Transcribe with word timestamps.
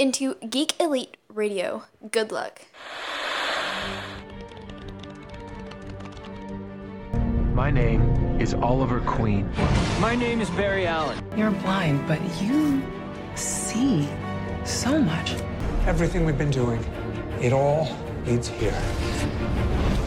into 0.00 0.34
Geek 0.36 0.80
Elite 0.80 1.18
Radio. 1.28 1.84
Good 2.10 2.32
luck. 2.32 2.62
My 7.52 7.70
name 7.70 8.00
is 8.40 8.54
Oliver 8.54 9.00
Queen. 9.00 9.46
My 10.00 10.16
name 10.16 10.40
is 10.40 10.48
Barry 10.50 10.86
Allen. 10.86 11.22
You're 11.36 11.50
blind, 11.50 12.08
but 12.08 12.18
you 12.40 12.82
see 13.34 14.08
so 14.64 14.98
much. 14.98 15.34
Everything 15.86 16.24
we've 16.24 16.38
been 16.38 16.50
doing, 16.50 16.82
it 17.42 17.52
all 17.52 17.86
leads 18.24 18.48
here. 18.48 18.72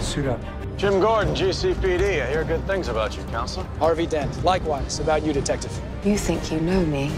Suit 0.02 0.25
up. 0.25 0.41
Jim 0.75 1.00
Gordon, 1.02 1.36
GCPD. 1.36 2.23
I 2.23 2.32
hear 2.32 2.44
good 2.44 2.66
things 2.66 2.88
about 2.88 3.16
you, 3.16 3.21
Counselor. 3.25 3.68
Harvey 3.78 4.07
Dent. 4.07 4.44
Likewise, 4.44 5.00
about 5.00 5.23
you, 5.23 5.34
Detective. 5.34 5.71
You 6.04 6.18
think 6.18 6.52
you 6.52 6.60
know 6.60 6.83
me, 6.83 7.11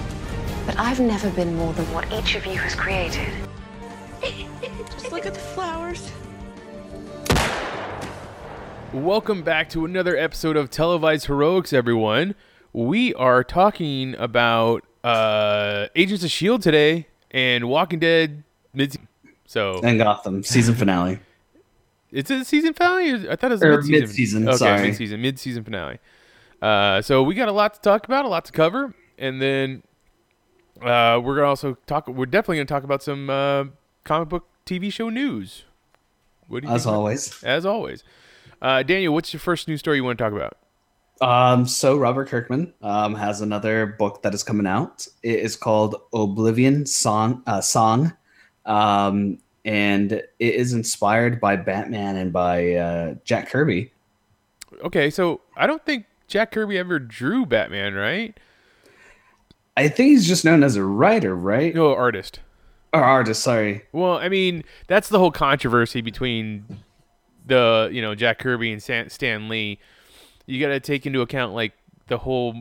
but 0.65 0.77
I've 0.79 0.99
never 0.99 1.29
been 1.31 1.55
more 1.55 1.73
than 1.73 1.85
what 1.93 2.11
each 2.11 2.35
of 2.35 2.45
you 2.45 2.57
has 2.57 2.75
created. 2.75 3.27
Just 4.91 5.11
look 5.11 5.25
at 5.25 5.33
the 5.33 5.39
flowers. 5.39 6.11
Welcome 8.93 9.43
back 9.43 9.69
to 9.69 9.85
another 9.85 10.15
episode 10.17 10.55
of 10.57 10.69
Televised 10.69 11.25
Heroics, 11.27 11.73
everyone. 11.73 12.33
We 12.73 13.13
are 13.15 13.43
talking 13.43 14.15
about 14.15 14.83
uh, 15.03 15.87
Agents 15.95 16.23
of 16.23 16.31
Shield 16.31 16.61
today 16.61 17.07
and 17.31 17.69
Walking 17.69 17.99
Dead 17.99 18.43
mid. 18.73 18.95
So 19.45 19.79
and 19.83 19.99
Gotham 19.99 20.43
season 20.43 20.75
finale. 20.75 21.19
It's 22.11 22.31
a 22.31 22.45
season 22.45 22.73
finale. 22.73 23.29
I 23.29 23.35
thought 23.35 23.51
it 23.51 23.55
was 23.55 23.63
Or 23.63 23.81
mid-season. 23.81 24.45
mid-season, 24.45 24.47
Okay, 24.47 24.57
sorry. 24.57 24.81
mid-season, 24.83 25.21
mid-season 25.21 25.63
finale. 25.63 25.99
Uh, 26.61 27.01
so 27.01 27.21
we 27.21 27.35
got 27.35 27.49
a 27.49 27.51
lot 27.51 27.73
to 27.73 27.81
talk 27.81 28.05
about, 28.05 28.23
a 28.23 28.29
lot 28.29 28.45
to 28.45 28.53
cover, 28.53 28.95
and 29.17 29.41
then 29.41 29.83
uh, 30.81 31.19
we're 31.23 31.35
gonna 31.35 31.47
also 31.47 31.77
talk. 31.87 32.07
We're 32.07 32.25
definitely 32.25 32.57
gonna 32.57 32.65
talk 32.65 32.83
about 32.83 33.03
some 33.03 33.29
uh, 33.29 33.65
comic 34.03 34.29
book 34.29 34.47
TV 34.65 34.91
show 34.91 35.09
news. 35.09 35.63
What 36.47 36.63
do 36.63 36.69
you 36.69 36.73
As 36.73 36.85
always. 36.85 37.43
As 37.43 37.65
always. 37.65 38.03
Uh, 38.61 38.83
Daniel, 38.83 39.13
what's 39.13 39.33
your 39.33 39.39
first 39.39 39.67
news 39.67 39.79
story 39.79 39.97
you 39.97 40.03
want 40.03 40.17
to 40.17 40.23
talk 40.23 40.33
about? 40.33 40.57
Um, 41.21 41.65
so 41.67 41.97
Robert 41.97 42.27
Kirkman 42.27 42.73
um, 42.81 43.15
has 43.15 43.41
another 43.41 43.85
book 43.85 44.21
that 44.23 44.33
is 44.33 44.43
coming 44.43 44.67
out. 44.67 45.07
It 45.23 45.39
is 45.39 45.55
called 45.55 45.95
Oblivion 46.13 46.85
Song. 46.85 47.41
Uh, 47.47 47.61
Song, 47.61 48.13
um, 48.65 49.39
and 49.63 50.11
it 50.11 50.25
is 50.39 50.73
inspired 50.73 51.39
by 51.39 51.55
Batman 51.55 52.17
and 52.17 52.33
by 52.33 52.73
uh, 52.73 53.15
Jack 53.23 53.49
Kirby. 53.49 53.91
Okay, 54.83 55.09
so 55.09 55.41
I 55.55 55.67
don't 55.67 55.85
think 55.85 56.05
Jack 56.27 56.51
Kirby 56.51 56.77
ever 56.77 56.99
drew 56.99 57.45
Batman, 57.45 57.93
right? 57.93 58.37
I 59.77 59.87
think 59.87 60.09
he's 60.09 60.27
just 60.27 60.45
known 60.45 60.63
as 60.63 60.75
a 60.75 60.83
writer, 60.83 61.35
right? 61.35 61.75
No, 61.75 61.93
artist. 61.93 62.39
Or 62.93 63.03
artist. 63.03 63.43
Sorry. 63.43 63.83
Well, 63.91 64.17
I 64.17 64.29
mean, 64.29 64.63
that's 64.87 65.09
the 65.09 65.19
whole 65.19 65.31
controversy 65.31 66.01
between 66.01 66.65
the 67.45 67.89
you 67.91 68.01
know 68.01 68.15
Jack 68.15 68.39
Kirby 68.39 68.71
and 68.71 68.81
Stan, 68.81 69.09
Stan 69.09 69.49
Lee. 69.49 69.79
You 70.45 70.59
got 70.61 70.69
to 70.69 70.79
take 70.79 71.05
into 71.05 71.21
account 71.21 71.53
like 71.53 71.73
the 72.07 72.19
whole 72.19 72.55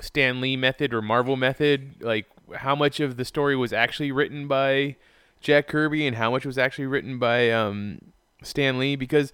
Stan 0.00 0.40
Lee 0.40 0.56
method 0.56 0.94
or 0.94 1.02
Marvel 1.02 1.36
method, 1.36 1.96
like 2.00 2.26
how 2.56 2.74
much 2.74 3.00
of 3.00 3.16
the 3.16 3.24
story 3.24 3.56
was 3.56 3.72
actually 3.72 4.12
written 4.12 4.46
by 4.46 4.96
Jack 5.40 5.66
Kirby 5.66 6.06
and 6.06 6.16
how 6.16 6.30
much 6.30 6.46
was 6.46 6.58
actually 6.58 6.86
written 6.86 7.18
by 7.18 7.50
um, 7.50 7.98
Stan 8.42 8.78
Lee 8.78 8.96
because 8.96 9.32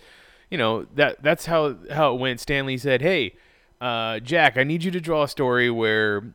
you 0.51 0.57
know 0.57 0.87
that 0.95 1.23
that's 1.23 1.47
how 1.47 1.77
how 1.93 2.15
it 2.15 2.19
went. 2.21 2.41
Stan 2.41 2.67
Lee 2.67 2.79
said, 2.79 3.03
"Hey, 3.03 3.35
uh, 3.81 4.21
Jack, 4.21 4.57
I 4.57 4.65
need 4.65 4.85
you 4.85 4.91
to 4.91 5.01
draw 5.01 5.25
a 5.25 5.29
story 5.29 5.71
where 5.71 6.33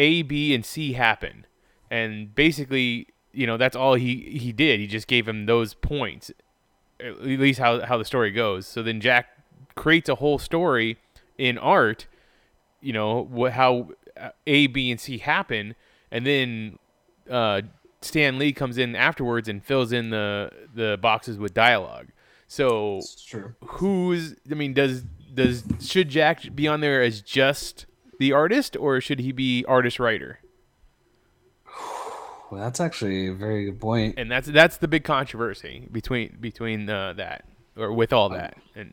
A, 0.00 0.22
B, 0.22 0.54
and 0.54 0.64
C 0.64 0.94
happen," 0.94 1.46
and 1.90 2.34
basically, 2.34 3.06
you 3.32 3.46
know, 3.46 3.58
that's 3.58 3.76
all 3.76 3.94
he 3.94 4.38
he 4.38 4.50
did. 4.50 4.80
He 4.80 4.86
just 4.86 5.06
gave 5.06 5.28
him 5.28 5.44
those 5.44 5.74
points, 5.74 6.32
at 6.98 7.20
least 7.20 7.60
how 7.60 7.80
how 7.84 7.98
the 7.98 8.04
story 8.04 8.30
goes. 8.30 8.66
So 8.66 8.82
then 8.82 9.00
Jack 9.00 9.26
creates 9.74 10.08
a 10.08 10.14
whole 10.16 10.38
story 10.38 10.96
in 11.36 11.58
art, 11.58 12.06
you 12.80 12.94
know, 12.94 13.20
what 13.20 13.52
how 13.52 13.90
A, 14.46 14.66
B, 14.66 14.90
and 14.90 14.98
C 14.98 15.18
happen, 15.18 15.74
and 16.10 16.26
then 16.26 16.78
uh, 17.30 17.60
Stan 18.00 18.38
Lee 18.38 18.52
comes 18.52 18.78
in 18.78 18.96
afterwards 18.96 19.48
and 19.48 19.62
fills 19.62 19.92
in 19.92 20.08
the 20.10 20.50
the 20.74 20.98
boxes 21.00 21.38
with 21.38 21.52
dialogue. 21.52 22.08
So 22.46 23.00
true. 23.26 23.54
who's 23.64 24.34
I 24.50 24.54
mean, 24.54 24.72
does 24.72 25.02
does 25.34 25.64
should 25.80 26.08
Jack 26.08 26.54
be 26.54 26.66
on 26.66 26.80
there 26.80 27.02
as 27.02 27.20
just 27.20 27.86
the 28.20 28.32
artist, 28.32 28.76
or 28.76 29.00
should 29.00 29.18
he 29.18 29.32
be 29.32 29.64
artist 29.66 29.98
writer? 29.98 30.38
Well, 32.50 32.60
that's 32.60 32.80
actually 32.80 33.28
a 33.28 33.32
very 33.32 33.64
good 33.66 33.80
point. 33.80 34.14
and 34.18 34.30
that's 34.30 34.48
that's 34.48 34.76
the 34.76 34.88
big 34.88 35.04
controversy 35.04 35.86
between 35.90 36.36
between 36.40 36.88
uh, 36.90 37.12
that 37.14 37.44
or 37.76 37.92
with 37.92 38.12
all 38.12 38.28
that 38.30 38.56
and 38.74 38.92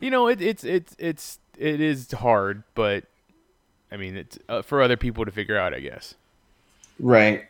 you 0.00 0.10
know 0.10 0.26
it, 0.26 0.40
it's 0.42 0.64
it's 0.64 0.96
it's 0.98 1.38
it 1.56 1.80
is 1.80 2.10
hard 2.10 2.64
but 2.74 3.04
i 3.92 3.96
mean 3.96 4.16
it's 4.16 4.36
uh, 4.48 4.62
for 4.62 4.82
other 4.82 4.96
people 4.96 5.24
to 5.24 5.30
figure 5.30 5.56
out 5.56 5.72
i 5.72 5.78
guess 5.78 6.16
Right. 6.98 7.44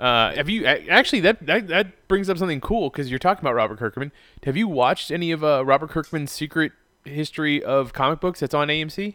uh, 0.00 0.34
have 0.34 0.48
you 0.48 0.66
actually 0.66 1.20
that 1.20 1.46
that, 1.46 1.68
that 1.68 2.08
brings 2.08 2.28
up 2.28 2.38
something 2.38 2.60
cool 2.60 2.90
because 2.90 3.08
you're 3.10 3.20
talking 3.20 3.44
about 3.44 3.54
robert 3.54 3.78
kirkman 3.78 4.10
have 4.42 4.56
you 4.56 4.66
watched 4.66 5.12
any 5.12 5.30
of 5.30 5.44
uh, 5.44 5.64
robert 5.64 5.90
kirkman's 5.90 6.32
secret 6.32 6.72
history 7.04 7.62
of 7.62 7.92
comic 7.92 8.18
books 8.18 8.40
that's 8.40 8.54
on 8.54 8.66
amc 8.66 9.14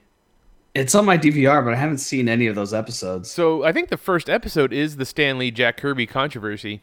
It's 0.75 0.95
on 0.95 1.06
my 1.06 1.17
DVR, 1.17 1.63
but 1.63 1.73
I 1.73 1.78
haven't 1.78 2.00
seen 2.00 2.28
any 2.28 2.47
of 2.47 2.56
those 2.56 2.73
episodes. 2.73 3.29
so 3.29 3.63
i 3.63 3.72
think 3.72 3.89
the 3.89 3.97
first 3.97 4.29
episode 4.29 4.73
is 4.73 4.95
the 4.97 5.06
stan 5.06 5.38
lee 5.38 5.51
jack 5.51 5.78
kirby 5.78 6.06
controversy 6.07 6.81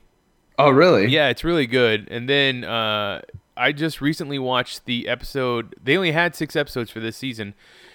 Oh, 0.59 0.69
really? 0.69 1.07
Yeah, 1.07 1.29
it's 1.31 1.43
really 1.43 1.67
good. 1.67 2.07
And 2.11 2.29
then 2.29 2.65
uh, 2.65 3.23
I 3.57 3.73
just 3.73 4.03
recently 4.03 4.39
watched 4.39 4.85
the 4.85 5.09
episode. 5.09 5.75
They 5.83 5.97
only 5.97 6.13
had 6.13 6.37
six 6.37 6.55
episodes 6.55 6.91
for 6.91 7.01
this 7.01 7.17
season, 7.17 7.55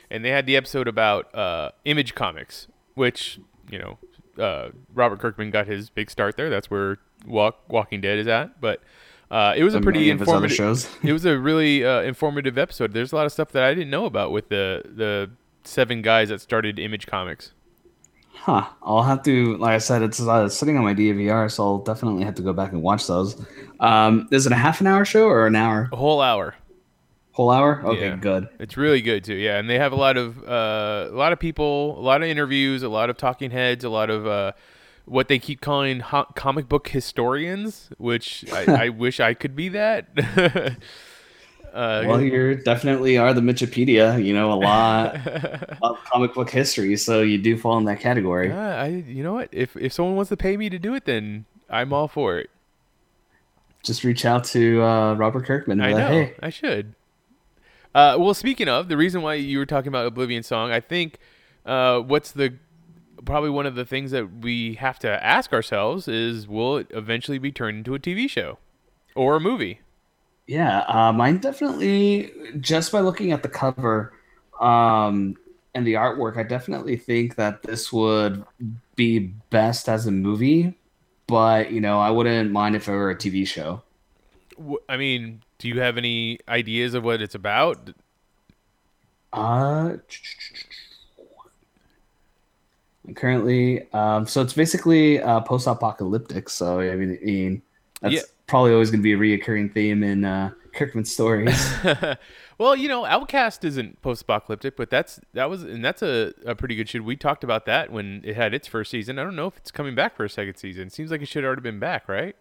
and 0.10 0.26
they 0.26 0.30
had 0.30 0.48
the 0.48 0.56
episode 0.56 0.88
about 0.88 1.34
uh, 1.36 1.70
Image 1.84 2.16
Comics, 2.16 2.68
which 2.96 3.40
you 3.70 3.78
know 3.78 4.00
uh, 4.44 4.70
Robert 4.96 5.20
Kirkman 5.20 5.52
got 5.52 5.68
his 5.68 5.92
big 5.92 6.10
start 6.10 6.38
there. 6.38 6.50
That's 6.50 6.72
where 6.72 6.98
Walk, 7.28 7.60
Walking 7.70 8.02
Dead 8.02 8.18
is 8.18 8.26
at. 8.26 8.60
But 8.60 8.82
uh, 9.30 9.54
it 9.56 9.64
was 9.64 9.76
a 9.76 9.78
And 9.78 9.84
pretty 9.84 10.00
many 10.00 10.10
of 10.12 10.20
his 10.22 10.28
other 10.28 10.46
informative. 10.46 10.58
shows. 10.58 10.90
it 11.04 11.14
was 11.14 11.26
a 11.26 11.38
really 11.38 11.86
uh, 11.86 12.02
informative 12.02 12.58
episode. 12.58 12.94
There's 12.94 13.12
a 13.12 13.16
lot 13.16 13.28
of 13.28 13.32
stuff 13.32 13.52
that 13.52 13.62
I 13.62 13.76
didn't 13.76 13.92
know 13.92 14.06
about 14.08 14.32
with 14.32 14.50
the 14.50 14.82
the 14.86 15.30
seven 15.68 16.02
guys 16.02 16.30
that 16.30 16.42
started 16.42 16.80
Image 16.80 17.08
Comics. 17.08 17.52
Huh. 18.34 18.66
I'll 18.84 19.04
have 19.04 19.24
to, 19.24 19.58
like 19.58 19.72
I 19.74 19.78
said, 19.80 20.02
it's 20.04 20.22
uh, 20.22 20.48
sitting 20.50 20.78
on 20.78 20.84
my 20.84 20.94
DVR, 20.94 21.50
so 21.52 21.64
I'll 21.64 21.78
definitely 21.80 22.24
have 22.26 22.36
to 22.36 22.42
go 22.44 22.54
back 22.54 22.72
and 22.74 22.82
watch 22.84 23.08
those. 23.08 23.44
Um, 23.80 24.28
is 24.32 24.46
it 24.46 24.52
a 24.52 24.56
half 24.56 24.82
an 24.82 24.88
hour 24.88 25.04
show 25.06 25.26
or 25.28 25.48
an 25.48 25.56
hour? 25.56 25.90
A 25.92 25.96
whole 25.96 26.22
hour. 26.22 26.56
Whole 27.32 27.50
hour? 27.50 27.82
Okay, 27.84 28.10
Yeah. 28.10 28.16
good. 28.18 28.48
It's 28.60 28.78
really 28.78 29.02
good 29.02 29.24
too. 29.24 29.34
Yeah, 29.34 29.58
and 29.58 29.70
they 29.70 29.80
have 29.80 29.92
a 29.92 29.96
lot 29.98 30.16
of 30.16 30.42
uh, 30.48 31.08
a 31.10 31.16
lot 31.16 31.34
of 31.34 31.40
people, 31.40 31.98
a 32.00 32.04
lot 32.04 32.22
of 32.22 32.30
interviews, 32.30 32.84
a 32.84 32.90
lot 32.90 33.10
of 33.10 33.18
talking 33.18 33.52
heads, 33.52 33.84
a 33.84 33.90
lot 33.90 34.10
of 34.10 34.26
uh, 34.28 34.52
what 35.06 35.28
they 35.28 35.40
keep 35.40 35.60
calling 35.60 36.00
ho- 36.02 36.28
comic 36.36 36.70
book 36.70 36.88
historians, 36.90 37.90
which 37.98 38.46
I, 38.54 38.84
I 38.86 38.90
wish 38.90 39.20
I 39.20 39.34
could 39.34 39.56
be 39.56 39.70
that. 39.70 40.08
uh, 41.76 42.04
Well, 42.08 42.22
you 42.22 42.56
definitely 42.56 43.18
are 43.18 43.34
the 43.34 43.42
Mitchipedia. 43.42 44.24
You 44.24 44.34
know 44.34 44.52
a 44.52 44.56
lot 44.56 45.16
of 45.82 46.04
comic 46.06 46.34
book 46.34 46.50
history, 46.50 46.96
so 46.98 47.22
you 47.22 47.38
do 47.38 47.58
fall 47.58 47.78
in 47.78 47.86
that 47.86 48.00
category. 48.00 48.48
yeah, 48.48 48.82
I 48.82 48.88
you 48.88 49.24
know 49.24 49.34
what? 49.34 49.50
If 49.52 49.76
if 49.76 49.92
someone 49.94 50.16
wants 50.16 50.30
to 50.30 50.38
pay 50.38 50.58
me 50.58 50.70
to 50.70 50.80
do 50.80 50.96
it, 50.96 51.06
then 51.06 51.46
I'm 51.70 51.92
all 51.94 52.08
for 52.08 52.40
it. 52.40 52.50
Just 53.84 54.04
reach 54.04 54.26
out 54.26 54.46
to 54.46 54.82
uh, 54.82 55.14
Robert 55.14 55.46
Kirkman. 55.46 55.80
I 55.82 55.92
know. 55.92 55.98
like, 55.98 56.08
hey, 56.08 56.36
I 56.42 56.50
should. 56.50 56.96
Uh, 57.94 58.18
well, 58.20 58.34
speaking 58.34 58.68
of 58.68 58.88
the 58.90 58.98
reason 58.98 59.22
why 59.22 59.36
you 59.36 59.58
were 59.60 59.66
talking 59.66 59.90
about 59.90 60.06
Oblivion 60.06 60.44
Song, 60.44 60.72
I 60.72 60.80
think 60.80 61.20
uh, 61.66 62.00
what's 62.00 62.32
the 62.32 62.56
probably 63.26 63.50
one 63.50 63.66
of 63.66 63.76
the 63.76 63.86
things 63.86 64.12
that 64.12 64.42
we 64.42 64.76
have 64.76 65.00
to 65.00 65.24
ask 65.24 65.54
ourselves 65.54 66.08
is 66.08 66.48
will 66.48 66.78
it 66.78 66.88
eventually 66.92 67.38
be 67.38 67.52
turned 67.52 67.78
into 67.80 67.96
a 67.96 68.00
TV 68.00 68.30
show 68.30 68.58
or 69.16 69.36
a 69.36 69.40
movie? 69.40 69.80
Yeah, 70.48 70.82
uh, 70.82 71.12
mine 71.12 71.40
definitely. 71.40 72.32
Just 72.60 72.92
by 72.92 73.00
looking 73.00 73.32
at 73.32 73.42
the 73.42 73.50
cover 73.50 74.14
um, 74.60 75.36
and 75.74 75.86
the 75.86 75.94
artwork, 75.94 76.38
I 76.38 76.44
definitely 76.44 76.98
think 76.98 77.36
that 77.36 77.64
this 77.64 77.92
would 77.92 78.46
be 78.96 79.20
best 79.50 79.90
as 79.90 80.06
a 80.06 80.12
movie. 80.12 80.76
But 81.28 81.72
you 81.72 81.82
know, 81.82 82.00
I 82.00 82.12
wouldn't 82.12 82.52
mind 82.52 82.76
if 82.76 82.88
it 82.88 82.92
were 82.92 83.10
a 83.10 83.16
TV 83.16 83.48
show. 83.48 83.82
I 84.88 84.98
mean, 84.98 85.42
do 85.58 85.68
you 85.68 85.80
have 85.82 85.98
any 85.98 86.40
ideas 86.48 86.94
of 86.94 87.04
what 87.04 87.22
it's 87.22 87.36
about? 87.36 87.90
Uh, 89.34 89.98
currently, 93.16 93.92
um, 93.92 94.26
so 94.28 94.42
it's 94.42 94.54
basically 94.54 95.22
uh, 95.22 95.42
post-apocalyptic. 95.42 96.50
So 96.50 96.80
I 96.80 96.96
mean, 96.96 97.18
I 97.22 97.26
mean 97.26 97.62
that's 98.02 98.14
Yeah. 98.14 98.22
Probably 98.48 98.72
always 98.74 98.92
going 98.92 99.02
to 99.02 99.04
be 99.04 99.14
a 99.14 99.18
reoccurring 99.18 99.74
theme 99.74 100.04
in 100.04 100.26
uh, 100.26 100.52
Kirkman 100.74 101.06
stories. 101.06 101.74
Well, 102.58 102.76
you 102.76 102.88
know, 102.88 103.04
Outcast 103.06 103.66
isn't 103.66 104.02
post-apocalyptic, 104.02 104.78
but 104.78 104.90
that's 104.90 105.20
that 105.34 105.50
was 105.50 105.64
and 105.64 105.84
that's 105.84 106.02
a, 106.02 106.34
a 106.46 106.56
pretty 106.56 106.76
good 106.76 106.88
show. 106.88 107.02
We 107.02 107.18
talked 107.18 107.44
about 107.44 107.66
that 107.66 107.92
when 107.92 108.22
it 108.24 108.36
had 108.38 108.54
its 108.54 108.66
first 108.66 108.92
season. 108.92 109.20
I 109.20 109.24
don't 109.24 109.36
know 109.36 109.48
if 109.48 109.58
it's 109.58 109.72
coming 109.72 109.94
back 109.94 110.16
for 110.16 110.24
a 110.24 110.30
second 110.30 110.56
season. 110.56 110.90
Seems 110.90 111.12
like 111.12 111.22
it 111.22 111.28
should 111.28 111.44
have 111.44 111.48
already 111.50 111.64
been 111.64 111.80
back, 111.80 112.08
right? 112.08 112.36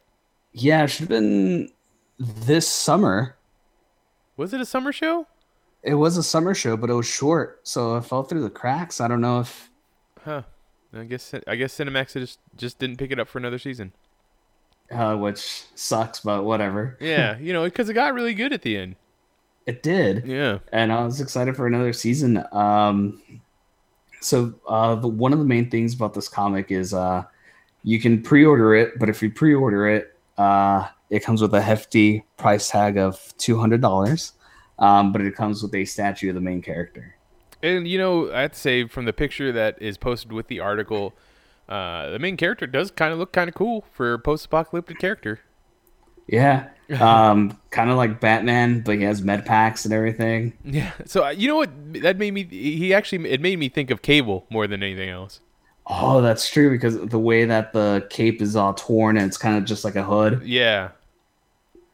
Yeah, 0.53 0.85
it 0.85 0.89
should 0.89 1.01
have 1.01 1.09
been 1.09 1.71
this 2.19 2.69
summer. 2.69 3.35
Was 4.37 4.53
it 4.55 4.61
a 4.61 4.65
summer 4.67 4.93
show? 4.93 5.27
It 5.83 5.95
was 5.95 6.17
a 6.17 6.23
summer 6.23 6.55
show, 6.55 6.77
but 6.77 6.91
it 6.91 6.95
was 6.95 7.07
short, 7.07 7.61
so 7.65 7.97
it 7.97 8.05
fell 8.05 8.23
through 8.23 8.43
the 8.43 8.51
cracks. 8.51 9.01
I 9.01 9.09
don't 9.09 9.21
know 9.21 9.41
if 9.41 9.69
Huh. 10.25 10.43
I 10.97 11.05
guess 11.05 11.35
I 11.49 11.57
guess 11.57 11.77
Cinemax 11.77 12.13
just 12.13 12.39
just 12.57 12.79
didn't 12.79 12.99
pick 12.99 13.11
it 13.11 13.19
up 13.19 13.27
for 13.27 13.39
another 13.39 13.59
season. 13.59 13.93
Uh, 14.91 15.17
which 15.17 15.65
sucks, 15.75 16.21
but 16.21 16.45
whatever. 16.45 16.97
Yeah, 17.01 17.39
you 17.41 17.53
know, 17.53 17.65
because 17.65 17.89
it 17.89 17.95
got 17.95 18.15
really 18.15 18.35
good 18.35 18.53
at 18.53 18.63
the 18.63 18.77
end. 18.77 18.97
It 19.67 19.83
did. 19.83 20.27
Yeah. 20.27 20.59
and 20.73 20.93
I 20.93 21.05
was 21.05 21.21
excited 21.23 21.57
for 21.57 21.67
another 21.67 21.95
season. 21.95 22.45
Um, 22.53 23.23
so 24.21 24.55
uh, 24.69 24.95
the, 24.97 25.09
one 25.09 25.33
of 25.33 25.39
the 25.39 25.45
main 25.45 25.71
things 25.71 25.95
about 25.95 26.13
this 26.15 26.29
comic 26.29 26.71
is 26.71 26.93
uh, 26.93 27.25
you 27.83 28.01
can 28.01 28.23
pre-order 28.23 28.75
it, 28.75 28.99
but 28.99 29.09
if 29.09 29.23
you 29.23 29.31
pre-order 29.31 29.89
it, 29.89 30.17
uh, 30.37 30.89
it 31.11 31.23
comes 31.23 31.41
with 31.41 31.55
a 31.55 31.63
hefty 31.63 32.25
price 32.37 32.69
tag 32.69 32.99
of 32.99 33.35
two 33.39 33.59
hundred 33.59 33.81
dollars. 33.81 34.33
Um, 34.79 35.13
but 35.13 35.21
it 35.21 35.37
comes 35.37 35.63
with 35.63 35.73
a 35.75 35.85
statue 35.85 36.31
of 36.31 36.35
the 36.35 36.41
main 36.41 36.61
character. 36.61 37.15
And 37.63 37.87
you 37.87 37.97
know, 37.97 38.33
I'd 38.33 38.57
say 38.57 38.89
from 38.89 39.05
the 39.05 39.13
picture 39.13 39.53
that 39.53 39.81
is 39.81 39.97
posted 39.97 40.33
with 40.33 40.49
the 40.49 40.59
article, 40.61 41.15
uh, 41.69 42.11
the 42.11 42.19
main 42.19 42.37
character 42.37 42.67
does 42.67 42.91
kind 42.91 43.13
of 43.13 43.19
look 43.19 43.33
kind 43.33 43.49
of 43.49 43.55
cool 43.55 43.85
for 43.93 44.15
a 44.15 44.19
post-apocalyptic 44.19 44.99
character. 44.99 45.41
Yeah, 46.27 46.69
um, 47.01 47.59
kind 47.71 47.91
of 47.91 47.97
like 47.97 48.21
Batman, 48.21 48.81
but 48.81 48.97
he 48.97 49.05
has 49.05 49.23
med 49.23 49.45
packs 49.45 49.85
and 49.85 49.93
everything. 49.93 50.53
Yeah. 50.65 50.93
So 51.05 51.27
uh, 51.27 51.31
you 51.31 51.49
know 51.49 51.57
what? 51.57 51.71
That 52.03 52.17
made 52.17 52.33
me. 52.33 52.45
He 52.45 52.95
actually 52.95 53.31
it 53.31 53.41
made 53.41 53.59
me 53.59 53.69
think 53.69 53.91
of 53.91 54.03
Cable 54.03 54.47
more 54.51 54.67
than 54.67 54.83
anything 54.83 55.11
else. 55.11 55.41
Oh, 55.87 56.23
that's 56.23 56.49
true 56.49 56.71
because 56.71 56.99
the 56.99 57.19
way 57.19 57.45
that 57.45 57.73
the 57.73 58.07
cape 58.09 58.41
is 58.41 58.57
all 58.57 58.73
torn 58.73 59.19
and 59.19 59.27
it's 59.27 59.37
kind 59.37 59.59
of 59.59 59.65
just 59.65 59.85
like 59.85 59.97
a 59.97 60.03
hood. 60.03 60.43
Yeah. 60.43 60.91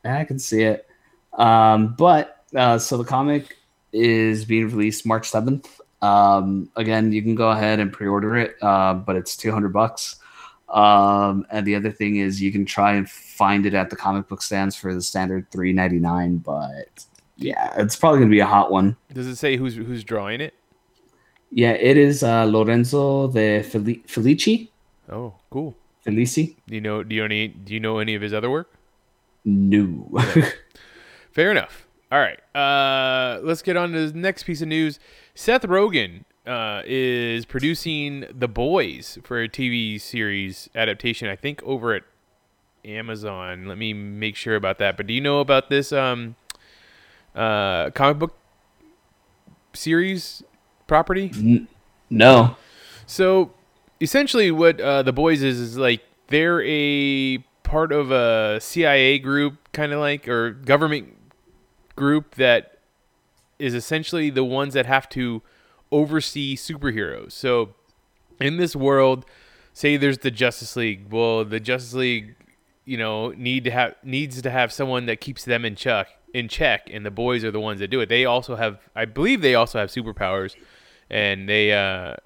I 0.04 0.24
can 0.24 0.38
see 0.38 0.62
it. 0.62 0.86
Um, 1.32 1.94
but 1.98 2.44
uh, 2.54 2.78
so 2.78 2.96
the 2.96 3.04
comic 3.04 3.56
is 3.92 4.44
being 4.44 4.66
released 4.66 5.04
March 5.04 5.28
seventh. 5.28 5.79
Um, 6.02 6.70
again, 6.76 7.12
you 7.12 7.22
can 7.22 7.34
go 7.34 7.50
ahead 7.50 7.78
and 7.78 7.92
pre-order 7.92 8.36
it, 8.36 8.56
uh, 8.62 8.94
but 8.94 9.16
it's 9.16 9.36
two 9.36 9.52
hundred 9.52 9.72
bucks. 9.72 10.16
Um, 10.68 11.46
and 11.50 11.66
the 11.66 11.74
other 11.74 11.90
thing 11.90 12.16
is 12.16 12.40
you 12.40 12.52
can 12.52 12.64
try 12.64 12.94
and 12.94 13.10
find 13.10 13.66
it 13.66 13.74
at 13.74 13.90
the 13.90 13.96
comic 13.96 14.28
book 14.28 14.40
stands 14.40 14.76
for 14.76 14.94
the 14.94 15.02
standard 15.02 15.50
three 15.50 15.72
ninety 15.72 15.98
nine. 15.98 16.38
But 16.38 17.04
yeah, 17.36 17.74
it's 17.76 17.96
probably 17.96 18.20
gonna 18.20 18.30
be 18.30 18.40
a 18.40 18.46
hot 18.46 18.70
one. 18.70 18.96
Does 19.12 19.26
it 19.26 19.36
say 19.36 19.56
who's 19.56 19.74
who's 19.74 20.04
drawing 20.04 20.40
it? 20.40 20.54
Yeah, 21.50 21.72
it 21.72 21.96
is 21.96 22.22
uh, 22.22 22.44
Lorenzo 22.44 23.26
de 23.28 23.60
Feli- 23.62 24.06
Felici. 24.06 24.68
Oh, 25.10 25.34
cool. 25.50 25.74
Felici? 26.06 26.54
Do 26.68 26.76
you 26.76 26.80
know? 26.80 27.02
Do 27.02 27.14
you 27.16 27.24
any? 27.24 27.48
Do 27.48 27.74
you 27.74 27.80
know 27.80 27.98
any 27.98 28.14
of 28.14 28.22
his 28.22 28.32
other 28.32 28.48
work? 28.48 28.72
No. 29.44 30.08
Fair 31.32 31.50
enough. 31.50 31.86
All 32.12 32.18
right. 32.18 32.38
Uh, 32.56 33.40
let's 33.42 33.62
get 33.62 33.76
on 33.76 33.92
to 33.92 34.10
the 34.10 34.18
next 34.18 34.42
piece 34.42 34.60
of 34.62 34.68
news. 34.68 34.98
Seth 35.34 35.62
Rogen 35.62 36.24
uh, 36.46 36.82
is 36.84 37.44
producing 37.44 38.26
The 38.32 38.48
Boys 38.48 39.18
for 39.22 39.40
a 39.40 39.48
TV 39.48 40.00
series 40.00 40.68
adaptation. 40.74 41.28
I 41.28 41.36
think 41.36 41.62
over 41.62 41.94
at 41.94 42.02
Amazon. 42.84 43.66
Let 43.66 43.78
me 43.78 43.92
make 43.92 44.34
sure 44.34 44.56
about 44.56 44.78
that. 44.78 44.96
But 44.96 45.06
do 45.06 45.14
you 45.14 45.20
know 45.20 45.40
about 45.40 45.70
this 45.70 45.92
um, 45.92 46.34
uh, 47.34 47.90
comic 47.90 48.18
book 48.18 48.36
series 49.72 50.42
property? 50.88 51.30
No. 52.08 52.56
So 53.06 53.52
essentially, 54.00 54.50
what 54.50 54.80
uh, 54.80 55.02
the 55.02 55.12
boys 55.12 55.42
is 55.42 55.60
is 55.60 55.76
like 55.78 56.02
they're 56.28 56.62
a 56.64 57.38
part 57.62 57.92
of 57.92 58.10
a 58.10 58.58
CIA 58.60 59.20
group, 59.20 59.68
kind 59.72 59.92
of 59.92 60.00
like 60.00 60.26
or 60.26 60.50
government 60.50 61.14
group 62.00 62.34
that 62.36 62.78
is 63.58 63.74
essentially 63.74 64.30
the 64.30 64.44
ones 64.44 64.72
that 64.74 64.86
have 64.86 65.06
to 65.10 65.42
oversee 65.92 66.56
superheroes. 66.56 67.32
So 67.32 67.74
in 68.40 68.56
this 68.56 68.74
world, 68.74 69.26
say 69.72 69.96
there's 69.96 70.18
the 70.18 70.30
Justice 70.30 70.76
League. 70.76 71.12
Well, 71.12 71.44
the 71.44 71.60
Justice 71.60 71.94
League, 71.94 72.36
you 72.84 72.96
know, 72.96 73.30
need 73.30 73.64
to 73.64 73.70
have 73.70 73.94
needs 74.02 74.40
to 74.40 74.50
have 74.50 74.72
someone 74.72 75.06
that 75.06 75.20
keeps 75.20 75.44
them 75.44 75.64
in 75.64 75.76
check 75.76 76.08
in 76.32 76.48
check, 76.48 76.88
and 76.90 77.04
the 77.04 77.10
boys 77.10 77.44
are 77.44 77.50
the 77.50 77.60
ones 77.60 77.80
that 77.80 77.88
do 77.88 78.00
it. 78.00 78.08
They 78.08 78.24
also 78.24 78.56
have, 78.56 78.78
I 78.94 79.04
believe, 79.04 79.42
they 79.42 79.54
also 79.54 79.78
have 79.78 79.90
superpowers, 79.90 80.54
and 81.10 81.48
they 81.48 81.72
uh, 81.72 82.16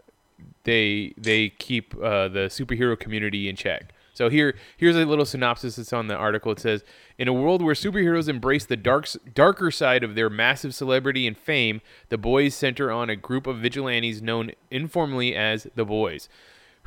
they 0.65 1.15
they 1.17 1.51
keep 1.51 1.95
uh, 1.97 2.29
the 2.29 2.47
superhero 2.51 2.99
community 2.99 3.49
in 3.49 3.57
check. 3.57 3.94
So 4.15 4.31
here 4.31 4.55
here's 4.77 4.97
a 4.97 5.05
little 5.05 5.27
synopsis 5.27 5.77
that's 5.77 5.93
on 5.93 6.07
the 6.07 6.15
article. 6.15 6.53
It 6.53 6.61
says, 6.61 6.85
"In 7.19 7.29
a 7.29 7.33
world 7.33 7.61
where 7.61 7.75
superheroes 7.75 8.29
embrace 8.29 8.65
the 8.65 8.77
dark 8.77 9.09
darker 9.35 9.71
side 9.71 10.03
of 10.03 10.15
their 10.15 10.31
massive 10.31 10.75
celebrity 10.75 11.27
and 11.27 11.37
fame, 11.37 11.83
the 12.09 12.17
boys 12.17 12.55
center 12.55 12.91
on 12.91 13.11
a 13.11 13.17
group 13.17 13.47
of 13.47 13.59
vigilantes 13.59 14.23
known 14.23 14.53
informally 14.71 15.35
as 15.35 15.67
the 15.75 15.85
Boys." 15.85 16.29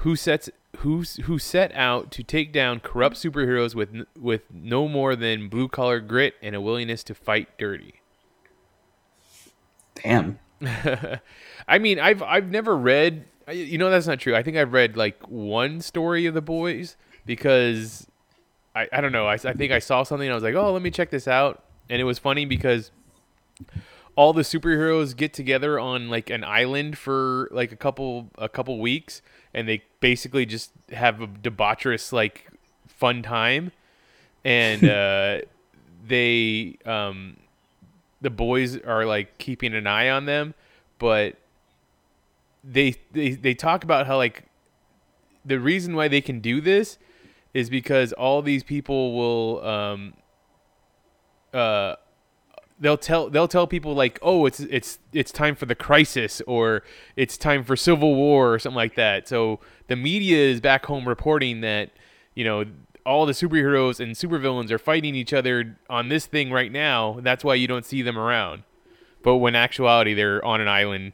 Who 0.02 0.16
sets 0.16 0.50
who 0.78 1.04
who 1.24 1.40
set 1.40 1.74
out 1.74 2.12
to 2.12 2.24
take 2.24 2.54
down 2.54 2.80
corrupt 2.80 3.16
superheroes 3.16 3.76
with 3.76 4.06
with 4.20 4.44
no 4.52 4.88
more 4.88 5.16
than 5.16 5.50
blue 5.50 5.68
collar 5.68 6.00
grit 6.00 6.36
and 6.42 6.56
a 6.56 6.62
willingness 6.62 7.04
to 7.06 7.16
fight 7.16 7.58
dirty. 7.58 8.02
Damn. 9.96 10.40
I 11.68 11.80
mean, 11.80 12.00
I've 12.00 12.22
I've 12.22 12.52
never 12.52 12.78
read. 12.78 13.26
You 13.52 13.78
know, 13.78 13.90
that's 13.90 14.08
not 14.08 14.20
true. 14.20 14.36
I 14.36 14.44
think 14.44 14.58
I've 14.58 14.74
read 14.74 14.98
like 14.98 15.28
one 15.28 15.82
story 15.82 16.26
of 16.26 16.34
the 16.34 16.42
boys 16.42 16.96
because 17.28 18.08
I 18.74 18.88
I 18.92 19.02
don't 19.02 19.12
know. 19.12 19.28
I, 19.28 19.34
I 19.34 19.54
think 19.54 19.72
I 19.72 19.78
saw 19.78 20.02
something. 20.02 20.28
And 20.28 20.32
I 20.32 20.36
was 20.36 20.44
like, 20.44 20.56
oh, 20.56 20.74
let 20.74 20.82
me 20.82 20.90
check 20.90 21.12
this 21.12 21.28
out, 21.28 21.64
and 21.88 22.02
it 22.02 22.06
was 22.06 22.18
funny 22.18 22.46
because 22.46 22.90
all 24.16 24.34
the 24.34 24.42
superheroes 24.42 25.16
get 25.16 25.32
together 25.34 25.80
on 25.80 26.10
like 26.10 26.32
an 26.32 26.44
island 26.44 26.98
for 26.98 27.48
like 27.52 27.72
a 27.72 27.76
couple 27.76 28.32
a 28.40 28.50
couple 28.50 28.80
weeks, 28.80 29.22
and 29.54 29.68
they 29.68 29.84
basically 30.00 30.48
just 30.48 30.72
have 30.92 31.22
a 31.22 31.28
debaucherous 31.28 32.12
like 32.12 32.48
fun 32.88 33.22
time, 33.22 33.72
and 34.44 34.84
uh, 34.90 35.42
they 36.08 36.78
um 36.86 37.38
the 38.22 38.32
boys 38.32 38.80
are 38.80 39.06
like 39.06 39.38
keeping 39.38 39.76
an 39.76 39.86
eye 39.86 40.10
on 40.10 40.26
them, 40.26 40.56
but 40.98 41.36
they 42.64 42.96
they 43.12 43.32
they 43.32 43.54
talk 43.54 43.84
about 43.84 44.08
how 44.08 44.18
like 44.18 44.46
the 45.46 45.60
reason 45.60 45.96
why 45.96 46.08
they 46.08 46.22
can 46.22 46.40
do 46.40 46.60
this 46.60 46.98
is 47.58 47.72
because 47.72 48.14
all 48.14 48.44
these 48.44 48.64
people 48.64 49.16
will 49.18 49.66
um 49.66 50.14
uh 51.56 51.96
they'll 52.80 53.00
tell 53.00 53.32
they'll 53.32 53.48
tell 53.48 53.66
people 53.66 53.96
like 53.96 54.20
oh 54.22 54.46
it's 54.46 54.60
it's 54.60 55.00
it's 55.12 55.32
time 55.32 55.56
for 55.56 55.66
the 55.66 55.74
crisis 55.74 56.40
or 56.46 56.84
it's 57.16 57.36
time 57.36 57.64
for 57.64 57.76
civil 57.76 58.14
war 58.14 58.54
or 58.54 58.60
something 58.60 58.76
like 58.76 58.94
that. 58.94 59.28
So 59.28 59.60
the 59.88 59.96
media 59.96 60.38
is 60.38 60.62
back 60.62 60.86
home 60.86 61.08
reporting 61.08 61.62
that 61.62 61.90
you 62.36 62.44
know 62.44 62.64
all 63.04 63.26
the 63.26 63.34
superheroes 63.34 64.00
and 64.00 64.14
supervillains 64.14 64.70
are 64.70 64.78
fighting 64.78 65.16
each 65.16 65.34
other 65.34 65.78
on 65.90 66.10
this 66.10 66.28
thing 66.28 66.52
right 66.52 66.72
now. 66.72 67.20
That's 67.22 67.44
why 67.44 67.56
you 67.56 67.68
don't 67.68 67.86
see 67.86 68.04
them 68.04 68.20
around. 68.20 68.66
But 69.24 69.38
when 69.38 69.56
actuality 69.56 70.14
they're 70.14 70.46
on 70.46 70.62
an 70.62 70.68
island 70.68 71.14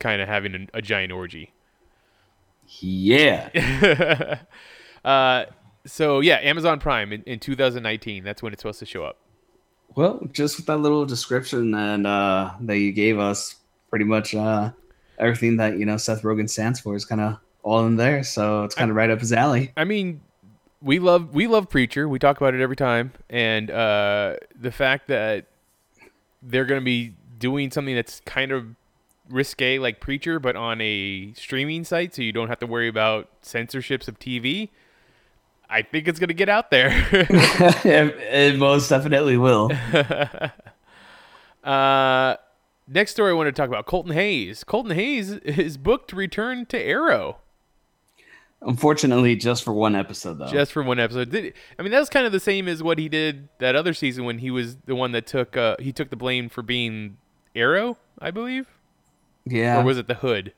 kind 0.00 0.20
of 0.20 0.26
having 0.26 0.68
a, 0.74 0.78
a 0.78 0.82
giant 0.82 1.12
orgy. 1.12 1.52
Yeah. 2.80 4.40
uh 5.04 5.44
so 5.86 6.20
yeah 6.20 6.36
amazon 6.36 6.78
prime 6.78 7.12
in, 7.12 7.22
in 7.24 7.38
2019 7.38 8.24
that's 8.24 8.42
when 8.42 8.52
it's 8.52 8.62
supposed 8.62 8.78
to 8.78 8.86
show 8.86 9.04
up 9.04 9.18
Well, 9.96 10.20
just 10.32 10.56
with 10.56 10.66
that 10.66 10.78
little 10.78 11.06
description 11.06 11.74
and 11.74 12.06
uh, 12.06 12.50
that 12.62 12.78
you 12.78 12.90
gave 12.90 13.18
us, 13.18 13.56
pretty 13.90 14.04
much 14.04 14.34
uh, 14.34 14.72
everything 15.18 15.58
that 15.58 15.78
you 15.78 15.86
know 15.86 15.96
Seth 15.96 16.22
Rogen 16.22 16.50
stands 16.50 16.80
for 16.80 16.96
is 16.96 17.04
kind 17.04 17.20
of 17.20 17.38
all 17.62 17.86
in 17.86 17.96
there. 17.96 18.24
So 18.24 18.64
it's 18.64 18.74
kind 18.74 18.90
of 18.90 18.96
right 18.96 19.10
up 19.10 19.20
his 19.20 19.32
alley. 19.32 19.72
I 19.76 19.84
mean, 19.84 20.20
we 20.82 20.98
love 20.98 21.32
we 21.32 21.46
love 21.46 21.68
Preacher. 21.68 22.08
We 22.08 22.18
talk 22.18 22.36
about 22.38 22.54
it 22.54 22.60
every 22.60 22.76
time, 22.76 23.12
and 23.30 23.70
uh, 23.70 24.36
the 24.60 24.72
fact 24.72 25.06
that 25.08 25.46
they're 26.42 26.66
going 26.66 26.80
to 26.80 26.84
be 26.84 27.14
doing 27.38 27.70
something 27.70 27.94
that's 27.94 28.20
kind 28.26 28.50
of 28.50 28.74
risque 29.28 29.78
like 29.78 30.00
Preacher, 30.00 30.40
but 30.40 30.56
on 30.56 30.80
a 30.80 31.32
streaming 31.34 31.84
site, 31.84 32.14
so 32.14 32.22
you 32.22 32.32
don't 32.32 32.48
have 32.48 32.58
to 32.60 32.66
worry 32.66 32.88
about 32.88 33.28
censorships 33.42 34.08
of 34.08 34.18
TV. 34.18 34.70
I 35.68 35.82
think 35.82 36.08
it's 36.08 36.18
going 36.18 36.28
to 36.28 36.34
get 36.34 36.48
out 36.48 36.70
there. 36.70 36.90
it, 37.12 37.30
it 37.84 38.58
most 38.58 38.88
definitely 38.88 39.36
will. 39.36 39.70
uh, 41.64 42.36
next 42.86 43.12
story 43.12 43.30
I 43.30 43.34
want 43.34 43.48
to 43.48 43.52
talk 43.52 43.68
about 43.68 43.86
Colton 43.86 44.12
Haynes. 44.12 44.64
Colton 44.64 44.92
Haynes 44.92 45.30
is 45.30 45.76
booked 45.76 46.10
to 46.10 46.16
return 46.16 46.66
to 46.66 46.78
Arrow. 46.78 47.38
Unfortunately, 48.62 49.36
just 49.36 49.62
for 49.62 49.74
one 49.74 49.94
episode 49.94 50.38
though. 50.38 50.46
just 50.46 50.72
for 50.72 50.82
one 50.82 50.98
episode. 50.98 51.30
Did, 51.30 51.52
I 51.78 51.82
mean, 51.82 51.92
that 51.92 51.98
was 51.98 52.08
kind 52.08 52.24
of 52.24 52.32
the 52.32 52.40
same 52.40 52.66
as 52.66 52.82
what 52.82 52.98
he 52.98 53.10
did 53.10 53.50
that 53.58 53.76
other 53.76 53.92
season 53.92 54.24
when 54.24 54.38
he 54.38 54.50
was 54.50 54.76
the 54.86 54.94
one 54.94 55.12
that 55.12 55.26
took 55.26 55.54
uh, 55.54 55.76
he 55.78 55.92
took 55.92 56.08
the 56.08 56.16
blame 56.16 56.48
for 56.48 56.62
being 56.62 57.18
Arrow, 57.54 57.98
I 58.18 58.30
believe, 58.30 58.66
yeah. 59.44 59.80
or 59.80 59.84
was 59.84 59.98
it 59.98 60.06
the 60.06 60.14
Hood? 60.14 60.54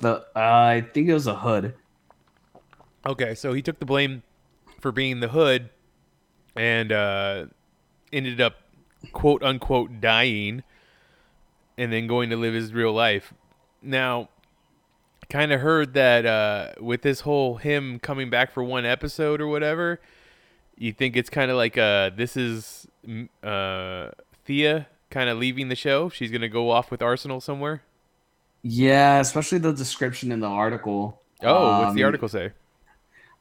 the? 0.00 0.24
Uh, 0.34 0.40
I 0.40 0.86
think 0.92 1.08
it 1.08 1.14
was 1.14 1.26
a 1.26 1.34
hood. 1.34 1.74
Okay, 3.06 3.34
so 3.34 3.52
he 3.52 3.62
took 3.62 3.78
the 3.78 3.84
blame 3.84 4.22
for 4.80 4.90
being 4.92 5.20
the 5.20 5.28
Hood, 5.28 5.70
and 6.56 6.90
uh, 6.92 7.46
ended 8.12 8.40
up 8.40 8.56
quote 9.12 9.42
unquote 9.42 10.00
dying, 10.00 10.62
and 11.76 11.92
then 11.92 12.06
going 12.06 12.30
to 12.30 12.36
live 12.36 12.54
his 12.54 12.72
real 12.72 12.92
life. 12.92 13.34
Now, 13.82 14.30
kind 15.28 15.52
of 15.52 15.60
heard 15.60 15.94
that 15.94 16.24
uh, 16.24 16.72
with 16.80 17.02
this 17.02 17.20
whole 17.20 17.56
him 17.56 17.98
coming 17.98 18.30
back 18.30 18.52
for 18.52 18.62
one 18.62 18.86
episode 18.86 19.40
or 19.40 19.48
whatever, 19.48 20.00
you 20.78 20.92
think 20.92 21.16
it's 21.16 21.30
kind 21.30 21.50
of 21.50 21.56
like 21.56 21.76
uh, 21.76 22.10
this 22.16 22.36
is 22.36 22.86
uh, 23.42 24.10
Thea 24.46 24.86
kind 25.10 25.28
of 25.28 25.38
leaving 25.38 25.68
the 25.68 25.76
show. 25.76 26.08
She's 26.08 26.30
gonna 26.30 26.48
go 26.48 26.70
off 26.70 26.90
with 26.90 27.02
Arsenal 27.02 27.40
somewhere. 27.40 27.82
Yeah, 28.62 29.20
especially 29.20 29.58
the 29.58 29.72
description 29.72 30.32
in 30.32 30.40
the 30.40 30.48
article. 30.48 31.20
Oh, 31.42 31.82
what's 31.82 31.94
the 31.94 32.02
Um, 32.02 32.06
article 32.06 32.28
say? 32.28 32.52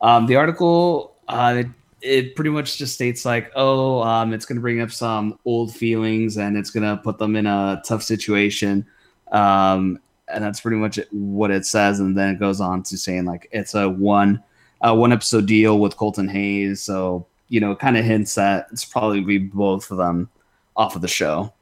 Um, 0.03 0.27
the 0.27 0.35
article, 0.35 1.15
uh, 1.27 1.55
it, 1.57 1.67
it 2.01 2.35
pretty 2.35 2.51
much 2.51 2.77
just 2.77 2.93
states 2.93 3.25
like, 3.25 3.51
oh, 3.55 4.03
um, 4.03 4.33
it's 4.33 4.45
going 4.45 4.57
to 4.57 4.61
bring 4.61 4.81
up 4.81 4.91
some 4.91 5.39
old 5.45 5.73
feelings 5.73 6.37
and 6.37 6.55
it's 6.55 6.69
going 6.69 6.83
to 6.83 7.01
put 7.01 7.17
them 7.17 7.35
in 7.35 7.47
a 7.47 7.81
tough 7.83 8.03
situation. 8.03 8.85
Um, 9.31 9.99
and 10.27 10.43
that's 10.43 10.59
pretty 10.59 10.77
much 10.77 10.99
what 11.11 11.49
it 11.49 11.65
says. 11.65 11.99
And 11.99 12.15
then 12.15 12.35
it 12.35 12.39
goes 12.39 12.61
on 12.61 12.83
to 12.83 12.97
saying 12.97 13.25
like 13.25 13.49
it's 13.51 13.73
a 13.73 13.89
one, 13.89 14.43
uh, 14.81 14.93
one 14.93 15.11
episode 15.11 15.47
deal 15.47 15.79
with 15.79 15.97
Colton 15.97 16.27
Haynes. 16.27 16.81
So 16.81 17.25
you 17.53 17.59
know, 17.59 17.75
kind 17.75 17.97
of 17.97 18.03
hints 18.03 18.33
that 18.33 18.67
it's 18.71 18.83
probably 18.83 19.21
be 19.21 19.37
both 19.37 19.91
of 19.91 19.97
them 19.97 20.27
off 20.75 20.95
of 20.95 21.03
the 21.03 21.07
show. 21.07 21.53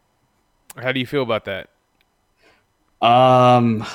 How 0.78 0.94
do 0.94 1.02
you 1.02 1.06
feel 1.06 1.22
about 1.22 1.44
that? 1.44 1.70
Um, 3.06 3.86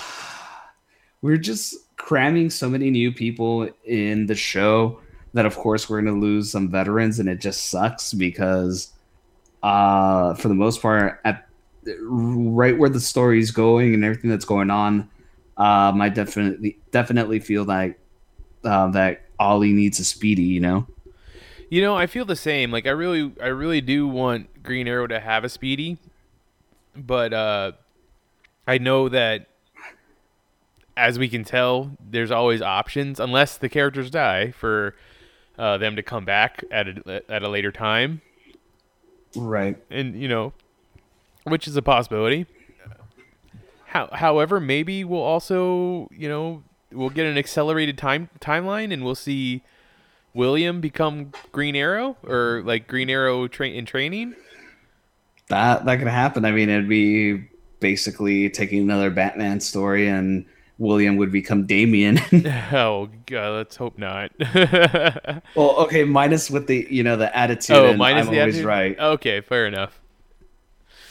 we're 1.23 1.39
just 1.39 1.75
cramming 2.07 2.49
so 2.49 2.69
many 2.71 2.89
new 2.89 3.11
people 3.11 3.69
in 3.85 4.27
the 4.27 4.35
show 4.37 5.01
that, 5.35 5.45
of 5.45 5.57
course, 5.57 5.91
we're 5.91 6.01
going 6.01 6.15
to 6.15 6.21
lose 6.21 6.49
some 6.53 6.71
veterans, 6.71 7.19
and 7.19 7.29
it 7.29 7.41
just 7.41 7.69
sucks 7.69 8.15
because, 8.15 8.93
uh, 9.65 10.33
for 10.35 10.47
the 10.47 10.55
most 10.55 10.81
part, 10.81 11.21
at 11.25 11.49
right 12.01 12.79
where 12.79 12.89
the 12.89 13.01
story's 13.01 13.51
going 13.51 13.93
and 13.93 14.05
everything 14.05 14.31
that's 14.31 14.45
going 14.45 14.71
on, 14.71 15.11
um, 15.57 16.01
I 16.01 16.09
definitely 16.09 16.79
definitely 16.93 17.41
feel 17.41 17.65
like 17.65 17.99
uh, 18.63 18.87
that 18.93 19.23
Ollie 19.41 19.73
needs 19.73 19.99
a 19.99 20.05
speedy. 20.05 20.45
You 20.45 20.61
know. 20.61 20.87
You 21.71 21.83
know, 21.83 21.97
I 21.97 22.07
feel 22.07 22.25
the 22.25 22.37
same. 22.37 22.71
Like 22.71 22.87
I 22.87 22.91
really 22.91 23.33
I 23.43 23.49
really 23.49 23.81
do 23.81 24.07
want 24.07 24.63
Green 24.63 24.87
Arrow 24.87 25.09
to 25.09 25.19
have 25.19 25.43
a 25.43 25.49
speedy. 25.49 25.99
But 26.95 27.33
uh 27.33 27.73
I 28.69 28.79
know 28.79 29.09
that 29.09 29.49
as 30.97 31.19
we 31.19 31.29
can 31.29 31.45
tell, 31.45 31.91
there's 32.01 32.31
always 32.31 32.63
options 32.63 33.21
unless 33.21 33.57
the 33.59 33.69
characters 33.69 34.11
die 34.11 34.51
for 34.51 34.95
uh, 35.59 35.79
them 35.79 35.97
to 35.97 36.03
come 36.03 36.25
back 36.25 36.65
at 36.71 36.89
a 36.89 37.23
at 37.31 37.43
a 37.43 37.49
later 37.49 37.73
time. 37.73 38.23
Right. 39.35 39.77
And 39.91 40.21
you 40.21 40.29
know, 40.29 40.53
which 41.45 41.69
is 41.69 41.77
a 41.77 41.83
possibility. 41.83 42.47
How, 43.87 44.09
however, 44.13 44.61
maybe 44.61 45.05
we'll 45.05 45.21
also, 45.21 46.09
you 46.11 46.29
know, 46.29 46.63
we'll 46.93 47.11
get 47.11 47.27
an 47.27 47.39
accelerated 47.39 47.97
time 47.97 48.29
timeline 48.41 48.93
and 48.93 49.05
we'll 49.05 49.15
see 49.15 49.63
William 50.35 50.81
become 50.81 51.33
Green 51.53 51.77
Arrow 51.77 52.17
or 52.23 52.63
like 52.65 52.87
Green 52.89 53.09
Arrow 53.09 53.49
tra- 53.49 53.69
in 53.69 53.87
training. 53.87 54.35
That 55.49 55.85
that 55.85 55.99
could 55.99 56.09
happen. 56.09 56.45
I 56.45 56.51
mean, 56.51 56.69
it'd 56.69 56.89
be 56.89 57.49
basically 57.81 58.51
taking 58.51 58.81
another 58.81 59.11
Batman 59.11 59.61
story, 59.61 60.09
and 60.09 60.45
William 60.79 61.17
would 61.17 61.33
become 61.33 61.67
Damian. 61.67 62.19
oh 62.73 63.09
god, 63.27 63.57
let's 63.57 63.77
hope 63.77 63.99
not. 63.99 64.31
well, 65.55 65.77
okay, 65.79 66.05
minus 66.05 66.51
with 66.51 66.67
the 66.67 66.87
you 66.91 67.03
know 67.03 67.17
the 67.17 67.35
attitude. 67.37 67.77
oh, 67.77 67.87
and 67.87 67.99
minus 67.99 68.27
I'm 68.27 68.33
the 68.33 68.41
always 68.41 68.57
attitude? 68.57 68.67
right. 68.67 68.99
Okay, 68.99 69.41
fair 69.41 69.67
enough. 69.67 70.01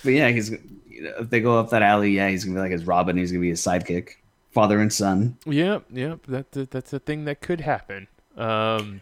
But 0.04 0.14
yeah, 0.14 0.30
he's 0.30 0.52
you 0.52 1.04
know, 1.04 1.14
if 1.20 1.30
they 1.30 1.40
go 1.42 1.60
up 1.60 1.72
that 1.72 1.82
alley, 1.82 2.12
yeah, 2.12 2.30
he's 2.30 2.44
gonna 2.44 2.56
be 2.56 2.62
like 2.62 2.72
his 2.72 2.86
Robin. 2.86 3.18
He's 3.18 3.32
gonna 3.32 3.42
be 3.42 3.50
his 3.50 3.62
sidekick, 3.62 4.12
father 4.52 4.80
and 4.80 4.94
son. 4.94 5.38
Yep, 5.46 5.86
yep. 5.92 6.26
That, 6.28 6.52
that 6.52 6.72
that's 6.72 6.94
a 6.94 7.00
thing 7.00 7.26
that 7.26 7.42
could 7.42 7.62
happen. 7.62 8.08
Um, 8.38 9.02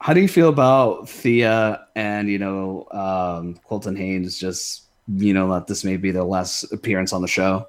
How 0.00 0.14
do 0.14 0.20
you 0.20 0.28
feel 0.28 0.48
about 0.48 1.08
Thea 1.08 1.86
and 1.94 2.30
you 2.30 2.38
know 2.38 2.86
um, 2.92 3.60
Colton 3.68 3.94
Haynes? 3.94 4.38
Just 4.38 4.84
you 5.08 5.34
know 5.34 5.52
that 5.52 5.66
this 5.66 5.84
may 5.84 5.98
be 5.98 6.12
their 6.12 6.24
last 6.24 6.72
appearance 6.72 7.12
on 7.12 7.20
the 7.20 7.28
show. 7.28 7.68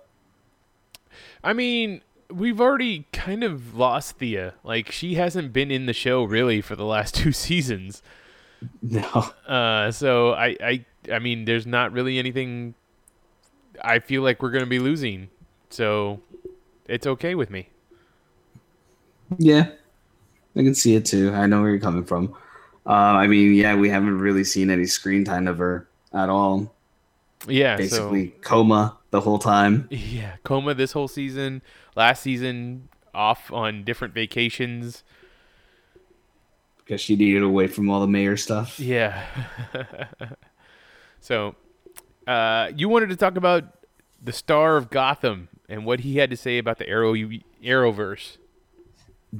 I 1.44 1.52
mean, 1.52 2.02
we've 2.34 2.60
already 2.60 3.08
kind 3.14 3.44
of 3.44 3.76
lost 3.76 4.18
Thea. 4.18 4.56
Like 4.64 4.92
she 4.92 5.16
hasn't 5.16 5.54
been 5.54 5.72
in 5.72 5.86
the 5.86 5.94
show 5.94 6.24
really 6.24 6.62
for 6.62 6.76
the 6.76 6.86
last 6.86 7.16
two 7.16 7.32
seasons. 7.32 8.02
No. 8.82 9.04
Uh, 9.48 9.92
so 9.92 10.34
I, 10.34 10.58
I, 10.64 10.86
I 11.12 11.20
mean, 11.20 11.46
there's 11.46 11.68
not 11.68 11.92
really 11.92 12.18
anything. 12.18 12.76
I 13.84 14.00
feel 14.00 14.22
like 14.22 14.42
we're 14.42 14.52
gonna 14.52 14.66
be 14.66 14.80
losing, 14.80 15.30
so 15.70 16.22
it's 16.88 17.06
okay 17.08 17.36
with 17.36 17.50
me. 17.50 17.70
Yeah, 19.38 19.70
I 20.56 20.60
can 20.60 20.76
see 20.76 20.96
it 20.96 21.06
too. 21.06 21.34
I 21.34 21.48
know 21.48 21.62
where 21.62 21.72
you're 21.72 21.80
coming 21.80 22.06
from. 22.06 22.36
Uh, 22.86 22.92
I 22.92 23.28
mean, 23.28 23.54
yeah, 23.54 23.76
we 23.76 23.90
haven't 23.90 24.20
really 24.20 24.44
seen 24.44 24.70
any 24.70 24.86
screen 24.86 25.24
time 25.26 25.48
of 25.48 25.58
her 25.58 25.88
at 26.14 26.30
all. 26.30 26.74
Yeah, 27.48 27.76
Basically, 27.76 28.30
coma 28.42 28.98
the 29.12 29.22
whole 29.22 29.40
time. 29.40 29.88
Yeah, 29.92 30.36
coma 30.44 30.74
this 30.74 30.92
whole 30.92 31.08
season. 31.08 31.62
Last 31.96 32.22
season, 32.22 32.90
off 33.14 33.52
on 33.52 33.84
different 33.84 34.14
vacations. 34.14 35.04
Because 36.78 37.02
she 37.02 37.16
needed 37.16 37.44
away 37.44 37.68
from 37.68 37.90
all 37.90 38.02
the 38.02 38.08
mayor 38.08 38.36
stuff. 38.36 38.80
Yeah. 38.80 39.26
so, 41.22 41.56
uh, 42.28 42.72
you 42.76 42.90
wanted 42.90 43.10
to 43.10 43.16
talk 43.16 43.38
about 43.38 43.66
the 44.22 44.34
star 44.34 44.78
of 44.78 44.90
Gotham 44.90 45.50
and 45.70 45.86
what 45.86 46.02
he 46.02 46.18
had 46.18 46.30
to 46.30 46.38
say 46.38 46.58
about 46.58 46.78
the 46.78 46.88
Arrow 46.88 47.14
Arrowverse. 47.14 48.38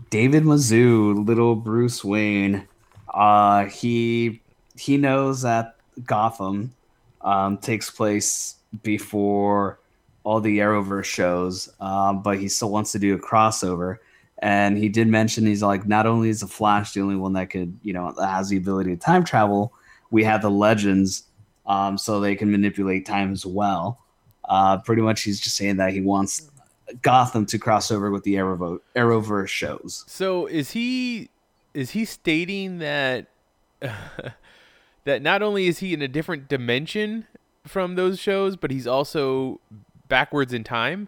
David 0.10 0.44
Mazouz, 0.44 1.28
little 1.28 1.56
Bruce 1.56 2.04
Wayne. 2.04 2.68
Uh, 3.14 3.66
he 3.66 4.42
he 4.76 4.98
knows 4.98 5.44
that 5.44 5.76
Gotham 6.04 6.74
um, 7.22 7.58
takes 7.58 7.90
place 7.90 8.56
before 8.82 9.78
all 10.24 10.40
the 10.40 10.60
Arrowverse 10.60 11.06
shows, 11.06 11.70
um, 11.80 12.22
but 12.22 12.40
he 12.40 12.48
still 12.48 12.70
wants 12.70 12.92
to 12.94 13.00
do 13.00 13.14
a 13.14 13.20
crossover. 13.20 13.98
And 14.40 14.78
he 14.78 14.90
did 14.90 15.08
mention 15.08 15.46
he's 15.46 15.64
like, 15.64 15.88
not 15.88 16.06
only 16.06 16.30
is 16.30 16.42
the 16.42 16.48
Flash 16.48 16.94
the 16.94 17.02
only 17.02 17.16
one 17.16 17.34
that 17.34 17.50
could, 17.50 17.78
you 17.82 17.94
know, 17.94 18.14
that 18.18 18.28
has 18.28 18.50
the 18.50 18.58
ability 18.58 18.92
to 18.92 18.98
time 18.98 19.24
travel, 19.24 19.74
we 20.12 20.24
have 20.24 20.42
the 20.42 20.50
Legends, 20.50 21.24
um, 21.66 21.98
so 21.98 22.20
they 22.20 22.36
can 22.36 22.52
manipulate 22.52 23.06
time 23.06 23.32
as 23.32 23.46
well. 23.46 24.00
Uh, 24.46 24.78
pretty 24.80 25.02
much, 25.02 25.22
he's 25.22 25.40
just 25.40 25.56
saying 25.56 25.78
that 25.78 25.94
he 25.94 26.02
wants 26.02 26.50
Gotham 27.02 27.46
to 27.48 27.58
cross 27.58 27.92
over 27.92 28.12
with 28.12 28.24
the 28.24 28.38
Arrow 28.38 28.80
Arrowverse 28.96 29.48
shows. 29.48 30.04
So 30.08 30.46
is 30.48 30.72
he 30.72 31.30
is 31.74 31.92
he 31.92 32.06
stating 32.06 32.80
that 32.80 33.28
that 35.06 35.22
not 35.22 35.42
only 35.42 35.68
is 35.68 35.80
he 35.80 35.94
in 35.94 36.02
a 36.02 36.08
different 36.08 36.48
dimension 36.48 37.26
from 37.66 37.96
those 37.96 38.20
shows, 38.20 38.56
but 38.56 38.72
he's 38.72 38.88
also 38.88 39.60
backwards 40.14 40.54
in 40.54 40.64
time? 40.64 41.08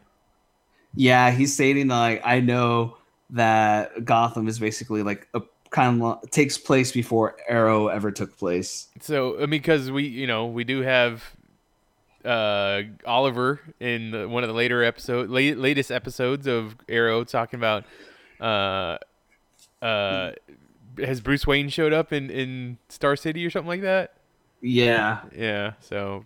Yeah, 0.96 1.30
he's 1.30 1.54
stating 1.54 1.90
like 1.90 2.24
I 2.26 2.40
know 2.40 2.98
that 3.30 4.04
Gotham 4.04 4.48
is 4.48 4.58
basically 4.58 5.04
like 5.04 5.28
a 5.36 5.44
kind 5.70 6.02
of 6.02 6.28
takes 6.32 6.58
place 6.58 6.92
before 6.92 7.36
Arrow 7.48 7.88
ever 7.90 8.12
took 8.12 8.36
place. 8.36 8.88
So 9.02 9.36
I 9.36 9.42
mean, 9.42 9.50
because 9.52 9.92
we 9.92 10.08
you 10.08 10.26
know 10.26 10.48
we 10.48 10.64
do 10.64 10.82
have 10.82 11.24
uh, 12.24 12.82
Oliver 13.06 13.60
in 13.80 14.10
the, 14.10 14.28
one 14.28 14.44
of 14.44 14.48
the 14.48 14.56
later 14.56 14.84
episode, 14.84 15.30
late, 15.30 15.60
latest 15.60 15.92
episodes 15.92 16.48
of 16.48 16.76
Arrow, 16.90 17.24
talking 17.24 17.60
about 17.60 17.84
uh, 18.42 18.98
uh, 19.86 20.32
has 20.98 21.22
Bruce 21.22 21.46
Wayne 21.46 21.70
showed 21.70 21.94
up 21.94 22.12
in 22.12 22.32
in 22.32 22.80
Star 22.90 23.16
City 23.16 23.46
or 23.46 23.52
something 23.52 23.68
like 23.68 23.82
that? 23.82 24.16
Yeah, 24.62 25.20
yeah. 25.38 25.74
So 25.80 26.26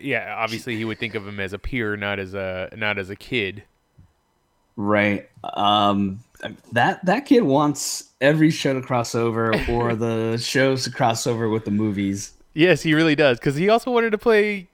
yeah, 0.00 0.34
obviously 0.36 0.76
he 0.76 0.84
would 0.84 0.98
think 0.98 1.14
of 1.14 1.26
him 1.26 1.40
as 1.40 1.52
a 1.52 1.58
peer, 1.58 1.96
not 1.96 2.18
as 2.18 2.34
a 2.34 2.70
not 2.76 2.98
as 2.98 3.10
a 3.10 3.16
kid. 3.16 3.64
Right. 4.76 5.28
Um, 5.42 6.20
that 6.72 7.04
that 7.06 7.26
kid 7.26 7.42
wants 7.42 8.10
every 8.20 8.50
show 8.50 8.74
to 8.74 8.82
cross 8.82 9.14
over 9.14 9.54
or 9.68 9.94
the 9.94 10.36
shows 10.40 10.84
to 10.84 10.90
cross 10.90 11.26
over 11.26 11.48
with 11.48 11.64
the 11.64 11.70
movies. 11.70 12.32
Yes, 12.52 12.82
he 12.82 12.94
really 12.94 13.14
does. 13.14 13.38
Because 13.38 13.56
he 13.56 13.68
also 13.68 13.90
wanted 13.90 14.10
to 14.10 14.18
play 14.18 14.68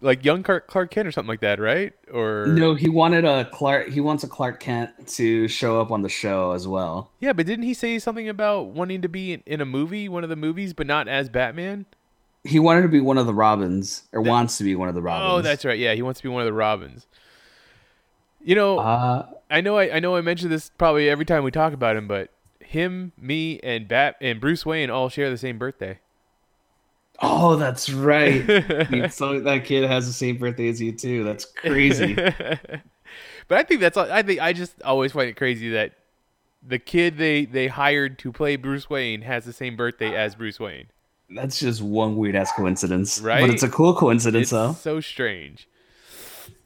like 0.00 0.24
young 0.24 0.42
Clark, 0.42 0.66
Clark 0.66 0.90
Kent 0.90 1.08
or 1.08 1.12
something 1.12 1.28
like 1.28 1.40
that, 1.40 1.58
right? 1.58 1.92
Or 2.12 2.46
No, 2.46 2.74
he 2.74 2.88
wanted 2.88 3.24
a 3.24 3.46
Clark. 3.46 3.88
He 3.88 4.00
wants 4.00 4.22
a 4.22 4.28
Clark 4.28 4.60
Kent 4.60 5.08
to 5.08 5.48
show 5.48 5.80
up 5.80 5.90
on 5.90 6.02
the 6.02 6.08
show 6.08 6.52
as 6.52 6.68
well. 6.68 7.10
Yeah, 7.20 7.32
but 7.32 7.46
didn't 7.46 7.64
he 7.64 7.74
say 7.74 7.98
something 7.98 8.28
about 8.28 8.66
wanting 8.66 9.02
to 9.02 9.08
be 9.08 9.32
in, 9.32 9.42
in 9.46 9.60
a 9.60 9.64
movie, 9.64 10.08
one 10.08 10.22
of 10.22 10.30
the 10.30 10.36
movies, 10.36 10.74
but 10.74 10.86
not 10.86 11.08
as 11.08 11.28
Batman? 11.28 11.86
He 12.44 12.58
wanted 12.58 12.82
to 12.82 12.88
be 12.88 13.00
one 13.00 13.16
of 13.18 13.26
the 13.26 13.34
Robins, 13.34 14.02
or 14.12 14.20
wants 14.20 14.58
to 14.58 14.64
be 14.64 14.74
one 14.76 14.88
of 14.88 14.94
the 14.94 15.02
Robins. 15.02 15.30
Oh, 15.32 15.40
that's 15.42 15.64
right. 15.64 15.78
Yeah, 15.78 15.94
he 15.94 16.02
wants 16.02 16.20
to 16.20 16.24
be 16.24 16.28
one 16.28 16.42
of 16.42 16.46
the 16.46 16.52
Robins. 16.52 17.06
You 18.42 18.54
know, 18.54 18.78
Uh, 18.78 19.26
I 19.50 19.60
know 19.62 19.78
I, 19.78 19.96
I 19.96 20.00
know 20.00 20.16
I 20.16 20.20
mention 20.20 20.50
this 20.50 20.70
probably 20.76 21.08
every 21.08 21.24
time 21.24 21.44
we 21.44 21.50
talk 21.50 21.72
about 21.72 21.96
him, 21.96 22.06
but 22.06 22.30
him, 22.60 23.12
me, 23.18 23.60
and 23.62 23.88
Bat 23.88 24.16
and 24.20 24.40
Bruce 24.40 24.66
Wayne 24.66 24.90
all 24.90 25.08
share 25.08 25.30
the 25.30 25.38
same 25.38 25.56
birthday. 25.58 26.00
oh, 27.22 27.56
that's 27.56 27.88
right. 27.90 28.44
So 29.12 29.40
that 29.40 29.64
kid 29.64 29.88
has 29.88 30.06
the 30.06 30.12
same 30.12 30.36
birthday 30.36 30.68
as 30.68 30.80
you 30.80 30.92
too. 30.92 31.24
That's 31.24 31.44
crazy. 31.46 32.14
but 33.48 33.58
I 33.58 33.62
think 33.62 33.80
that's 33.80 33.96
I 33.96 34.22
think 34.22 34.40
I 34.40 34.52
just 34.52 34.82
always 34.82 35.12
find 35.12 35.28
it 35.30 35.36
crazy 35.36 35.70
that 35.70 35.92
the 36.66 36.78
kid 36.78 37.16
they 37.16 37.44
they 37.46 37.68
hired 37.68 38.18
to 38.20 38.32
play 38.32 38.56
Bruce 38.56 38.90
Wayne 38.90 39.22
has 39.22 39.44
the 39.44 39.52
same 39.52 39.76
birthday 39.76 40.14
as 40.14 40.34
Bruce 40.34 40.58
Wayne. 40.60 40.86
That's 41.30 41.58
just 41.58 41.82
one 41.82 42.16
weird 42.16 42.36
ass 42.36 42.52
coincidence, 42.52 43.20
Right? 43.20 43.40
But 43.40 43.50
it's 43.50 43.62
a 43.62 43.68
cool 43.68 43.94
coincidence, 43.94 44.44
It's 44.44 44.50
though. 44.52 44.72
so 44.74 45.00
strange. 45.00 45.68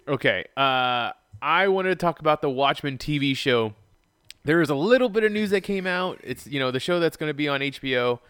Okay, 0.06 0.44
uh, 0.56 1.12
I 1.42 1.68
wanted 1.68 1.90
to 1.90 1.96
talk 1.96 2.18
about 2.20 2.40
the 2.42 2.50
Watchmen 2.50 2.96
TV 2.98 3.36
show. 3.36 3.74
There 4.44 4.60
is 4.62 4.70
a 4.70 4.74
little 4.74 5.08
bit 5.10 5.24
of 5.24 5.32
news 5.32 5.50
that 5.50 5.60
came 5.60 5.86
out. 5.86 6.18
It's 6.24 6.46
you 6.46 6.58
know 6.58 6.70
the 6.70 6.80
show 6.80 6.98
that's 7.00 7.16
going 7.16 7.28
to 7.30 7.34
be 7.34 7.48
on 7.48 7.60
HBO. 7.60 8.20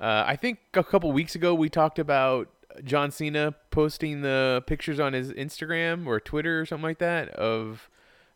Uh, 0.00 0.24
I 0.26 0.36
think 0.36 0.58
a 0.74 0.84
couple 0.84 1.10
weeks 1.12 1.34
ago 1.34 1.54
we 1.54 1.68
talked 1.68 1.98
about 1.98 2.48
John 2.84 3.10
Cena 3.10 3.54
posting 3.70 4.22
the 4.22 4.62
pictures 4.66 5.00
on 5.00 5.12
his 5.12 5.32
Instagram 5.32 6.06
or 6.06 6.20
Twitter 6.20 6.60
or 6.60 6.66
something 6.66 6.82
like 6.84 6.98
that 6.98 7.28
of 7.30 7.88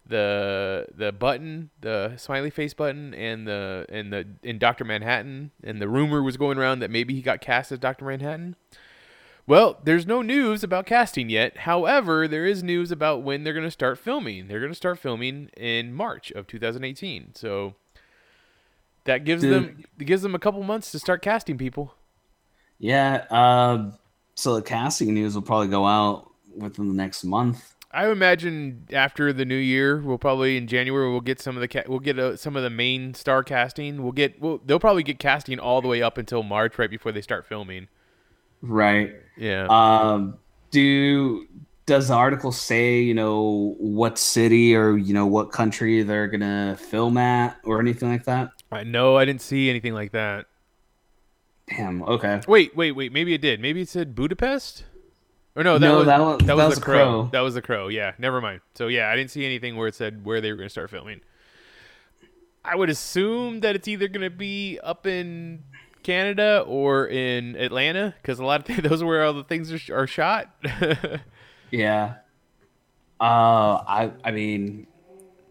the 0.08 0.86
the 0.94 1.12
button, 1.12 1.70
the 1.80 2.16
smiley 2.16 2.50
face 2.50 2.74
button, 2.74 3.14
and 3.14 3.46
the 3.46 3.86
and 3.88 4.12
the 4.12 4.26
in 4.42 4.58
Doctor 4.58 4.84
Manhattan, 4.84 5.50
and 5.62 5.80
the 5.80 5.88
rumor 5.88 6.22
was 6.22 6.36
going 6.36 6.58
around 6.58 6.80
that 6.80 6.90
maybe 6.90 7.14
he 7.14 7.22
got 7.22 7.40
cast 7.40 7.70
as 7.72 7.78
Doctor 7.78 8.04
Manhattan. 8.04 8.56
Well, 9.46 9.78
there's 9.82 10.06
no 10.06 10.20
news 10.20 10.62
about 10.62 10.84
casting 10.84 11.30
yet. 11.30 11.58
However, 11.58 12.28
there 12.28 12.44
is 12.44 12.62
news 12.62 12.90
about 12.90 13.22
when 13.22 13.44
they're 13.44 13.54
going 13.54 13.64
to 13.64 13.70
start 13.70 13.98
filming. 13.98 14.46
They're 14.46 14.60
going 14.60 14.72
to 14.72 14.76
start 14.76 14.98
filming 14.98 15.48
in 15.56 15.94
March 15.94 16.30
of 16.32 16.46
2018. 16.46 17.34
So 17.34 17.74
that 19.04 19.24
gives 19.24 19.40
Dude. 19.40 19.54
them 19.54 19.84
gives 19.98 20.20
them 20.20 20.34
a 20.34 20.38
couple 20.38 20.62
months 20.62 20.92
to 20.92 20.98
start 20.98 21.22
casting 21.22 21.56
people. 21.56 21.94
Yeah. 22.78 23.24
Uh, 23.30 23.92
so 24.34 24.54
the 24.54 24.62
casting 24.62 25.14
news 25.14 25.34
will 25.34 25.42
probably 25.42 25.68
go 25.68 25.86
out 25.86 26.30
within 26.54 26.88
the 26.88 26.94
next 26.94 27.24
month. 27.24 27.74
I 27.90 28.10
imagine 28.10 28.86
after 28.92 29.32
the 29.32 29.46
new 29.46 29.56
year, 29.56 30.00
we'll 30.00 30.18
probably 30.18 30.58
in 30.58 30.66
January 30.66 31.10
we'll 31.10 31.22
get 31.22 31.40
some 31.40 31.56
of 31.56 31.62
the 31.62 31.68
ca- 31.68 31.84
we'll 31.86 32.00
get 32.00 32.18
uh, 32.18 32.36
some 32.36 32.54
of 32.54 32.62
the 32.62 32.70
main 32.70 33.14
star 33.14 33.42
casting. 33.42 34.02
We'll 34.02 34.12
get 34.12 34.40
we'll, 34.40 34.60
they'll 34.64 34.78
probably 34.78 35.02
get 35.02 35.18
casting 35.18 35.58
all 35.58 35.80
the 35.80 35.88
way 35.88 36.02
up 36.02 36.18
until 36.18 36.42
March, 36.42 36.78
right 36.78 36.90
before 36.90 37.12
they 37.12 37.22
start 37.22 37.46
filming. 37.46 37.88
Right. 38.60 39.14
Yeah. 39.38 39.66
Um, 39.70 40.36
do 40.70 41.46
does 41.86 42.08
the 42.08 42.14
article 42.14 42.52
say 42.52 43.00
you 43.00 43.14
know 43.14 43.74
what 43.78 44.18
city 44.18 44.76
or 44.76 44.98
you 44.98 45.14
know 45.14 45.26
what 45.26 45.50
country 45.50 46.02
they're 46.02 46.28
gonna 46.28 46.76
film 46.78 47.16
at 47.16 47.56
or 47.64 47.80
anything 47.80 48.10
like 48.10 48.24
that? 48.24 48.50
I 48.70 48.84
know 48.84 49.16
I 49.16 49.24
didn't 49.24 49.40
see 49.40 49.70
anything 49.70 49.94
like 49.94 50.12
that. 50.12 50.44
Damn. 51.68 52.02
Okay. 52.02 52.40
Wait, 52.46 52.76
wait, 52.76 52.92
wait. 52.92 53.12
Maybe 53.12 53.32
it 53.32 53.40
did. 53.40 53.60
Maybe 53.60 53.82
it 53.82 53.88
said 53.88 54.14
Budapest. 54.14 54.84
Or 55.58 55.64
no, 55.64 55.76
that 55.78 55.86
No, 55.86 55.96
was 55.98 56.06
that 56.06 56.20
was- 56.20 56.38
that 56.38 56.46
that 56.46 56.56
was 56.56 56.66
was 56.66 56.74
the 56.76 56.80
a 56.80 56.84
crow. 56.84 56.94
crow. 56.94 57.28
That 57.32 57.40
was 57.40 57.54
the 57.54 57.62
crow. 57.62 57.88
Yeah, 57.88 58.12
never 58.18 58.40
mind. 58.40 58.60
So 58.74 58.86
yeah, 58.86 59.10
I 59.10 59.16
didn't 59.16 59.32
see 59.32 59.44
anything 59.44 59.76
where 59.76 59.88
it 59.88 59.94
said 59.96 60.24
where 60.24 60.40
they 60.40 60.50
were 60.52 60.56
going 60.56 60.66
to 60.68 60.70
start 60.70 60.88
filming. 60.88 61.20
I 62.64 62.76
would 62.76 62.88
assume 62.90 63.60
that 63.60 63.74
it's 63.74 63.88
either 63.88 64.06
going 64.08 64.22
to 64.22 64.30
be 64.36 64.78
up 64.82 65.06
in 65.06 65.64
Canada 66.04 66.62
or 66.66 67.06
in 67.08 67.56
Atlanta 67.56 68.14
because 68.22 68.38
a 68.38 68.44
lot 68.44 68.60
of 68.60 68.66
th- 68.66 68.78
those 68.88 69.02
are 69.02 69.06
where 69.06 69.24
all 69.24 69.32
the 69.32 69.42
things 69.44 69.72
are, 69.72 69.78
sh- 69.78 69.90
are 69.90 70.06
shot. 70.06 70.54
Yeah. 71.70 72.14
Uh, 73.20 73.82
I 73.86 74.12
I 74.24 74.30
mean, 74.30 74.86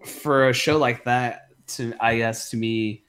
for 0.05 0.49
a 0.49 0.53
show 0.53 0.77
like 0.77 1.03
that, 1.03 1.49
to 1.75 1.93
I 1.99 2.17
guess 2.17 2.49
to 2.51 2.57
me, 2.57 3.03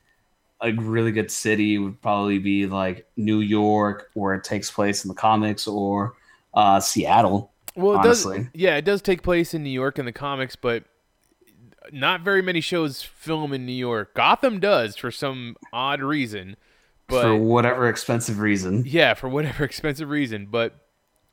a 0.61 0.73
really 0.73 1.13
good 1.13 1.31
city 1.31 1.79
would 1.79 2.03
probably 2.03 2.39
be 2.39 2.67
like 2.67 3.07
New 3.17 3.39
York, 3.41 4.11
where 4.15 4.35
it 4.35 4.43
takes 4.45 4.71
place 4.71 5.05
in 5.05 5.09
the 5.09 5.15
comics, 5.15 5.67
or 5.69 6.15
uh, 6.55 6.81
Seattle. 6.81 7.53
Well, 7.77 7.95
it 7.95 7.99
honestly. 7.99 8.39
does. 8.39 8.49
Yeah, 8.55 8.77
it 8.77 8.85
does 8.85 9.03
take 9.03 9.23
place 9.23 9.55
in 9.55 9.63
New 9.63 9.71
York 9.71 9.99
in 9.99 10.05
the 10.05 10.13
comics, 10.13 10.57
but 10.57 10.85
not 11.93 12.23
very 12.23 12.43
many 12.43 12.61
shows 12.61 13.03
film 13.03 13.53
in 13.53 13.65
New 13.67 13.73
York. 13.73 14.15
Gotham 14.15 14.61
does 14.61 14.97
for 14.97 15.11
some 15.11 15.57
odd 15.73 16.03
reason, 16.03 16.57
but 17.07 17.23
for 17.23 17.37
whatever 17.37 17.89
expensive 17.89 18.41
reason. 18.41 18.85
yeah, 18.87 19.15
for 19.15 19.29
whatever 19.29 19.65
expensive 19.65 20.09
reason. 20.09 20.49
But 20.51 20.75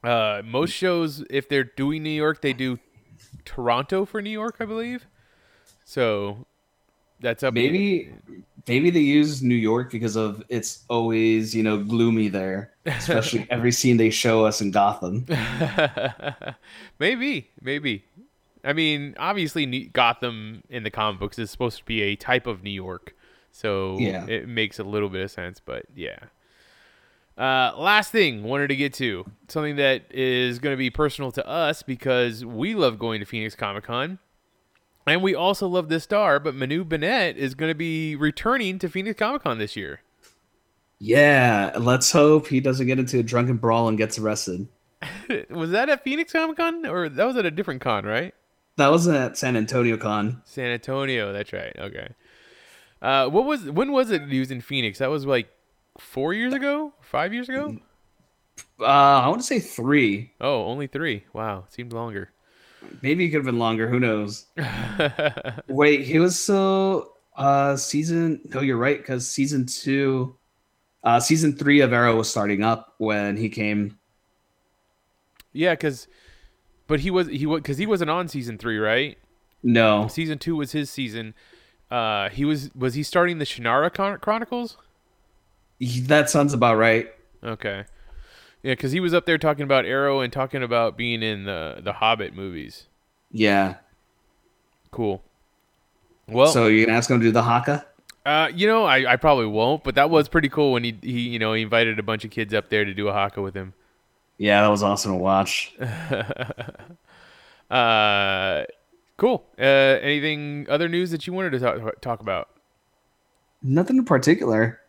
uh, 0.03 0.41
most 0.45 0.71
shows, 0.71 1.23
if 1.29 1.49
they're 1.49 1.63
doing 1.63 2.03
New 2.03 2.09
York, 2.09 2.41
they 2.41 2.53
do 2.53 2.79
Toronto 3.43 4.05
for 4.05 4.21
New 4.21 4.29
York, 4.29 4.57
I 4.59 4.65
believe. 4.65 5.07
So 5.83 6.45
that's 7.19 7.43
up. 7.43 7.53
Maybe 7.53 8.11
maybe 8.67 8.89
they 8.89 8.99
use 8.99 9.41
New 9.43 9.55
York 9.55 9.91
because 9.91 10.15
of 10.15 10.43
it's 10.49 10.83
always 10.89 11.53
you 11.55 11.63
know 11.63 11.83
gloomy 11.83 12.27
there, 12.29 12.71
especially 12.85 13.45
every 13.51 13.71
scene 13.71 13.97
they 13.97 14.09
show 14.09 14.45
us 14.45 14.61
in 14.61 14.71
Gotham. 14.71 15.25
maybe, 16.99 17.49
maybe. 17.61 18.03
I 18.63 18.73
mean, 18.73 19.15
obviously, 19.19 19.65
New- 19.65 19.89
Gotham 19.89 20.63
in 20.69 20.83
the 20.83 20.89
comic 20.89 21.19
books 21.19 21.37
is 21.37 21.51
supposed 21.51 21.77
to 21.77 21.85
be 21.85 22.01
a 22.01 22.15
type 22.15 22.47
of 22.47 22.63
New 22.63 22.71
York, 22.71 23.15
so 23.51 23.97
Yeah. 23.99 24.25
it 24.25 24.47
makes 24.47 24.79
a 24.79 24.83
little 24.83 25.09
bit 25.09 25.21
of 25.23 25.31
sense. 25.31 25.61
But 25.63 25.85
yeah. 25.95 26.17
Uh, 27.37 27.73
last 27.77 28.13
thing 28.13 28.43
wanted 28.43 28.67
to 28.69 28.75
get 28.77 28.93
to 28.93 29.25
something 29.49 29.75
that 29.75 30.03
is 30.09 30.57
going 30.57 30.71
to 30.71 30.77
be 30.77 30.89
personal 30.89 31.33
to 31.33 31.45
us 31.45 31.83
because 31.83 32.45
we 32.45 32.73
love 32.73 32.97
going 32.97 33.19
to 33.19 33.25
Phoenix 33.25 33.55
Comic 33.55 33.83
Con, 33.83 34.19
and 35.05 35.21
we 35.21 35.35
also 35.35 35.67
love 35.67 35.89
this 35.89 36.03
star. 36.03 36.39
But 36.39 36.55
Manu 36.55 36.83
Bennett 36.83 37.37
is 37.37 37.55
going 37.55 37.69
to 37.69 37.75
be 37.75 38.15
returning 38.15 38.79
to 38.79 38.89
Phoenix 38.89 39.19
Comic 39.19 39.43
Con 39.43 39.57
this 39.57 39.75
year. 39.75 40.01
Yeah, 40.99 41.73
let's 41.77 42.11
hope 42.11 42.47
he 42.47 42.59
doesn't 42.59 42.87
get 42.87 42.99
into 42.99 43.19
a 43.19 43.23
drunken 43.23 43.57
brawl 43.57 43.87
and 43.87 43.97
gets 43.97 44.17
arrested. 44.17 44.67
was 45.49 45.71
that 45.71 45.89
at 45.89 46.03
Phoenix 46.03 46.31
Comic 46.31 46.57
Con 46.57 46.85
or 46.85 47.09
that 47.09 47.25
was 47.25 47.37
at 47.37 47.45
a 47.45 47.51
different 47.51 47.81
con, 47.81 48.05
right? 48.05 48.33
That 48.77 48.91
was 48.91 49.07
at 49.07 49.37
San 49.37 49.55
Antonio 49.55 49.97
Con. 49.97 50.41
San 50.45 50.71
Antonio. 50.71 51.31
That's 51.31 51.53
right. 51.53 51.75
Okay. 51.77 52.09
Uh, 53.01 53.29
what 53.29 53.45
was 53.45 53.69
when 53.69 53.91
was 53.91 54.11
it 54.11 54.23
used 54.23 54.51
in 54.51 54.61
Phoenix? 54.61 54.99
That 54.99 55.09
was 55.09 55.25
like 55.25 55.49
four 55.97 56.33
years 56.33 56.53
ago, 56.53 56.93
five 57.01 57.33
years 57.33 57.49
ago. 57.49 57.77
Uh, 58.79 58.85
I 58.85 59.27
want 59.27 59.41
to 59.41 59.47
say 59.47 59.59
three. 59.59 60.33
Oh, 60.41 60.65
only 60.65 60.87
three. 60.87 61.25
Wow, 61.33 61.65
seemed 61.69 61.93
longer. 61.93 62.31
Maybe 63.01 63.25
it 63.25 63.29
could 63.29 63.37
have 63.37 63.45
been 63.45 63.59
longer. 63.59 63.87
Who 63.89 63.99
knows? 63.99 64.45
Wait, 65.67 66.01
he 66.05 66.19
was 66.19 66.39
so 66.39 67.13
uh 67.37 67.75
season. 67.75 68.41
No, 68.53 68.61
you're 68.61 68.77
right 68.77 68.97
because 68.97 69.27
season 69.27 69.65
two, 69.65 70.35
uh, 71.03 71.19
season 71.19 71.55
three 71.55 71.81
of 71.81 71.93
Arrow 71.93 72.15
was 72.17 72.29
starting 72.29 72.63
up 72.63 72.95
when 72.97 73.37
he 73.37 73.49
came. 73.49 73.97
yeah, 75.53 75.73
because, 75.73 76.07
but 76.87 76.99
he 77.01 77.11
was 77.11 77.27
he 77.27 77.45
was 77.45 77.61
because 77.61 77.77
he 77.77 77.85
wasn't 77.85 78.09
on 78.09 78.27
season 78.27 78.57
three, 78.57 78.77
right? 78.77 79.17
No, 79.63 80.07
Season 80.07 80.37
two 80.37 80.55
was 80.55 80.71
his 80.73 80.89
season. 80.91 81.33
Uh, 81.89 82.29
he 82.29 82.45
was 82.45 82.69
was 82.75 82.93
he 82.93 83.03
starting 83.03 83.39
the 83.39 83.45
Shannara 83.45 83.93
Chron- 83.93 84.19
Chronicles? 84.19 84.77
he- 85.79 86.01
that 86.01 86.29
sounds 86.29 86.53
about 86.53 86.77
right. 86.77 87.07
Okay. 87.43 87.85
Yeah, 88.65 88.71
because 88.71 88.91
he 88.91 88.99
was 88.99 89.13
up 89.13 89.27
there 89.27 89.37
talking 89.37 89.61
about 89.61 89.85
Arrow 89.85 90.21
and 90.21 90.33
talking 90.33 90.63
about 90.63 90.97
being 90.97 91.21
in 91.21 91.43
the 91.43 91.81
the 91.83 91.93
Hobbit 91.93 92.33
movies. 92.33 92.87
Yeah. 93.31 93.75
Cool. 94.89 95.21
Well, 96.27 96.47
so 96.47 96.65
you're 96.65 96.87
gonna 96.87 96.97
ask 96.97 97.07
him 97.07 97.19
to 97.19 97.27
do 97.27 97.31
the 97.31 97.43
Haka? 97.43 97.85
Uh, 98.25 98.49
you 98.51 98.65
know, 98.65 98.85
I, 98.85 99.13
I 99.13 99.15
probably 99.17 99.45
won't, 99.45 99.83
but 99.83 99.93
that 99.93 100.09
was 100.09 100.27
pretty 100.27 100.49
cool 100.49 100.71
when 100.71 100.83
he, 100.83 100.97
he 101.03 101.29
you 101.29 101.37
know 101.37 101.53
he 101.53 101.61
invited 101.61 101.99
a 101.99 102.03
bunch 102.03 102.25
of 102.25 102.31
kids 102.31 102.55
up 102.55 102.69
there 102.69 102.83
to 102.83 102.91
do 102.95 103.07
a 103.07 103.13
haka 103.13 103.39
with 103.39 103.53
him. 103.53 103.75
Yeah, 104.39 104.63
that 104.63 104.69
was 104.69 104.81
awesome 104.81 105.11
to 105.11 105.17
watch. 105.17 105.75
Uh, 107.67 108.63
cool. 109.17 109.43
Uh, 109.57 109.63
anything 109.63 110.67
other 110.69 110.87
news 110.87 111.09
that 111.09 111.25
you 111.25 111.33
wanted 111.33 111.49
to 111.49 111.59
talk, 111.59 111.99
talk 111.99 112.19
about? 112.19 112.47
Nothing 113.63 113.97
in 113.97 114.05
particular. 114.05 114.79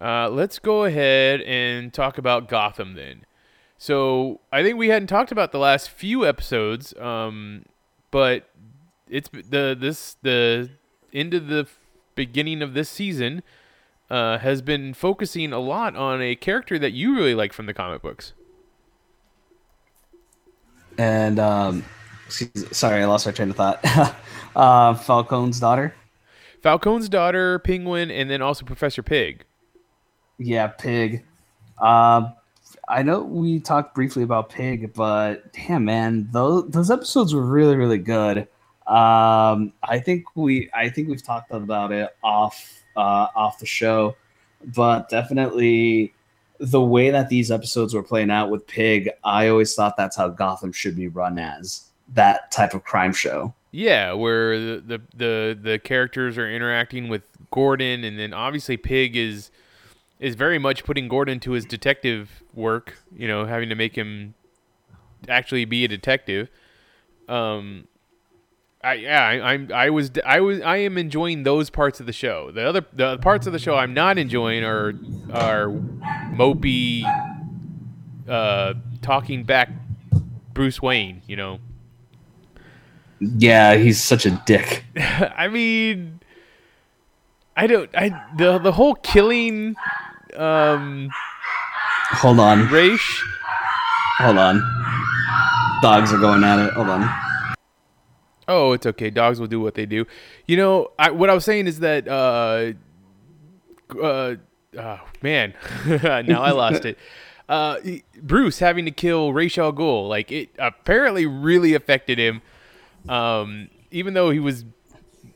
Uh, 0.00 0.28
let's 0.28 0.58
go 0.58 0.84
ahead 0.84 1.40
and 1.42 1.92
talk 1.92 2.18
about 2.18 2.48
Gotham 2.48 2.94
then. 2.94 3.24
So 3.78 4.40
I 4.52 4.62
think 4.62 4.78
we 4.78 4.88
hadn't 4.88 5.08
talked 5.08 5.32
about 5.32 5.52
the 5.52 5.58
last 5.58 5.90
few 5.90 6.26
episodes, 6.26 6.94
um, 6.98 7.64
but 8.10 8.48
it's 9.08 9.28
the 9.28 9.76
this 9.78 10.16
the 10.22 10.70
end 11.12 11.34
of 11.34 11.48
the 11.48 11.66
beginning 12.14 12.62
of 12.62 12.74
this 12.74 12.88
season 12.88 13.42
uh, 14.10 14.38
has 14.38 14.62
been 14.62 14.94
focusing 14.94 15.52
a 15.52 15.58
lot 15.58 15.96
on 15.96 16.22
a 16.22 16.34
character 16.34 16.78
that 16.78 16.92
you 16.92 17.14
really 17.14 17.34
like 17.34 17.52
from 17.52 17.66
the 17.66 17.74
comic 17.74 18.02
books. 18.02 18.32
and 20.98 21.38
um, 21.38 21.84
excuse- 22.26 22.76
sorry, 22.76 23.02
I 23.02 23.06
lost 23.06 23.26
my 23.26 23.32
train 23.32 23.50
of 23.50 23.56
thought. 23.56 23.80
uh, 24.56 24.94
Falcone's 24.94 25.60
daughter. 25.60 25.94
Falcone's 26.62 27.08
daughter, 27.08 27.58
Penguin, 27.58 28.10
and 28.10 28.30
then 28.30 28.42
also 28.42 28.64
Professor 28.64 29.02
Pig. 29.02 29.44
Yeah, 30.38 30.68
Pig. 30.68 31.24
Um, 31.80 32.34
I 32.88 33.02
know 33.02 33.22
we 33.22 33.60
talked 33.60 33.94
briefly 33.94 34.22
about 34.22 34.50
Pig, 34.50 34.92
but 34.94 35.52
damn 35.52 35.84
man, 35.84 36.28
those 36.32 36.68
those 36.70 36.90
episodes 36.90 37.34
were 37.34 37.44
really 37.44 37.76
really 37.76 37.98
good. 37.98 38.48
Um, 38.86 39.72
I 39.82 39.98
think 40.02 40.24
we 40.36 40.70
I 40.74 40.88
think 40.88 41.08
we've 41.08 41.22
talked 41.22 41.50
about 41.50 41.92
it 41.92 42.16
off 42.22 42.84
uh, 42.96 43.28
off 43.34 43.58
the 43.58 43.66
show, 43.66 44.16
but 44.74 45.08
definitely 45.08 46.14
the 46.58 46.80
way 46.80 47.10
that 47.10 47.28
these 47.28 47.50
episodes 47.50 47.92
were 47.94 48.02
playing 48.02 48.30
out 48.30 48.50
with 48.50 48.66
Pig, 48.66 49.10
I 49.24 49.48
always 49.48 49.74
thought 49.74 49.96
that's 49.96 50.16
how 50.16 50.28
Gotham 50.28 50.72
should 50.72 50.96
be 50.96 51.08
run 51.08 51.38
as 51.38 51.86
that 52.14 52.50
type 52.50 52.72
of 52.72 52.84
crime 52.84 53.12
show. 53.12 53.52
Yeah, 53.72 54.12
where 54.12 54.58
the, 54.58 54.82
the 54.86 55.02
the 55.16 55.58
the 55.60 55.78
characters 55.78 56.38
are 56.38 56.50
interacting 56.50 57.08
with 57.08 57.24
Gordon, 57.50 58.04
and 58.04 58.18
then 58.18 58.32
obviously 58.32 58.76
Pig 58.76 59.16
is 59.16 59.50
is 60.18 60.34
very 60.34 60.58
much 60.58 60.84
putting 60.84 61.08
Gordon 61.08 61.40
to 61.40 61.52
his 61.52 61.64
detective 61.64 62.42
work. 62.54 63.02
You 63.16 63.28
know, 63.28 63.44
having 63.44 63.68
to 63.68 63.74
make 63.74 63.96
him 63.96 64.34
actually 65.28 65.64
be 65.64 65.84
a 65.84 65.88
detective. 65.88 66.48
Um, 67.28 67.88
I 68.82 68.94
yeah, 68.94 69.26
I, 69.26 69.52
I'm 69.52 69.72
I 69.72 69.90
was 69.90 70.12
I 70.24 70.40
was 70.40 70.60
I 70.60 70.76
am 70.78 70.96
enjoying 70.96 71.42
those 71.42 71.70
parts 71.70 71.98
of 71.98 72.06
the 72.06 72.12
show. 72.12 72.50
The 72.52 72.62
other 72.62 72.86
the 72.92 73.18
parts 73.18 73.46
of 73.46 73.52
the 73.52 73.58
show 73.58 73.74
I'm 73.74 73.94
not 73.94 74.16
enjoying 74.16 74.64
are 74.64 74.94
are 75.32 75.68
mopey, 76.32 77.02
uh, 78.28 78.74
talking 79.02 79.44
back 79.44 79.70
Bruce 80.52 80.80
Wayne. 80.80 81.22
You 81.26 81.36
know. 81.36 81.58
Yeah, 83.18 83.76
he's 83.76 84.02
such 84.02 84.26
a 84.26 84.30
dick. 84.46 84.84
I 84.96 85.48
mean, 85.48 86.20
I 87.56 87.66
don't. 87.66 87.90
I 87.94 88.10
the 88.36 88.58
the 88.58 88.72
whole 88.72 88.94
killing, 88.94 89.74
um, 90.36 91.10
Hold 92.10 92.38
on, 92.38 92.68
Raish. 92.68 93.24
hold 94.18 94.38
on. 94.38 94.62
Dogs 95.82 96.12
are 96.12 96.18
going 96.18 96.44
at 96.44 96.58
it. 96.66 96.72
Hold 96.74 96.88
on. 96.88 97.08
Oh, 98.48 98.72
it's 98.72 98.86
okay. 98.86 99.10
Dogs 99.10 99.40
will 99.40 99.48
do 99.48 99.60
what 99.60 99.74
they 99.74 99.86
do. 99.86 100.06
You 100.46 100.56
know, 100.56 100.92
I, 100.98 101.10
what 101.10 101.30
I 101.30 101.34
was 101.34 101.44
saying 101.44 101.66
is 101.66 101.80
that, 101.80 102.06
uh, 102.06 102.72
uh, 104.00 104.36
oh, 104.78 105.00
man, 105.20 105.54
now 105.86 106.42
I 106.42 106.52
lost 106.52 106.84
it. 106.84 106.98
Uh, 107.48 107.78
Bruce 108.20 108.58
having 108.58 108.86
to 108.86 108.90
kill 108.90 109.32
Ra's 109.32 109.56
al 109.56 109.72
Ghul, 109.72 110.08
like 110.08 110.32
it 110.32 110.48
apparently 110.58 111.26
really 111.26 111.74
affected 111.74 112.18
him. 112.18 112.42
Um, 113.08 113.68
even 113.92 114.14
though 114.14 114.30
he 114.30 114.40
was, 114.40 114.64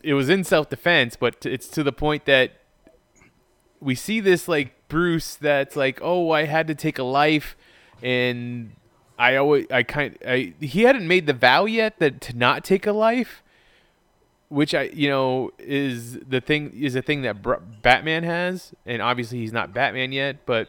it 0.03 0.15
was 0.15 0.29
in 0.29 0.43
self 0.43 0.69
defense, 0.69 1.15
but 1.15 1.47
it's 1.47 1.69
to 1.69 1.85
the 1.85 1.93
point 1.93 2.25
that 2.25 2.51
we 3.79 3.95
see 3.95 4.19
this 4.19 4.49
like 4.49 4.75
Bruce 4.91 5.37
that's 5.37 5.75
like, 5.77 5.99
oh, 6.03 6.31
I 6.33 6.45
had 6.45 6.67
to 6.67 6.75
take 6.75 6.99
a 6.99 7.03
life, 7.03 7.57
and 8.03 8.73
I 9.19 9.37
always, 9.37 9.67
I 9.71 9.83
kind, 9.85 10.19
I 10.27 10.53
he 10.61 10.83
hadn't 10.83 11.09
made 11.09 11.27
the 11.27 11.33
vow 11.33 11.65
yet 11.65 11.99
that 12.01 12.21
to 12.23 12.37
not 12.37 12.63
take 12.65 12.87
a 12.87 12.93
life, 12.93 13.43
which 14.51 14.75
I, 14.75 14.91
you 14.93 15.09
know, 15.09 15.51
is 15.59 16.19
the 16.19 16.43
thing 16.43 16.73
is 16.79 16.95
a 16.95 17.01
thing 17.03 17.23
that 17.23 17.41
Br- 17.41 17.55
Batman 17.83 18.25
has, 18.25 18.75
and 18.85 19.01
obviously 19.01 19.39
he's 19.39 19.53
not 19.53 19.73
Batman 19.73 20.13
yet, 20.13 20.45
but 20.45 20.69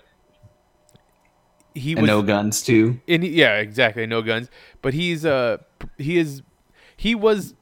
he 1.74 1.94
And 1.94 2.02
was 2.02 2.08
no 2.08 2.22
guns 2.22 2.62
too. 2.62 3.00
and 3.08 3.24
he, 3.24 3.30
yeah, 3.30 3.58
exactly, 3.58 4.06
no 4.06 4.22
guns. 4.22 4.50
But 4.82 4.94
he's 4.94 5.26
uh 5.26 5.58
he 5.98 6.18
is 6.18 6.42
he 6.98 7.16
was 7.16 7.54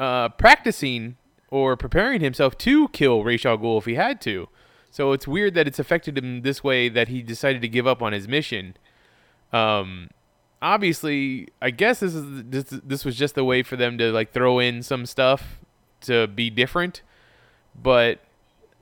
uh 0.00 0.30
practicing 0.30 1.16
or 1.50 1.76
preparing 1.76 2.20
himself 2.20 2.56
to 2.58 2.88
kill 2.88 3.22
Ra's 3.22 3.44
al 3.44 3.58
Ghul 3.58 3.78
if 3.78 3.84
he 3.84 3.94
had 3.94 4.20
to. 4.22 4.48
So 4.94 5.10
it's 5.10 5.26
weird 5.26 5.54
that 5.54 5.66
it's 5.66 5.80
affected 5.80 6.16
him 6.16 6.42
this 6.42 6.62
way 6.62 6.88
that 6.88 7.08
he 7.08 7.20
decided 7.20 7.60
to 7.62 7.68
give 7.68 7.84
up 7.84 8.00
on 8.00 8.12
his 8.12 8.28
mission. 8.28 8.76
Um 9.52 10.08
obviously, 10.62 11.48
I 11.60 11.72
guess 11.72 11.98
this 11.98 12.14
is 12.14 12.44
this 12.44 12.66
this 12.70 13.04
was 13.04 13.16
just 13.16 13.36
a 13.36 13.42
way 13.42 13.64
for 13.64 13.74
them 13.74 13.98
to 13.98 14.12
like 14.12 14.30
throw 14.30 14.60
in 14.60 14.84
some 14.84 15.04
stuff 15.04 15.58
to 16.02 16.28
be 16.28 16.48
different. 16.48 17.02
But 17.74 18.20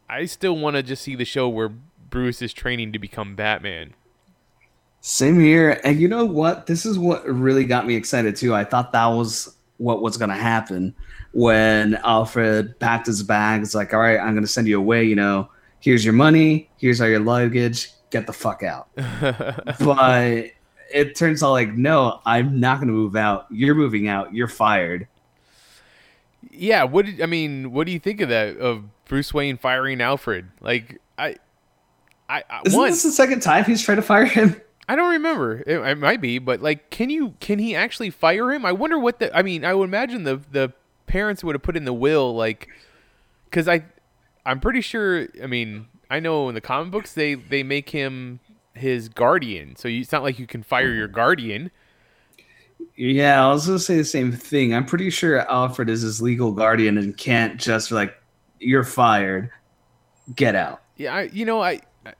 I 0.06 0.26
still 0.26 0.54
want 0.54 0.76
to 0.76 0.82
just 0.82 1.02
see 1.02 1.14
the 1.14 1.24
show 1.24 1.48
where 1.48 1.70
Bruce 2.10 2.42
is 2.42 2.52
training 2.52 2.92
to 2.92 2.98
become 2.98 3.34
Batman. 3.34 3.94
Same 5.00 5.40
here. 5.40 5.80
And 5.82 5.98
you 5.98 6.08
know 6.08 6.26
what? 6.26 6.66
This 6.66 6.84
is 6.84 6.98
what 6.98 7.26
really 7.26 7.64
got 7.64 7.86
me 7.86 7.96
excited 7.96 8.36
too. 8.36 8.54
I 8.54 8.64
thought 8.64 8.92
that 8.92 9.06
was 9.06 9.56
what 9.78 10.02
was 10.02 10.18
going 10.18 10.28
to 10.28 10.36
happen 10.36 10.94
when 11.32 11.94
Alfred 12.04 12.78
packed 12.80 13.06
his 13.06 13.22
bags. 13.22 13.74
Like, 13.74 13.94
all 13.94 14.00
right, 14.00 14.18
I'm 14.18 14.34
going 14.34 14.44
to 14.44 14.46
send 14.46 14.68
you 14.68 14.76
away. 14.76 15.04
You 15.04 15.16
know, 15.16 15.48
here's 15.82 16.04
your 16.04 16.14
money. 16.14 16.70
Here's 16.78 17.00
all 17.00 17.08
your 17.08 17.20
luggage. 17.20 17.90
Get 18.10 18.26
the 18.26 18.32
fuck 18.32 18.62
out. 18.62 18.88
but 18.96 20.52
it 20.94 21.16
turns 21.16 21.42
out 21.42 21.50
like, 21.50 21.74
no, 21.74 22.20
I'm 22.24 22.60
not 22.60 22.76
going 22.78 22.88
to 22.88 22.94
move 22.94 23.16
out. 23.16 23.46
You're 23.50 23.74
moving 23.74 24.08
out. 24.08 24.32
You're 24.32 24.48
fired. 24.48 25.08
Yeah, 26.50 26.84
what 26.84 27.06
did 27.06 27.20
I 27.20 27.26
mean? 27.26 27.72
What 27.72 27.86
do 27.86 27.92
you 27.92 27.98
think 27.98 28.20
of 28.20 28.28
that? 28.28 28.56
Of 28.58 28.84
Bruce 29.06 29.34
Wayne 29.34 29.56
firing 29.58 30.00
Alfred? 30.00 30.48
Like, 30.60 31.00
I, 31.18 31.36
I, 32.28 32.44
I 32.48 32.62
Isn't 32.64 32.78
one, 32.78 32.90
this 32.90 33.02
the 33.02 33.10
second 33.10 33.40
time 33.40 33.64
he's 33.64 33.82
tried 33.82 33.96
to 33.96 34.02
fire 34.02 34.24
him? 34.24 34.60
I 34.88 34.96
don't 34.96 35.10
remember. 35.10 35.62
It, 35.66 35.78
it 35.78 35.98
might 35.98 36.20
be, 36.20 36.38
but 36.38 36.60
like, 36.60 36.90
can 36.90 37.08
you 37.08 37.34
can 37.40 37.58
he 37.58 37.74
actually 37.74 38.10
fire 38.10 38.52
him? 38.52 38.66
I 38.66 38.72
wonder 38.72 38.98
what 38.98 39.20
the. 39.20 39.34
I 39.34 39.42
mean, 39.42 39.64
I 39.64 39.74
would 39.74 39.84
imagine 39.84 40.24
the 40.24 40.40
the 40.50 40.72
parents 41.06 41.42
would 41.44 41.54
have 41.54 41.62
put 41.62 41.76
in 41.76 41.84
the 41.84 41.92
will, 41.92 42.34
like, 42.34 42.68
because 43.44 43.68
I, 43.68 43.84
I'm 44.44 44.60
pretty 44.60 44.80
sure. 44.80 45.28
I 45.42 45.46
mean, 45.46 45.86
I 46.10 46.20
know 46.20 46.48
in 46.48 46.54
the 46.54 46.60
comic 46.60 46.90
books 46.92 47.12
they 47.14 47.34
they 47.34 47.62
make 47.62 47.90
him 47.90 48.40
his 48.74 49.08
guardian, 49.08 49.76
so 49.76 49.88
you, 49.88 50.00
it's 50.00 50.12
not 50.12 50.22
like 50.22 50.38
you 50.38 50.46
can 50.46 50.62
fire 50.62 50.92
your 50.92 51.08
guardian. 51.08 51.70
Yeah, 52.96 53.46
I 53.46 53.52
was 53.52 53.66
gonna 53.66 53.78
say 53.78 53.96
the 53.96 54.04
same 54.04 54.32
thing. 54.32 54.74
I'm 54.74 54.84
pretty 54.84 55.10
sure 55.10 55.38
Alfred 55.50 55.88
is 55.88 56.02
his 56.02 56.20
legal 56.20 56.52
guardian 56.52 56.98
and 56.98 57.16
can't 57.16 57.58
just 57.60 57.90
like, 57.92 58.14
"You're 58.58 58.84
fired, 58.84 59.50
get 60.34 60.54
out." 60.54 60.82
Yeah, 60.96 61.14
I, 61.14 61.22
you 61.32 61.44
know, 61.44 61.62
I 61.62 61.80
I- 62.04 62.14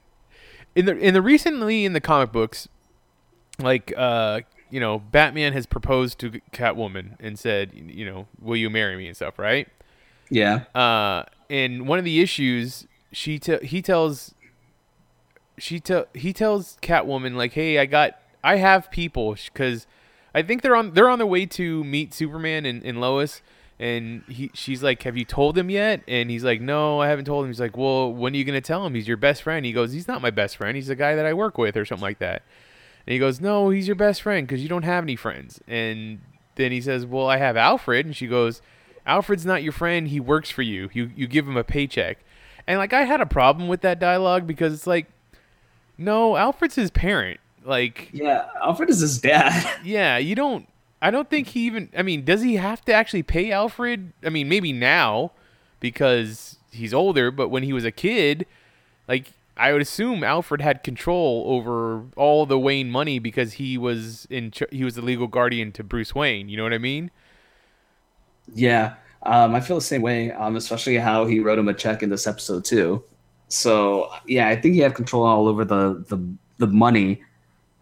in 0.75 0.87
the 0.87 0.97
in 0.97 1.15
the 1.15 1.23
recently 1.23 1.85
in 1.85 1.93
the 1.93 2.01
comic 2.01 2.33
books, 2.33 2.69
like 3.59 3.93
uh, 3.97 4.41
you 4.71 4.81
know, 4.81 4.99
Batman 5.01 5.53
has 5.53 5.67
proposed 5.67 6.19
to 6.21 6.31
Catwoman 6.53 7.17
and 7.21 7.39
said, 7.39 7.73
you 7.75 8.07
know, 8.07 8.27
will 8.41 8.57
you 8.57 8.71
marry 8.71 8.97
me 8.97 9.07
and 9.09 9.15
stuff, 9.17 9.39
right? 9.39 9.69
Yeah, 10.31 10.61
Uh, 10.75 11.25
and 11.53 11.87
one 11.87 11.99
of 11.99 12.05
the 12.05 12.21
issues 12.21 12.87
she 13.13 13.39
te- 13.39 13.65
he 13.65 13.83
tells 13.83 14.35
she 15.59 15.79
te- 15.79 16.05
he 16.15 16.33
tells 16.33 16.79
Catwoman 16.81 17.37
like, 17.37 17.53
hey, 17.53 17.79
I 17.79 17.85
got 17.85 18.19
I 18.43 18.57
have 18.57 18.91
people 18.91 19.37
because 19.53 19.87
I 20.35 20.43
think 20.43 20.63
they're 20.63 20.75
on 20.75 20.95
they're 20.95 21.11
on 21.11 21.19
their 21.19 21.27
way 21.27 21.45
to 21.47 21.85
meet 21.85 22.15
Superman 22.15 22.65
and, 22.65 22.83
and 22.83 23.01
Lois. 23.01 23.43
And 23.79 24.23
he, 24.29 24.51
she's 24.55 24.83
like, 24.83 25.03
"Have 25.03 25.17
you 25.17 25.25
told 25.25 25.59
him 25.59 25.69
yet?" 25.69 26.03
And 26.07 26.31
he's 26.31 26.45
like, 26.45 26.61
"No, 26.61 27.01
I 27.01 27.09
haven't 27.09 27.25
told 27.25 27.45
him." 27.45 27.51
He's 27.51 27.61
like, 27.61 27.77
"Well, 27.77 28.13
when 28.13 28.33
are 28.33 28.37
you 28.37 28.45
gonna 28.45 28.61
tell 28.61 28.87
him? 28.87 28.95
He's 28.95 29.09
your 29.09 29.17
best 29.17 29.43
friend." 29.43 29.67
He 29.67 29.73
goes, 29.73 29.93
"He's 29.93 30.07
not 30.07 30.23
my 30.23 30.31
best 30.31 30.57
friend. 30.57 30.77
He's 30.77 30.87
the 30.87 30.95
guy 30.95 31.17
that 31.17 31.27
I 31.27 31.35
work 31.35 31.59
with, 31.59 31.77
or 31.77 31.85
something 31.85 32.03
like 32.03 32.21
that." 32.21 32.43
And 33.07 33.13
he 33.13 33.19
goes, 33.19 33.41
"No, 33.41 33.71
he's 33.71 33.89
your 33.89 33.97
best 33.97 34.23
friend 34.23 34.47
because 34.47 34.63
you 34.63 34.69
don't 34.69 34.85
have 34.85 35.03
any 35.03 35.17
friends." 35.17 35.61
And 35.67 36.21
then 36.55 36.71
he 36.71 36.81
says, 36.81 37.05
"Well, 37.05 37.27
I 37.27 37.39
have 37.39 37.57
Alfred." 37.57 38.07
And 38.07 38.15
she 38.15 38.29
goes, 38.29 38.63
"Alfred's 39.07 39.45
not 39.47 39.63
your 39.63 39.73
friend. 39.73 40.09
He 40.09 40.21
works 40.21 40.51
for 40.51 40.63
you. 40.63 40.91
You 40.93 41.11
you 41.17 41.27
give 41.27 41.47
him 41.47 41.57
a 41.57 41.65
paycheck." 41.65 42.19
And 42.67 42.79
like 42.79 42.93
I 42.93 43.03
had 43.05 43.21
a 43.21 43.27
problem 43.27 43.69
with 43.69 43.81
that 43.81 43.99
dialogue 43.99 44.47
because 44.47 44.73
it's 44.73 44.87
like, 44.87 45.07
no, 45.99 46.37
Alfred's 46.37 46.75
his 46.77 46.91
parent. 46.91 47.41
Like, 47.65 48.11
yeah. 48.13 48.47
Alfred 48.63 48.91
is 48.91 49.01
his 49.01 49.21
dad. 49.21 49.69
yeah, 49.85 50.19
you 50.19 50.35
don't. 50.35 50.69
I 51.01 51.11
don't 51.11 51.29
think 51.29 51.49
he 51.49 51.67
even. 51.67 51.89
I 51.97 52.03
mean, 52.03 52.25
does 52.25 52.43
he 52.43 52.57
have 52.57 52.85
to 52.87 52.93
actually 52.93 53.23
pay 53.23 53.51
Alfred? 53.53 54.13
I 54.25 54.29
mean, 54.29 54.49
maybe 54.49 54.73
now 54.73 55.33
because 55.81 56.57
he's 56.71 56.95
older, 56.95 57.31
but 57.31 57.49
when 57.49 57.63
he 57.65 57.73
was 57.73 57.85
a 57.85 57.91
kid, 57.91 58.47
like 59.09 59.33
I 59.57 59.73
would 59.73 59.83
assume 59.83 60.23
Alfred 60.25 60.61
had 60.61 60.83
control 60.85 61.45
over 61.49 62.05
all 62.17 62.47
the 62.47 62.59
Wayne 62.59 62.91
money 62.91 63.19
because 63.19 63.55
he 63.55 63.77
was 63.77 64.27
in. 64.31 64.51
ch- 64.53 64.63
He 64.71 64.85
was 64.85 64.95
the 64.95 65.03
legal 65.03 65.27
guardian 65.27 65.73
to 65.73 65.85
Bruce 65.85 66.15
Wayne. 66.15 66.49
You 66.49 66.57
know 66.57 66.63
what 66.63 66.73
I 66.73 66.79
mean? 66.79 67.11
Yeah, 68.55 68.95
um, 69.25 69.55
I 69.55 69.61
feel 69.61 69.77
the 69.77 69.83
same 69.83 70.03
way. 70.03 70.33
Um, 70.33 70.57
especially 70.57 70.97
how 70.97 71.27
he 71.27 71.41
wrote 71.41 71.59
him 71.59 71.69
a 71.69 71.75
check 71.75 72.03
in 72.03 72.11
this 72.11 72.27
episode 72.27 72.65
too. 72.65 73.03
So 73.49 74.11
yeah, 74.27 74.49
I 74.49 74.57
think 74.57 74.75
he 74.75 74.81
had 74.81 74.95
control 74.95 75.25
all 75.25 75.49
over 75.49 75.65
the 75.65 76.05
the 76.09 76.19
the 76.59 76.67
money, 76.67 77.23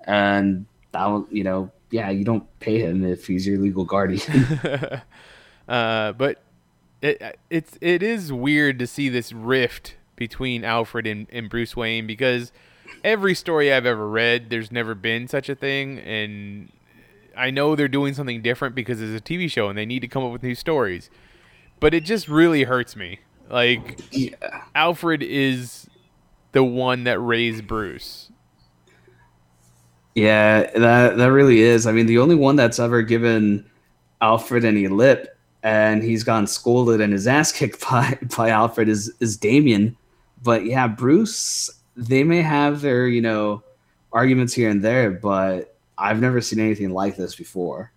and 0.04 0.66
that 0.92 1.26
you 1.30 1.44
know, 1.44 1.70
yeah, 1.90 2.10
you 2.10 2.24
don't 2.24 2.46
pay 2.60 2.80
him 2.80 3.04
if 3.04 3.26
he's 3.26 3.46
your 3.46 3.58
legal 3.58 3.84
guardian. 3.84 4.22
Uh, 5.68 6.10
but 6.14 6.42
it 7.00 7.38
it's 7.48 7.78
it 7.80 8.02
is 8.02 8.32
weird 8.32 8.76
to 8.80 8.88
see 8.88 9.08
this 9.08 9.32
rift 9.32 9.94
between 10.16 10.64
Alfred 10.64 11.06
and, 11.06 11.28
and 11.30 11.48
Bruce 11.48 11.76
Wayne 11.76 12.08
because 12.08 12.50
every 13.04 13.36
story 13.36 13.72
I've 13.72 13.86
ever 13.86 14.08
read, 14.08 14.50
there's 14.50 14.72
never 14.72 14.96
been 14.96 15.28
such 15.28 15.48
a 15.48 15.54
thing, 15.54 16.00
and 16.00 16.70
I 17.36 17.50
know 17.50 17.76
they're 17.76 17.88
doing 17.88 18.14
something 18.14 18.42
different 18.42 18.74
because 18.74 19.00
it's 19.00 19.18
a 19.18 19.22
TV 19.22 19.50
show 19.50 19.68
and 19.68 19.78
they 19.78 19.86
need 19.86 20.00
to 20.00 20.08
come 20.08 20.24
up 20.24 20.32
with 20.32 20.42
new 20.42 20.54
stories. 20.54 21.10
But 21.78 21.94
it 21.94 22.04
just 22.04 22.28
really 22.28 22.64
hurts 22.64 22.96
me. 22.96 23.20
Like 23.48 24.00
Yeah. 24.12 24.34
Alfred 24.74 25.22
is 25.22 25.88
the 26.52 26.62
one 26.64 27.04
that 27.04 27.18
raised 27.18 27.66
Bruce. 27.66 28.30
Yeah, 30.14 30.70
that 30.78 31.16
that 31.16 31.32
really 31.32 31.60
is. 31.60 31.86
I 31.86 31.92
mean, 31.92 32.06
the 32.06 32.18
only 32.18 32.34
one 32.34 32.56
that's 32.56 32.78
ever 32.78 33.02
given 33.02 33.64
Alfred 34.20 34.64
any 34.64 34.88
lip 34.88 35.36
and 35.62 36.02
he's 36.02 36.24
gotten 36.24 36.46
scolded 36.46 37.00
and 37.00 37.12
his 37.12 37.26
ass 37.26 37.52
kicked 37.58 37.80
by 37.88 38.18
by 38.36 38.50
Alfred 38.50 38.88
is 38.88 39.12
is 39.20 39.36
Damian. 39.36 39.96
But 40.42 40.64
yeah, 40.64 40.88
Bruce, 40.88 41.70
they 41.96 42.24
may 42.24 42.42
have 42.42 42.80
their, 42.80 43.06
you 43.06 43.20
know, 43.20 43.62
arguments 44.12 44.54
here 44.54 44.70
and 44.70 44.82
there, 44.82 45.10
but 45.10 45.69
I've 46.00 46.20
never 46.20 46.40
seen 46.40 46.58
anything 46.58 46.90
like 46.90 47.16
this 47.16 47.34
before. 47.34 47.92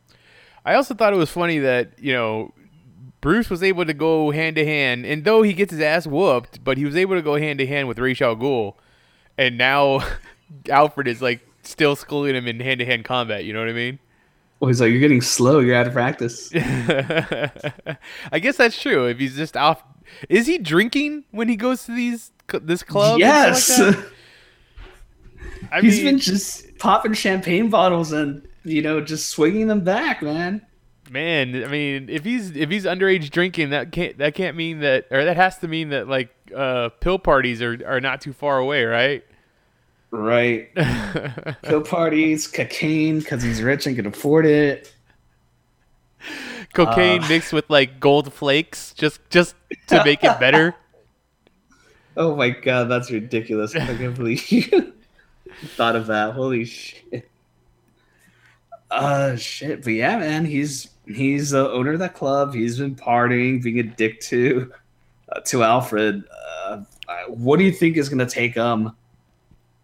I 0.65 0.75
also 0.75 0.93
thought 0.93 1.13
it 1.13 1.17
was 1.17 1.29
funny 1.29 1.59
that, 1.59 1.99
you 1.99 2.13
know, 2.13 2.53
Bruce 3.21 3.49
was 3.49 3.63
able 3.63 3.85
to 3.85 3.93
go 3.93 4.31
hand 4.31 4.57
to 4.57 4.65
hand, 4.65 5.05
and 5.05 5.23
though 5.23 5.43
he 5.43 5.53
gets 5.53 5.71
his 5.71 5.79
ass 5.79 6.05
whooped, 6.05 6.61
but 6.63 6.77
he 6.77 6.83
was 6.83 6.97
able 6.97 7.15
to 7.15 7.21
go 7.21 7.35
hand 7.35 7.59
to 7.59 7.65
hand 7.65 7.87
with 7.87 7.97
Ra's 7.97 8.21
al 8.21 8.35
Ghul, 8.35 8.75
and 9.37 9.57
now 9.57 10.05
Alfred 10.69 11.07
is 11.07 11.21
like 11.21 11.39
still 11.63 11.95
schooling 11.95 12.35
him 12.35 12.47
in 12.47 12.59
hand 12.59 12.79
to 12.79 12.85
hand 12.85 13.05
combat. 13.05 13.45
You 13.45 13.53
know 13.53 13.59
what 13.59 13.69
I 13.69 13.73
mean? 13.73 13.99
Well, 14.59 14.67
he's 14.67 14.81
like, 14.81 14.91
You're 14.91 14.99
getting 14.99 15.21
slow, 15.21 15.59
you're 15.59 15.75
out 15.75 15.87
of 15.87 15.93
practice. 15.93 16.51
I 16.55 18.39
guess 18.41 18.57
that's 18.57 18.79
true. 18.79 19.07
If 19.07 19.19
he's 19.19 19.37
just 19.37 19.55
off, 19.55 19.81
is 20.27 20.45
he 20.45 20.57
drinking 20.57 21.23
when 21.31 21.47
he 21.47 21.55
goes 21.55 21.85
to 21.85 21.95
these 21.95 22.31
this 22.61 22.83
club? 22.83 23.19
yes. 23.19 23.79
like? 23.79 23.97
I 25.71 25.81
He's 25.81 25.97
mean, 25.97 26.05
been 26.05 26.19
just 26.19 26.77
popping 26.79 27.13
champagne 27.13 27.69
bottles 27.69 28.11
and, 28.11 28.47
you 28.63 28.81
know, 28.81 29.01
just 29.01 29.29
swinging 29.29 29.67
them 29.67 29.83
back, 29.83 30.21
man. 30.21 30.65
man. 31.09 31.63
I 31.63 31.67
mean, 31.67 32.09
if 32.09 32.23
he's 32.23 32.55
if 32.55 32.69
he's 32.69 32.85
underage 32.85 33.29
drinking, 33.29 33.69
that 33.71 33.91
can't 33.91 34.17
that 34.17 34.35
can't 34.35 34.55
mean 34.57 34.79
that, 34.79 35.07
or 35.11 35.25
that 35.25 35.35
has 35.37 35.57
to 35.59 35.67
mean 35.67 35.89
that 35.89 36.07
like 36.07 36.29
uh, 36.55 36.89
pill 36.99 37.19
parties 37.19 37.61
are 37.61 37.79
are 37.85 38.01
not 38.01 38.21
too 38.21 38.33
far 38.33 38.57
away, 38.57 38.83
right? 38.85 39.23
Right. 40.11 40.69
Pill 41.63 41.81
parties, 41.81 42.47
cocaine, 42.47 43.17
because 43.19 43.41
he's 43.41 43.63
rich 43.63 43.87
and 43.87 43.95
can 43.95 44.05
afford 44.05 44.45
it. 44.45 44.93
Cocaine 46.73 47.23
Uh. 47.23 47.27
mixed 47.27 47.51
with 47.53 47.69
like 47.69 47.99
gold 47.99 48.31
flakes, 48.33 48.93
just 48.93 49.19
just 49.29 49.55
to 49.87 50.03
make 50.03 50.23
it 50.23 50.39
better. 50.39 50.75
Oh 52.15 52.35
my 52.35 52.51
god, 52.51 52.89
that's 52.89 53.09
ridiculous. 53.09 53.75
I 53.75 53.97
can't 53.97 54.15
believe 54.15 54.51
you 54.51 54.93
thought 55.75 55.95
of 55.95 56.07
that. 56.07 56.33
Holy 56.33 56.65
shit. 56.65 57.29
Uh 58.91 59.35
shit. 59.35 59.83
But 59.83 59.93
yeah, 59.93 60.17
man, 60.19 60.45
he's 60.45 60.89
he's 61.07 61.51
the 61.51 61.69
owner 61.71 61.93
of 61.93 61.99
that 61.99 62.13
club. 62.13 62.53
He's 62.53 62.77
been 62.77 62.95
partying, 62.95 63.61
being 63.61 63.79
a 63.79 63.83
dick 63.83 64.19
to 64.21 64.71
uh, 65.31 65.39
to 65.41 65.63
Alfred. 65.63 66.23
Uh, 66.29 66.83
what 67.27 67.57
do 67.57 67.65
you 67.65 67.71
think 67.71 67.97
is 67.97 68.09
gonna 68.09 68.25
take 68.25 68.55
him? 68.55 68.91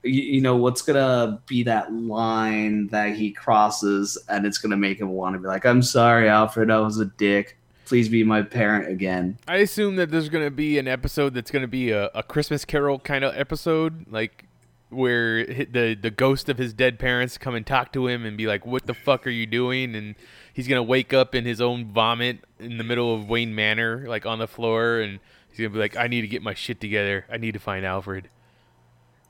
You, 0.04 0.22
you 0.22 0.42
know, 0.42 0.56
what's 0.56 0.82
gonna 0.82 1.42
be 1.48 1.64
that 1.64 1.92
line 1.92 2.88
that 2.88 3.16
he 3.16 3.32
crosses 3.32 4.18
and 4.30 4.46
it's 4.46 4.58
gonna 4.58 4.78
make 4.78 5.00
him 5.00 5.10
want 5.10 5.34
to 5.34 5.40
be 5.40 5.48
like, 5.48 5.66
I'm 5.66 5.82
sorry, 5.82 6.30
Alfred, 6.30 6.72
I 6.72 6.80
was 6.80 7.00
a 7.00 7.06
dick. 7.06 7.58
Please 7.86 8.08
be 8.08 8.24
my 8.24 8.44
parent 8.44 8.88
again. 8.88 9.38
I 9.48 9.58
assume 9.58 9.96
that 9.96 10.12
there's 10.12 10.30
gonna 10.30 10.52
be 10.52 10.78
an 10.78 10.88
episode 10.88 11.34
that's 11.34 11.50
gonna 11.52 11.68
be 11.68 11.90
a, 11.92 12.12
a 12.14 12.22
Christmas 12.22 12.64
Carol 12.64 13.00
kind 13.00 13.24
of 13.24 13.36
episode, 13.36 14.06
like 14.12 14.46
where 14.90 15.46
the 15.46 15.98
the 16.00 16.10
ghost 16.12 16.50
of 16.50 16.58
his 16.58 16.74
dead 16.74 17.00
parents 17.00 17.38
come 17.38 17.56
and 17.56 17.66
talk 17.66 17.94
to 17.94 18.08
him 18.08 18.26
and 18.26 18.38
be 18.38 18.48
like, 18.48 18.66
"What 18.66 18.86
the 18.86 18.94
fuck 18.94 19.26
are 19.28 19.32
you 19.32 19.46
doing?" 19.46 19.96
And 19.96 20.16
he's 20.54 20.68
gonna 20.68 20.84
wake 20.84 21.14
up 21.14 21.36
in 21.36 21.46
his 21.46 21.62
own 21.62 21.86
vomit 21.92 22.40
in 22.60 22.78
the 22.78 22.84
middle 22.84 23.14
of 23.14 23.30
Wayne 23.30 23.54
Manor, 23.56 24.06
like 24.08 24.26
on 24.26 24.40
the 24.40 24.48
floor, 24.48 25.00
and 25.00 25.20
he's 25.50 25.58
gonna 25.60 25.70
be 25.70 25.80
like, 25.80 25.96
"I 25.96 26.08
need 26.08 26.22
to 26.22 26.28
get 26.28 26.42
my 26.42 26.54
shit 26.54 26.80
together. 26.82 27.26
I 27.32 27.38
need 27.38 27.54
to 27.54 27.60
find 27.60 27.86
Alfred." 27.86 28.30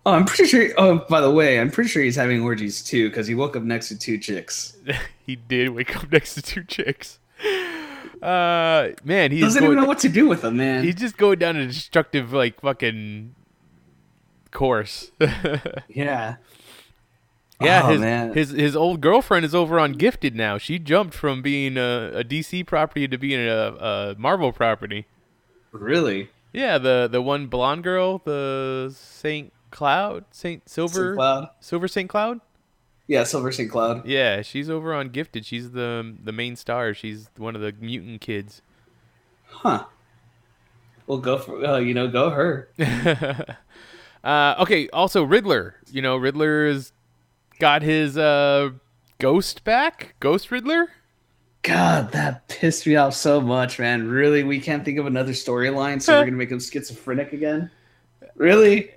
Oh, 0.05 0.13
I'm 0.13 0.25
pretty 0.25 0.45
sure. 0.45 0.69
Oh, 0.77 1.05
by 1.09 1.19
the 1.21 1.29
way, 1.29 1.59
I'm 1.59 1.69
pretty 1.69 1.89
sure 1.89 2.01
he's 2.01 2.15
having 2.15 2.41
orgies 2.41 2.81
too 2.81 3.09
because 3.09 3.27
he 3.27 3.35
woke 3.35 3.55
up 3.55 3.63
next 3.63 3.89
to 3.89 3.97
two 3.97 4.17
chicks. 4.17 4.77
he 5.25 5.35
did 5.35 5.69
wake 5.69 5.95
up 5.95 6.11
next 6.11 6.35
to 6.35 6.41
two 6.41 6.63
chicks. 6.63 7.19
Uh, 8.21 8.89
man, 9.03 9.31
he 9.31 9.39
Doesn't 9.39 9.61
going, 9.61 9.71
even 9.73 9.83
know 9.83 9.87
what 9.87 9.99
to 9.99 10.09
do 10.09 10.27
with 10.27 10.41
them, 10.41 10.57
man. 10.57 10.83
he's 10.83 10.95
just 10.95 11.15
going 11.17 11.39
down 11.39 11.55
a 11.55 11.67
destructive 11.67 12.33
like 12.33 12.59
fucking 12.61 13.35
course. 14.51 15.11
yeah. 15.89 16.35
Yeah, 17.61 17.81
Oh, 17.83 17.89
his, 17.91 17.99
man. 18.01 18.33
his 18.33 18.49
his 18.51 18.75
old 18.75 19.01
girlfriend 19.01 19.43
is 19.45 19.53
over 19.53 19.79
on 19.79 19.93
Gifted 19.93 20.33
now. 20.33 20.57
She 20.57 20.79
jumped 20.79 21.13
from 21.13 21.41
being 21.41 21.77
a, 21.77 22.11
a 22.15 22.23
DC 22.23 22.65
property 22.65 23.05
to 23.07 23.17
being 23.17 23.41
a, 23.45 23.73
a 23.75 24.15
Marvel 24.17 24.53
property. 24.53 25.05
Really? 25.73 26.29
Yeah, 26.53 26.77
the 26.77 27.09
the 27.11 27.21
one 27.21 27.47
blonde 27.47 27.83
girl, 27.83 28.19
the 28.23 28.93
Saint 28.95 29.51
Cloud, 29.71 30.23
Saint 30.31 30.69
Silver, 30.69 31.07
Saint 31.09 31.15
Cloud? 31.17 31.49
Silver 31.59 31.87
Saint 31.89 32.09
Cloud. 32.09 32.39
Yeah, 33.07 33.23
Silver 33.23 33.51
St. 33.51 33.71
Cloud. 33.71 34.05
Yeah, 34.07 34.43
she's 34.43 34.69
over 34.69 34.93
on 34.93 35.09
Gifted. 35.09 35.43
She's 35.45 35.71
the 35.71 36.15
the 36.23 36.31
main 36.31 36.55
star. 36.55 36.93
She's 36.93 37.29
one 37.37 37.55
of 37.55 37.61
the 37.61 37.73
mutant 37.81 38.21
kids. 38.21 38.61
Huh. 39.47 39.85
Well, 41.07 41.17
go 41.17 41.39
for 41.39 41.65
uh, 41.65 41.79
you 41.79 41.93
know, 41.93 42.07
go 42.07 42.29
her. 42.29 42.69
uh, 44.23 44.55
okay. 44.59 44.89
Also, 44.89 45.23
Riddler. 45.23 45.75
You 45.91 46.01
know, 46.01 46.17
Riddler's 46.17 46.91
got 47.59 47.81
his 47.81 48.17
uh, 48.17 48.71
ghost 49.19 49.63
back. 49.63 50.15
Ghost 50.19 50.51
Riddler. 50.51 50.89
God, 51.61 52.13
that 52.13 52.47
pissed 52.47 52.87
me 52.87 52.95
off 52.95 53.13
so 53.13 53.41
much, 53.41 53.79
man. 53.79 54.07
Really, 54.07 54.43
we 54.43 54.59
can't 54.59 54.85
think 54.85 54.97
of 54.97 55.05
another 55.05 55.33
storyline, 55.33 56.01
so 56.01 56.13
we're 56.13 56.25
gonna 56.25 56.37
make 56.37 56.51
him 56.51 56.59
schizophrenic 56.59 57.33
again. 57.33 57.69
Really? 58.35 58.91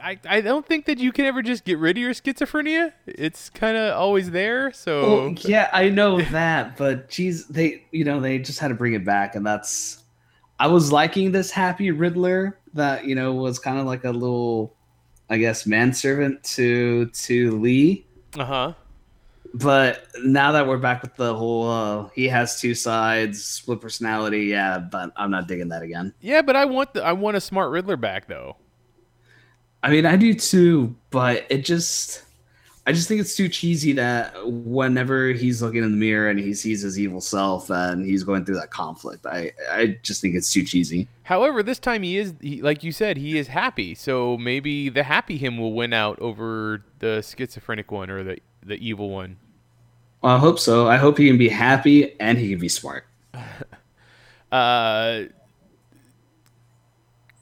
I, 0.00 0.18
I 0.28 0.40
don't 0.40 0.64
think 0.64 0.84
that 0.86 0.98
you 0.98 1.10
can 1.10 1.24
ever 1.24 1.42
just 1.42 1.64
get 1.64 1.78
rid 1.78 1.96
of 1.96 2.00
your 2.02 2.12
schizophrenia. 2.12 2.92
It's 3.06 3.50
kind 3.50 3.76
of 3.76 3.94
always 3.96 4.30
there. 4.30 4.72
So 4.72 5.02
Well, 5.02 5.34
yeah, 5.40 5.70
I 5.72 5.88
know 5.88 6.20
that, 6.20 6.76
but 6.76 7.08
geez, 7.08 7.46
they 7.48 7.84
you 7.92 8.04
know 8.04 8.20
they 8.20 8.38
just 8.38 8.58
had 8.58 8.68
to 8.68 8.74
bring 8.74 8.94
it 8.94 9.04
back, 9.04 9.34
and 9.34 9.44
that's. 9.44 10.02
I 10.58 10.68
was 10.68 10.90
liking 10.92 11.32
this 11.32 11.50
happy 11.50 11.90
Riddler 11.90 12.58
that 12.74 13.04
you 13.04 13.14
know 13.14 13.34
was 13.34 13.58
kind 13.58 13.78
of 13.78 13.86
like 13.86 14.04
a 14.04 14.10
little, 14.10 14.74
I 15.28 15.38
guess, 15.38 15.66
manservant 15.66 16.42
to 16.44 17.06
to 17.06 17.58
Lee. 17.58 18.06
uh 18.38 18.44
huh. 18.44 18.72
But 19.54 20.08
now 20.22 20.52
that 20.52 20.66
we're 20.66 20.76
back 20.76 21.00
with 21.00 21.14
the 21.16 21.34
whole, 21.34 21.70
uh, 21.70 22.08
he 22.14 22.28
has 22.28 22.60
two 22.60 22.74
sides, 22.74 23.42
split 23.42 23.80
personality. 23.80 24.44
Yeah, 24.46 24.78
but 24.78 25.12
I'm 25.16 25.30
not 25.30 25.48
digging 25.48 25.68
that 25.68 25.82
again. 25.82 26.12
Yeah, 26.20 26.42
but 26.42 26.56
I 26.56 26.66
want 26.66 26.92
the 26.92 27.02
I 27.02 27.12
want 27.12 27.36
a 27.38 27.40
smart 27.40 27.70
Riddler 27.70 27.96
back 27.96 28.28
though. 28.28 28.56
I 29.82 29.90
mean, 29.90 30.04
I 30.04 30.16
do 30.16 30.34
too, 30.34 30.96
but 31.10 31.46
it 31.48 31.58
just, 31.64 32.24
I 32.88 32.92
just 32.92 33.08
think 33.08 33.20
it's 33.20 33.34
too 33.34 33.48
cheesy 33.48 33.92
that 33.94 34.32
whenever 34.46 35.28
he's 35.28 35.60
looking 35.60 35.82
in 35.82 35.90
the 35.90 35.96
mirror 35.96 36.30
and 36.30 36.38
he 36.38 36.54
sees 36.54 36.82
his 36.82 37.00
evil 37.00 37.20
self 37.20 37.68
and 37.68 38.06
he's 38.06 38.22
going 38.22 38.44
through 38.44 38.54
that 38.56 38.70
conflict, 38.70 39.26
I, 39.26 39.50
I 39.72 39.98
just 40.02 40.20
think 40.20 40.36
it's 40.36 40.52
too 40.52 40.62
cheesy. 40.62 41.08
However, 41.24 41.64
this 41.64 41.80
time 41.80 42.04
he 42.04 42.16
is 42.16 42.34
he, 42.40 42.62
like 42.62 42.84
you 42.84 42.92
said, 42.92 43.16
he 43.16 43.38
is 43.38 43.48
happy. 43.48 43.96
So 43.96 44.38
maybe 44.38 44.88
the 44.88 45.02
happy 45.02 45.36
him 45.36 45.58
will 45.58 45.72
win 45.72 45.92
out 45.92 46.20
over 46.20 46.84
the 47.00 47.22
schizophrenic 47.22 47.90
one 47.90 48.08
or 48.08 48.22
the 48.22 48.38
the 48.64 48.76
evil 48.76 49.10
one. 49.10 49.38
Well, 50.22 50.36
I 50.36 50.38
hope 50.38 50.60
so. 50.60 50.86
I 50.86 50.96
hope 50.96 51.18
he 51.18 51.26
can 51.26 51.38
be 51.38 51.48
happy 51.48 52.18
and 52.20 52.38
he 52.38 52.50
can 52.50 52.60
be 52.60 52.68
smart. 52.68 53.04
Uh, 54.52 55.24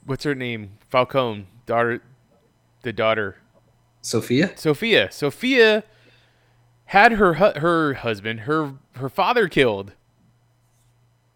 what's 0.07 0.25
her 0.25 0.35
name? 0.35 0.79
Falcone, 0.89 1.47
daughter, 1.67 2.03
the 2.83 2.95
daughter. 2.95 3.37
Sophia? 4.05 4.53
Sophia. 4.55 5.11
Sophia 5.11 5.83
had 6.85 7.13
her 7.13 7.35
hu- 7.35 7.59
her 7.59 7.95
husband, 7.95 8.41
her 8.41 8.75
her 8.97 9.09
father 9.09 9.49
killed. 9.49 9.93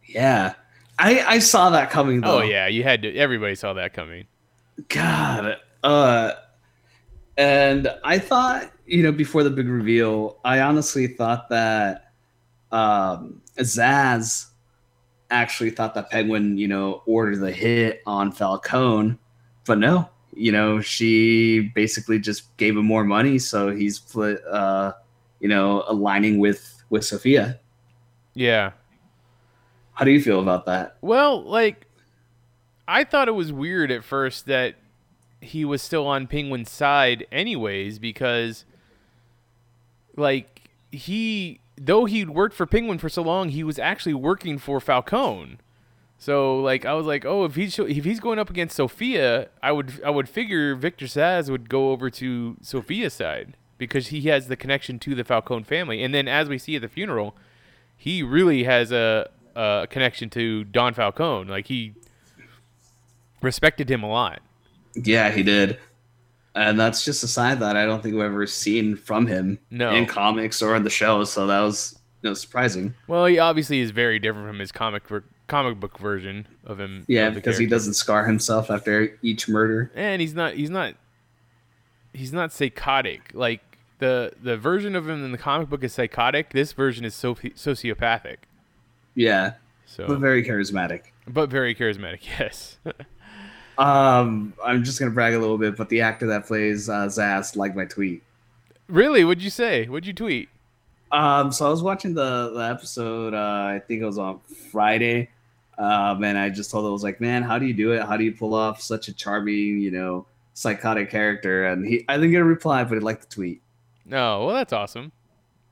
Yeah. 0.05 0.55
I, 0.99 1.21
I 1.21 1.39
saw 1.39 1.71
that 1.71 1.91
coming 1.91 2.21
though. 2.21 2.41
Oh 2.41 2.43
yeah, 2.43 2.67
you 2.67 2.83
had 2.83 3.03
to. 3.03 3.17
Everybody 3.17 3.55
saw 3.55 3.73
that 3.75 3.95
coming. 3.95 4.27
God. 4.89 5.57
Uh 5.83 6.33
and 7.39 7.89
I 8.05 8.19
thought, 8.19 8.71
you 8.85 9.03
know, 9.03 9.13
before 9.13 9.45
the 9.45 9.51
big 9.51 9.69
reveal, 9.69 10.39
I 10.45 10.61
honestly 10.61 11.07
thought 11.07 11.49
that 11.49 12.13
um 12.71 13.41
Zsasz 13.57 14.47
actually 15.31 15.71
thought 15.71 15.95
that 15.95 16.11
Penguin, 16.11 16.59
you 16.59 16.69
know, 16.69 17.03
ordered 17.07 17.41
the 17.41 17.53
hit 17.53 18.03
on 18.05 18.31
Falcone, 18.31 19.17
but 19.65 19.79
no, 19.79 20.11
you 20.39 20.53
know, 20.53 20.81
she 20.81 21.61
basically 21.75 22.19
just 22.19 22.57
gave 22.57 22.77
him 22.77 22.87
more 22.87 23.05
money, 23.05 23.39
so 23.39 23.75
he's 23.75 24.01
uh, 24.17 24.93
you 25.41 25.49
know, 25.49 25.85
aligning 25.89 26.39
with 26.39 26.83
with 26.91 27.05
Sophia. 27.05 27.59
Yeah. 28.35 28.73
How 29.95 30.05
do 30.05 30.13
you 30.13 30.23
feel 30.23 30.41
about 30.41 30.65
that? 30.67 30.97
Well, 31.01 31.43
like, 31.43 31.87
I 32.87 33.03
thought 33.03 33.27
it 33.27 33.33
was 33.33 33.53
weird 33.53 33.91
at 33.91 34.05
first 34.05 34.47
that 34.47 34.77
he 35.41 35.65
was 35.65 35.83
still 35.83 36.07
on 36.07 36.29
Penguin's 36.29 36.71
side, 36.71 37.27
anyways, 37.33 37.99
because, 37.99 38.65
like, 40.17 40.71
he 40.93 41.61
though 41.77 42.05
he'd 42.05 42.31
worked 42.31 42.55
for 42.55 42.67
Penguin 42.67 42.99
for 42.99 43.09
so 43.09 43.23
long, 43.23 43.49
he 43.49 43.65
was 43.65 43.79
actually 43.79 44.15
working 44.15 44.59
for 44.59 44.81
Falcone. 44.81 45.59
So 46.21 46.61
like 46.61 46.85
I 46.85 46.95
was 46.95 47.07
like, 47.07 47.25
oh, 47.25 47.45
if 47.45 47.55
he's 47.55 47.79
if 47.79 48.05
he's 48.05 48.19
going 48.21 48.39
up 48.39 48.51
against 48.51 48.77
Sophia, 48.77 49.49
I 49.63 49.71
would 49.73 50.01
I 50.05 50.11
would 50.11 50.29
figure 50.29 50.75
Victor 50.75 51.07
Zsasz 51.07 51.49
would 51.49 51.69
go 51.69 51.91
over 51.93 52.11
to 52.11 52.57
Sophia's 52.61 53.15
side 53.15 53.55
because 53.79 54.09
he 54.09 54.23
has 54.23 54.49
the 54.49 54.57
connection 54.57 54.99
to 54.99 55.15
the 55.15 55.23
Falcone 55.23 55.63
family. 55.65 56.03
And 56.03 56.13
then 56.13 56.27
as 56.27 56.49
we 56.49 56.59
see 56.59 56.75
at 56.75 56.83
the 56.83 56.89
funeral, 56.89 57.37
he 57.97 58.25
really 58.25 58.65
has 58.65 58.91
a, 58.91 59.31
a 59.55 59.87
connection 59.89 60.29
to 60.31 60.65
Don 60.65 60.93
Falcone. 60.95 61.49
Like 61.49 61.69
he 61.69 61.95
respected 63.41 63.89
him 63.91 64.03
a 64.03 64.09
lot. 64.09 64.41
Yeah, 64.95 65.31
he 65.31 65.43
did. 65.45 65.79
And 66.55 66.81
that's 66.81 67.05
just 67.05 67.23
a 67.23 67.29
side 67.29 67.61
that 67.61 67.77
I 67.77 67.85
don't 67.87 68.03
think 68.03 68.15
we've 68.15 68.25
ever 68.25 68.47
seen 68.47 68.97
from 68.97 69.29
him 69.29 69.61
No. 69.71 69.91
in 69.95 70.07
comics 70.07 70.61
or 70.61 70.75
in 70.75 70.83
the 70.83 70.91
show. 70.91 71.23
So 71.23 71.47
that 71.47 71.61
was 71.61 71.97
you 72.23 72.31
know, 72.31 72.35
surprising. 72.35 72.95
Well, 73.07 73.27
he 73.27 73.39
obviously 73.39 73.79
is 73.79 73.93
very 73.93 74.19
different 74.19 74.49
from 74.49 74.59
his 74.59 74.73
comic 74.73 75.05
comic 75.49 75.81
book 75.81 75.99
version 75.99 76.47
of 76.65 76.79
him. 76.79 77.05
Yeah, 77.09 77.27
of 77.29 77.35
because 77.35 77.59
he 77.59 77.67
doesn't 77.67 77.95
scar 77.95 78.27
himself 78.27 78.71
after 78.71 79.19
each 79.23 79.49
murder. 79.49 79.91
and 79.97 80.21
he's 80.21 80.35
not 80.35 80.55
he's 80.55 80.71
not 80.71 80.95
he's 82.13 82.33
not 82.33 82.53
psychotic 82.53 83.31
like 83.35 83.61
the 83.99 84.33
the 84.43 84.57
version 84.57 84.95
of 84.95 85.09
him 85.09 85.25
in 85.25 85.33
the 85.33 85.39
comic 85.39 85.69
book 85.69 85.83
is 85.83 85.93
psychotic 85.93 86.51
this 86.53 86.73
version 86.73 87.05
is 87.05 87.15
soci- 87.15 87.55
sociopathic 87.55 88.37
Yeah, 89.15 89.55
so 89.87 90.07
but 90.07 90.19
very 90.21 90.45
charismatic. 90.45 91.03
but 91.27 91.51
very 91.51 91.75
charismatic 91.75 92.21
yes 92.39 92.79
Um, 93.77 94.55
I'm 94.65 94.83
just 94.83 94.99
gonna 94.99 95.13
brag 95.13 95.35
a 95.35 95.39
little 95.39 95.59
bit, 95.59 95.77
but 95.77 95.89
the 95.89 96.01
actor 96.01 96.27
that 96.27 96.47
plays 96.47 96.89
uh, 96.89 97.07
Zsasz 97.07 97.55
liked 97.57 97.77
my 97.77 97.85
tweet. 97.85 98.23
really 98.89 99.25
what'd 99.25 99.43
you 99.43 99.51
say 99.51 99.87
what'd 99.87 100.07
you 100.07 100.13
tweet 100.13 100.49
Um, 101.13 101.53
so 101.53 101.67
I 101.67 101.71
was 101.71 101.83
watching 101.83 102.15
the 102.15 102.51
the 102.55 102.61
episode. 102.75 103.35
Uh, 103.35 103.75
I 103.77 103.83
think 103.87 104.03
it 104.03 104.05
was 104.07 104.19
on 104.19 104.41
Friday. 104.73 105.31
Um, 105.79 106.25
and 106.25 106.37
I 106.37 106.51
just 106.51 106.71
told 106.71 106.85
him, 106.85 106.91
I 106.91 106.93
was 106.93 107.05
like, 107.05 107.21
man, 107.21 107.43
how 107.43 107.59
do 107.59 107.65
you 107.67 107.73
do 107.73 107.93
it? 107.93 108.03
How 108.03 108.17
do 108.17 108.25
you 108.25 108.33
pull 108.33 108.53
off 108.55 108.83
such 108.83 109.07
a 109.09 109.13
charming, 109.13 109.79
you 109.79 109.91
know, 109.93 110.27
psychotic 110.55 111.09
character? 111.09 111.67
And 111.67 111.87
he, 111.87 112.05
I 112.09 112.17
didn't 112.17 112.33
get 112.33 112.41
a 112.41 112.45
reply, 112.45 112.83
but 112.85 112.95
he 112.95 113.01
liked 113.01 113.21
the 113.23 113.29
tweet. 113.35 113.63
no 114.05 114.45
well 114.47 114.55
that's 114.57 114.73
awesome 114.73 115.13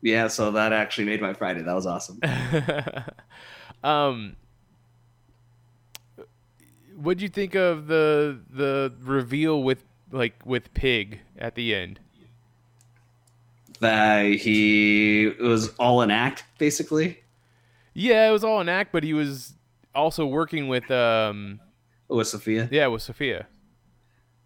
Yeah, 0.03 0.29
so 0.29 0.51
that 0.53 0.73
actually 0.73 1.07
made 1.07 1.21
my 1.21 1.33
Friday. 1.35 1.63
That 1.63 1.75
was 1.75 1.87
awesome. 1.87 2.21
um 3.85 4.37
what'd 6.95 7.21
you 7.21 7.29
think 7.29 7.55
of 7.55 7.89
the 7.89 8.39
the 8.51 8.93
reveal 9.03 9.63
with 9.63 9.85
like 10.13 10.35
with 10.47 10.73
pig 10.73 11.21
at 11.39 11.55
the 11.57 11.75
end 11.75 11.99
that 13.81 14.25
he 14.27 15.27
it 15.27 15.41
was 15.41 15.69
all 15.77 16.01
an 16.01 16.11
act, 16.11 16.45
basically. 16.59 17.19
yeah 17.93 18.29
it 18.29 18.33
was 18.33 18.43
all 18.45 18.61
an 18.61 18.69
act 18.69 18.93
but 18.93 19.03
he 19.05 19.13
was 19.13 19.53
also 19.97 20.27
working 20.27 20.69
with 20.69 20.91
um 20.91 21.61
With 22.09 22.29
Sophia. 22.29 22.69
yeah 22.71 22.87
with 22.87 23.03
sophia 23.03 23.49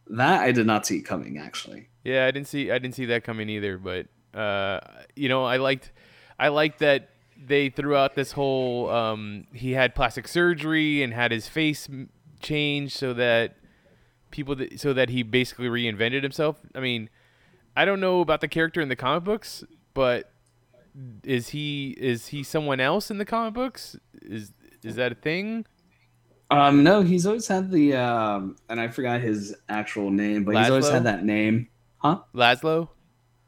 That 0.06 0.40
I 0.42 0.52
did 0.52 0.66
not 0.66 0.86
see 0.86 1.02
coming, 1.02 1.38
actually. 1.38 1.88
Yeah, 2.04 2.26
I 2.26 2.30
didn't 2.30 2.48
see 2.48 2.70
I 2.70 2.78
didn't 2.78 2.94
see 2.94 3.06
that 3.06 3.24
coming 3.24 3.48
either, 3.48 3.76
but 3.78 4.06
uh, 4.34 4.80
you 5.16 5.28
know, 5.28 5.44
I 5.44 5.56
liked 5.58 5.92
I 6.38 6.48
liked 6.48 6.78
that 6.80 7.10
they 7.36 7.68
threw 7.70 7.94
out 7.96 8.14
this 8.14 8.32
whole 8.32 8.88
um, 8.90 9.46
he 9.52 9.72
had 9.72 9.94
plastic 9.94 10.26
surgery 10.28 11.02
and 11.02 11.12
had 11.12 11.30
his 11.30 11.48
face 11.48 11.88
changed 12.40 12.96
so 12.96 13.12
that 13.14 13.56
people 14.30 14.54
that, 14.56 14.80
so 14.80 14.92
that 14.92 15.10
he 15.10 15.22
basically 15.22 15.68
reinvented 15.68 16.22
himself. 16.22 16.56
I 16.74 16.80
mean, 16.80 17.08
I 17.76 17.84
don't 17.84 18.00
know 18.00 18.20
about 18.20 18.40
the 18.40 18.48
character 18.48 18.80
in 18.80 18.88
the 18.88 18.96
comic 18.96 19.24
books, 19.24 19.62
but 19.94 20.32
is 21.24 21.48
he 21.50 21.90
is 21.98 22.28
he 22.28 22.42
someone 22.42 22.80
else 22.80 23.10
in 23.10 23.18
the 23.18 23.24
comic 23.24 23.54
books? 23.54 23.96
Is 24.22 24.52
is 24.82 24.96
that 24.96 25.12
a 25.12 25.14
thing? 25.14 25.66
Um, 26.50 26.82
no, 26.82 27.02
he's 27.02 27.26
always 27.26 27.46
had 27.46 27.70
the 27.70 27.94
um, 27.94 28.56
and 28.68 28.80
I 28.80 28.88
forgot 28.88 29.20
his 29.20 29.54
actual 29.68 30.10
name, 30.10 30.44
but 30.44 30.56
he's 30.56 30.68
always 30.68 30.88
had 30.88 31.04
that 31.04 31.24
name, 31.24 31.68
huh? 31.98 32.20
Laszlo? 32.34 32.88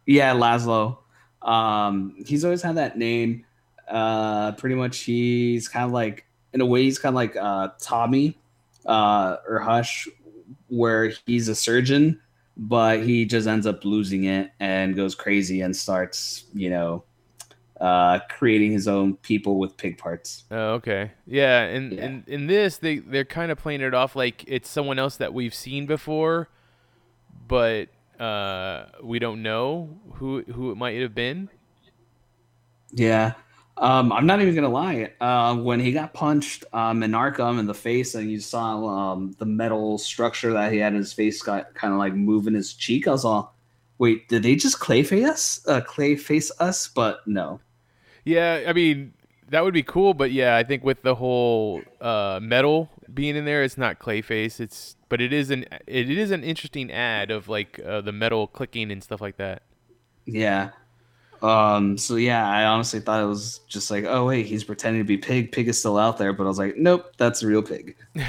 Yeah, 0.07 0.35
Laszlo. 0.35 0.99
Um, 1.42 2.14
he's 2.25 2.45
always 2.45 2.62
had 2.62 2.77
that 2.77 2.97
name. 2.97 3.45
Uh, 3.88 4.53
pretty 4.53 4.77
much, 4.77 5.01
he's 5.01 5.68
kind 5.68 5.85
of 5.85 5.90
like, 5.90 6.27
in 6.53 6.61
a 6.61 6.66
way, 6.66 6.85
he's 6.85 6.99
kind 6.99 7.12
of 7.12 7.16
like 7.16 7.37
uh, 7.37 7.71
Tommy 7.81 8.38
uh, 8.87 9.37
or 9.49 9.59
Hush, 9.59 10.09
where 10.68 11.12
he's 11.27 11.49
a 11.49 11.55
surgeon, 11.55 12.21
but 12.57 13.03
he 13.03 13.25
just 13.25 13.49
ends 13.49 13.66
up 13.66 13.85
losing 13.85 14.25
it 14.25 14.53
and 14.61 14.95
goes 14.95 15.14
crazy 15.14 15.61
and 15.61 15.75
starts, 15.75 16.45
you 16.55 16.71
know, 16.71 17.05
uh, 17.83 18.21
creating 18.31 18.71
his 18.73 18.87
own 18.87 19.16
people 19.16 19.59
with 19.59 19.77
pig 19.77 19.99
parts. 19.99 20.45
Oh, 20.51 20.75
okay. 20.75 21.11
Yeah, 21.27 21.62
and 21.64 21.92
Yeah. 21.92 22.05
in 22.07 22.25
in 22.29 22.47
this 22.47 22.79
they 22.79 22.99
they're 22.99 23.25
kind 23.25 23.51
of 23.51 23.59
playing 23.59 23.81
it 23.83 23.92
off 23.92 24.14
like 24.16 24.45
it's 24.47 24.71
someone 24.71 24.99
else 24.99 25.16
that 25.16 25.35
we've 25.35 25.55
seen 25.55 25.87
before, 25.87 26.49
but 27.49 27.88
uh, 28.21 28.85
we 29.03 29.18
don't 29.18 29.42
know 29.42 29.99
who 30.14 30.42
who 30.42 30.71
it 30.71 30.77
might 30.77 31.01
have 31.01 31.14
been. 31.14 31.49
Yeah. 32.92 33.35
Um, 33.79 34.12
I'm 34.12 34.27
not 34.27 34.40
even 34.42 34.55
gonna 34.55 34.68
lie. 34.68 35.12
Uh, 35.21 35.57
when 35.57 35.81
he 35.81 35.92
got 35.92 36.12
punched 36.12 36.64
um, 36.73 37.03
in 37.03 37.12
Arkham 37.12 37.59
in 37.59 37.66
the 37.66 37.75
face, 37.75 38.14
and 38.14 38.31
you 38.31 38.38
saw 38.38 38.87
um, 38.87 39.35
the 39.38 39.47
metal 39.47 39.99
structure 39.99 40.53
that 40.53 40.73
he 40.73 40.79
had 40.79 40.92
in 40.92 40.99
his 40.99 41.12
face 41.12 41.42
got 41.42 41.75
kind 41.75 41.92
of 41.92 41.99
like 41.99 42.14
moving 42.14 42.55
his 42.55 42.75
cheek, 42.75 43.09
I 43.09 43.12
was 43.12 43.25
all, 43.25 43.57
"Wait, 43.99 44.29
did 44.29 44.42
they 44.42 44.55
just 44.57 44.79
clayface 44.79 45.25
us? 45.29 45.61
Uh, 45.66 45.81
clayface 45.81 46.51
us?" 46.61 46.87
But 46.87 47.27
no. 47.27 47.61
Yeah, 48.24 48.64
I 48.66 48.72
mean 48.72 49.14
that 49.52 49.64
would 49.64 49.74
be 49.74 49.82
cool, 49.82 50.14
but 50.14 50.32
yeah, 50.32 50.56
I 50.56 50.64
think 50.64 50.82
with 50.82 51.02
the 51.02 51.14
whole 51.14 51.82
uh, 52.00 52.40
metal 52.42 52.88
being 53.12 53.37
in 53.37 53.44
there, 53.44 53.62
it's 53.62 53.76
not 53.76 53.98
Clayface. 53.98 54.61
It's 54.61 54.96
but 55.08 55.20
it 55.20 55.32
is 55.32 55.50
an 55.50 55.66
it 55.87 56.11
is 56.11 56.30
an 56.30 56.42
interesting 56.42 56.90
ad 56.90 57.30
of 57.30 57.48
like 57.48 57.78
uh, 57.85 58.00
the 58.00 58.12
metal 58.12 58.46
clicking 58.46 58.90
and 58.90 59.02
stuff 59.02 59.20
like 59.20 59.37
that. 59.37 59.62
Yeah. 60.24 60.70
Um. 61.42 61.98
So 61.98 62.16
yeah, 62.16 62.48
I 62.48 62.64
honestly 62.64 63.00
thought 63.00 63.22
it 63.22 63.26
was 63.26 63.61
just 63.68 63.90
like, 63.90 64.04
oh 64.04 64.26
wait, 64.26 64.46
he's 64.46 64.64
pretending 64.64 65.02
to 65.02 65.06
be 65.06 65.18
pig. 65.18 65.52
Pig 65.52 65.68
is 65.68 65.78
still 65.78 65.98
out 65.98 66.16
there, 66.16 66.32
but 66.32 66.44
I 66.44 66.46
was 66.46 66.58
like, 66.58 66.76
nope, 66.76 67.12
that's 67.18 67.42
a 67.42 67.46
real 67.46 67.62
pig. 67.62 67.96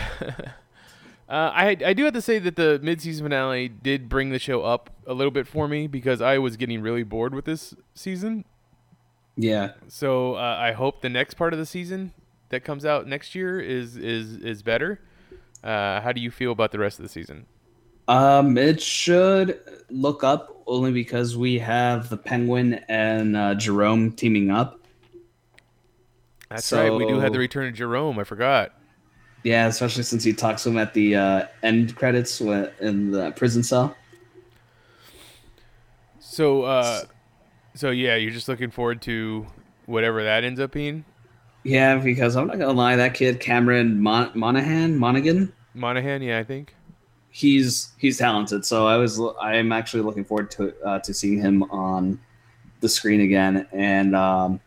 Uh, 1.29 1.49
I 1.51 1.77
I 1.83 1.93
do 1.93 2.03
have 2.03 2.13
to 2.13 2.21
say 2.21 2.37
that 2.37 2.57
the 2.57 2.79
mid-season 2.83 3.25
finale 3.25 3.67
did 3.67 4.07
bring 4.07 4.29
the 4.29 4.37
show 4.37 4.61
up 4.61 4.91
a 5.07 5.13
little 5.15 5.31
bit 5.31 5.47
for 5.47 5.67
me 5.67 5.87
because 5.87 6.21
I 6.21 6.37
was 6.37 6.57
getting 6.57 6.81
really 6.81 7.01
bored 7.01 7.33
with 7.33 7.45
this 7.45 7.73
season. 7.95 8.45
Yeah. 9.35 9.71
So 9.87 10.35
uh, 10.35 10.57
I 10.59 10.73
hope 10.73 11.01
the 11.01 11.09
next 11.09 11.35
part 11.35 11.53
of 11.53 11.59
the 11.59 11.65
season 11.65 12.13
that 12.49 12.63
comes 12.63 12.85
out 12.85 13.07
next 13.07 13.35
year 13.35 13.59
is 13.59 13.97
is 13.97 14.37
is 14.37 14.61
better. 14.61 14.99
Uh, 15.63 16.01
how 16.01 16.11
do 16.11 16.21
you 16.21 16.29
feel 16.29 16.51
about 16.51 16.71
the 16.71 16.79
rest 16.79 16.99
of 16.99 17.03
the 17.03 17.09
season? 17.09 17.45
Um, 18.07 18.57
it 18.57 18.81
should 18.81 19.59
look 19.89 20.23
up 20.23 20.61
only 20.67 20.91
because 20.91 21.37
we 21.37 21.57
have 21.59 22.09
the 22.09 22.17
Penguin 22.17 22.75
and 22.89 23.35
uh, 23.37 23.55
Jerome 23.55 24.11
teaming 24.11 24.51
up. 24.51 24.79
That's 26.49 26.71
right. 26.71 26.93
We 26.93 27.07
do 27.07 27.19
have 27.19 27.33
the 27.33 27.39
return 27.39 27.67
of 27.67 27.73
Jerome. 27.73 28.19
I 28.19 28.23
forgot. 28.25 28.73
Yeah, 29.43 29.67
especially 29.67 30.03
since 30.03 30.23
he 30.23 30.33
talks 30.33 30.63
to 30.63 30.69
him 30.69 30.77
at 30.77 30.93
the 30.93 31.15
uh, 31.15 31.47
end 31.63 31.95
credits 31.95 32.39
in 32.39 33.11
the 33.11 33.33
prison 33.35 33.63
cell. 33.63 33.95
So 36.19 36.63
uh, 36.63 37.03
so 37.75 37.89
yeah, 37.91 38.15
you're 38.15 38.31
just 38.31 38.47
looking 38.47 38.71
forward 38.71 39.01
to 39.03 39.45
whatever 39.85 40.23
that 40.23 40.43
ends 40.43 40.59
up 40.59 40.71
being. 40.71 41.05
Yeah, 41.63 41.95
because 41.97 42.35
I'm 42.35 42.47
not 42.47 42.59
gonna 42.59 42.73
lie, 42.73 42.95
that 42.95 43.13
kid 43.13 43.39
Cameron 43.39 44.01
Mon- 44.01 44.31
Monaghan, 44.33 44.97
Monaghan, 44.97 45.53
Monahan, 45.73 46.21
yeah, 46.21 46.39
I 46.39 46.43
think. 46.43 46.75
he's 47.29 47.93
he's 47.97 48.17
talented. 48.17 48.65
So 48.65 48.85
I 48.87 48.97
was 48.97 49.19
I'm 49.41 49.71
actually 49.71 50.03
looking 50.03 50.23
forward 50.25 50.51
to 50.51 50.73
uh, 50.85 50.99
to 50.99 51.13
seeing 51.13 51.39
him 51.39 51.63
on 51.63 52.19
the 52.81 52.89
screen 52.89 53.21
again, 53.21 53.65
and 53.71 54.15
um, 54.15 54.59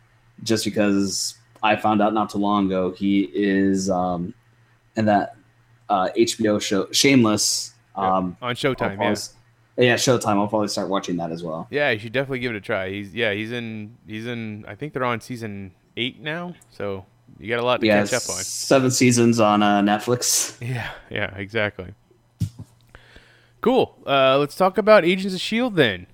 just 0.43 0.65
because 0.65 1.35
I 1.63 1.77
found 1.77 2.01
out 2.01 2.15
not 2.15 2.31
too 2.31 2.39
long 2.39 2.67
ago 2.67 2.93
he 2.93 3.31
is 3.35 3.91
um, 3.91 4.33
in 4.97 5.05
that 5.05 5.37
uh, 5.91 6.09
HBO 6.17 6.61
show 6.61 6.91
Shameless 6.93 7.75
um, 7.95 8.05
On 8.05 8.37
I'll 8.41 8.55
Showtime, 8.55 8.97
probably 8.97 9.17
yeah. 9.77 9.95
Showtime. 9.95 10.39
I'll 10.39 10.49
probably 10.49 10.69
start 10.69 10.89
watching 10.89 11.17
that 11.19 11.31
as 11.31 11.43
well. 11.43 11.67
Yeah, 11.71 11.91
you 11.91 11.99
should 11.99 12.13
definitely 12.13 12.39
give 12.41 12.53
it 12.53 12.57
a 12.57 12.61
try. 12.61 12.91
He's 12.91 13.15
yeah, 13.15 13.33
he's 13.33 13.53
in 13.53 13.97
he's 14.07 14.27
in 14.27 14.65
I 14.67 14.75
think 14.75 14.93
they're 14.93 15.05
on 15.05 15.21
season 15.21 15.73
eight 15.97 16.21
now, 16.21 16.55
so 16.71 17.05
you 17.39 17.49
got 17.49 17.61
a 17.61 17.65
lot 17.65 17.81
to 17.81 17.87
Yeah, 17.87 18.03
catch 18.03 18.15
up 18.15 18.29
on. 18.31 18.43
seven 18.43 18.91
seasons 18.91 19.41
on 19.41 19.63
uh, 19.63 19.81
Netflix. 19.83 20.57
Yeah, 20.67 20.91
yeah, 21.11 21.35
exactly. 21.37 21.93
Cool. 23.61 23.97
Uh, 24.07 24.39
let's 24.39 24.55
talk 24.57 24.79
about 24.79 25.05
Agents 25.05 25.35
of 25.35 25.41
Shield 25.41 25.75
then. 25.77 26.07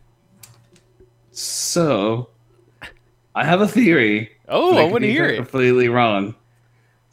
So, 1.30 2.28
I 3.34 3.44
have 3.44 3.60
a 3.60 3.68
theory. 3.68 4.32
Oh, 4.48 4.76
I 4.76 4.84
want 4.84 5.02
to 5.04 5.10
hear 5.10 5.26
it. 5.26 5.36
Completely 5.36 5.88
wrong. 5.88 6.34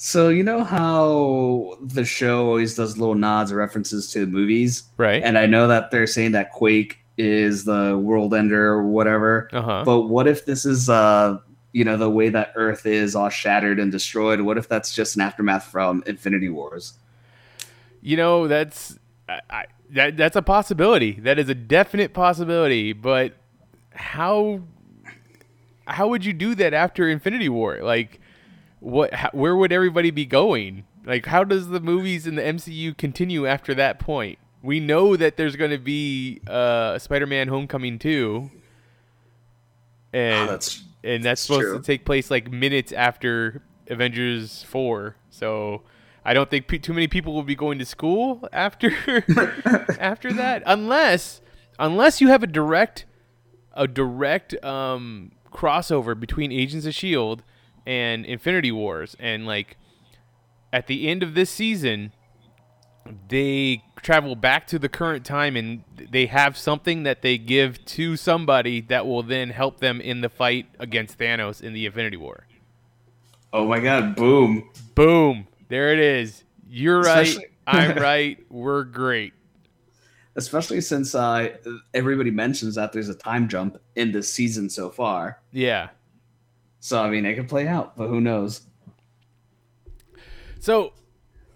So 0.01 0.29
you 0.29 0.43
know 0.43 0.63
how 0.63 1.77
the 1.81 2.05
show 2.05 2.47
always 2.47 2.73
does 2.75 2.97
little 2.97 3.15
nods 3.15 3.51
or 3.51 3.57
references 3.57 4.09
to 4.13 4.21
the 4.21 4.27
movies, 4.31 4.83
Right. 4.95 5.21
and 5.21 5.37
I 5.37 5.45
know 5.45 5.67
that 5.67 5.91
they're 5.91 6.07
saying 6.07 6.31
that 6.31 6.51
Quake 6.53 6.99
is 7.17 7.65
the 7.65 7.97
world 8.01 8.33
ender 8.33 8.69
or 8.69 8.87
whatever. 8.87 9.49
Uh 9.51 9.61
huh. 9.61 9.83
But 9.85 10.03
what 10.03 10.25
if 10.25 10.45
this 10.45 10.65
is 10.65 10.89
uh 10.89 11.39
you 11.73 11.83
know 11.83 11.97
the 11.97 12.09
way 12.09 12.29
that 12.29 12.53
Earth 12.55 12.85
is 12.85 13.13
all 13.13 13.27
shattered 13.27 13.77
and 13.77 13.91
destroyed. 13.91 14.39
What 14.41 14.57
if 14.57 14.69
that's 14.69 14.95
just 14.95 15.17
an 15.17 15.21
aftermath 15.21 15.65
from 15.65 16.01
Infinity 16.07 16.47
Wars? 16.47 16.93
You 18.01 18.15
know, 18.15 18.47
that's 18.47 18.97
I, 19.27 19.41
I, 19.49 19.65
that 19.89 20.15
that's 20.15 20.37
a 20.37 20.41
possibility. 20.41 21.11
That 21.19 21.37
is 21.39 21.49
a 21.49 21.53
definite 21.55 22.13
possibility. 22.13 22.93
But 22.93 23.33
how 23.91 24.61
how 25.85 26.07
would 26.07 26.23
you 26.23 26.31
do 26.31 26.55
that 26.55 26.73
after 26.73 27.09
Infinity 27.09 27.49
War? 27.49 27.79
Like, 27.81 28.21
what? 28.79 29.13
How, 29.13 29.29
where 29.33 29.55
would 29.55 29.71
everybody 29.71 30.11
be 30.11 30.25
going? 30.25 30.85
Like, 31.05 31.25
how 31.27 31.43
does 31.43 31.69
the 31.69 31.79
movies 31.79 32.27
in 32.27 32.35
the 32.35 32.41
MCU 32.41 32.95
continue 32.97 33.45
after 33.47 33.73
that 33.75 33.99
point? 33.99 34.37
We 34.61 34.79
know 34.79 35.15
that 35.15 35.37
there's 35.37 35.55
going 35.55 35.71
to 35.71 35.77
be 35.77 36.41
uh, 36.47 36.99
Spider-Man: 36.99 37.47
Homecoming 37.47 37.97
two, 37.99 38.51
and 40.13 40.49
Oh, 40.49 40.51
that's- 40.51 40.83
and 41.03 41.23
that's 41.23 41.23
that's 41.23 41.41
supposed 41.43 41.61
true. 41.61 41.77
to 41.77 41.83
take 41.83 42.03
place 42.03 42.29
like 42.29 42.51
minutes 42.51 42.91
after 42.91 43.61
Avengers 43.87 44.63
four. 44.63 45.15
So 45.29 45.83
I 46.25 46.33
don't 46.33 46.49
think 46.49 46.67
pe- 46.67 46.77
too 46.79 46.93
many 46.93 47.07
people 47.07 47.33
will 47.33 47.43
be 47.43 47.55
going 47.55 47.79
to 47.79 47.85
school 47.85 48.47
after 48.51 48.91
after 49.99 50.33
that, 50.33 50.61
unless 50.65 51.39
unless 51.79 52.19
you 52.19 52.27
have 52.27 52.43
a 52.43 52.47
direct 52.47 53.05
a 53.73 53.87
direct 53.87 54.61
um, 54.63 55.31
crossover 55.53 56.19
between 56.19 56.51
Agents 56.51 56.85
of 56.85 56.93
Shield 56.93 57.43
and 57.89 58.23
Infinity 58.23 58.71
Wars, 58.71 59.15
and 59.19 59.47
like 59.47 59.75
at 60.71 60.85
the 60.85 61.07
end 61.07 61.23
of 61.23 61.33
this 61.33 61.49
season, 61.49 62.11
they 63.29 63.83
travel 64.03 64.35
back 64.35 64.67
to 64.67 64.77
the 64.77 64.87
current 64.87 65.25
time 65.25 65.55
and 65.55 65.83
they 66.11 66.27
have 66.27 66.55
something 66.55 67.01
that 67.03 67.23
they 67.23 67.39
give 67.39 67.83
to 67.85 68.15
somebody 68.15 68.79
that 68.81 69.07
will 69.07 69.23
then 69.23 69.49
help 69.49 69.79
them 69.79 69.99
in 69.99 70.21
the 70.21 70.29
fight 70.29 70.67
against 70.77 71.17
Thanos 71.17 71.63
in 71.63 71.73
the 71.73 71.87
Infinity 71.87 72.17
War. 72.17 72.45
Oh 73.51 73.67
my 73.67 73.79
god! 73.79 74.15
Boom! 74.15 74.69
Boom! 74.93 75.47
There 75.69 75.91
it 75.91 75.99
is. 75.99 76.43
You're 76.69 77.01
right. 77.01 77.27
Especially- 77.27 77.45
I'm 77.67 77.97
right. 77.97 78.37
We're 78.51 78.83
great. 78.83 79.33
Especially 80.35 80.79
since 80.81 81.15
uh, 81.15 81.49
everybody 81.95 82.29
mentions 82.29 82.75
that 82.75 82.93
there's 82.93 83.09
a 83.09 83.15
time 83.15 83.47
jump 83.49 83.77
in 83.95 84.11
this 84.11 84.31
season 84.31 84.69
so 84.69 84.89
far. 84.91 85.39
Yeah. 85.51 85.89
So 86.79 87.01
I 87.01 87.09
mean, 87.09 87.25
it 87.25 87.35
could 87.35 87.49
play 87.49 87.67
out, 87.67 87.95
but 87.97 88.07
who 88.07 88.21
knows? 88.21 88.61
So, 90.59 90.93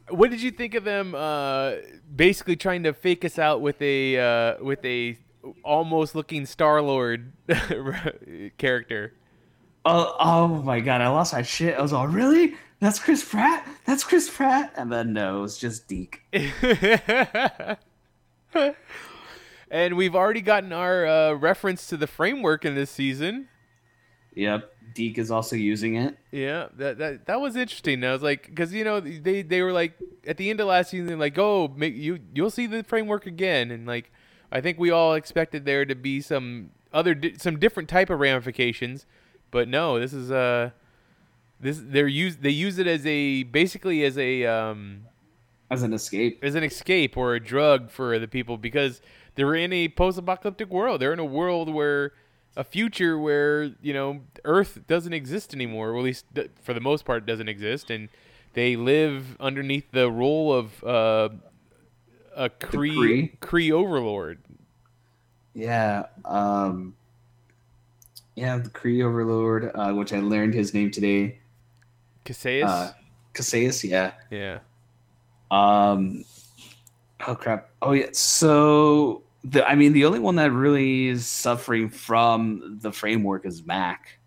what 0.09 0.31
did 0.31 0.41
you 0.41 0.51
think 0.51 0.75
of 0.75 0.83
them? 0.83 1.15
Uh, 1.15 1.75
basically 2.15 2.55
trying 2.55 2.83
to 2.83 2.93
fake 2.93 3.25
us 3.25 3.39
out 3.39 3.61
with 3.61 3.81
a 3.81 4.17
uh, 4.17 4.63
with 4.63 4.83
a 4.85 5.17
almost 5.63 6.15
looking 6.15 6.45
Star 6.45 6.81
Lord 6.81 7.33
character. 8.57 9.13
Oh, 9.85 10.15
oh 10.19 10.47
my 10.47 10.79
god! 10.79 11.01
I 11.01 11.09
lost 11.09 11.33
my 11.33 11.41
shit. 11.41 11.77
I 11.77 11.81
was 11.81 11.91
all, 11.91 12.07
really? 12.07 12.55
That's 12.79 12.99
Chris 12.99 13.23
Pratt? 13.23 13.65
That's 13.85 14.03
Chris 14.03 14.29
Pratt? 14.29 14.73
And 14.75 14.91
then 14.91 15.13
no, 15.13 15.39
it 15.39 15.41
was 15.41 15.57
just 15.57 15.87
Deke. 15.87 16.21
and 19.71 19.95
we've 19.95 20.15
already 20.15 20.41
gotten 20.41 20.73
our 20.73 21.05
uh, 21.05 21.33
reference 21.33 21.87
to 21.87 21.97
the 21.97 22.07
framework 22.07 22.65
in 22.65 22.75
this 22.75 22.91
season. 22.91 23.47
Yep, 24.35 24.72
Deke 24.93 25.17
is 25.17 25.31
also 25.31 25.55
using 25.55 25.95
it. 25.95 26.17
Yeah, 26.31 26.67
that 26.77 26.97
that 26.97 27.25
that 27.25 27.41
was 27.41 27.55
interesting. 27.55 28.03
I 28.03 28.11
was 28.11 28.21
like, 28.21 28.47
because 28.47 28.73
you 28.73 28.83
know 28.83 28.99
they 28.99 29.41
they 29.41 29.61
were 29.61 29.73
like 29.73 29.93
at 30.25 30.37
the 30.37 30.49
end 30.49 30.59
of 30.59 30.67
last 30.67 30.91
season, 30.91 31.19
like, 31.19 31.37
oh, 31.37 31.73
make 31.75 31.95
you 31.95 32.19
you'll 32.33 32.49
see 32.49 32.67
the 32.67 32.83
framework 32.83 33.25
again, 33.25 33.71
and 33.71 33.87
like 33.87 34.11
I 34.51 34.61
think 34.61 34.79
we 34.79 34.91
all 34.91 35.15
expected 35.15 35.65
there 35.65 35.85
to 35.85 35.95
be 35.95 36.21
some 36.21 36.71
other 36.93 37.15
di- 37.15 37.37
some 37.37 37.59
different 37.59 37.89
type 37.89 38.09
of 38.09 38.19
ramifications, 38.19 39.05
but 39.51 39.67
no, 39.67 39.99
this 39.99 40.13
is 40.13 40.31
uh 40.31 40.71
this 41.59 41.81
they're 41.83 42.07
use 42.07 42.37
they 42.37 42.49
use 42.49 42.77
it 42.77 42.87
as 42.87 43.05
a 43.05 43.43
basically 43.43 44.03
as 44.03 44.17
a 44.17 44.45
um 44.45 45.05
as 45.71 45.81
an 45.81 45.93
escape 45.93 46.43
as 46.43 46.55
an 46.55 46.63
escape 46.63 47.17
or 47.17 47.33
a 47.33 47.39
drug 47.39 47.89
for 47.89 48.19
the 48.19 48.27
people 48.27 48.57
because 48.57 49.01
they're 49.35 49.55
in 49.55 49.73
a 49.73 49.87
post-apocalyptic 49.89 50.69
world. 50.69 51.01
They're 51.01 51.13
in 51.13 51.19
a 51.19 51.25
world 51.25 51.73
where 51.73 52.13
a 52.55 52.63
future 52.63 53.17
where 53.17 53.71
you 53.81 53.93
know 53.93 54.21
Earth 54.45 54.81
doesn't 54.87 55.13
exist 55.13 55.53
anymore, 55.53 55.91
or 55.91 55.97
at 55.97 56.03
least 56.03 56.25
for 56.61 56.73
the 56.73 56.81
most 56.81 57.05
part 57.05 57.25
doesn't 57.25 57.49
exist, 57.49 57.89
and 57.89 58.09
they 58.53 58.75
live 58.75 59.37
underneath 59.39 59.91
the 59.91 60.11
rule 60.11 60.53
of 60.53 60.83
uh, 60.83 61.29
a 62.35 62.49
Kree? 62.49 63.37
Kree 63.39 63.71
overlord. 63.71 64.39
Yeah. 65.53 66.07
Um, 66.25 66.95
yeah, 68.35 68.57
the 68.57 68.69
Kree 68.69 69.03
Overlord, 69.03 69.71
uh, 69.75 69.93
which 69.93 70.11
I 70.11 70.19
learned 70.19 70.53
his 70.53 70.73
name 70.73 70.89
today. 70.91 71.39
Kasius. 72.25 72.65
Uh, 72.65 72.91
Kasius, 73.33 73.87
yeah. 73.87 74.13
yeah. 74.31 74.59
Um, 75.51 76.25
oh 77.27 77.35
crap. 77.35 77.69
Oh 77.81 77.91
yeah. 77.91 78.07
So 78.13 79.23
the 79.43 79.67
I 79.67 79.75
mean 79.75 79.93
the 79.93 80.05
only 80.05 80.19
one 80.19 80.35
that 80.37 80.51
really 80.51 81.07
is 81.07 81.25
suffering 81.27 81.89
from 81.89 82.79
the 82.81 82.91
framework 82.91 83.45
is 83.45 83.65
Mac. 83.65 84.19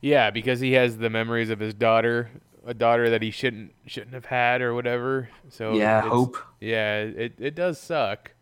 Yeah, 0.00 0.30
because 0.30 0.60
he 0.60 0.72
has 0.72 0.96
the 0.96 1.10
memories 1.10 1.50
of 1.50 1.58
his 1.58 1.74
daughter, 1.74 2.30
a 2.66 2.72
daughter 2.72 3.10
that 3.10 3.22
he 3.22 3.30
shouldn't 3.30 3.72
shouldn't 3.86 4.14
have 4.14 4.26
had 4.26 4.62
or 4.62 4.74
whatever. 4.74 5.28
So 5.48 5.74
Yeah, 5.74 6.02
Hope. 6.02 6.36
Yeah, 6.60 7.00
it 7.00 7.34
it 7.38 7.54
does 7.54 7.78
suck. 7.78 8.32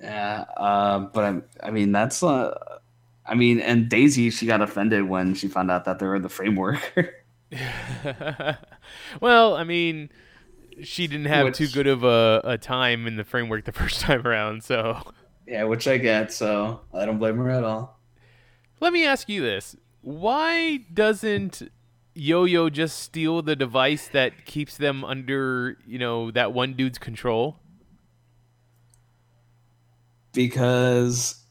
Yeah. 0.00 0.44
Um, 0.56 1.10
but 1.12 1.24
I 1.24 1.68
I 1.68 1.70
mean 1.70 1.90
that's 1.92 2.22
uh 2.22 2.78
I 3.26 3.34
mean 3.34 3.60
and 3.60 3.88
Daisy 3.88 4.30
she 4.30 4.46
got 4.46 4.62
offended 4.62 5.08
when 5.08 5.34
she 5.34 5.48
found 5.48 5.70
out 5.70 5.84
that 5.86 5.98
they 5.98 6.06
were 6.06 6.16
in 6.16 6.22
the 6.22 6.28
framework. 6.28 6.94
well, 9.20 9.56
I 9.56 9.64
mean, 9.64 10.10
she 10.82 11.06
didn't 11.06 11.26
have 11.26 11.44
Which- 11.46 11.56
too 11.58 11.68
good 11.68 11.86
of 11.86 12.04
a, 12.04 12.40
a 12.44 12.58
time 12.58 13.06
in 13.06 13.16
the 13.16 13.24
framework 13.24 13.64
the 13.64 13.72
first 13.82 14.00
time 14.00 14.26
around, 14.26 14.62
so 14.64 15.00
yeah, 15.46 15.64
which 15.64 15.86
I 15.88 15.98
get, 15.98 16.32
so 16.32 16.80
I 16.92 17.04
don't 17.06 17.18
blame 17.18 17.36
her 17.38 17.50
at 17.50 17.64
all. 17.64 17.98
let 18.80 18.92
me 18.92 19.04
ask 19.06 19.28
you 19.28 19.40
this. 19.42 19.76
Why 20.02 20.78
doesn't 20.92 21.62
Yo-Yo 22.14 22.68
just 22.70 22.98
steal 23.00 23.42
the 23.42 23.54
device 23.56 24.08
that 24.08 24.44
keeps 24.44 24.76
them 24.76 25.04
under, 25.04 25.76
you 25.86 25.98
know, 25.98 26.30
that 26.32 26.52
one 26.52 26.74
dude's 26.74 26.98
control? 26.98 27.58
because 30.34 31.42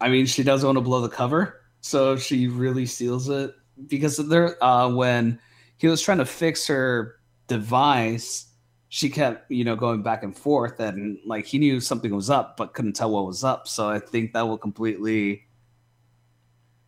I 0.00 0.08
mean 0.08 0.26
she 0.26 0.42
doesn't 0.42 0.66
want 0.66 0.76
to 0.76 0.82
blow 0.82 1.00
the 1.00 1.08
cover, 1.08 1.60
so 1.80 2.16
she 2.16 2.46
really 2.48 2.86
steals 2.86 3.28
it. 3.28 3.52
Because 3.86 4.16
there, 4.16 4.62
uh, 4.62 4.88
when 4.90 5.40
he 5.78 5.86
was 5.88 6.02
trying 6.02 6.18
to 6.18 6.24
fix 6.24 6.66
her 6.66 7.16
device, 7.46 8.46
she 8.88 9.10
kept 9.10 9.50
you 9.50 9.64
know 9.64 9.76
going 9.76 10.02
back 10.02 10.22
and 10.22 10.36
forth, 10.36 10.80
and 10.80 11.18
like 11.26 11.46
he 11.46 11.58
knew 11.58 11.80
something 11.80 12.14
was 12.14 12.30
up, 12.30 12.56
but 12.56 12.74
couldn't 12.74 12.94
tell 12.94 13.10
what 13.10 13.26
was 13.26 13.44
up. 13.44 13.68
So 13.68 13.88
I 13.88 13.98
think 13.98 14.32
that 14.32 14.46
will 14.46 14.58
completely 14.58 15.46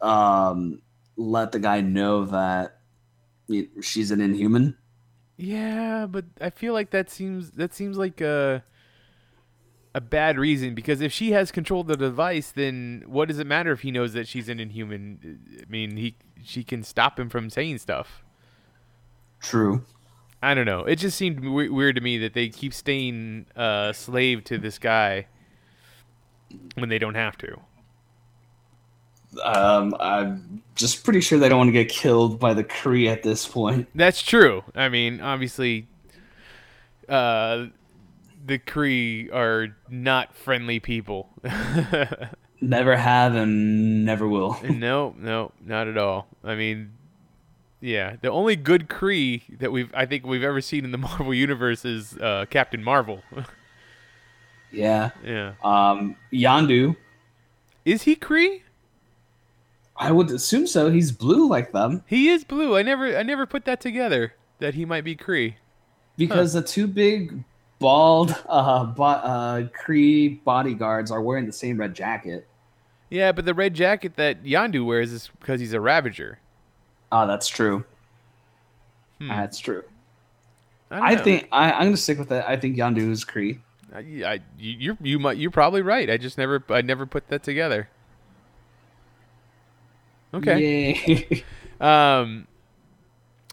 um, 0.01 0.83
let 1.17 1.53
the 1.53 1.59
guy 1.59 1.81
know 1.81 2.25
that 2.27 2.79
she's 3.81 4.11
an 4.11 4.21
inhuman. 4.21 4.77
Yeah, 5.37 6.07
but 6.07 6.27
I 6.41 6.51
feel 6.51 6.73
like 6.73 6.91
that 6.91 7.11
seems 7.11 7.53
that 7.53 7.75
seems 7.75 7.97
like 7.97 8.21
a 8.21 8.63
a 9.95 10.01
bad 10.01 10.39
reason 10.39 10.75
because 10.75 11.01
if 11.01 11.13
she 11.13 11.33
has 11.33 11.51
control 11.51 11.81
of 11.81 11.89
the 11.89 11.97
device, 11.97 12.53
then 12.53 13.03
what 13.07 13.29
does 13.29 13.39
it 13.39 13.47
matter 13.47 13.73
if 13.73 13.81
he 13.81 13.91
knows 13.91 14.13
that 14.13 14.29
she's 14.29 14.49
an 14.49 14.61
inhuman? 14.61 15.41
I 15.61 15.71
mean, 15.71 15.97
he 15.97 16.17
she 16.43 16.63
can 16.63 16.83
stop 16.83 17.19
him 17.19 17.29
from 17.29 17.51
saying 17.51 17.79
stuff. 17.79 18.25
True. 19.41 19.85
I 20.43 20.55
don't 20.55 20.67
know. 20.67 20.85
It 20.85 20.97
just 20.97 21.17
seemed 21.17 21.45
we- 21.45 21.69
weird 21.69 21.97
to 21.97 22.01
me 22.01 22.19
that 22.19 22.35
they 22.35 22.49
keep 22.49 22.73
staying 22.73 23.47
uh, 23.57 23.93
slave 23.93 24.45
to 24.45 24.59
this 24.59 24.79
guy 24.79 25.27
when 26.75 26.89
they 26.89 26.99
don't 26.99 27.15
have 27.15 27.37
to. 27.39 27.61
Um, 29.45 29.95
I'm 30.01 30.63
just 30.75 31.05
pretty 31.05 31.21
sure 31.21 31.39
they 31.39 31.49
don't 31.49 31.59
want 31.59 31.69
to 31.69 31.73
get 31.73 31.89
killed 31.89 32.41
by 32.41 32.55
the 32.55 32.65
Kree 32.65 33.09
at 33.11 33.23
this 33.23 33.47
point. 33.47 33.89
That's 33.95 34.23
true. 34.23 34.65
I 34.75 34.89
mean, 34.89 35.21
obviously, 35.21 35.87
uh, 37.09 37.67
the 38.45 38.59
Kree 38.59 39.33
are 39.33 39.77
not 39.89 40.35
friendly 40.35 40.81
people. 40.81 41.29
Never 42.63 42.95
have 42.97 43.35
and 43.37 44.05
never 44.05 44.29
will. 44.29 44.59
no, 44.69 45.15
no, 45.19 45.51
not 45.65 45.89
at 45.89 45.97
all. 45.97 46.27
I 46.45 46.57
mean, 46.57 46.93
yeah, 47.81 48.17
the 48.21 48.31
only 48.31 48.57
good 48.57 48.89
Kree 48.89 49.59
that 49.59 49.73
we've 49.73 49.93
I 49.95 50.07
think 50.07 50.27
we've 50.27 50.43
ever 50.43 50.61
seen 50.61 50.85
in 50.85 50.91
the 50.93 50.99
Marvel 51.09 51.33
universe 51.35 51.85
is 51.85 52.17
uh, 52.19 52.47
Captain 52.51 52.83
Marvel. 52.83 53.23
Yeah. 54.73 55.11
yeah. 55.25 55.55
Um, 55.65 56.15
Yondu. 56.33 56.95
Is 57.85 58.03
he 58.03 58.15
Kree? 58.15 58.63
I 59.97 60.13
would 60.13 60.31
assume 60.31 60.67
so. 60.67 60.91
He's 60.91 61.13
blue 61.13 61.49
like 61.49 61.73
them 61.73 62.05
He 62.07 62.29
is 62.29 62.45
blue. 62.45 62.77
I 62.77 62.83
never 62.83 63.17
I 63.17 63.23
never 63.23 63.47
put 63.47 63.65
that 63.65 63.81
together 63.81 64.35
that 64.61 64.75
he 64.75 64.85
might 64.85 65.03
be 65.05 65.17
Kree. 65.17 65.57
because 66.17 66.53
the 66.53 66.63
two 66.63 66.87
big 66.87 67.43
bald 67.81 68.35
uh, 68.49 68.85
bo- 68.85 69.03
uh 69.05 69.63
Kree 69.85 70.43
bodyguards 70.45 71.11
are 71.11 71.21
wearing 71.21 71.47
the 71.47 71.53
same 71.53 71.79
red 71.79 71.95
jacket. 71.95 72.47
Yeah, 73.09 73.33
but 73.33 73.45
the 73.45 73.55
red 73.55 73.75
jacket 73.75 74.15
that 74.17 74.45
Yondu 74.45 74.87
wears 74.87 75.11
is 75.13 75.31
because 75.41 75.59
he's 75.61 75.73
a 75.73 75.81
Ravager. 75.81 76.39
Oh, 77.13 77.27
that's 77.27 77.49
true. 77.49 77.85
Hmm. 79.19 79.29
That's 79.29 79.59
true. 79.59 79.83
don't 80.91 81.03
I 81.03 81.17
think 81.17 81.49
I, 81.53 81.73
I'm 81.73 81.87
gonna 81.87 81.97
stick 81.97 82.19
with 82.19 82.29
that. 82.31 82.49
I 82.49 82.57
think 82.57 82.77
Yondu 82.77 83.11
is 83.11 83.25
Kree. 83.25 83.59
I, 83.95 83.99
I, 83.99 84.41
you 84.59 84.77
you're- 84.79 84.99
you 85.03 85.19
might 85.19 85.37
you're 85.37 85.51
probably 85.51 85.83
right. 85.83 86.09
I 86.09 86.17
just 86.17 86.39
never 86.39 86.63
I 86.69 86.81
never 86.83 87.07
put 87.07 87.29
that 87.29 87.43
together. 87.43 87.89
Okay. 90.35 91.45
Um, 91.81 92.47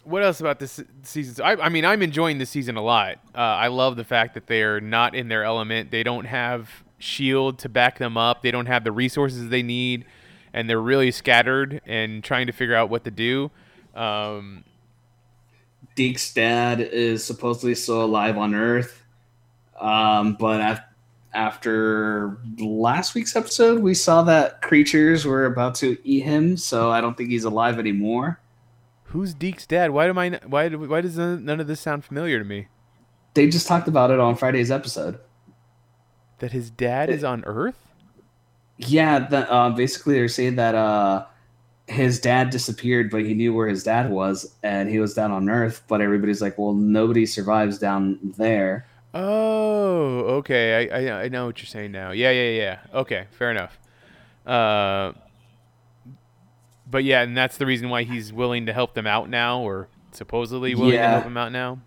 what 0.03 0.21
else 0.21 0.41
about 0.41 0.59
this 0.59 0.83
season? 1.03 1.45
I, 1.45 1.53
I 1.53 1.69
mean, 1.69 1.85
I'm 1.85 2.01
enjoying 2.01 2.39
this 2.39 2.49
season 2.49 2.75
a 2.75 2.81
lot. 2.81 3.19
Uh, 3.33 3.37
I 3.39 3.67
love 3.69 3.95
the 3.95 4.03
fact 4.03 4.33
that 4.33 4.47
they're 4.47 4.81
not 4.81 5.15
in 5.15 5.29
their 5.29 5.45
element. 5.45 5.91
They 5.91 6.03
don't 6.03 6.25
have 6.25 6.69
shield 6.99 7.57
to 7.59 7.69
back 7.69 7.99
them 7.99 8.17
up. 8.17 8.41
They 8.41 8.51
don't 8.51 8.65
have 8.65 8.83
the 8.83 8.91
resources 8.91 9.47
they 9.47 9.63
need, 9.63 10.03
and 10.57 10.67
they're 10.67 10.81
really 10.81 11.11
scattered 11.11 11.81
and 11.85 12.23
trying 12.23 12.47
to 12.47 12.51
figure 12.51 12.73
out 12.73 12.89
what 12.89 13.03
to 13.03 13.11
do. 13.11 13.51
Um, 13.93 14.63
Deke's 15.95 16.33
dad 16.33 16.81
is 16.81 17.23
supposedly 17.23 17.75
still 17.75 18.03
alive 18.03 18.39
on 18.39 18.55
Earth, 18.55 19.03
um, 19.79 20.33
but 20.39 20.59
af- 20.59 20.83
after 21.31 22.39
last 22.57 23.13
week's 23.13 23.35
episode, 23.35 23.83
we 23.83 23.93
saw 23.93 24.23
that 24.23 24.63
creatures 24.63 25.25
were 25.27 25.45
about 25.45 25.75
to 25.75 25.95
eat 26.03 26.21
him. 26.23 26.57
So 26.57 26.89
I 26.89 27.01
don't 27.01 27.15
think 27.15 27.29
he's 27.29 27.43
alive 27.43 27.77
anymore. 27.77 28.39
who's 29.11 29.35
Deke's 29.35 29.67
dad? 29.67 29.91
Why 29.91 30.07
am 30.07 30.17
I? 30.17 30.39
Why? 30.47 30.69
Why 30.69 31.01
does 31.01 31.19
none 31.19 31.45
none 31.45 31.59
of 31.59 31.67
this 31.67 31.79
sound 31.79 32.03
familiar 32.03 32.39
to 32.39 32.45
me? 32.45 32.67
They 33.35 33.47
just 33.47 33.67
talked 33.67 33.87
about 33.87 34.09
it 34.09 34.19
on 34.19 34.35
Friday's 34.35 34.71
episode. 34.71 35.19
That 36.39 36.51
his 36.51 36.71
dad 36.71 37.11
is 37.11 37.23
on 37.23 37.43
Earth. 37.45 37.86
Yeah, 38.77 39.19
the, 39.19 39.51
uh, 39.51 39.69
basically 39.71 40.15
they're 40.15 40.27
saying 40.27 40.55
that 40.57 40.75
uh, 40.75 41.25
his 41.87 42.19
dad 42.19 42.49
disappeared, 42.51 43.09
but 43.09 43.25
he 43.25 43.33
knew 43.33 43.53
where 43.53 43.67
his 43.67 43.83
dad 43.83 44.09
was, 44.11 44.53
and 44.61 44.89
he 44.89 44.99
was 44.99 45.13
down 45.13 45.31
on 45.31 45.49
Earth. 45.49 45.83
But 45.87 46.01
everybody's 46.01 46.41
like, 46.41 46.57
"Well, 46.57 46.73
nobody 46.73 47.25
survives 47.25 47.79
down 47.79 48.19
there." 48.37 48.85
Oh, 49.13 50.19
okay. 50.39 50.89
I, 50.91 50.99
I 50.99 51.23
I 51.23 51.27
know 51.29 51.47
what 51.47 51.59
you're 51.59 51.67
saying 51.67 51.91
now. 51.91 52.11
Yeah, 52.11 52.31
yeah, 52.31 52.49
yeah. 52.49 52.79
Okay, 52.93 53.25
fair 53.31 53.51
enough. 53.51 53.79
Uh, 54.45 55.13
but 56.89 57.03
yeah, 57.03 57.21
and 57.21 57.35
that's 57.35 57.57
the 57.57 57.65
reason 57.65 57.89
why 57.89 58.03
he's 58.03 58.31
willing 58.31 58.67
to 58.67 58.73
help 58.73 58.93
them 58.93 59.07
out 59.07 59.29
now, 59.29 59.61
or 59.61 59.87
supposedly 60.11 60.75
willing 60.75 60.91
to 60.93 61.07
help 61.07 61.23
them 61.23 61.37
out 61.37 61.51
now. 61.51 61.79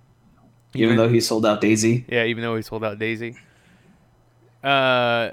Even 0.74 0.97
though 0.97 1.09
he 1.09 1.20
sold 1.20 1.45
out 1.45 1.61
Daisy. 1.61 2.05
Yeah, 2.09 2.24
even 2.24 2.43
though 2.43 2.57
he 2.57 2.62
sold 2.62 2.84
out 2.84 2.99
Daisy. 2.99 3.36
Uh, 4.62 5.30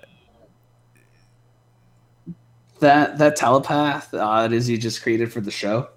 That 2.79 3.17
that 3.17 3.35
telepath 3.35 4.13
uh, 4.13 4.49
is 4.51 4.67
he 4.67 4.77
just 4.77 5.01
created 5.01 5.31
for 5.31 5.41
the 5.41 5.51
show? 5.51 5.89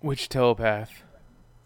which 0.00 0.28
telepath? 0.28 1.02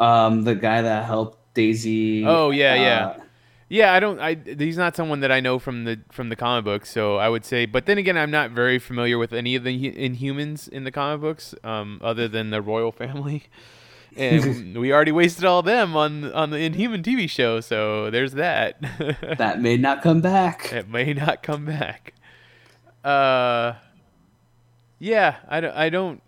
Um, 0.01 0.45
the 0.45 0.55
guy 0.55 0.83
that 0.83 1.05
helped 1.05 1.39
Daisy. 1.55 2.25
Oh 2.27 2.51
yeah, 2.51 2.75
yeah, 2.75 3.07
uh, 3.07 3.21
yeah. 3.69 3.93
I 3.93 4.01
don't. 4.01 4.19
I 4.21 4.35
he's 4.35 4.79
not 4.79 4.97
someone 4.97 5.21
that 5.21 5.31
I 5.31 5.41
know 5.41 5.59
from 5.59 5.85
the 5.85 6.01
from 6.11 6.29
the 6.29 6.37
comic 6.37 6.65
books, 6.65 6.91
so 6.91 7.17
I 7.17 7.29
would 7.29 7.45
say. 7.45 7.67
But 7.67 7.87
then 7.87 7.99
again, 7.99 8.17
I'm 8.17 8.31
not 8.31 8.51
very 8.51 8.79
familiar 8.79 9.19
with 9.19 9.33
any 9.33 9.55
of 9.55 9.65
the 9.65 9.93
Inhumans 9.93 10.69
in 10.69 10.85
the 10.85 10.91
comic 10.91 11.21
books, 11.21 11.55
um, 11.63 12.01
other 12.03 12.27
than 12.29 12.51
the 12.51 12.63
royal 12.63 12.93
family. 12.93 13.45
And 14.15 14.77
we 14.77 14.93
already 14.93 15.11
wasted 15.11 15.47
all 15.47 15.63
them 15.63 15.97
on 15.97 16.31
on 16.35 16.51
the 16.51 16.59
Inhuman 16.59 17.03
TV 17.03 17.31
show, 17.31 17.61
so 17.61 18.11
there's 18.11 18.33
that. 18.33 18.79
that 19.39 19.63
may 19.63 19.79
not 19.79 20.03
come 20.03 20.21
back. 20.21 20.71
it 20.71 20.87
may 20.87 21.15
not 21.15 21.43
come 21.43 21.65
back. 21.65 22.13
Uh, 23.05 23.75
yeah, 24.99 25.37
I 25.49 25.61
don't. 25.61 25.75
I 25.77 25.89
don't. 25.91 26.23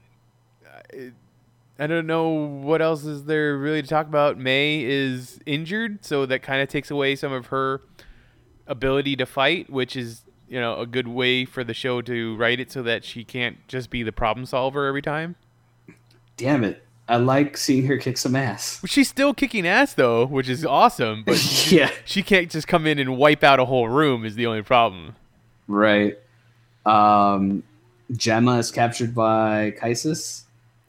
I- 1.79 1.87
don't 1.89 2.07
know 2.07 2.29
what 2.31 2.81
else 2.81 3.05
is 3.05 3.25
there 3.25 3.57
really 3.59 3.83
to 3.83 3.89
talk 3.89 4.07
about. 4.07 4.39
May 4.39 4.83
is 4.85 5.41
injured, 5.45 6.05
so 6.05 6.25
that 6.27 6.41
kind 6.43 6.63
of 6.63 6.69
takes 6.69 6.89
away 6.91 7.17
some 7.17 7.33
of 7.33 7.47
her 7.47 7.81
ability 8.69 9.17
to 9.17 9.27
fight, 9.27 9.69
which 9.71 9.97
is 9.97 10.23
you 10.49 10.61
know 10.61 10.79
a 10.81 10.87
good 10.87 11.09
way 11.09 11.45
for 11.45 11.65
the 11.65 11.75
show 11.75 12.01
to 12.03 12.37
write 12.37 12.61
it 12.61 12.71
so 12.71 12.83
that 12.85 13.05
she 13.05 13.25
can't 13.25 13.57
just 13.67 13.91
be 13.91 14.03
the 14.05 14.13
problem 14.13 14.47
solver 14.47 14.87
every 14.87 15.03
time. 15.03 15.35
Damn 16.37 16.63
it! 16.65 16.85
I 17.09 17.17
like 17.17 17.57
seeing 17.57 17.87
her 17.87 17.99
kick 17.99 18.19
some 18.19 18.37
ass. 18.37 18.81
She's 18.87 19.09
still 19.09 19.35
kicking 19.35 19.67
ass 19.67 19.95
though, 19.95 20.27
which 20.27 20.49
is 20.49 20.65
awesome. 20.65 21.25
But 21.27 21.39
she, 21.39 21.77
Yeah. 21.79 21.91
she 22.05 22.23
can't 22.23 22.51
just 22.51 22.69
come 22.69 22.87
in 22.87 22.99
and 23.01 23.17
wipe 23.17 23.43
out 23.43 23.59
a 23.59 23.65
whole 23.65 23.89
room. 23.89 24.25
Is 24.25 24.37
the 24.37 24.47
only 24.47 24.63
problem. 24.63 25.17
Right. 25.67 26.19
Um, 26.87 27.63
Jemma 28.13 28.59
is 28.59 28.71
captured 28.71 29.15
by 29.15 29.73
Kaisis. 29.81 30.43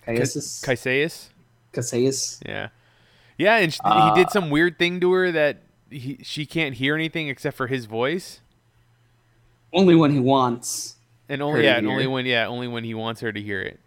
Kaisis. 0.05 0.63
Caesius. 0.63 1.29
Kasius. 1.73 2.39
Yeah, 2.45 2.69
yeah, 3.37 3.57
and 3.57 3.73
sh- 3.73 3.79
Uh, 3.83 4.13
he 4.13 4.21
did 4.21 4.29
some 4.31 4.49
weird 4.49 4.77
thing 4.79 4.99
to 5.01 5.11
her 5.11 5.31
that 5.31 5.57
he 5.89 6.19
she 6.23 6.45
can't 6.45 6.75
hear 6.75 6.95
anything 6.95 7.27
except 7.27 7.55
for 7.57 7.67
his 7.67 7.85
voice, 7.85 8.39
Only 9.73 9.95
when 9.95 10.11
he 10.11 10.19
wants. 10.19 10.95
and 11.29 11.41
only 11.41 11.63
yeah, 11.63 11.77
and 11.77 11.87
only 11.87 12.07
when 12.07 12.25
yeah, 12.25 12.45
only 12.47 12.67
when 12.67 12.83
he 12.83 12.93
wants 12.93 13.21
her 13.21 13.31
to 13.31 13.41
hear 13.41 13.61
it. 13.61 13.79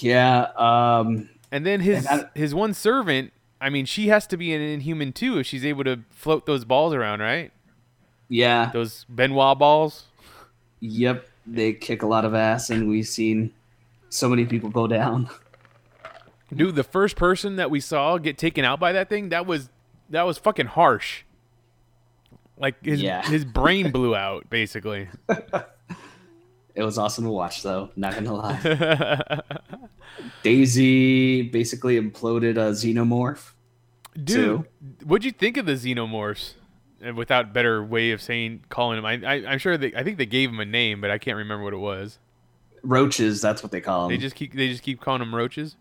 Yeah. 0.00 0.48
Um. 0.56 1.28
And 1.52 1.64
then 1.64 1.80
his 1.80 2.06
And 2.06 2.22
I- 2.22 2.38
his 2.38 2.52
one 2.54 2.74
servant, 2.74 3.32
I 3.60 3.70
mean, 3.70 3.86
she 3.86 4.08
has 4.08 4.26
to 4.28 4.36
be 4.36 4.52
an 4.54 4.60
inhuman 4.60 5.12
too 5.12 5.38
if 5.38 5.46
she's 5.46 5.64
able 5.64 5.84
to 5.84 6.00
float 6.10 6.46
those 6.46 6.64
balls 6.64 6.92
around, 6.94 7.20
right? 7.20 7.52
Yeah. 8.28 8.70
Those 8.72 9.04
Ben 9.08 9.34
Wa 9.34 9.54
balls. 9.54 10.06
Yep. 10.86 11.28
They 11.46 11.72
kick 11.72 12.02
a 12.02 12.06
lot 12.06 12.24
of 12.24 12.34
ass, 12.34 12.68
and 12.70 12.88
we've 12.88 13.06
seen 13.06 13.52
so 14.10 14.28
many 14.28 14.44
people 14.44 14.68
go 14.70 14.86
down. 14.86 15.28
Dude, 16.54 16.74
the 16.74 16.84
first 16.84 17.16
person 17.16 17.56
that 17.56 17.70
we 17.70 17.80
saw 17.80 18.18
get 18.18 18.36
taken 18.38 18.64
out 18.64 18.78
by 18.78 18.92
that 18.92 19.08
thing, 19.08 19.30
that 19.30 19.46
was 19.46 19.70
that 20.10 20.22
was 20.24 20.36
fucking 20.38 20.66
harsh. 20.66 21.22
Like 22.58 22.84
his 22.84 23.00
Yeah. 23.02 23.22
his 23.26 23.44
brain 23.44 23.90
blew 23.90 24.14
out 24.26 24.48
basically. 24.50 25.08
It 26.74 26.82
was 26.82 26.98
awesome 26.98 27.24
to 27.24 27.30
watch, 27.30 27.62
though. 27.62 27.90
Not 27.96 28.14
gonna 28.14 28.34
lie. 28.34 29.40
Daisy 30.42 31.42
basically 31.42 32.00
imploded 32.00 32.52
a 32.56 32.72
xenomorph. 32.72 33.52
Dude, 34.14 34.26
Two. 34.26 34.66
what'd 35.04 35.24
you 35.24 35.32
think 35.32 35.56
of 35.56 35.66
the 35.66 35.72
xenomorphs? 35.72 36.54
And 37.00 37.16
without 37.16 37.52
better 37.52 37.84
way 37.84 38.12
of 38.12 38.22
saying 38.22 38.64
calling 38.68 38.98
him. 38.98 39.04
I, 39.04 39.20
I 39.24 39.34
I'm 39.46 39.58
sure 39.58 39.76
they 39.76 39.94
I 39.94 40.02
think 40.02 40.18
they 40.18 40.26
gave 40.26 40.48
him 40.50 40.60
a 40.60 40.64
name, 40.64 41.00
but 41.00 41.10
I 41.10 41.18
can't 41.18 41.36
remember 41.36 41.64
what 41.64 41.74
it 41.74 41.78
was. 41.78 42.18
Roaches, 42.82 43.40
that's 43.40 43.62
what 43.62 43.72
they 43.72 43.80
call 43.80 44.08
them. 44.08 44.16
They 44.16 44.20
just 44.20 44.36
keep 44.36 44.54
they 44.54 44.68
just 44.68 44.82
keep 44.82 45.00
calling 45.00 45.20
them 45.20 45.34
roaches. 45.34 45.76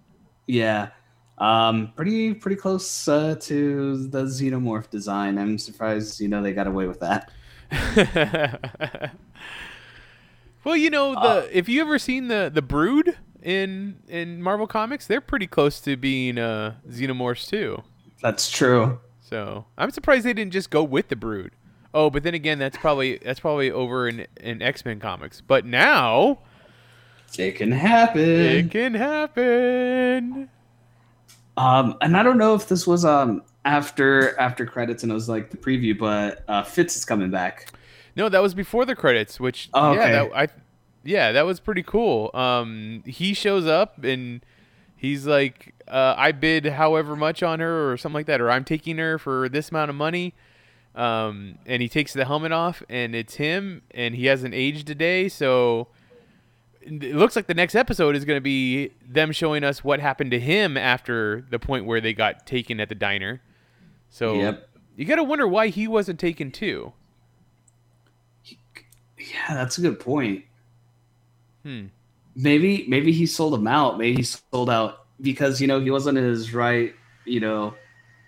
Yeah. 0.48 0.90
Um, 1.38 1.92
pretty 1.96 2.34
pretty 2.34 2.56
close 2.58 3.08
uh, 3.08 3.36
to 3.42 4.08
the 4.08 4.24
xenomorph 4.24 4.90
design. 4.90 5.38
I'm 5.38 5.58
surprised, 5.58 6.20
you 6.22 6.28
know, 6.28 6.42
they 6.42 6.54
got 6.54 6.68
away 6.68 6.88
with 6.88 7.00
that. 7.00 7.32
well, 10.64 10.76
you 10.76 10.90
know 10.90 11.14
the 11.14 11.20
Uh, 11.20 11.48
if 11.52 11.68
you 11.68 11.82
ever 11.82 11.98
seen 11.98 12.28
the 12.28 12.52
the 12.54 12.62
Brood 12.62 13.18
in 13.42 13.98
in 14.08 14.42
Marvel 14.42 14.68
Comics, 14.68 15.08
they're 15.08 15.22
pretty 15.22 15.48
close 15.48 15.80
to 15.82 15.98
being 15.98 16.38
uh, 16.38 16.76
xenomorphs 16.88 17.50
too. 17.50 17.84
That's 18.22 18.50
true. 18.50 19.00
So 19.28 19.66
I'm 19.78 19.90
surprised 19.92 20.26
they 20.26 20.34
didn't 20.34 20.54
just 20.54 20.70
go 20.70 20.84
with 20.84 21.08
the 21.08 21.16
Brood. 21.16 21.52
Oh, 21.94 22.10
but 22.10 22.24
then 22.24 22.34
again, 22.34 22.60
that's 22.60 22.78
probably 22.78 23.18
that's 23.24 23.40
probably 23.40 23.72
over 23.72 24.08
in 24.08 24.28
in 24.40 24.62
X 24.62 24.84
Men 24.86 25.00
comics. 25.00 25.42
But 25.42 25.66
now 25.66 26.40
It 27.38 27.54
can 27.54 27.72
happen. 27.72 28.22
it 28.22 28.72
can 28.72 28.94
happen. 28.96 30.50
Um, 31.56 31.96
and 32.02 32.18
I 32.18 32.24
don't 32.24 32.38
know 32.38 32.56
if 32.56 32.68
this 32.68 32.86
was 32.88 33.06
um 33.06 33.44
after 33.66 34.38
after 34.40 34.66
credits 34.66 35.04
and 35.04 35.12
it 35.12 35.16
was 35.16 35.30
like 35.30 35.52
the 35.52 35.58
preview, 35.58 35.98
but 35.98 36.44
uh, 36.48 36.64
Fitz 36.64 36.96
is 36.98 37.06
coming 37.06 37.30
back. 37.32 37.72
No, 38.16 38.28
that 38.30 38.42
was 38.42 38.54
before 38.54 38.86
the 38.86 38.96
credits, 38.96 39.40
which 39.40 39.70
Oh, 39.74 39.94
yeah, 39.94 40.00
okay. 40.02 40.12
that, 40.12 40.32
I 40.36 40.48
yeah, 41.04 41.32
that 41.32 41.46
was 41.46 41.60
pretty 41.60 41.84
cool. 41.84 42.32
Um, 42.34 43.04
he 43.06 43.34
shows 43.34 43.68
up 43.68 44.04
and 44.04 44.44
he's 44.96 45.26
like, 45.28 45.73
uh, 45.88 46.16
"I 46.18 46.32
bid 46.32 46.66
however 46.66 47.16
much 47.16 47.44
on 47.44 47.60
her, 47.60 47.92
or 47.92 47.98
something 47.98 48.14
like 48.16 48.26
that, 48.28 48.42
or 48.42 48.50
I'm 48.52 48.64
taking 48.66 48.98
her 48.98 49.18
for 49.18 49.50
this 49.50 49.70
amount 49.70 49.90
of 49.90 49.96
money." 49.96 50.34
Um, 50.96 51.58
and 51.66 51.82
he 51.82 51.90
takes 51.90 52.14
the 52.14 52.24
helmet 52.26 52.52
off, 52.52 52.84
and 52.88 53.16
it's 53.16 53.36
him, 53.36 53.82
and 53.92 54.14
he 54.16 54.28
hasn't 54.28 54.54
aged 54.54 54.90
a 54.92 54.96
day, 54.96 55.28
so 55.28 55.88
it 56.82 57.16
looks 57.16 57.36
like 57.36 57.48
the 57.48 57.54
next 57.56 57.74
episode 57.76 58.16
is 58.16 58.26
going 58.26 58.38
to 58.38 58.42
be 58.42 58.92
them 59.08 59.32
showing 59.32 59.64
us 59.64 59.84
what 59.84 60.00
happened 60.00 60.30
to 60.32 60.40
him 60.40 60.78
after 60.78 61.46
the 61.50 61.58
point 61.58 61.86
where 61.86 62.00
they 62.02 62.14
got 62.14 62.46
taken 62.46 62.80
at 62.80 62.90
the 62.90 62.96
diner. 62.96 63.42
So 64.10 64.36
Yep. 64.36 64.70
you 64.98 65.06
got 65.06 65.16
to 65.16 65.24
wonder 65.24 65.48
why 65.48 65.70
he 65.70 65.88
wasn't 65.88 66.20
taken 66.20 66.52
too. 66.52 66.94
Yeah, 68.46 69.56
that's 69.56 69.78
a 69.78 69.82
good 69.82 70.00
point. 70.00 70.44
Hmm. 71.64 71.86
Maybe 72.36 72.86
maybe 72.88 73.12
he 73.14 73.26
sold 73.26 73.54
him 73.54 73.68
out. 73.68 73.98
Maybe 73.98 74.18
he 74.18 74.24
sold 74.24 74.70
out 74.70 75.03
because 75.22 75.62
you 75.62 75.68
know 75.68 75.80
he 75.80 75.92
wasn't 75.92 76.18
in 76.18 76.24
his 76.24 76.54
right 76.54 76.94
you 77.26 77.40
know 77.40 77.74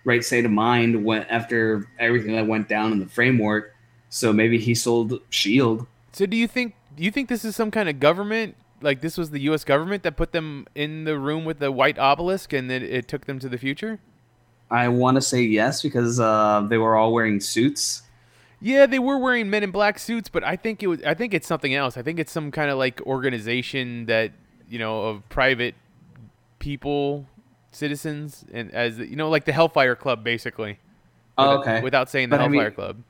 right 0.06 0.24
state 0.24 0.44
of 0.44 0.50
mind 0.50 1.04
when 1.04 1.22
after 1.24 1.86
everything 1.98 2.34
that 2.36 2.46
went 2.46 2.68
down 2.68 2.92
in 2.92 3.00
the 3.00 3.06
framework. 3.06 3.74
So 4.08 4.32
maybe 4.32 4.58
he 4.58 4.74
sold 4.74 5.20
Shield. 5.28 5.86
So 6.12 6.24
do 6.24 6.36
you 6.36 6.46
think 6.46 6.74
do 6.96 7.02
you 7.02 7.10
think 7.10 7.28
this 7.28 7.44
is 7.44 7.54
some 7.54 7.70
kind 7.70 7.90
of 7.90 8.00
government? 8.00 8.56
Like 8.80 9.00
this 9.00 9.18
was 9.18 9.30
the 9.30 9.40
U.S. 9.40 9.64
government 9.64 10.02
that 10.04 10.16
put 10.16 10.32
them 10.32 10.66
in 10.74 11.04
the 11.04 11.18
room 11.18 11.44
with 11.44 11.58
the 11.58 11.72
white 11.72 11.98
obelisk, 11.98 12.52
and 12.52 12.70
then 12.70 12.82
it 12.82 13.08
took 13.08 13.26
them 13.26 13.38
to 13.40 13.48
the 13.48 13.58
future. 13.58 13.98
I 14.70 14.88
want 14.88 15.16
to 15.16 15.20
say 15.20 15.42
yes 15.42 15.82
because 15.82 16.20
uh, 16.20 16.66
they 16.68 16.78
were 16.78 16.96
all 16.96 17.12
wearing 17.12 17.40
suits. 17.40 18.02
Yeah, 18.60 18.86
they 18.86 18.98
were 18.98 19.18
wearing 19.18 19.50
men 19.50 19.62
in 19.62 19.70
black 19.70 19.98
suits, 19.98 20.28
but 20.28 20.42
I 20.44 20.56
think 20.56 20.82
it 20.82 20.86
was. 20.86 21.02
I 21.02 21.14
think 21.14 21.34
it's 21.34 21.46
something 21.46 21.74
else. 21.74 21.96
I 21.96 22.02
think 22.02 22.18
it's 22.18 22.32
some 22.32 22.50
kind 22.50 22.70
of 22.70 22.78
like 22.78 23.00
organization 23.02 24.06
that 24.06 24.32
you 24.68 24.78
know 24.78 25.02
of 25.02 25.28
private 25.28 25.74
people, 26.66 27.24
citizens, 27.70 28.44
and 28.52 28.74
as 28.74 28.98
you 28.98 29.14
know, 29.14 29.30
like 29.30 29.44
the 29.44 29.52
Hellfire 29.52 29.94
Club, 29.94 30.24
basically. 30.24 30.80
Oh, 31.38 31.60
okay. 31.60 31.80
Without 31.80 32.10
saying 32.10 32.30
the 32.30 32.36
But 32.36 32.42
I 32.42 32.48
mean- 32.48 32.60
Hellfire 32.60 32.74
Club. 32.74 33.02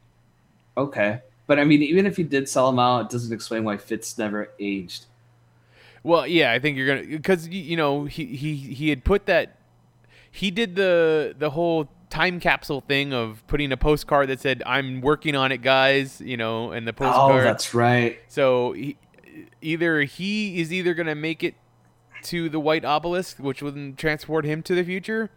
Okay, 0.77 1.23
but 1.47 1.59
I 1.59 1.65
mean, 1.65 1.83
even 1.83 2.05
if 2.05 2.19
you 2.19 2.25
did 2.27 2.51
sell 2.51 2.71
them 2.71 2.79
out, 2.79 3.07
it 3.07 3.11
doesn't 3.11 3.33
explain 3.33 3.65
why 3.65 3.79
Fitz 3.79 4.19
never 4.19 4.51
aged. 4.61 5.07
Well, 6.03 6.27
yeah, 6.27 6.53
I 6.53 6.59
think 6.59 6.77
you're 6.77 6.87
gonna 6.87 7.07
because 7.07 7.49
you 7.49 7.79
know 7.79 8.05
he 8.05 8.27
he 8.27 8.55
he 8.57 8.91
had 8.91 9.05
put 9.05 9.25
that 9.25 9.57
he 10.31 10.51
did 10.51 10.77
the 10.77 11.35
the 11.39 11.49
whole 11.49 11.89
time 12.11 12.39
capsule 12.39 12.83
thing 12.83 13.15
of 13.15 13.43
putting 13.47 13.73
a 13.73 13.79
postcard 13.79 14.29
that 14.29 14.41
said 14.41 14.63
"I'm 14.67 15.01
working 15.01 15.35
on 15.35 15.51
it, 15.51 15.63
guys," 15.63 16.21
you 16.21 16.37
know, 16.37 16.73
and 16.73 16.87
the 16.87 16.93
oh, 16.93 17.05
postcard. 17.05 17.41
Oh, 17.41 17.45
that's 17.45 17.73
right. 17.73 18.19
So 18.29 18.73
he, 18.73 18.99
either 19.63 20.03
he 20.03 20.61
is 20.61 20.71
either 20.75 20.93
gonna 20.93 21.15
make 21.15 21.43
it 21.43 21.55
to 22.25 22.49
the 22.49 22.61
white 22.61 22.85
obelisk, 22.85 23.39
which 23.39 23.63
wouldn't 23.63 23.99
transport 23.99 24.45
him 24.45 24.63
to 24.65 24.75
the 24.75 24.85
future, 24.85 25.31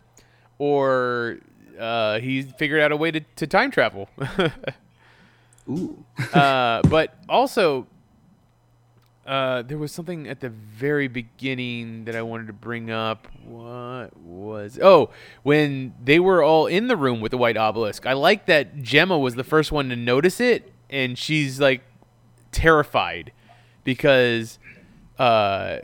or 0.58 1.40
uh, 1.80 2.20
he 2.20 2.42
figured 2.42 2.82
out 2.82 2.92
a 2.92 2.98
way 2.98 3.12
to, 3.12 3.22
to 3.36 3.48
time 3.48 3.72
travel. 3.72 4.10
Ooh. 5.70 6.04
uh, 6.34 6.82
but 6.84 7.16
also, 7.30 7.88
uh, 9.30 9.62
there 9.62 9.78
was 9.78 9.92
something 9.92 10.28
at 10.28 10.40
the 10.40 10.50
very 10.50 11.08
beginning 11.08 12.06
that 12.06 12.16
I 12.16 12.24
wanted 12.24 12.48
to 12.48 12.54
bring 12.54 12.90
up. 12.90 13.28
What 13.46 14.18
was? 14.18 14.80
Oh, 14.82 15.12
when 15.44 15.94
they 16.04 16.20
were 16.20 16.44
all 16.44 16.66
in 16.66 16.88
the 16.88 16.98
room 16.98 17.22
with 17.22 17.30
the 17.30 17.38
white 17.38 17.58
obelisk. 17.58 18.08
I 18.08 18.14
like 18.14 18.48
that 18.48 18.78
Jemma 18.78 19.22
was 19.22 19.36
the 19.36 19.44
first 19.44 19.72
one 19.72 19.90
to 19.90 19.96
notice 19.96 20.40
it, 20.40 20.74
and 20.90 21.18
she's 21.18 21.60
like 21.60 21.82
terrified 22.52 23.32
because 23.84 24.58
uh, 25.20 25.78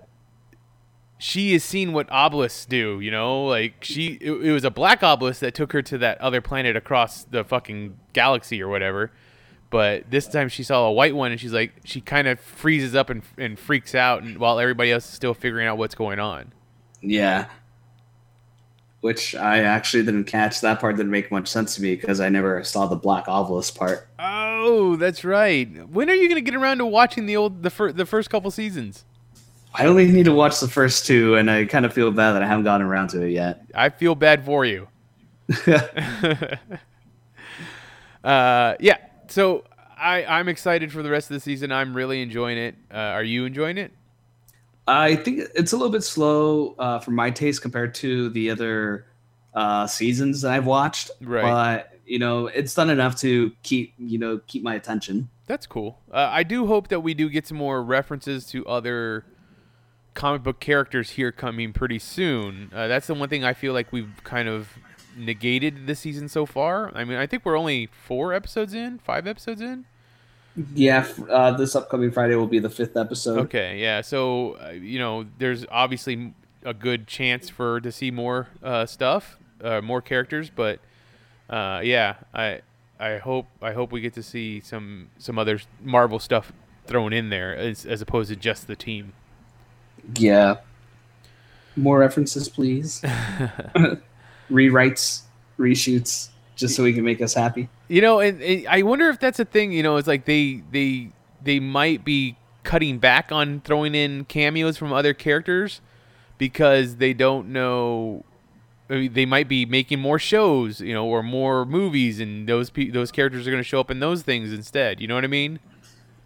she 1.25 1.53
has 1.53 1.63
seen 1.63 1.91
what 1.91 2.07
obelisks 2.11 2.67
do. 2.67 2.99
You 2.99 3.09
know, 3.09 3.45
like 3.45 3.83
she 3.83 4.19
it, 4.21 4.31
it 4.31 4.51
was 4.51 4.63
a 4.63 4.69
black 4.69 5.01
obelisk 5.01 5.39
that 5.39 5.55
took 5.55 5.73
her 5.73 5.81
to 5.81 5.97
that 5.97 6.21
other 6.21 6.39
planet 6.39 6.75
across 6.75 7.23
the 7.23 7.43
fucking 7.43 7.97
galaxy 8.13 8.61
or 8.61 8.67
whatever. 8.67 9.11
But 9.71 10.11
this 10.11 10.27
time 10.27 10.49
she 10.49 10.61
saw 10.61 10.85
a 10.85 10.91
white 10.91 11.15
one, 11.15 11.31
and 11.31 11.41
she's 11.41 11.51
like, 11.51 11.73
she 11.83 11.99
kind 11.99 12.27
of 12.27 12.39
freezes 12.39 12.93
up 12.93 13.09
and, 13.09 13.23
and 13.39 13.57
freaks 13.57 13.95
out, 13.95 14.21
and 14.21 14.37
while 14.37 14.59
everybody 14.59 14.91
else 14.91 15.05
is 15.05 15.13
still 15.13 15.33
figuring 15.33 15.65
out 15.67 15.79
what's 15.79 15.95
going 15.95 16.19
on. 16.19 16.53
Yeah. 17.01 17.47
Which 19.01 19.33
I 19.33 19.61
actually 19.63 20.03
didn't 20.03 20.25
catch. 20.25 20.61
That 20.61 20.79
part 20.79 20.95
didn't 20.95 21.11
make 21.11 21.31
much 21.31 21.47
sense 21.47 21.75
to 21.75 21.81
me 21.81 21.95
because 21.95 22.19
I 22.19 22.29
never 22.29 22.63
saw 22.63 22.85
the 22.85 22.95
black 22.95 23.27
obelisk 23.27 23.75
part. 23.75 24.07
Oh, 24.19 24.95
that's 24.95 25.23
right. 25.23 25.89
When 25.89 26.07
are 26.07 26.15
you 26.15 26.29
gonna 26.29 26.41
get 26.41 26.55
around 26.55 26.77
to 26.77 26.85
watching 26.85 27.25
the 27.25 27.35
old 27.35 27.63
the 27.63 27.71
fir- 27.71 27.91
the 27.91 28.05
first 28.05 28.29
couple 28.29 28.51
seasons? 28.51 29.05
I 29.77 29.87
only 29.87 30.07
need 30.07 30.25
to 30.25 30.33
watch 30.33 30.59
the 30.59 30.67
first 30.67 31.05
two, 31.05 31.35
and 31.35 31.51
I 31.51 31.65
kind 31.65 31.85
of 31.85 31.93
feel 31.93 32.09
bad 32.11 32.33
that 32.33 32.41
I 32.43 32.47
haven't 32.47 32.63
gotten 32.63 32.87
around 32.87 33.09
to 33.09 33.21
it 33.21 33.31
yet. 33.31 33.65
I 33.75 33.89
feel 33.89 34.15
bad 34.15 34.45
for 34.45 34.63
you. 34.65 34.87
uh, 38.23 38.75
yeah. 38.79 38.97
So 39.27 39.65
I 39.97 40.23
I'm 40.25 40.47
excited 40.47 40.91
for 40.91 41.03
the 41.03 41.09
rest 41.09 41.29
of 41.29 41.35
the 41.35 41.39
season. 41.39 41.71
I'm 41.71 41.95
really 41.95 42.21
enjoying 42.21 42.57
it. 42.57 42.75
Uh, 42.93 42.97
are 42.97 43.23
you 43.23 43.45
enjoying 43.45 43.77
it? 43.77 43.91
I 44.87 45.15
think 45.15 45.41
it's 45.55 45.73
a 45.73 45.77
little 45.77 45.91
bit 45.91 46.03
slow 46.03 46.75
uh, 46.77 46.99
for 46.99 47.11
my 47.11 47.31
taste 47.31 47.61
compared 47.61 47.95
to 47.95 48.29
the 48.29 48.51
other 48.51 49.07
uh, 49.53 49.87
seasons 49.87 50.41
that 50.41 50.51
I've 50.51 50.67
watched. 50.67 51.11
Right. 51.21 51.41
But 51.41 51.99
you 52.05 52.19
know, 52.19 52.47
it's 52.47 52.75
done 52.75 52.89
enough 52.89 53.17
to 53.21 53.51
keep 53.63 53.93
you 53.97 54.17
know 54.19 54.39
keep 54.47 54.63
my 54.63 54.75
attention. 54.75 55.29
That's 55.47 55.67
cool. 55.67 55.99
Uh, 56.11 56.29
I 56.31 56.43
do 56.43 56.65
hope 56.65 56.87
that 56.87 57.01
we 57.01 57.13
do 57.13 57.29
get 57.29 57.47
some 57.47 57.57
more 57.57 57.83
references 57.83 58.47
to 58.47 58.65
other 58.65 59.25
comic 60.15 60.41
book 60.41 60.59
characters 60.59 61.11
here 61.11 61.31
coming 61.31 61.73
pretty 61.73 61.99
soon. 61.99 62.71
Uh, 62.73 62.87
that's 62.87 63.07
the 63.07 63.13
one 63.13 63.29
thing 63.29 63.43
I 63.43 63.53
feel 63.53 63.73
like 63.73 63.91
we've 63.91 64.23
kind 64.23 64.47
of 64.49 64.69
negated 65.15 65.85
this 65.85 65.99
season 65.99 66.27
so 66.27 66.45
far. 66.45 66.91
I 66.95 67.03
mean, 67.03 67.17
I 67.17 67.27
think 67.27 67.45
we're 67.45 67.57
only 67.57 67.87
four 67.87 68.33
episodes 68.33 68.73
in, 68.73 68.97
five 68.99 69.27
episodes 69.27 69.61
in. 69.61 69.85
Yeah, 70.73 71.05
uh, 71.29 71.51
this 71.51 71.75
upcoming 71.75 72.11
Friday 72.11 72.35
will 72.35 72.47
be 72.47 72.59
the 72.59 72.69
fifth 72.69 72.95
episode. 72.95 73.39
Okay, 73.39 73.77
yeah. 73.77 74.01
So 74.01 74.57
uh, 74.65 74.69
you 74.69 74.99
know, 74.99 75.25
there's 75.37 75.65
obviously 75.69 76.33
a 76.63 76.73
good 76.73 77.07
chance 77.07 77.49
for 77.49 77.81
to 77.81 77.91
see 77.91 78.09
more 78.09 78.47
uh, 78.63 78.85
stuff, 78.85 79.37
uh, 79.61 79.81
more 79.81 80.01
characters, 80.01 80.49
but 80.49 80.79
uh, 81.49 81.81
yeah, 81.83 82.15
I 82.33 82.61
I 82.99 83.17
hope 83.17 83.47
I 83.61 83.73
hope 83.73 83.91
we 83.91 83.99
get 83.99 84.13
to 84.13 84.23
see 84.23 84.61
some 84.61 85.09
some 85.17 85.37
other 85.37 85.59
Marvel 85.83 86.19
stuff 86.19 86.53
thrown 86.87 87.11
in 87.11 87.29
there 87.29 87.53
as 87.55 87.85
as 87.85 88.01
opposed 88.01 88.29
to 88.29 88.37
just 88.37 88.67
the 88.67 88.77
team. 88.77 89.11
Yeah. 90.15 90.57
More 91.75 91.99
references, 91.99 92.47
please. 92.49 93.01
Rewrites, 94.51 95.21
reshoots, 95.57 96.29
just 96.55 96.75
so 96.75 96.83
we 96.83 96.93
can 96.93 97.03
make 97.03 97.21
us 97.21 97.33
happy. 97.33 97.69
You 97.87 98.01
know, 98.01 98.19
and, 98.19 98.41
and 98.41 98.67
I 98.67 98.81
wonder 98.83 99.09
if 99.09 99.19
that's 99.19 99.39
a 99.39 99.45
thing. 99.45 99.71
You 99.71 99.83
know, 99.83 99.97
it's 99.97 100.07
like 100.07 100.25
they 100.25 100.61
they 100.71 101.09
they 101.43 101.59
might 101.59 102.05
be 102.05 102.37
cutting 102.63 102.97
back 102.99 103.31
on 103.31 103.61
throwing 103.61 103.95
in 103.95 104.25
cameos 104.25 104.77
from 104.77 104.91
other 104.91 105.13
characters 105.13 105.81
because 106.37 106.97
they 106.97 107.13
don't 107.13 107.49
know. 107.49 108.23
I 108.89 108.93
mean, 108.93 109.13
they 109.13 109.25
might 109.25 109.47
be 109.47 109.65
making 109.65 109.99
more 109.99 110.19
shows, 110.19 110.79
you 110.79 110.93
know, 110.93 111.05
or 111.05 111.23
more 111.23 111.65
movies, 111.65 112.19
and 112.19 112.47
those 112.47 112.69
pe- 112.69 112.89
those 112.89 113.11
characters 113.11 113.47
are 113.47 113.51
going 113.51 113.63
to 113.63 113.67
show 113.67 113.79
up 113.79 113.89
in 113.89 113.99
those 113.99 114.21
things 114.21 114.53
instead. 114.53 115.01
You 115.01 115.07
know 115.07 115.15
what 115.15 115.23
I 115.23 115.27
mean? 115.27 115.59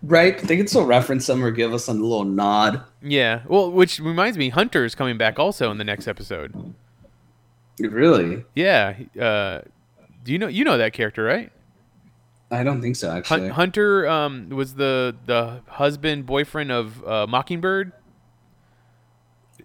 Right? 0.01 0.37
They 0.39 0.55
can 0.55 0.67
still 0.67 0.85
reference 0.85 1.27
them 1.27 1.43
or 1.43 1.51
give 1.51 1.73
us 1.73 1.87
a 1.87 1.93
little 1.93 2.23
nod. 2.23 2.83
Yeah. 3.01 3.41
Well, 3.47 3.69
which 3.71 3.99
reminds 3.99 4.37
me, 4.37 4.49
Hunter 4.49 4.85
is 4.85 4.95
coming 4.95 5.17
back 5.17 5.37
also 5.39 5.71
in 5.71 5.77
the 5.77 5.83
next 5.83 6.07
episode. 6.07 6.73
Really? 7.79 8.45
Yeah. 8.55 8.95
Uh, 9.19 9.61
do 10.23 10.31
you 10.31 10.37
know 10.39 10.47
you 10.47 10.63
know 10.63 10.77
that 10.77 10.93
character, 10.93 11.23
right? 11.23 11.51
I 12.51 12.63
don't 12.63 12.81
think 12.81 12.95
so, 12.95 13.11
actually. 13.11 13.41
Hun- 13.41 13.49
Hunter 13.51 14.07
um, 14.07 14.49
was 14.49 14.75
the 14.75 15.15
the 15.25 15.61
husband 15.67 16.25
boyfriend 16.25 16.71
of 16.71 17.05
uh, 17.05 17.27
Mockingbird. 17.27 17.91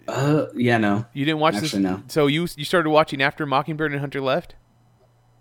Uh, 0.06 0.46
yeah, 0.54 0.76
no. 0.76 1.06
You 1.14 1.24
didn't 1.24 1.40
watch 1.40 1.54
Actually, 1.54 1.68
this? 1.82 1.90
no. 1.90 2.02
So 2.08 2.26
you 2.26 2.46
you 2.56 2.64
started 2.64 2.90
watching 2.90 3.22
after 3.22 3.46
Mockingbird 3.46 3.92
and 3.92 4.00
Hunter 4.00 4.20
left? 4.20 4.54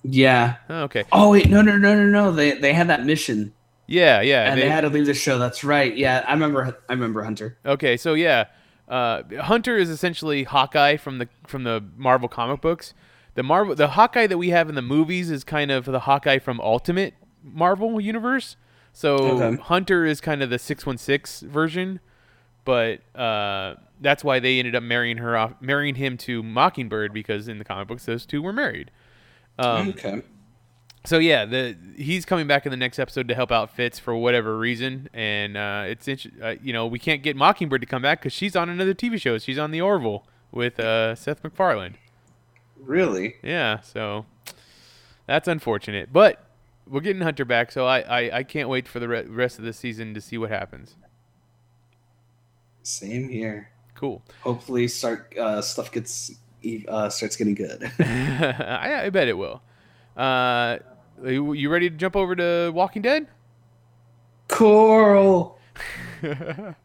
Yeah. 0.03 0.55
Oh, 0.69 0.83
okay. 0.83 1.03
Oh 1.11 1.31
wait, 1.31 1.49
no, 1.49 1.61
no, 1.61 1.77
no, 1.77 1.95
no, 1.95 2.05
no. 2.05 2.31
They 2.31 2.51
they 2.53 2.73
had 2.73 2.87
that 2.87 3.05
mission, 3.05 3.53
Yeah, 3.87 4.21
yeah. 4.21 4.49
and 4.49 4.57
they, 4.57 4.63
they- 4.63 4.69
had 4.69 4.81
to 4.81 4.89
leave 4.89 5.05
the 5.05 5.13
show. 5.13 5.37
That's 5.37 5.63
right. 5.63 5.95
Yeah, 5.95 6.23
I 6.27 6.33
remember. 6.33 6.77
I 6.87 6.93
remember 6.93 7.23
Hunter. 7.23 7.57
Okay, 7.65 7.97
so 7.97 8.13
yeah, 8.13 8.45
uh, 8.87 9.23
Hunter 9.41 9.77
is 9.77 9.89
essentially 9.89 10.43
Hawkeye 10.43 10.97
from 10.97 11.17
the 11.17 11.27
from 11.47 11.63
the 11.63 11.83
Marvel 11.97 12.29
comic 12.29 12.61
books. 12.61 12.93
The 13.35 13.43
Marvel 13.43 13.75
the 13.75 13.89
Hawkeye 13.89 14.27
that 14.27 14.37
we 14.37 14.49
have 14.49 14.69
in 14.69 14.75
the 14.75 14.81
movies 14.81 15.29
is 15.31 15.43
kind 15.43 15.71
of 15.71 15.85
the 15.85 16.01
Hawkeye 16.01 16.39
from 16.39 16.59
Ultimate 16.61 17.13
Marvel 17.43 17.99
universe. 17.99 18.55
So 18.93 19.15
Okay. 19.15 19.61
Hunter 19.61 20.05
is 20.05 20.21
kind 20.21 20.41
of 20.43 20.49
the 20.49 20.59
six 20.59 20.85
one 20.85 20.97
six 20.97 21.41
version, 21.41 21.99
but 22.63 22.99
uh, 23.19 23.75
that's 23.99 24.23
why 24.23 24.39
they 24.39 24.59
ended 24.59 24.75
up 24.75 24.83
marrying 24.83 25.17
her 25.17 25.35
off, 25.35 25.53
marrying 25.59 25.95
him 25.95 26.15
to 26.19 26.43
Mockingbird 26.43 27.11
because 27.11 27.47
in 27.47 27.57
the 27.57 27.65
comic 27.65 27.87
books 27.87 28.05
those 28.05 28.25
two 28.25 28.41
were 28.41 28.53
married. 28.53 28.91
Um, 29.59 29.89
okay. 29.89 30.21
So 31.05 31.17
yeah, 31.17 31.45
the 31.45 31.75
he's 31.97 32.25
coming 32.25 32.47
back 32.47 32.65
in 32.65 32.71
the 32.71 32.77
next 32.77 32.97
episode 32.97 33.27
to 33.27 33.35
help 33.35 33.51
out 33.51 33.75
Fitz 33.75 33.99
for 33.99 34.15
whatever 34.15 34.57
reason, 34.57 35.09
and 35.13 35.57
uh, 35.57 35.83
it's 35.87 36.07
uh, 36.41 36.55
you 36.61 36.71
know 36.71 36.87
we 36.87 36.97
can't 36.97 37.21
get 37.21 37.35
Mockingbird 37.35 37.81
to 37.81 37.87
come 37.87 38.01
back 38.01 38.21
because 38.21 38.33
she's 38.33 38.55
on 38.55 38.69
another 38.69 38.93
TV 38.93 39.19
show. 39.19 39.37
She's 39.37 39.59
on 39.59 39.71
the 39.71 39.81
Orville 39.81 40.25
with 40.51 40.79
uh, 40.79 41.15
Seth 41.15 41.43
MacFarlane. 41.43 41.95
Really? 42.79 43.35
Yeah, 43.43 43.81
so 43.81 44.25
that's 45.25 45.47
unfortunate, 45.47 46.13
but 46.13 46.45
we're 46.87 47.01
getting 47.01 47.21
Hunter 47.21 47.43
back, 47.43 47.71
so 47.71 47.85
I 47.85 47.99
I, 47.99 48.37
I 48.37 48.43
can't 48.43 48.69
wait 48.69 48.87
for 48.87 48.99
the 48.99 49.09
re- 49.09 49.25
rest 49.25 49.59
of 49.59 49.65
the 49.65 49.73
season 49.73 50.13
to 50.13 50.21
see 50.21 50.37
what 50.37 50.51
happens. 50.51 50.95
Same 52.83 53.27
here. 53.27 53.71
Cool. 53.95 54.21
Hopefully, 54.41 54.87
start 54.87 55.37
uh, 55.37 55.61
stuff 55.61 55.91
gets 55.91 56.31
uh, 56.87 57.09
starts 57.09 57.35
getting 57.35 57.55
good. 57.55 57.91
I, 57.99 59.03
I 59.05 59.09
bet 59.09 59.27
it 59.27 59.37
will. 59.37 59.61
Uh, 60.15 60.77
you, 61.23 61.53
you 61.53 61.69
ready 61.69 61.89
to 61.89 61.95
jump 61.95 62.15
over 62.15 62.35
to 62.35 62.71
Walking 62.73 63.01
Dead? 63.01 63.27
Coral. 64.47 65.57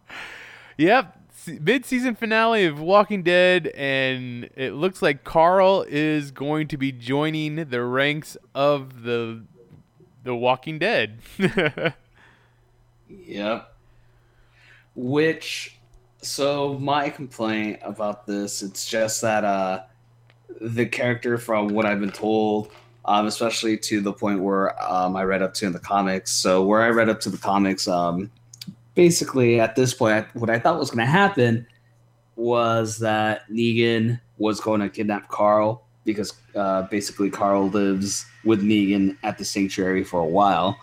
Yep, 0.80 1.18
mid-season 1.60 2.14
finale 2.14 2.64
of 2.64 2.78
Walking 2.78 3.24
Dead, 3.24 3.66
and 3.74 4.48
it 4.54 4.74
looks 4.74 5.02
like 5.02 5.24
Carl 5.24 5.84
is 5.88 6.30
going 6.30 6.68
to 6.68 6.76
be 6.76 6.92
joining 6.92 7.56
the 7.56 7.82
ranks 7.82 8.36
of 8.54 9.02
the 9.02 9.42
the 10.22 10.36
Walking 10.36 10.78
Dead. 10.78 11.18
Yep. 13.08 13.74
which 14.94 15.76
so 16.20 16.74
my 16.78 17.08
complaint 17.08 17.78
about 17.82 18.26
this 18.26 18.62
it's 18.62 18.84
just 18.86 19.22
that 19.22 19.44
uh 19.44 19.82
the 20.60 20.84
character 20.86 21.38
from 21.38 21.68
what 21.68 21.86
i've 21.86 22.00
been 22.00 22.10
told 22.10 22.70
um 23.08 23.26
especially 23.26 23.76
to 23.76 24.00
the 24.00 24.12
point 24.12 24.40
where 24.40 24.80
um 24.82 25.16
i 25.16 25.22
read 25.24 25.42
up 25.42 25.54
to 25.54 25.66
in 25.66 25.72
the 25.72 25.78
comics. 25.80 26.30
So 26.30 26.62
where 26.64 26.82
i 26.82 26.90
read 26.90 27.08
up 27.08 27.20
to 27.20 27.30
the 27.30 27.38
comics 27.38 27.88
um 27.88 28.30
basically 28.94 29.58
at 29.60 29.74
this 29.76 29.94
point 29.94 30.26
what 30.34 30.50
i 30.50 30.58
thought 30.58 30.78
was 30.78 30.90
going 30.90 31.04
to 31.06 31.10
happen 31.22 31.66
was 32.36 32.98
that 32.98 33.48
negan 33.50 34.20
was 34.38 34.60
going 34.60 34.80
to 34.80 34.88
kidnap 34.88 35.28
carl 35.28 35.82
because 36.04 36.32
uh 36.54 36.82
basically 36.82 37.30
carl 37.30 37.68
lives 37.68 38.26
with 38.44 38.62
negan 38.62 39.16
at 39.22 39.38
the 39.38 39.44
sanctuary 39.44 40.04
for 40.04 40.20
a 40.20 40.26
while. 40.26 40.76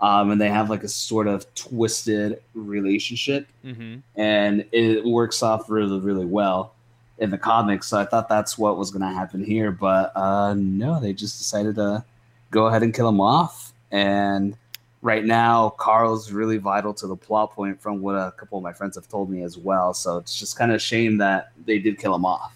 Um, 0.00 0.32
and 0.32 0.40
they 0.40 0.48
have 0.50 0.68
like 0.70 0.82
a 0.82 0.88
sort 0.88 1.28
of 1.28 1.46
twisted 1.54 2.42
relationship, 2.52 3.46
Mm-hmm. 3.64 4.00
and 4.20 4.66
it 4.72 5.04
works 5.04 5.40
off 5.42 5.70
really, 5.70 6.00
really 6.00 6.26
well 6.26 6.73
in 7.18 7.30
the 7.30 7.38
comics. 7.38 7.86
So 7.86 7.98
I 7.98 8.04
thought 8.04 8.28
that's 8.28 8.58
what 8.58 8.76
was 8.76 8.90
going 8.90 9.02
to 9.02 9.14
happen 9.14 9.44
here, 9.44 9.70
but 9.70 10.16
uh, 10.16 10.54
no, 10.54 11.00
they 11.00 11.12
just 11.12 11.38
decided 11.38 11.76
to 11.76 12.04
go 12.50 12.66
ahead 12.66 12.82
and 12.82 12.92
kill 12.92 13.08
him 13.08 13.20
off. 13.20 13.72
And 13.90 14.56
right 15.02 15.24
now, 15.24 15.70
Carl's 15.70 16.32
really 16.32 16.58
vital 16.58 16.92
to 16.94 17.06
the 17.06 17.16
plot 17.16 17.52
point, 17.52 17.80
from 17.80 18.00
what 18.00 18.14
a 18.14 18.32
couple 18.32 18.58
of 18.58 18.64
my 18.64 18.72
friends 18.72 18.96
have 18.96 19.08
told 19.08 19.30
me 19.30 19.42
as 19.42 19.56
well. 19.56 19.94
So 19.94 20.16
it's 20.18 20.38
just 20.38 20.58
kind 20.58 20.70
of 20.70 20.76
a 20.76 20.80
shame 20.80 21.18
that 21.18 21.52
they 21.64 21.78
did 21.78 21.98
kill 21.98 22.14
him 22.14 22.24
off. 22.24 22.52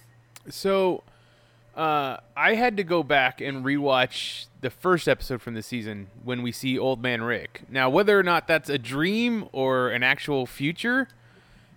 So, 0.51 1.03
uh, 1.77 2.17
I 2.37 2.55
had 2.55 2.77
to 2.79 2.83
go 2.83 3.05
back 3.05 3.41
and 3.41 3.65
rewatch 3.65 4.47
the 4.63 4.71
first 4.71 5.07
episode 5.07 5.41
from 5.41 5.55
the 5.55 5.63
season 5.63 6.09
when 6.25 6.43
we 6.43 6.51
see 6.51 6.77
Old 6.77 7.01
Man 7.01 7.23
Rick. 7.23 7.63
Now, 7.71 7.89
whether 7.89 8.19
or 8.19 8.25
not 8.25 8.49
that's 8.49 8.69
a 8.69 8.79
dream 8.79 9.49
or 9.53 9.91
an 9.91 10.03
actual 10.03 10.45
future, 10.45 11.07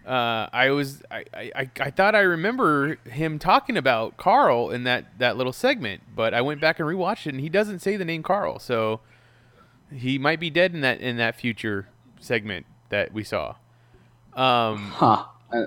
uh, 0.06 0.50
I 0.52 0.72
was 0.72 1.04
I, 1.12 1.26
I, 1.34 1.70
I 1.80 1.90
thought 1.92 2.16
I 2.16 2.22
remember 2.22 2.96
him 3.06 3.38
talking 3.40 3.78
about 3.78 4.18
Carl 4.18 4.72
in 4.72 4.84
that, 4.84 5.20
that 5.20 5.38
little 5.38 5.54
segment, 5.54 6.02
but 6.16 6.34
I 6.34 6.42
went 6.42 6.60
back 6.60 6.80
and 6.80 6.88
rewatched 6.88 7.28
it, 7.28 7.34
and 7.34 7.40
he 7.40 7.50
doesn't 7.50 7.80
say 7.80 7.98
the 7.98 8.06
name 8.06 8.24
Carl, 8.24 8.60
so 8.60 9.02
he 9.94 10.18
might 10.18 10.40
be 10.40 10.50
dead 10.50 10.74
in 10.74 10.82
that 10.82 11.02
in 11.02 11.18
that 11.18 11.36
future 11.36 11.88
segment 12.20 12.66
that 12.90 13.14
we 13.14 13.24
saw. 13.24 13.56
Um, 14.34 14.78
Huh. 14.92 15.26
Uh, 15.52 15.66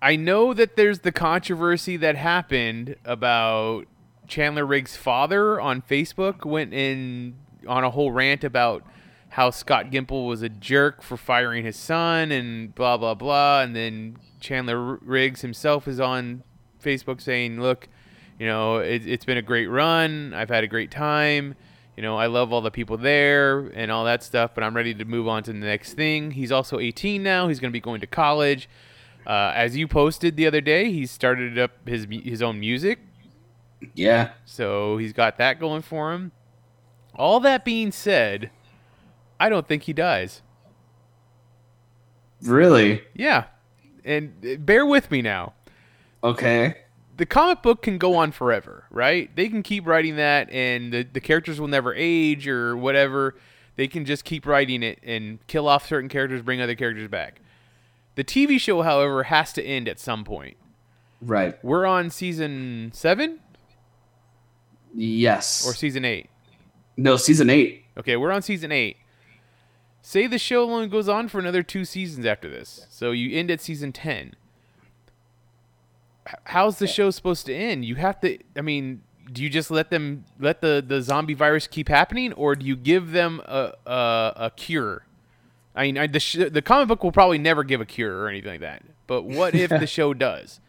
I 0.00 0.16
know 0.16 0.52
that 0.54 0.76
there's 0.76 1.00
the 1.00 1.12
controversy 1.12 1.96
that 1.98 2.16
happened 2.16 2.96
about 3.04 3.86
Chandler 4.28 4.66
Riggs' 4.66 4.96
father 4.96 5.60
on 5.60 5.82
Facebook 5.82 6.44
went 6.44 6.74
in 6.74 7.34
on 7.66 7.84
a 7.84 7.90
whole 7.90 8.12
rant 8.12 8.44
about 8.44 8.84
how 9.36 9.50
Scott 9.50 9.90
Gimple 9.90 10.26
was 10.26 10.40
a 10.40 10.48
jerk 10.48 11.02
for 11.02 11.18
firing 11.18 11.62
his 11.62 11.76
son 11.76 12.32
and 12.32 12.74
blah 12.74 12.96
blah 12.96 13.12
blah 13.12 13.60
and 13.60 13.76
then 13.76 14.16
Chandler 14.40 14.96
Riggs 14.96 15.42
himself 15.42 15.86
is 15.86 16.00
on 16.00 16.42
Facebook 16.82 17.20
saying, 17.20 17.60
"Look, 17.60 17.88
you 18.38 18.46
know, 18.46 18.78
it, 18.78 19.06
it's 19.06 19.26
been 19.26 19.36
a 19.36 19.42
great 19.42 19.66
run. 19.66 20.32
I've 20.32 20.48
had 20.48 20.64
a 20.64 20.66
great 20.66 20.90
time. 20.90 21.54
You 21.98 22.02
know, 22.02 22.16
I 22.16 22.26
love 22.26 22.50
all 22.50 22.62
the 22.62 22.70
people 22.70 22.96
there 22.96 23.68
and 23.74 23.90
all 23.90 24.06
that 24.06 24.22
stuff, 24.22 24.52
but 24.54 24.64
I'm 24.64 24.74
ready 24.74 24.94
to 24.94 25.04
move 25.04 25.28
on 25.28 25.42
to 25.42 25.52
the 25.52 25.58
next 25.58 25.94
thing." 25.94 26.30
He's 26.30 26.50
also 26.50 26.78
18 26.78 27.22
now. 27.22 27.48
He's 27.48 27.60
going 27.60 27.70
to 27.70 27.76
be 27.76 27.80
going 27.80 28.00
to 28.00 28.06
college. 28.06 28.70
Uh, 29.26 29.52
as 29.54 29.76
you 29.76 29.86
posted 29.86 30.36
the 30.36 30.46
other 30.46 30.62
day, 30.62 30.90
he 30.90 31.04
started 31.04 31.58
up 31.58 31.72
his 31.86 32.06
his 32.10 32.40
own 32.40 32.58
music, 32.58 33.00
yeah. 33.94 34.30
so 34.46 34.96
he's 34.96 35.12
got 35.12 35.36
that 35.36 35.60
going 35.60 35.82
for 35.82 36.14
him. 36.14 36.32
All 37.14 37.40
that 37.40 37.64
being 37.64 37.92
said, 37.92 38.50
I 39.38 39.48
don't 39.48 39.66
think 39.68 39.84
he 39.84 39.92
dies. 39.92 40.42
Really? 42.42 43.02
Yeah, 43.14 43.44
and 44.04 44.34
uh, 44.46 44.56
bear 44.56 44.84
with 44.84 45.10
me 45.10 45.22
now. 45.22 45.54
Okay. 46.22 46.76
The 47.16 47.24
comic 47.24 47.62
book 47.62 47.80
can 47.82 47.96
go 47.96 48.14
on 48.16 48.30
forever, 48.30 48.84
right? 48.90 49.34
They 49.34 49.48
can 49.48 49.62
keep 49.62 49.86
writing 49.86 50.16
that, 50.16 50.50
and 50.50 50.92
the 50.92 51.02
the 51.02 51.20
characters 51.20 51.58
will 51.58 51.68
never 51.68 51.94
age 51.94 52.46
or 52.46 52.76
whatever. 52.76 53.36
They 53.76 53.88
can 53.88 54.04
just 54.04 54.24
keep 54.24 54.46
writing 54.46 54.82
it 54.82 54.98
and 55.02 55.44
kill 55.46 55.66
off 55.68 55.86
certain 55.86 56.08
characters, 56.08 56.42
bring 56.42 56.60
other 56.60 56.74
characters 56.74 57.08
back. 57.08 57.40
The 58.16 58.24
TV 58.24 58.58
show, 58.60 58.82
however, 58.82 59.24
has 59.24 59.52
to 59.54 59.62
end 59.62 59.88
at 59.88 59.98
some 59.98 60.24
point. 60.24 60.56
Right. 61.22 61.62
We're 61.64 61.86
on 61.86 62.10
season 62.10 62.90
seven 62.94 63.40
Yes. 64.94 65.66
or 65.66 65.74
season 65.74 66.04
eight. 66.04 66.28
no, 66.98 67.16
season 67.16 67.50
eight. 67.50 67.84
Okay, 67.98 68.16
we're 68.16 68.32
on 68.32 68.42
season 68.42 68.72
eight. 68.72 68.96
Say 70.06 70.28
the 70.28 70.38
show 70.38 70.70
only 70.70 70.86
goes 70.86 71.08
on 71.08 71.26
for 71.26 71.40
another 71.40 71.64
two 71.64 71.84
seasons 71.84 72.24
after 72.26 72.48
this, 72.48 72.86
so 72.90 73.10
you 73.10 73.36
end 73.36 73.50
at 73.50 73.60
season 73.60 73.90
ten. 73.90 74.34
How's 76.44 76.78
the 76.78 76.86
show 76.86 77.10
supposed 77.10 77.44
to 77.46 77.52
end? 77.52 77.84
You 77.84 77.96
have 77.96 78.20
to. 78.20 78.38
I 78.56 78.60
mean, 78.60 79.02
do 79.32 79.42
you 79.42 79.50
just 79.50 79.68
let 79.68 79.90
them 79.90 80.24
let 80.38 80.60
the 80.60 80.80
the 80.86 81.02
zombie 81.02 81.34
virus 81.34 81.66
keep 81.66 81.88
happening, 81.88 82.32
or 82.34 82.54
do 82.54 82.64
you 82.64 82.76
give 82.76 83.10
them 83.10 83.42
a 83.46 83.72
a, 83.84 84.32
a 84.36 84.52
cure? 84.54 85.04
I 85.74 85.86
mean, 85.86 85.98
I, 85.98 86.06
the 86.06 86.20
sh- 86.20 86.50
the 86.52 86.62
comic 86.62 86.86
book 86.86 87.02
will 87.02 87.10
probably 87.10 87.38
never 87.38 87.64
give 87.64 87.80
a 87.80 87.84
cure 87.84 88.16
or 88.16 88.28
anything 88.28 88.52
like 88.52 88.60
that. 88.60 88.84
But 89.08 89.24
what 89.24 89.56
if 89.56 89.70
the 89.70 89.88
show 89.88 90.14
does? 90.28 90.60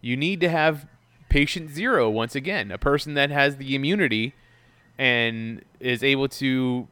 You 0.00 0.16
need 0.16 0.40
to 0.42 0.48
have 0.48 0.86
patient 1.28 1.70
zero 1.70 2.08
once 2.08 2.36
again, 2.36 2.70
a 2.70 2.78
person 2.78 3.14
that 3.14 3.32
has 3.32 3.56
the 3.56 3.74
immunity 3.74 4.32
and 4.96 5.64
is 5.80 6.04
able 6.04 6.28
to 6.28 6.86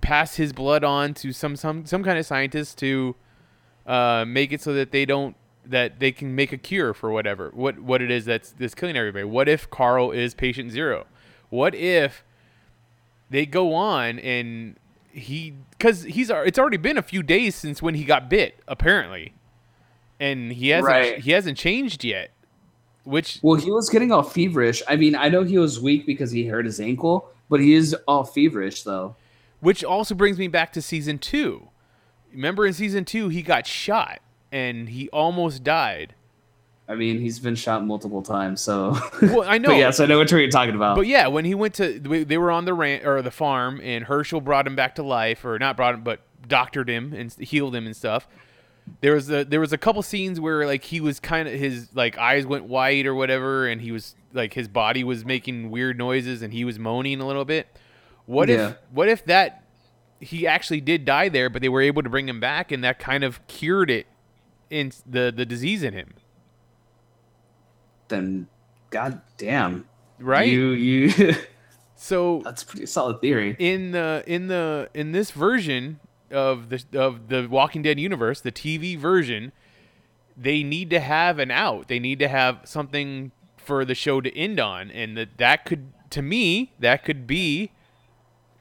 pass 0.00 0.36
his 0.36 0.52
blood 0.52 0.84
on 0.84 1.14
to 1.14 1.32
some 1.32 1.56
some 1.56 1.86
some 1.86 2.02
kind 2.02 2.18
of 2.18 2.26
scientist 2.26 2.78
to 2.78 3.16
uh, 3.86 4.24
make 4.26 4.52
it 4.52 4.60
so 4.60 4.72
that 4.74 4.92
they 4.92 5.04
don't 5.04 5.36
that 5.64 6.00
they 6.00 6.10
can 6.10 6.34
make 6.34 6.52
a 6.52 6.56
cure 6.56 6.94
for 6.94 7.10
whatever 7.10 7.50
what 7.54 7.78
what 7.80 8.00
it 8.00 8.10
is 8.10 8.24
that's 8.24 8.52
that's 8.52 8.74
killing 8.74 8.96
everybody. 8.96 9.24
What 9.24 9.48
if 9.48 9.68
Carl 9.70 10.10
is 10.10 10.34
patient 10.34 10.70
zero? 10.72 11.06
What 11.50 11.74
if 11.74 12.24
they 13.28 13.46
go 13.46 13.74
on 13.74 14.18
and 14.18 14.76
he 15.12 15.54
because 15.70 16.02
he's 16.04 16.30
it's 16.30 16.58
already 16.58 16.76
been 16.76 16.96
a 16.96 17.02
few 17.02 17.22
days 17.22 17.54
since 17.54 17.82
when 17.82 17.94
he 17.94 18.04
got 18.04 18.30
bit 18.30 18.60
apparently, 18.68 19.34
and 20.18 20.52
he 20.52 20.68
hasn't 20.68 20.92
Right. 20.92 21.18
he 21.18 21.32
hasn't 21.32 21.58
changed 21.58 22.04
yet. 22.04 22.30
Which 23.04 23.40
Well, 23.42 23.58
he 23.58 23.70
was 23.70 23.88
getting 23.88 24.12
all 24.12 24.22
feverish. 24.22 24.82
I 24.88 24.96
mean, 24.96 25.16
I 25.16 25.28
know 25.28 25.42
he 25.42 25.58
was 25.58 25.80
weak 25.80 26.06
because 26.06 26.30
he 26.30 26.46
hurt 26.46 26.64
his 26.66 26.80
ankle, 26.80 27.30
but 27.48 27.58
he 27.60 27.74
is 27.74 27.94
all 28.06 28.24
feverish 28.24 28.82
though. 28.82 29.16
Which 29.60 29.84
also 29.84 30.14
brings 30.14 30.38
me 30.38 30.48
back 30.48 30.72
to 30.72 30.82
season 30.82 31.18
two. 31.18 31.68
Remember 32.32 32.66
in 32.66 32.72
season 32.72 33.04
two, 33.04 33.28
he 33.28 33.42
got 33.42 33.66
shot 33.66 34.20
and 34.52 34.88
he 34.88 35.08
almost 35.10 35.62
died. 35.62 36.14
I 36.88 36.96
mean, 36.96 37.20
he's 37.20 37.38
been 37.38 37.54
shot 37.54 37.84
multiple 37.84 38.20
times, 38.20 38.60
so. 38.60 38.98
Well, 39.22 39.44
I 39.46 39.58
know. 39.58 39.68
but 39.68 39.76
yes, 39.76 40.00
I 40.00 40.06
know 40.06 40.18
what 40.18 40.28
you're 40.32 40.48
talking 40.48 40.74
about. 40.74 40.96
But 40.96 41.06
yeah, 41.06 41.28
when 41.28 41.44
he 41.44 41.54
went 41.54 41.74
to, 41.74 42.00
they 42.00 42.36
were 42.36 42.50
on 42.50 42.64
the 42.64 42.74
ran 42.74 43.06
or 43.06 43.22
the 43.22 43.30
farm, 43.30 43.80
and 43.80 44.04
Hershel 44.04 44.40
brought 44.40 44.66
him 44.66 44.74
back 44.74 44.96
to 44.96 45.04
life, 45.04 45.44
or 45.44 45.56
not 45.60 45.76
brought 45.76 45.94
him, 45.94 46.02
but 46.02 46.20
doctored 46.48 46.90
him 46.90 47.12
and 47.12 47.32
healed 47.34 47.76
him 47.76 47.86
and 47.86 47.94
stuff. 47.94 48.26
There 49.02 49.14
was 49.14 49.30
a 49.30 49.44
there 49.44 49.60
was 49.60 49.72
a 49.72 49.78
couple 49.78 50.02
scenes 50.02 50.40
where 50.40 50.66
like 50.66 50.82
he 50.82 51.00
was 51.00 51.20
kind 51.20 51.46
of 51.46 51.54
his 51.54 51.94
like 51.94 52.18
eyes 52.18 52.44
went 52.44 52.64
white 52.64 53.06
or 53.06 53.14
whatever, 53.14 53.68
and 53.68 53.80
he 53.80 53.92
was 53.92 54.16
like 54.32 54.54
his 54.54 54.66
body 54.66 55.04
was 55.04 55.24
making 55.24 55.70
weird 55.70 55.96
noises, 55.96 56.42
and 56.42 56.52
he 56.52 56.64
was 56.64 56.76
moaning 56.76 57.20
a 57.20 57.26
little 57.26 57.44
bit. 57.44 57.68
What 58.30 58.48
Yeah. 58.48 58.68
if 58.68 58.76
what 58.92 59.08
if 59.08 59.24
that 59.24 59.64
he 60.20 60.46
actually 60.46 60.80
did 60.80 61.04
die 61.04 61.28
there, 61.28 61.50
but 61.50 61.62
they 61.62 61.68
were 61.68 61.80
able 61.82 62.02
to 62.02 62.08
bring 62.08 62.28
him 62.28 62.38
back, 62.38 62.70
and 62.70 62.84
that 62.84 63.00
kind 63.00 63.24
of 63.24 63.44
cured 63.48 63.90
it 63.90 64.06
in 64.70 64.92
the 65.04 65.32
the 65.34 65.44
disease 65.44 65.82
in 65.82 65.94
him, 65.94 66.14
then, 68.08 68.46
god 68.90 69.20
damn, 69.36 69.86
right? 70.20 70.48
You 70.48 70.68
you. 70.70 71.34
so 71.96 72.40
that's 72.44 72.62
a 72.62 72.66
pretty 72.66 72.86
solid 72.86 73.20
theory. 73.20 73.56
in 73.58 73.90
the 73.90 74.22
in 74.26 74.46
the 74.46 74.88
in 74.94 75.10
this 75.10 75.30
version 75.32 75.98
of 76.30 76.68
the 76.68 76.84
of 76.94 77.28
the 77.28 77.48
Walking 77.50 77.82
Dead 77.82 77.98
universe, 77.98 78.40
the 78.40 78.52
TV 78.52 78.96
version, 78.96 79.50
they 80.36 80.62
need 80.62 80.88
to 80.90 81.00
have 81.00 81.40
an 81.40 81.50
out. 81.50 81.88
They 81.88 81.98
need 81.98 82.20
to 82.20 82.28
have 82.28 82.60
something 82.64 83.32
for 83.56 83.84
the 83.84 83.94
show 83.96 84.20
to 84.20 84.36
end 84.36 84.60
on, 84.60 84.90
and 84.92 85.16
that 85.16 85.36
that 85.38 85.64
could 85.64 85.92
to 86.10 86.22
me 86.22 86.72
that 86.78 87.04
could 87.04 87.26
be 87.26 87.72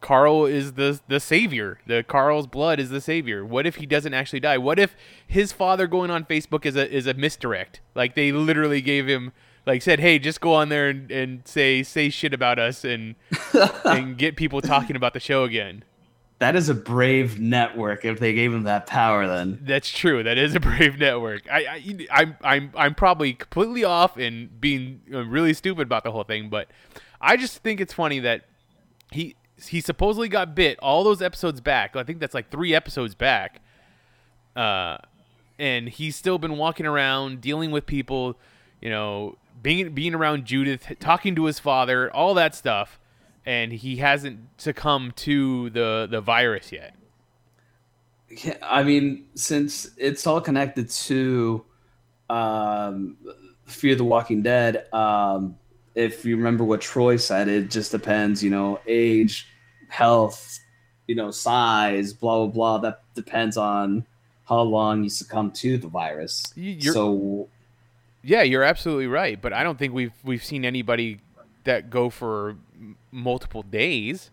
Carl 0.02 0.46
is 0.46 0.74
the 0.74 1.00
the 1.08 1.20
savior. 1.20 1.80
The 1.86 2.04
Carl's 2.04 2.48
blood 2.48 2.80
is 2.80 2.90
the 2.90 3.02
savior. 3.02 3.46
What 3.46 3.66
if 3.66 3.76
he 3.76 3.86
doesn't 3.86 4.14
actually 4.14 4.40
die? 4.40 4.58
What 4.58 4.80
if 4.80 4.96
his 5.28 5.52
father 5.52 5.88
going 5.88 6.10
on 6.10 6.26
Facebook 6.26 6.66
is 6.66 6.76
a 6.76 6.90
is 6.90 7.08
a 7.08 7.14
misdirect? 7.14 7.82
Like 7.96 8.16
they 8.16 8.32
literally 8.32 8.82
gave 8.82 9.08
him 9.08 9.32
like 9.66 9.82
said, 9.82 10.00
"Hey, 10.00 10.20
just 10.20 10.42
go 10.42 10.54
on 10.54 10.70
there 10.70 10.90
and, 10.90 11.12
and 11.12 11.48
say 11.48 11.84
say 11.84 12.10
shit 12.10 12.34
about 12.34 12.60
us 12.60 12.84
and 12.84 13.16
and 13.86 14.18
get 14.18 14.36
people 14.36 14.62
talking 14.62 14.96
about 14.96 15.14
the 15.14 15.20
show 15.20 15.44
again." 15.44 15.84
That 16.40 16.56
is 16.56 16.70
a 16.70 16.74
brave 16.74 17.38
network 17.38 18.06
if 18.06 18.22
they 18.22 18.32
gave 18.32 18.54
him 18.54 18.64
that 18.64 18.88
power. 18.88 19.28
Then 19.28 19.60
That's 19.62 19.92
true. 19.92 20.24
That 20.24 20.38
is 20.38 20.56
a 20.56 20.60
brave 20.62 20.98
network. 20.98 21.44
I, 21.52 21.66
I 21.66 22.08
I'm 22.12 22.38
I'm 22.42 22.72
I'm 22.76 22.96
probably 22.96 23.34
completely 23.34 23.84
off 23.84 24.16
and 24.18 24.60
being 24.62 25.02
uh, 25.14 25.26
really 25.26 25.54
stupid 25.54 25.84
about 25.84 26.06
the 26.06 26.12
whole 26.12 26.24
thing, 26.24 26.50
but 26.50 26.70
I 27.20 27.36
just 27.36 27.58
think 27.58 27.82
it's 27.82 27.94
funny 27.94 28.20
that 28.20 28.46
he 29.12 29.36
he 29.68 29.82
supposedly 29.82 30.30
got 30.30 30.56
bit 30.56 30.80
all 30.80 31.04
those 31.04 31.22
episodes 31.22 31.62
back. 31.62 31.96
I 31.96 32.04
think 32.04 32.20
that's 32.20 32.34
like 32.34 32.50
three 32.50 32.74
episodes 32.74 33.16
back. 33.16 33.62
uh, 34.56 34.98
and 35.58 35.90
he's 35.90 36.16
still 36.16 36.38
been 36.38 36.58
walking 36.58 36.86
around 36.86 37.42
dealing 37.42 37.72
with 37.72 37.86
people, 37.86 38.38
you 38.82 38.90
know, 38.90 39.38
being 39.62 39.94
being 39.94 40.16
around 40.16 40.46
Judith, 40.46 40.94
talking 41.00 41.36
to 41.36 41.46
his 41.46 41.60
father, 41.60 42.12
all 42.14 42.34
that 42.36 42.56
stuff, 42.56 43.00
and 43.46 43.72
he 43.74 43.98
hasn't 43.98 44.40
succumbed 44.58 45.16
to 45.18 45.70
the 45.72 46.08
the 46.10 46.22
virus 46.22 46.72
yet. 46.72 46.96
I 48.62 48.84
mean, 48.84 49.26
since 49.36 49.90
it's 49.98 50.28
all 50.28 50.40
connected 50.40 50.90
to 50.90 51.66
um, 52.30 53.18
Fear 53.66 53.96
the 53.96 54.04
Walking 54.04 54.44
Dead, 54.44 54.86
um, 54.94 55.58
if 55.96 56.26
you 56.26 56.38
remember 56.38 56.64
what 56.64 56.82
Troy 56.82 57.18
said, 57.18 57.48
it 57.48 57.72
just 57.72 57.92
depends, 57.92 58.44
you 58.44 58.52
know, 58.52 58.80
age, 58.88 59.49
health, 59.90 60.60
you 61.08 61.16
know, 61.16 61.32
size, 61.32 62.14
blah 62.14 62.38
blah 62.38 62.48
blah. 62.48 62.78
That 62.80 63.02
depends 63.16 63.58
on 63.58 64.06
how 64.48 64.62
long 64.62 65.04
you 65.04 65.10
succumb 65.10 65.52
to 65.52 65.78
the 65.78 65.88
virus. 65.88 66.54
You're- 66.56 66.94
so 66.94 67.48
Yeah, 68.24 68.42
you're 68.42 68.64
absolutely 68.64 69.08
right, 69.08 69.40
but 69.42 69.54
I 69.54 69.64
don't 69.64 69.78
think 69.78 69.94
we've 69.94 70.14
we've 70.24 70.44
seen 70.44 70.66
anybody 70.66 71.20
that 71.66 71.90
go 71.90 72.10
for 72.10 72.56
multiple 73.12 73.64
days. 73.64 74.32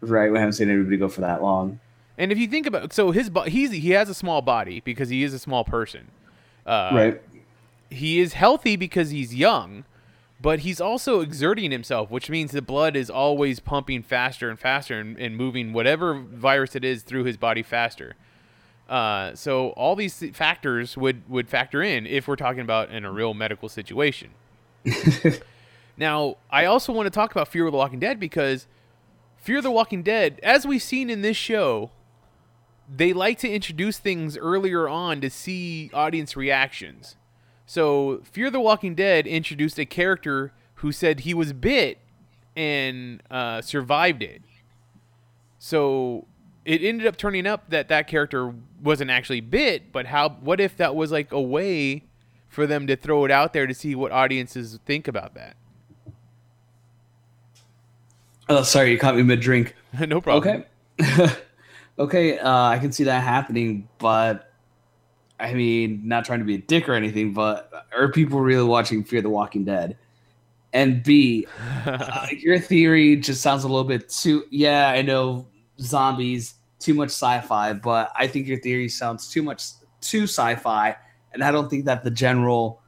right, 0.00 0.30
we 0.30 0.38
haven't 0.38 0.52
seen 0.54 0.70
anybody 0.70 0.96
go 0.96 1.08
for 1.08 1.20
that 1.22 1.42
long. 1.42 1.80
And 2.16 2.30
if 2.30 2.38
you 2.38 2.46
think 2.46 2.66
about 2.66 2.92
so 2.92 3.10
his 3.10 3.30
he's 3.46 3.72
he 3.72 3.90
has 3.90 4.08
a 4.08 4.14
small 4.14 4.40
body 4.42 4.80
because 4.80 5.08
he 5.08 5.22
is 5.24 5.34
a 5.34 5.38
small 5.38 5.64
person. 5.64 6.08
Uh, 6.66 6.90
right. 6.92 7.22
He 7.90 8.20
is 8.20 8.32
healthy 8.32 8.76
because 8.76 9.10
he's 9.10 9.34
young, 9.34 9.84
but 10.44 10.58
he's 10.58 10.78
also 10.78 11.20
exerting 11.20 11.70
himself, 11.70 12.10
which 12.10 12.28
means 12.28 12.50
the 12.50 12.60
blood 12.60 12.96
is 12.96 13.08
always 13.08 13.60
pumping 13.60 14.02
faster 14.02 14.50
and 14.50 14.60
faster 14.60 15.00
and, 15.00 15.18
and 15.18 15.38
moving 15.38 15.72
whatever 15.72 16.12
virus 16.12 16.76
it 16.76 16.84
is 16.84 17.02
through 17.02 17.24
his 17.24 17.38
body 17.38 17.62
faster. 17.62 18.14
Uh, 18.86 19.34
so 19.34 19.70
all 19.70 19.96
these 19.96 20.22
factors 20.34 20.98
would 20.98 21.26
would 21.30 21.48
factor 21.48 21.82
in 21.82 22.06
if 22.06 22.28
we're 22.28 22.36
talking 22.36 22.60
about 22.60 22.90
in 22.90 23.06
a 23.06 23.10
real 23.10 23.32
medical 23.32 23.70
situation. 23.70 24.32
now, 25.96 26.36
I 26.50 26.66
also 26.66 26.92
want 26.92 27.06
to 27.06 27.10
talk 27.10 27.30
about 27.32 27.48
Fear 27.48 27.64
of 27.64 27.72
the 27.72 27.78
Walking 27.78 27.98
Dead 27.98 28.20
because 28.20 28.66
Fear 29.38 29.56
of 29.56 29.62
the 29.62 29.70
Walking 29.70 30.02
Dead, 30.02 30.40
as 30.42 30.66
we've 30.66 30.82
seen 30.82 31.08
in 31.08 31.22
this 31.22 31.38
show, 31.38 31.90
they 32.86 33.14
like 33.14 33.38
to 33.38 33.48
introduce 33.48 33.98
things 33.98 34.36
earlier 34.36 34.90
on 34.90 35.22
to 35.22 35.30
see 35.30 35.90
audience 35.94 36.36
reactions. 36.36 37.16
So, 37.66 38.20
Fear 38.24 38.50
the 38.50 38.60
Walking 38.60 38.94
Dead 38.94 39.26
introduced 39.26 39.78
a 39.78 39.86
character 39.86 40.52
who 40.76 40.92
said 40.92 41.20
he 41.20 41.32
was 41.32 41.52
bit 41.52 41.98
and 42.54 43.22
uh, 43.30 43.62
survived 43.62 44.22
it. 44.22 44.42
So, 45.58 46.26
it 46.64 46.82
ended 46.82 47.06
up 47.06 47.16
turning 47.16 47.46
up 47.46 47.70
that 47.70 47.88
that 47.88 48.06
character 48.06 48.54
wasn't 48.82 49.10
actually 49.10 49.40
bit, 49.40 49.92
but 49.92 50.06
how? 50.06 50.28
What 50.28 50.60
if 50.60 50.76
that 50.76 50.94
was 50.94 51.10
like 51.10 51.32
a 51.32 51.40
way 51.40 52.04
for 52.48 52.66
them 52.66 52.86
to 52.86 52.96
throw 52.96 53.24
it 53.24 53.30
out 53.30 53.52
there 53.52 53.66
to 53.66 53.74
see 53.74 53.94
what 53.94 54.12
audiences 54.12 54.78
think 54.84 55.08
about 55.08 55.34
that? 55.34 55.56
Oh, 58.48 58.62
sorry, 58.62 58.90
you 58.90 58.98
caught 58.98 59.16
me 59.16 59.22
mid 59.22 59.40
drink. 59.40 59.74
no 60.06 60.20
problem. 60.20 60.64
Okay. 61.00 61.28
okay, 61.98 62.38
uh, 62.38 62.68
I 62.68 62.78
can 62.78 62.92
see 62.92 63.04
that 63.04 63.22
happening, 63.22 63.88
but 63.98 64.52
I 65.40 65.52
mean, 65.54 66.02
not 66.04 66.24
trying 66.24 66.38
to 66.38 66.44
be 66.44 66.54
a 66.54 66.58
dick 66.58 66.88
or 66.88 66.94
anything, 66.94 67.32
but 67.32 67.70
are 67.96 68.08
people 68.08 68.40
really 68.40 68.66
watching 68.66 69.02
Fear 69.04 69.22
the 69.22 69.30
Walking 69.30 69.64
Dead? 69.64 69.96
And 70.72 71.02
B, 71.02 71.46
uh, 71.86 72.26
your 72.38 72.58
theory 72.58 73.16
just 73.16 73.40
sounds 73.40 73.64
a 73.64 73.68
little 73.68 73.84
bit 73.84 74.08
too. 74.08 74.44
Yeah, 74.50 74.88
I 74.88 75.02
know 75.02 75.46
zombies, 75.80 76.54
too 76.78 76.94
much 76.94 77.10
sci-fi, 77.10 77.72
but 77.74 78.12
I 78.16 78.26
think 78.26 78.46
your 78.46 78.58
theory 78.60 78.88
sounds 78.88 79.28
too 79.28 79.42
much 79.42 79.70
too 80.00 80.24
sci-fi, 80.24 80.96
and 81.32 81.42
I 81.42 81.50
don't 81.50 81.68
think 81.68 81.84
that 81.86 82.04
the 82.04 82.10
general 82.10 82.80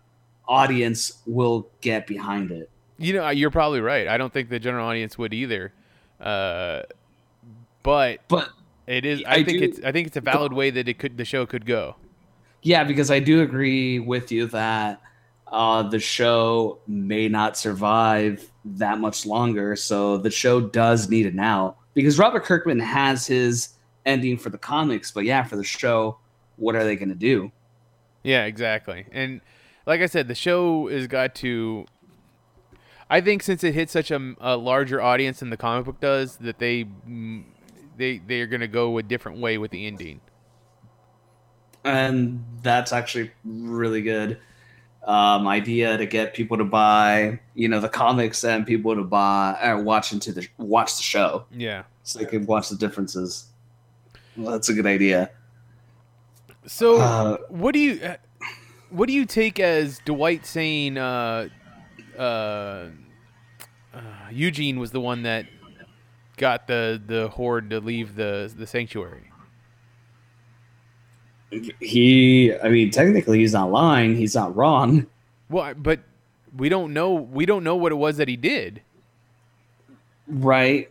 audience 0.48 1.22
will 1.26 1.68
get 1.80 2.06
behind 2.06 2.50
it. 2.50 2.70
You 2.98 3.12
know, 3.14 3.28
you're 3.30 3.50
probably 3.50 3.80
right. 3.80 4.08
I 4.08 4.16
don't 4.16 4.32
think 4.32 4.48
the 4.48 4.58
general 4.58 4.86
audience 4.86 5.18
would 5.18 5.34
either. 5.34 5.72
Uh, 6.20 6.82
but 7.82 8.20
But 8.28 8.50
it 8.86 9.04
is. 9.04 9.22
I, 9.26 9.36
I 9.36 9.44
think 9.44 9.58
do- 9.58 9.64
it's. 9.64 9.80
I 9.84 9.92
think 9.92 10.06
it's 10.06 10.16
a 10.16 10.20
valid 10.20 10.52
way 10.52 10.70
that 10.70 10.88
it 10.88 10.98
could. 10.98 11.16
The 11.16 11.24
show 11.24 11.46
could 11.46 11.66
go. 11.66 11.96
Yeah, 12.66 12.82
because 12.82 13.12
I 13.12 13.20
do 13.20 13.42
agree 13.42 14.00
with 14.00 14.32
you 14.32 14.48
that 14.48 15.00
uh, 15.46 15.84
the 15.84 16.00
show 16.00 16.80
may 16.88 17.28
not 17.28 17.56
survive 17.56 18.50
that 18.64 18.98
much 18.98 19.24
longer. 19.24 19.76
So 19.76 20.18
the 20.18 20.32
show 20.32 20.60
does 20.60 21.08
need 21.08 21.26
it 21.26 21.34
now 21.36 21.76
because 21.94 22.18
Robert 22.18 22.42
Kirkman 22.42 22.80
has 22.80 23.24
his 23.24 23.68
ending 24.04 24.36
for 24.36 24.50
the 24.50 24.58
comics, 24.58 25.12
but 25.12 25.22
yeah, 25.22 25.44
for 25.44 25.54
the 25.54 25.62
show, 25.62 26.18
what 26.56 26.74
are 26.74 26.82
they 26.82 26.96
going 26.96 27.10
to 27.10 27.14
do? 27.14 27.52
Yeah, 28.24 28.46
exactly. 28.46 29.06
And 29.12 29.42
like 29.86 30.00
I 30.00 30.06
said, 30.06 30.26
the 30.26 30.34
show 30.34 30.88
has 30.88 31.06
got 31.06 31.36
to. 31.36 31.86
I 33.08 33.20
think 33.20 33.44
since 33.44 33.62
it 33.62 33.74
hit 33.74 33.90
such 33.90 34.10
a, 34.10 34.34
a 34.40 34.56
larger 34.56 35.00
audience 35.00 35.38
than 35.38 35.50
the 35.50 35.56
comic 35.56 35.84
book 35.84 36.00
does, 36.00 36.38
that 36.38 36.58
they 36.58 36.88
they 37.96 38.18
they 38.18 38.40
are 38.40 38.48
going 38.48 38.60
to 38.60 38.66
go 38.66 38.98
a 38.98 39.04
different 39.04 39.38
way 39.38 39.56
with 39.56 39.70
the 39.70 39.86
ending. 39.86 40.20
And 41.86 42.44
that's 42.62 42.92
actually 42.92 43.30
really 43.44 44.02
good 44.02 44.38
um, 45.04 45.46
idea 45.46 45.96
to 45.96 46.04
get 46.04 46.34
people 46.34 46.58
to 46.58 46.64
buy, 46.64 47.38
you 47.54 47.68
know, 47.68 47.80
the 47.80 47.88
comics 47.88 48.42
and 48.44 48.66
people 48.66 48.94
to 48.96 49.04
buy 49.04 49.56
or 49.62 49.80
watch 49.82 50.12
into 50.12 50.32
the 50.32 50.48
watch 50.58 50.96
the 50.96 51.02
show. 51.02 51.46
Yeah. 51.52 51.84
so 52.02 52.18
they 52.18 52.24
can 52.24 52.44
watch 52.46 52.68
the 52.68 52.76
differences. 52.76 53.46
Well, 54.36 54.52
that's 54.52 54.68
a 54.68 54.74
good 54.74 54.86
idea. 54.86 55.30
So, 56.66 57.00
Uh, 57.00 57.36
what 57.48 57.72
do 57.72 57.78
you 57.78 58.00
uh, 58.02 58.16
what 58.90 59.06
do 59.06 59.12
you 59.12 59.24
take 59.24 59.60
as 59.60 60.00
Dwight 60.04 60.44
saying 60.44 60.98
uh, 60.98 61.48
uh, 62.18 62.20
uh, 63.94 64.00
Eugene 64.32 64.80
was 64.80 64.90
the 64.90 65.00
one 65.00 65.22
that 65.22 65.46
got 66.36 66.66
the 66.66 67.00
the 67.06 67.28
horde 67.28 67.70
to 67.70 67.78
leave 67.80 68.16
the 68.16 68.52
the 68.56 68.66
sanctuary? 68.66 69.30
He, 71.50 72.52
I 72.62 72.68
mean, 72.68 72.90
technically, 72.90 73.38
he's 73.38 73.52
not 73.52 73.70
lying. 73.70 74.16
He's 74.16 74.34
not 74.34 74.54
wrong. 74.56 75.06
Well, 75.48 75.74
but 75.74 76.00
we 76.56 76.68
don't 76.68 76.92
know 76.92 77.12
we 77.12 77.46
don't 77.46 77.64
know 77.64 77.76
what 77.76 77.92
it 77.92 77.96
was 77.96 78.16
that 78.16 78.28
he 78.28 78.36
did. 78.36 78.82
Right. 80.26 80.90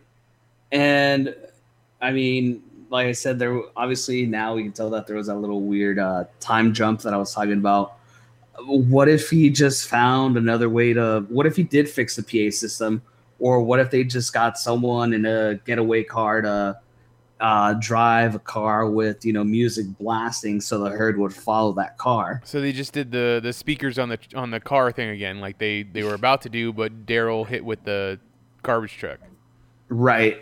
And 0.71 1.35
I 2.01 2.11
mean, 2.11 2.63
like 2.89 3.07
I 3.07 3.11
said, 3.11 3.39
there 3.39 3.61
obviously 3.75 4.25
now 4.25 4.55
we 4.55 4.63
can 4.63 4.71
tell 4.71 4.89
that 4.91 5.07
there 5.07 5.15
was 5.15 5.27
a 5.27 5.35
little 5.35 5.61
weird 5.61 5.99
uh, 5.99 6.25
time 6.39 6.73
jump 6.73 7.01
that 7.01 7.13
I 7.13 7.17
was 7.17 7.33
talking 7.33 7.53
about. 7.53 7.93
What 8.65 9.09
if 9.09 9.29
he 9.29 9.49
just 9.49 9.89
found 9.89 10.37
another 10.37 10.69
way 10.69 10.93
to? 10.93 11.25
What 11.29 11.45
if 11.45 11.57
he 11.57 11.63
did 11.63 11.89
fix 11.89 12.15
the 12.15 12.23
PA 12.23 12.55
system, 12.55 13.01
or 13.39 13.61
what 13.61 13.79
if 13.81 13.91
they 13.91 14.05
just 14.05 14.33
got 14.33 14.57
someone 14.57 15.13
in 15.13 15.25
a 15.25 15.55
getaway 15.65 16.03
car 16.03 16.41
to 16.41 16.79
uh, 17.39 17.73
drive 17.73 18.35
a 18.35 18.39
car 18.39 18.89
with 18.89 19.25
you 19.25 19.33
know 19.33 19.43
music 19.43 19.85
blasting 19.99 20.61
so 20.61 20.79
the 20.79 20.89
herd 20.89 21.17
would 21.17 21.33
follow 21.33 21.73
that 21.73 21.97
car? 21.97 22.41
So 22.45 22.61
they 22.61 22.71
just 22.71 22.93
did 22.93 23.11
the 23.11 23.39
the 23.43 23.53
speakers 23.53 23.99
on 23.99 24.09
the 24.09 24.19
on 24.35 24.51
the 24.51 24.59
car 24.59 24.91
thing 24.91 25.09
again, 25.09 25.39
like 25.39 25.57
they 25.57 25.83
they 25.83 26.03
were 26.03 26.13
about 26.13 26.41
to 26.43 26.49
do, 26.49 26.71
but 26.71 27.05
Daryl 27.05 27.45
hit 27.45 27.63
with 27.63 27.83
the 27.83 28.19
garbage 28.63 28.97
truck. 28.97 29.19
Right. 29.89 30.41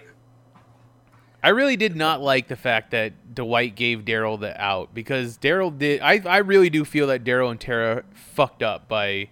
I 1.41 1.49
really 1.49 1.75
did 1.75 1.97
not 1.97 2.21
like 2.21 2.47
the 2.47 2.55
fact 2.55 2.91
that 2.91 3.35
Dwight 3.35 3.75
gave 3.75 4.05
Daryl 4.05 4.39
the 4.39 4.59
out 4.61 4.93
because 4.93 5.37
Daryl 5.37 5.77
did. 5.77 5.99
I 6.01 6.21
I 6.25 6.37
really 6.37 6.69
do 6.69 6.85
feel 6.85 7.07
that 7.07 7.23
Daryl 7.23 7.51
and 7.51 7.59
Tara 7.59 8.03
fucked 8.13 8.63
up 8.63 8.87
by 8.87 9.29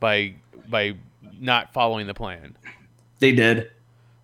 by 0.00 0.34
by 0.68 0.94
not 1.38 1.72
following 1.72 2.06
the 2.06 2.14
plan. 2.14 2.56
They 3.20 3.32
did. 3.32 3.70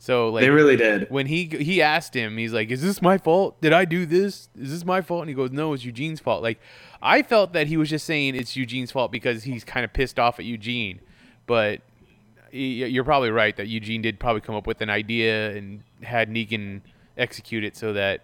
So 0.03 0.31
like 0.31 0.41
they 0.41 0.49
really 0.49 0.79
did. 0.79 1.11
when 1.11 1.27
he 1.27 1.45
he 1.45 1.83
asked 1.83 2.15
him, 2.15 2.39
he's 2.39 2.55
like, 2.55 2.71
"Is 2.71 2.81
this 2.81 3.03
my 3.03 3.19
fault? 3.19 3.61
Did 3.61 3.75
I 3.75 3.85
do 3.85 4.07
this? 4.07 4.49
Is 4.59 4.71
this 4.71 4.83
my 4.83 5.03
fault?" 5.03 5.21
And 5.21 5.29
he 5.29 5.35
goes, 5.35 5.51
"No, 5.51 5.75
it's 5.75 5.85
Eugene's 5.85 6.21
fault." 6.21 6.43
Like, 6.43 6.59
I 7.03 7.21
felt 7.23 7.53
that 7.53 7.67
he 7.67 7.77
was 7.77 7.91
just 7.91 8.07
saying 8.07 8.35
it's 8.35 8.57
Eugene's 8.57 8.91
fault 8.91 9.13
because 9.13 9.45
he's 9.45 9.63
kind 9.63 9.85
of 9.85 9.93
pissed 9.93 10.19
off 10.19 10.39
at 10.39 10.47
Eugene, 10.47 11.01
but 11.47 11.83
you're 12.51 13.05
probably 13.05 13.31
right 13.31 13.55
that 13.59 13.69
Eugene 13.69 14.01
did 14.01 14.19
probably 14.19 14.41
come 14.41 14.55
up 14.55 14.67
with 14.67 14.81
an 14.81 14.89
idea 14.89 15.55
and 15.55 15.83
had 16.03 16.31
Negan 16.31 16.81
execute 17.19 17.63
it 17.63 17.77
so 17.77 17.93
that 17.93 18.23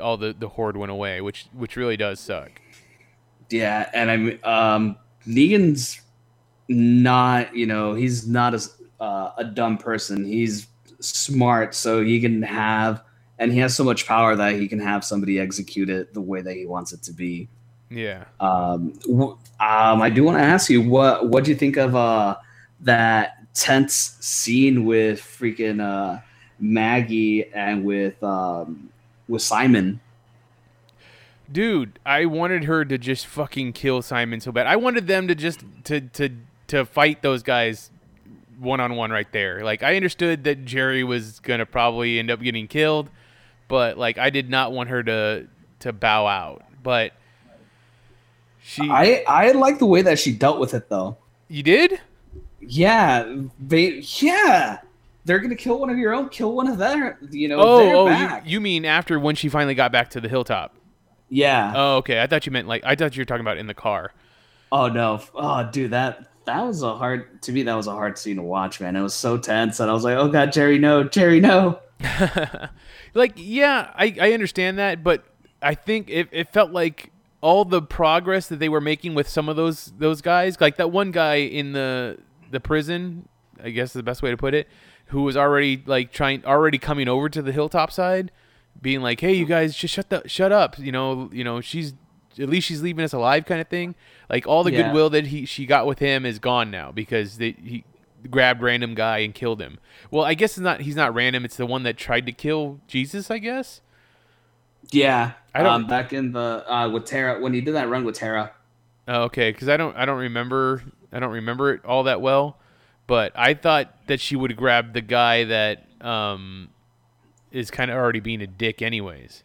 all 0.00 0.16
the 0.16 0.34
the 0.36 0.48
horde 0.48 0.76
went 0.76 0.90
away, 0.90 1.20
which 1.20 1.46
which 1.52 1.76
really 1.76 1.96
does 1.96 2.18
suck. 2.18 2.60
Yeah, 3.50 3.88
and 3.94 4.10
I'm 4.10 4.40
um 4.42 4.96
Negan's 5.28 6.00
not, 6.68 7.54
you 7.54 7.66
know, 7.66 7.94
he's 7.94 8.26
not 8.26 8.52
a 8.52 8.60
uh, 9.00 9.30
a 9.36 9.44
dumb 9.44 9.78
person. 9.78 10.24
He's 10.24 10.66
smart, 11.00 11.74
so 11.74 12.02
he 12.02 12.20
can 12.20 12.42
have 12.42 13.02
and 13.38 13.52
he 13.52 13.58
has 13.58 13.74
so 13.74 13.84
much 13.84 14.06
power 14.06 14.34
that 14.34 14.54
he 14.54 14.68
can 14.68 14.80
have 14.80 15.04
somebody 15.04 15.38
execute 15.38 15.90
it 15.90 16.14
the 16.14 16.20
way 16.20 16.40
that 16.40 16.54
he 16.54 16.66
wants 16.66 16.92
it 16.92 17.02
to 17.02 17.12
be. 17.12 17.48
Yeah. 17.90 18.24
Um, 18.40 18.94
w- 19.06 19.38
um 19.60 20.02
I 20.02 20.10
do 20.10 20.24
want 20.24 20.38
to 20.38 20.44
ask 20.44 20.70
you 20.70 20.82
what 20.82 21.28
what 21.28 21.44
do 21.44 21.50
you 21.50 21.56
think 21.56 21.76
of 21.76 21.94
uh 21.94 22.36
that 22.80 23.38
tense 23.54 24.16
scene 24.20 24.84
with 24.84 25.20
freaking 25.20 25.80
uh 25.80 26.20
Maggie 26.58 27.52
and 27.52 27.84
with 27.84 28.22
um 28.22 28.90
with 29.28 29.42
Simon? 29.42 30.00
dude, 31.50 32.00
I 32.04 32.26
wanted 32.26 32.64
her 32.64 32.84
to 32.84 32.98
just 32.98 33.24
fucking 33.24 33.72
kill 33.72 34.02
Simon 34.02 34.40
so 34.40 34.50
bad. 34.50 34.66
I 34.66 34.74
wanted 34.74 35.06
them 35.06 35.28
to 35.28 35.34
just 35.34 35.64
to 35.84 36.00
to 36.00 36.30
to 36.68 36.84
fight 36.84 37.22
those 37.22 37.44
guys 37.44 37.90
one 38.58 38.80
on 38.80 38.96
one 38.96 39.10
right 39.10 39.30
there. 39.32 39.64
Like 39.64 39.82
I 39.82 39.96
understood 39.96 40.44
that 40.44 40.64
Jerry 40.64 41.04
was 41.04 41.40
gonna 41.40 41.66
probably 41.66 42.18
end 42.18 42.30
up 42.30 42.40
getting 42.40 42.68
killed, 42.68 43.10
but 43.68 43.98
like 43.98 44.18
I 44.18 44.30
did 44.30 44.48
not 44.50 44.72
want 44.72 44.88
her 44.90 45.02
to 45.02 45.46
to 45.80 45.92
bow 45.92 46.26
out. 46.26 46.62
But 46.82 47.12
she, 48.62 48.88
I 48.90 49.24
I 49.28 49.52
like 49.52 49.78
the 49.78 49.86
way 49.86 50.02
that 50.02 50.18
she 50.18 50.32
dealt 50.32 50.58
with 50.58 50.74
it 50.74 50.88
though. 50.88 51.16
you 51.48 51.62
did? 51.62 52.00
Yeah, 52.60 53.36
they 53.60 54.02
yeah. 54.20 54.78
They're 55.24 55.40
gonna 55.40 55.56
kill 55.56 55.78
one 55.80 55.90
of 55.90 55.98
your 55.98 56.14
own, 56.14 56.28
kill 56.28 56.52
one 56.54 56.68
of 56.68 56.78
their. 56.78 57.18
You 57.30 57.48
know, 57.48 57.58
Oh, 57.60 58.08
oh, 58.08 58.16
you, 58.16 58.28
you 58.44 58.60
mean 58.60 58.84
after 58.84 59.18
when 59.18 59.34
she 59.34 59.48
finally 59.48 59.74
got 59.74 59.90
back 59.92 60.10
to 60.10 60.20
the 60.20 60.28
hilltop? 60.28 60.74
yeah. 61.28 61.72
Oh, 61.74 61.96
okay. 61.96 62.22
I 62.22 62.26
thought 62.28 62.46
you 62.46 62.52
meant 62.52 62.68
like 62.68 62.82
I 62.84 62.94
thought 62.94 63.16
you 63.16 63.20
were 63.20 63.24
talking 63.24 63.40
about 63.40 63.58
in 63.58 63.66
the 63.66 63.74
car. 63.74 64.12
Oh 64.72 64.88
no! 64.88 65.20
Oh, 65.34 65.68
dude, 65.70 65.92
that 65.92 66.26
that 66.46 66.62
was 66.62 66.82
a 66.82 66.96
hard 66.96 67.42
to 67.42 67.52
me. 67.52 67.62
That 67.62 67.74
was 67.74 67.86
a 67.86 67.92
hard 67.92 68.18
scene 68.18 68.36
to 68.36 68.42
watch, 68.42 68.80
man. 68.80 68.96
It 68.96 69.02
was 69.02 69.14
so 69.14 69.36
tense, 69.36 69.80
and 69.80 69.90
I 69.90 69.92
was 69.92 70.04
like, 70.04 70.16
"Oh 70.16 70.28
God, 70.28 70.52
Jerry, 70.52 70.78
no, 70.78 71.04
Jerry, 71.04 71.40
no." 71.40 71.80
like 73.14 73.32
yeah 73.36 73.90
I, 73.94 74.14
I 74.20 74.32
understand 74.32 74.78
that 74.78 75.02
but 75.02 75.24
i 75.62 75.74
think 75.74 76.10
it, 76.10 76.28
it 76.30 76.52
felt 76.52 76.70
like 76.70 77.10
all 77.40 77.64
the 77.64 77.80
progress 77.80 78.48
that 78.48 78.58
they 78.58 78.68
were 78.68 78.80
making 78.80 79.14
with 79.14 79.28
some 79.28 79.48
of 79.48 79.56
those 79.56 79.92
those 79.98 80.20
guys 80.20 80.60
like 80.60 80.76
that 80.76 80.90
one 80.90 81.10
guy 81.10 81.36
in 81.36 81.72
the 81.72 82.18
the 82.50 82.60
prison 82.60 83.28
i 83.62 83.70
guess 83.70 83.90
is 83.90 83.94
the 83.94 84.02
best 84.02 84.22
way 84.22 84.30
to 84.30 84.36
put 84.36 84.54
it 84.54 84.68
who 85.06 85.22
was 85.22 85.36
already 85.36 85.82
like 85.86 86.12
trying 86.12 86.44
already 86.44 86.78
coming 86.78 87.08
over 87.08 87.28
to 87.28 87.40
the 87.40 87.52
hilltop 87.52 87.90
side 87.90 88.30
being 88.80 89.00
like 89.00 89.20
hey 89.20 89.32
you 89.32 89.46
guys 89.46 89.74
just 89.74 89.94
shut 89.94 90.10
the 90.10 90.22
shut 90.26 90.52
up 90.52 90.78
you 90.78 90.92
know 90.92 91.30
you 91.32 91.42
know 91.42 91.60
she's 91.60 91.94
at 92.38 92.48
least 92.48 92.66
she's 92.66 92.82
leaving 92.82 93.04
us 93.04 93.12
alive 93.12 93.44
kind 93.46 93.60
of 93.60 93.68
thing 93.68 93.94
like 94.28 94.46
all 94.46 94.62
the 94.64 94.72
Yeah. 94.72 94.82
goodwill 94.84 95.10
that 95.10 95.26
he 95.26 95.44
she 95.46 95.66
got 95.66 95.86
with 95.86 95.98
him 95.98 96.24
is 96.26 96.38
gone 96.38 96.70
now 96.70 96.90
because 96.92 97.38
they 97.38 97.52
he 97.52 97.84
grabbed 98.30 98.60
random 98.62 98.94
guy 98.94 99.18
and 99.18 99.34
killed 99.34 99.60
him 99.62 99.78
well 100.10 100.24
i 100.24 100.34
guess 100.34 100.52
it's 100.52 100.64
not 100.64 100.80
he's 100.80 100.96
not 100.96 101.14
random 101.14 101.44
it's 101.44 101.56
the 101.56 101.66
one 101.66 101.82
that 101.84 101.96
tried 101.96 102.26
to 102.26 102.32
kill 102.32 102.80
jesus 102.88 103.30
i 103.30 103.38
guess 103.38 103.80
Yeah, 104.92 105.32
I 105.54 105.62
don't- 105.62 105.72
Um, 105.72 105.86
back 105.86 106.12
in 106.12 106.32
the 106.32 106.64
uh, 106.72 106.88
with 106.88 107.04
Tara 107.06 107.40
when 107.40 107.52
he 107.54 107.60
did 107.60 107.74
that 107.74 107.88
run 107.88 108.04
with 108.04 108.14
Tara. 108.16 108.52
Oh, 109.08 109.22
okay, 109.24 109.50
because 109.50 109.68
I 109.68 109.76
don't 109.76 109.96
I 109.96 110.04
don't 110.04 110.18
remember 110.18 110.82
I 111.12 111.18
don't 111.20 111.32
remember 111.32 111.72
it 111.72 111.84
all 111.84 112.04
that 112.04 112.20
well, 112.20 112.56
but 113.06 113.32
I 113.34 113.54
thought 113.54 113.94
that 114.06 114.20
she 114.20 114.36
would 114.36 114.56
grab 114.56 114.92
the 114.92 115.00
guy 115.00 115.44
that 115.44 115.86
um 116.00 116.68
is 117.52 117.70
kind 117.70 117.90
of 117.90 117.96
already 117.96 118.20
being 118.20 118.42
a 118.42 118.46
dick 118.46 118.82
anyways. 118.82 119.42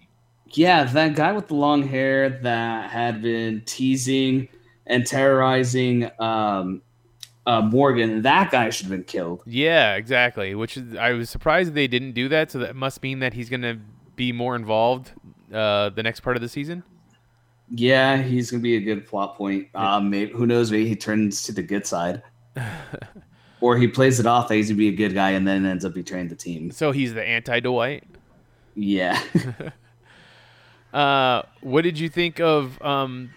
Yeah, 0.54 0.84
that 0.84 1.16
guy 1.16 1.32
with 1.32 1.48
the 1.48 1.56
long 1.56 1.88
hair 1.88 2.30
that 2.30 2.90
had 2.90 3.22
been 3.22 3.62
teasing 3.66 4.50
and 4.86 5.06
terrorizing 5.06 6.10
um, 6.20 6.82
uh, 7.46 7.62
Morgan. 7.62 8.22
That 8.22 8.52
guy 8.52 8.70
should 8.70 8.86
have 8.86 8.92
been 8.92 9.04
killed. 9.04 9.44
Yeah, 9.46 9.96
exactly. 9.96 10.56
Which 10.56 10.78
is 10.78 10.96
I 10.96 11.14
was 11.14 11.30
surprised 11.30 11.74
they 11.74 11.88
didn't 11.88 12.14
do 12.14 12.30
that. 12.30 12.52
So 12.52 12.60
that 12.60 12.76
must 12.76 13.02
mean 13.02 13.20
that 13.20 13.34
he's 13.34 13.50
gonna 13.50 13.80
be 14.16 14.32
more 14.32 14.56
involved 14.56 15.12
uh 15.54 15.90
the 15.90 16.04
next 16.04 16.20
part 16.20 16.36
of 16.36 16.42
the 16.42 16.50
season. 16.50 16.84
Yeah, 17.70 18.22
he's 18.22 18.52
gonna 18.52 18.62
be 18.62 18.76
a 18.76 18.82
good 18.82 19.08
plot 19.08 19.38
point. 19.38 19.70
Um, 19.74 20.10
maybe 20.10 20.32
who 20.32 20.46
knows? 20.46 20.72
Maybe 20.72 20.88
he 20.88 20.96
turns 20.96 21.44
to 21.44 21.54
the 21.54 21.64
good 21.64 21.86
side, 21.88 22.22
or 23.62 23.78
he 23.78 23.88
plays 23.88 24.20
it 24.20 24.26
off 24.26 24.50
that 24.50 24.56
he's 24.56 24.68
gonna 24.68 24.78
be 24.78 24.90
a 24.90 24.96
good 24.96 25.14
guy 25.14 25.32
and 25.32 25.48
then 25.48 25.66
ends 25.66 25.86
up 25.86 25.94
betraying 25.94 26.28
the 26.28 26.36
team. 26.36 26.72
So 26.72 26.92
he's 26.92 27.14
the 27.14 27.24
anti 27.24 27.62
Dwight. 27.62 28.04
Yeah. 28.76 29.22
Uh, 30.94 31.44
what 31.62 31.84
did 31.84 31.98
you 31.98 32.10
think 32.10 32.40
of 32.40 32.82
um 32.82 33.32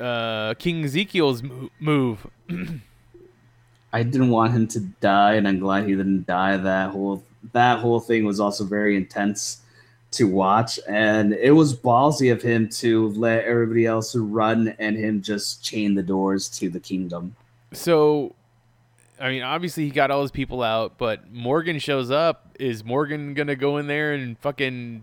uh 0.00 0.54
King 0.54 0.84
Ezekiel's 0.84 1.42
mo- 1.42 1.70
move? 1.78 2.26
I 3.92 4.02
didn't 4.02 4.30
want 4.30 4.52
him 4.52 4.68
to 4.68 4.80
die, 4.80 5.34
and 5.34 5.48
I'm 5.48 5.58
glad 5.60 5.86
he 5.88 5.94
didn't 5.94 6.26
die. 6.26 6.56
That 6.56 6.90
whole 6.90 7.24
that 7.52 7.78
whole 7.78 8.00
thing 8.00 8.24
was 8.24 8.40
also 8.40 8.64
very 8.64 8.96
intense 8.96 9.62
to 10.12 10.24
watch, 10.24 10.78
and 10.88 11.32
it 11.34 11.52
was 11.52 11.76
ballsy 11.76 12.32
of 12.32 12.42
him 12.42 12.68
to 12.68 13.08
let 13.10 13.44
everybody 13.44 13.86
else 13.86 14.14
run 14.16 14.74
and 14.78 14.96
him 14.96 15.22
just 15.22 15.62
chain 15.62 15.94
the 15.94 16.02
doors 16.02 16.48
to 16.48 16.68
the 16.70 16.80
kingdom. 16.80 17.36
So, 17.72 18.34
I 19.20 19.28
mean, 19.28 19.42
obviously 19.42 19.84
he 19.84 19.90
got 19.90 20.10
all 20.10 20.22
his 20.22 20.30
people 20.30 20.62
out, 20.62 20.96
but 20.98 21.30
Morgan 21.30 21.78
shows 21.78 22.10
up. 22.10 22.56
Is 22.58 22.84
Morgan 22.84 23.34
gonna 23.34 23.56
go 23.56 23.76
in 23.76 23.86
there 23.86 24.12
and 24.14 24.38
fucking 24.38 25.02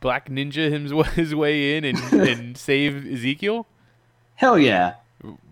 black 0.00 0.28
ninja 0.28 0.70
his, 0.70 0.92
his 1.14 1.34
way 1.34 1.76
in 1.76 1.84
and, 1.84 1.98
and 2.12 2.56
save 2.56 3.06
Ezekiel? 3.06 3.66
Hell 4.36 4.58
yeah, 4.58 4.94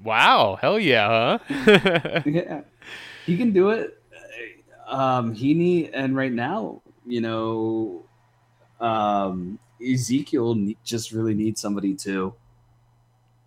Wow, 0.05 0.59
hell 0.61 0.79
yeah, 0.79 1.39
huh? 1.49 2.21
yeah. 2.25 2.61
he 3.25 3.37
can 3.37 3.53
do 3.53 3.71
it. 3.71 4.01
Um, 4.87 5.35
he 5.35 5.55
need 5.55 5.91
and 5.93 6.17
right 6.17 6.33
now, 6.33 6.83
you 7.05 7.21
know, 7.21 8.05
um, 8.81 9.59
Ezekiel 9.85 10.73
just 10.85 11.11
really 11.11 11.35
needs 11.35 11.61
somebody 11.61 11.95
to. 11.95 12.35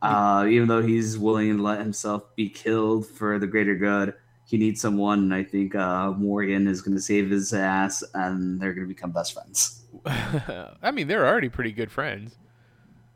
Uh, 0.01 0.45
even 0.49 0.67
though 0.67 0.81
he's 0.81 1.17
willing 1.17 1.57
to 1.57 1.63
let 1.63 1.79
himself 1.79 2.23
be 2.35 2.49
killed 2.49 3.05
for 3.05 3.39
the 3.39 3.47
greater 3.47 3.75
good, 3.75 4.13
he 4.45 4.57
needs 4.57 4.81
someone. 4.81 5.19
And 5.19 5.33
I 5.33 5.43
think 5.43 5.75
uh, 5.75 6.11
Morgan 6.11 6.67
is 6.67 6.81
going 6.81 6.95
to 6.95 7.01
save 7.01 7.29
his 7.29 7.53
ass, 7.53 8.03
and 8.13 8.59
they're 8.59 8.73
going 8.73 8.87
to 8.87 8.93
become 8.93 9.11
best 9.11 9.33
friends. 9.33 9.78
I 10.05 10.91
mean, 10.91 11.07
they're 11.07 11.25
already 11.27 11.49
pretty 11.49 11.71
good 11.71 11.91
friends. 11.91 12.37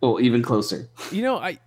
Well, 0.01 0.19
even 0.19 0.41
closer. 0.41 0.89
You 1.11 1.21
know, 1.21 1.37
I 1.37 1.59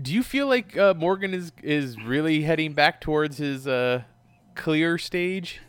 do 0.00 0.12
you 0.12 0.22
feel 0.22 0.46
like 0.46 0.76
uh, 0.76 0.94
Morgan 0.94 1.34
is 1.34 1.52
is 1.62 2.00
really 2.00 2.42
heading 2.42 2.72
back 2.72 3.00
towards 3.00 3.38
his 3.38 3.66
uh, 3.66 4.02
clear 4.54 4.98
stage? 4.98 5.60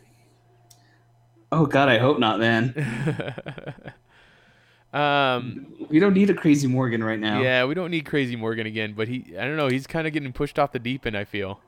Oh 1.52 1.66
God, 1.66 1.88
I 1.88 1.98
hope 1.98 2.18
not, 2.18 2.40
man. 2.40 2.74
um, 4.92 5.66
We 5.88 5.98
don't 5.98 6.14
need 6.14 6.30
a 6.30 6.34
crazy 6.34 6.66
Morgan 6.66 7.02
right 7.02 7.18
now. 7.18 7.42
Yeah, 7.42 7.64
we 7.64 7.74
don't 7.74 7.90
need 7.90 8.06
Crazy 8.06 8.34
Morgan 8.34 8.66
again, 8.66 8.94
but 8.94 9.08
he 9.08 9.34
I 9.38 9.44
don't 9.44 9.56
know, 9.56 9.68
he's 9.68 9.86
kind 9.86 10.06
of 10.06 10.12
getting 10.12 10.32
pushed 10.32 10.58
off 10.58 10.72
the 10.72 10.78
deep 10.78 11.06
end, 11.06 11.16
I 11.16 11.24
feel. 11.24 11.60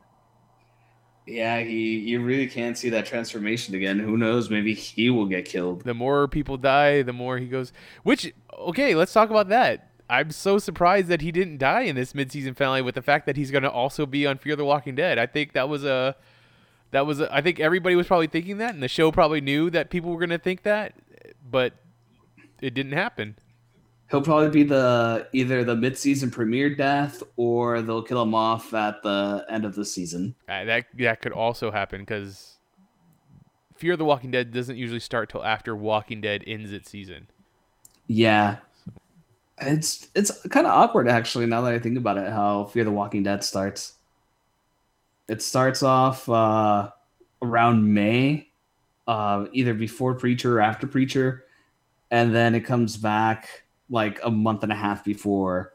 Yeah, 1.26 1.60
he 1.60 1.98
you 1.98 2.22
really 2.22 2.46
can't 2.46 2.78
see 2.78 2.88
that 2.90 3.04
transformation 3.04 3.74
again. 3.74 3.98
Who 3.98 4.16
knows? 4.16 4.48
Maybe 4.48 4.74
he 4.74 5.10
will 5.10 5.26
get 5.26 5.44
killed. 5.44 5.82
The 5.82 5.94
more 5.94 6.28
people 6.28 6.56
die, 6.56 7.02
the 7.02 7.12
more 7.12 7.38
he 7.38 7.46
goes. 7.46 7.72
Which 8.04 8.32
okay, 8.56 8.94
let's 8.94 9.12
talk 9.12 9.30
about 9.30 9.48
that. 9.48 9.90
I'm 10.08 10.30
so 10.30 10.58
surprised 10.58 11.08
that 11.08 11.20
he 11.20 11.32
didn't 11.32 11.58
die 11.58 11.82
in 11.82 11.96
this 11.96 12.12
midseason 12.12 12.56
finale 12.56 12.80
with 12.80 12.94
the 12.94 13.02
fact 13.02 13.26
that 13.26 13.36
he's 13.36 13.50
going 13.50 13.64
to 13.64 13.70
also 13.70 14.06
be 14.06 14.24
on 14.24 14.38
Fear 14.38 14.54
the 14.54 14.64
Walking 14.64 14.94
Dead. 14.94 15.18
I 15.18 15.26
think 15.26 15.52
that 15.54 15.68
was 15.68 15.84
a 15.84 16.14
that 16.92 17.06
was 17.06 17.20
a, 17.20 17.34
I 17.34 17.40
think 17.40 17.58
everybody 17.58 17.96
was 17.96 18.06
probably 18.06 18.28
thinking 18.28 18.58
that 18.58 18.74
and 18.74 18.82
the 18.82 18.88
show 18.88 19.10
probably 19.10 19.40
knew 19.40 19.68
that 19.70 19.90
people 19.90 20.12
were 20.12 20.20
going 20.20 20.30
to 20.30 20.38
think 20.38 20.62
that, 20.62 20.94
but 21.50 21.72
it 22.60 22.72
didn't 22.72 22.92
happen. 22.92 23.36
He'll 24.10 24.22
probably 24.22 24.50
be 24.50 24.62
the 24.62 25.26
either 25.32 25.64
the 25.64 25.74
mid-season 25.74 26.30
premiere 26.30 26.74
death 26.74 27.22
or 27.36 27.82
they'll 27.82 28.02
kill 28.02 28.22
him 28.22 28.34
off 28.34 28.72
at 28.72 29.02
the 29.02 29.44
end 29.48 29.64
of 29.64 29.74
the 29.74 29.84
season. 29.84 30.34
Uh, 30.48 30.64
that 30.64 30.86
that 30.96 31.20
could 31.20 31.32
also 31.32 31.72
happen 31.72 32.02
because 32.02 32.56
Fear 33.74 33.96
the 33.96 34.04
Walking 34.04 34.30
Dead 34.30 34.52
doesn't 34.52 34.76
usually 34.76 35.00
start 35.00 35.28
till 35.28 35.44
after 35.44 35.74
Walking 35.74 36.20
Dead 36.20 36.44
ends 36.46 36.72
its 36.72 36.88
season. 36.88 37.26
Yeah. 38.06 38.58
It's 39.58 40.08
it's 40.14 40.30
kind 40.48 40.66
of 40.66 40.72
awkward 40.72 41.08
actually 41.08 41.46
now 41.46 41.62
that 41.62 41.72
I 41.72 41.78
think 41.78 41.98
about 41.98 42.18
it 42.18 42.30
how 42.30 42.66
Fear 42.66 42.84
the 42.84 42.92
Walking 42.92 43.24
Dead 43.24 43.42
starts. 43.42 43.94
It 45.28 45.42
starts 45.42 45.82
off 45.82 46.28
uh 46.28 46.90
around 47.42 47.92
May, 47.92 48.48
uh 49.08 49.46
either 49.52 49.74
before 49.74 50.14
Preacher 50.14 50.58
or 50.58 50.60
after 50.60 50.86
Preacher, 50.86 51.44
and 52.10 52.32
then 52.34 52.54
it 52.54 52.60
comes 52.60 52.96
back 52.96 53.64
like 53.90 54.18
a 54.24 54.30
month 54.30 54.62
and 54.62 54.72
a 54.72 54.76
half 54.76 55.04
before 55.04 55.72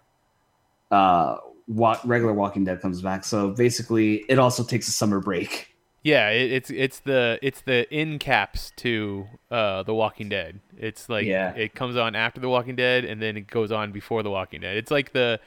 uh 0.91 1.38
wa- 1.68 1.99
regular 2.03 2.34
Walking 2.34 2.64
Dead 2.66 2.82
comes 2.82 3.01
back. 3.01 3.24
So 3.24 3.51
basically 3.51 4.26
it 4.30 4.38
also 4.39 4.64
takes 4.64 4.88
a 4.88 4.91
summer 4.91 5.20
break. 5.20 5.68
Yeah, 6.03 6.30
it, 6.30 6.51
it's 6.51 6.70
it's 6.72 6.99
the 7.01 7.38
it's 7.43 7.62
the 7.62 7.88
in 7.95 8.18
caps 8.20 8.72
to 8.78 9.28
uh, 9.51 9.84
the 9.84 9.93
Walking 9.93 10.30
Dead. 10.30 10.59
It's 10.78 11.07
like 11.09 11.28
Yeah. 11.28 11.53
it 11.53 11.76
comes 11.76 11.95
on 11.95 12.16
after 12.16 12.41
the 12.41 12.49
Walking 12.49 12.76
Dead, 12.76 13.05
and 13.05 13.22
then 13.22 13.38
it 13.38 13.45
goes 13.47 13.72
on 13.72 13.91
before 13.91 14.24
the 14.24 14.32
Walking 14.32 14.62
Dead. 14.62 14.78
It's 14.78 14.89
like 14.89 15.14
the 15.14 15.39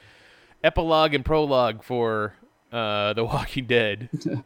epilogue 0.62 1.12
and 1.12 1.24
prologue 1.24 1.82
for 1.82 2.34
uh, 2.72 3.12
the 3.14 3.24
Walking 3.24 3.66
Dead. 3.66 4.08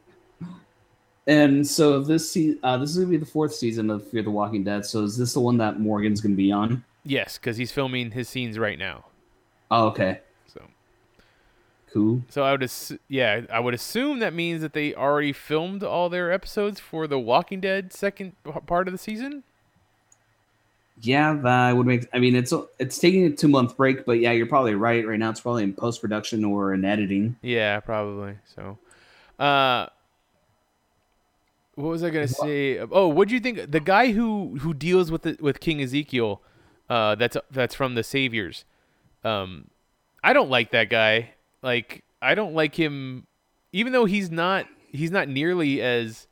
And 1.27 1.67
so 1.67 2.01
this 2.01 2.33
se- 2.33 2.57
uh, 2.63 2.79
this 2.79 2.89
is 2.89 2.97
gonna 2.97 3.09
be 3.11 3.19
the 3.19 3.27
fourth 3.27 3.55
season 3.55 3.91
of 3.91 4.07
Fear 4.09 4.23
the 4.23 4.31
Walking 4.31 4.65
Dead. 4.65 4.87
So 4.87 5.05
is 5.05 5.17
this 5.19 5.35
the 5.35 5.41
one 5.41 5.59
that 5.59 5.79
Morgan's 5.79 6.23
gonna 6.23 6.35
be 6.35 6.51
on? 6.51 6.83
Yes, 7.09 7.39
because 7.39 7.57
he's 7.57 7.73
filming 7.73 8.11
his 8.13 8.29
scenes 8.29 8.59
right 8.59 8.79
now. 8.79 9.05
Oh, 9.71 9.87
okay. 9.89 10.21
So 10.47 10.63
Cool. 11.93 12.23
so 12.29 12.43
I 12.45 12.53
would 12.53 12.61
assu- 12.61 12.99
yeah 13.09 13.43
I 13.53 13.61
would 13.61 13.75
assume 13.75 14.19
that 14.21 14.35
means 14.35 14.61
that 14.63 14.73
they 14.75 14.95
already 14.95 15.33
filmed 15.33 15.83
all 15.83 16.09
their 16.09 16.31
episodes 16.31 16.79
for 16.81 17.07
the 17.07 17.19
Walking 17.19 17.61
Dead 17.61 17.93
second 17.93 18.33
part 18.67 18.89
of 18.89 18.93
the 18.93 18.99
season. 18.99 19.43
yeah, 21.01 21.33
that 21.45 21.77
would 21.77 21.87
make. 21.87 22.09
I 22.13 22.19
mean, 22.19 22.35
it's 22.37 22.53
it's 22.79 22.99
taking 22.99 23.25
a 23.25 23.31
two 23.31 23.49
month 23.49 23.77
break, 23.77 24.05
but 24.05 24.19
yeah, 24.21 24.33
you're 24.33 24.47
probably 24.47 24.75
right. 24.75 25.07
Right 25.07 25.19
now, 25.19 25.31
it's 25.31 25.41
probably 25.41 25.63
in 25.65 25.73
post 25.73 26.01
production 26.01 26.45
or 26.45 26.75
in 26.75 26.85
editing. 26.85 27.37
Yeah, 27.41 27.79
probably. 27.81 28.35
So, 28.55 28.79
uh, 29.39 29.87
what 31.77 31.89
was 31.91 32.03
I 32.03 32.11
gonna 32.11 32.27
say? 32.29 32.79
Oh, 32.79 33.09
what 33.09 33.29
do 33.29 33.35
you 33.35 33.41
think? 33.41 33.71
The 33.71 33.81
guy 33.81 34.13
who 34.13 34.59
who 34.61 34.75
deals 34.75 35.11
with 35.13 35.23
the, 35.23 35.37
with 35.41 35.61
King 35.61 35.81
Ezekiel, 35.81 36.43
uh, 36.89 37.15
that's 37.15 37.37
that's 37.51 37.75
from 37.75 37.95
the 37.95 38.03
Saviors. 38.03 38.65
Um, 39.25 39.69
I 40.23 40.33
don't 40.33 40.51
like 40.51 40.71
that 40.71 40.91
guy. 40.91 41.31
Like, 41.63 42.05
I 42.23 42.35
don't 42.35 42.55
like 42.55 42.75
him, 42.75 43.27
even 43.73 43.93
though 43.93 44.05
he's 44.05 44.31
not 44.31 44.67
he's 44.91 45.11
not 45.11 45.29
nearly 45.29 45.81
as 45.83 46.27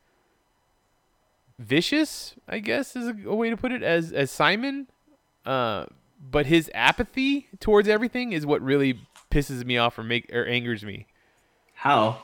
vicious. 1.58 2.34
I 2.48 2.58
guess 2.58 2.96
is 2.96 3.08
a, 3.08 3.16
a 3.26 3.34
way 3.34 3.50
to 3.50 3.56
put 3.56 3.72
it 3.72 3.82
as 3.82 4.12
as 4.12 4.30
Simon. 4.30 4.88
Uh, 5.44 5.86
but 6.30 6.46
his 6.46 6.70
apathy 6.74 7.46
towards 7.60 7.88
everything 7.88 8.32
is 8.32 8.44
what 8.44 8.60
really 8.62 9.00
pisses 9.30 9.64
me 9.64 9.78
off 9.78 9.98
or 9.98 10.02
make 10.02 10.32
or 10.32 10.44
angers 10.46 10.84
me. 10.84 11.06
How? 11.74 12.22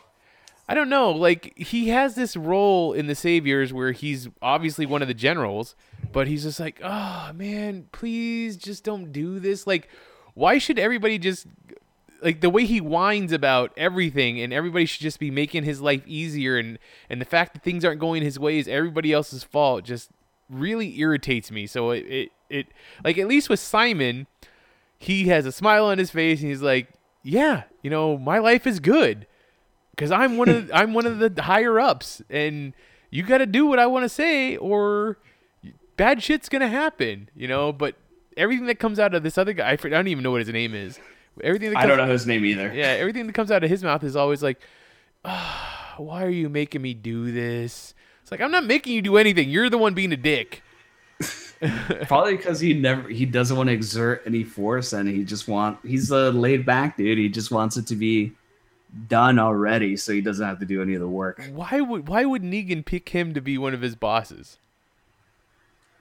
I 0.68 0.74
don't 0.74 0.88
know. 0.88 1.10
Like 1.10 1.56
he 1.56 1.88
has 1.88 2.14
this 2.14 2.36
role 2.36 2.92
in 2.92 3.06
the 3.06 3.14
Saviors 3.14 3.72
where 3.72 3.92
he's 3.92 4.28
obviously 4.40 4.86
one 4.86 5.02
of 5.02 5.08
the 5.08 5.14
generals, 5.14 5.74
but 6.12 6.28
he's 6.28 6.42
just 6.44 6.60
like, 6.60 6.80
"Oh, 6.82 7.30
man, 7.34 7.88
please 7.92 8.56
just 8.56 8.84
don't 8.84 9.12
do 9.12 9.38
this." 9.38 9.66
Like 9.66 9.88
why 10.34 10.58
should 10.58 10.78
everybody 10.78 11.18
just 11.18 11.46
like 12.22 12.40
the 12.40 12.50
way 12.50 12.64
he 12.64 12.80
whines 12.80 13.32
about 13.32 13.72
everything 13.76 14.40
and 14.40 14.52
everybody 14.52 14.86
should 14.86 15.02
just 15.02 15.18
be 15.18 15.30
making 15.30 15.64
his 15.64 15.80
life 15.80 16.02
easier 16.06 16.56
and 16.56 16.78
and 17.10 17.20
the 17.20 17.26
fact 17.26 17.54
that 17.54 17.62
things 17.62 17.84
aren't 17.84 18.00
going 18.00 18.22
his 18.22 18.38
way 18.38 18.58
is 18.58 18.68
everybody 18.68 19.12
else's 19.12 19.42
fault 19.42 19.84
just 19.84 20.10
really 20.48 20.98
irritates 21.00 21.50
me. 21.50 21.66
So 21.66 21.90
it 21.90 22.06
it, 22.06 22.32
it 22.48 22.66
like 23.04 23.18
at 23.18 23.28
least 23.28 23.48
with 23.48 23.60
Simon, 23.60 24.26
he 24.98 25.28
has 25.28 25.46
a 25.46 25.52
smile 25.52 25.86
on 25.86 25.98
his 25.98 26.10
face 26.10 26.40
and 26.40 26.48
he's 26.48 26.62
like, 26.62 26.88
"Yeah, 27.22 27.64
you 27.82 27.90
know, 27.90 28.16
my 28.16 28.38
life 28.38 28.66
is 28.66 28.80
good." 28.80 29.26
because 29.92 30.10
I'm 30.10 30.36
one 30.36 30.48
of 30.48 30.70
I'm 30.74 30.94
one 30.94 31.06
of 31.06 31.18
the 31.18 31.42
higher 31.42 31.78
ups, 31.78 32.22
and 32.28 32.72
you 33.10 33.22
got 33.22 33.38
to 33.38 33.46
do 33.46 33.66
what 33.66 33.78
I 33.78 33.86
want 33.86 34.04
to 34.04 34.08
say, 34.08 34.56
or 34.56 35.18
bad 36.02 36.20
shit's 36.22 36.48
gonna 36.48 36.68
happen, 36.68 37.28
you 37.36 37.46
know. 37.46 37.72
But 37.72 37.94
everything 38.36 38.66
that 38.66 38.80
comes 38.80 38.98
out 38.98 39.14
of 39.14 39.22
this 39.22 39.38
other 39.38 39.52
guy, 39.52 39.70
I 39.70 39.76
don't 39.76 40.08
even 40.08 40.24
know 40.24 40.32
what 40.32 40.40
his 40.40 40.48
name 40.48 40.74
is. 40.74 40.98
Everything 41.42 41.70
that 41.70 41.76
comes, 41.76 41.84
I 41.84 41.86
don't 41.86 41.96
know 41.96 42.12
his 42.12 42.26
name 42.26 42.44
either. 42.44 42.72
Yeah, 42.74 42.86
everything 42.86 43.26
that 43.26 43.34
comes 43.34 43.50
out 43.50 43.62
of 43.62 43.70
his 43.70 43.84
mouth 43.84 44.02
is 44.02 44.16
always 44.16 44.42
like, 44.42 44.60
oh, 45.24 45.94
"Why 45.98 46.24
are 46.24 46.30
you 46.30 46.48
making 46.48 46.82
me 46.82 46.92
do 46.92 47.30
this?" 47.30 47.94
It's 48.22 48.30
like 48.32 48.40
I'm 48.40 48.50
not 48.50 48.64
making 48.64 48.94
you 48.94 49.02
do 49.02 49.16
anything. 49.16 49.48
You're 49.48 49.70
the 49.70 49.78
one 49.78 49.94
being 49.94 50.12
a 50.12 50.16
dick. 50.16 50.62
Probably 52.08 52.36
because 52.36 52.58
he 52.58 52.74
never 52.74 53.08
he 53.08 53.24
doesn't 53.24 53.56
want 53.56 53.68
to 53.68 53.72
exert 53.72 54.22
any 54.26 54.42
force 54.42 54.92
and 54.92 55.08
he 55.08 55.22
just 55.22 55.46
want 55.46 55.78
he's 55.86 56.10
a 56.10 56.32
laid 56.32 56.66
back 56.66 56.96
dude. 56.96 57.16
He 57.16 57.28
just 57.28 57.52
wants 57.52 57.76
it 57.76 57.86
to 57.86 57.94
be 57.94 58.32
done 59.06 59.38
already, 59.38 59.96
so 59.96 60.12
he 60.12 60.20
doesn't 60.20 60.44
have 60.44 60.58
to 60.58 60.66
do 60.66 60.82
any 60.82 60.94
of 60.94 61.00
the 61.00 61.08
work. 61.08 61.40
Why 61.52 61.80
would 61.80 62.08
Why 62.08 62.24
would 62.24 62.42
Negan 62.42 62.84
pick 62.84 63.10
him 63.10 63.32
to 63.34 63.40
be 63.40 63.56
one 63.56 63.72
of 63.72 63.80
his 63.80 63.94
bosses? 63.94 64.58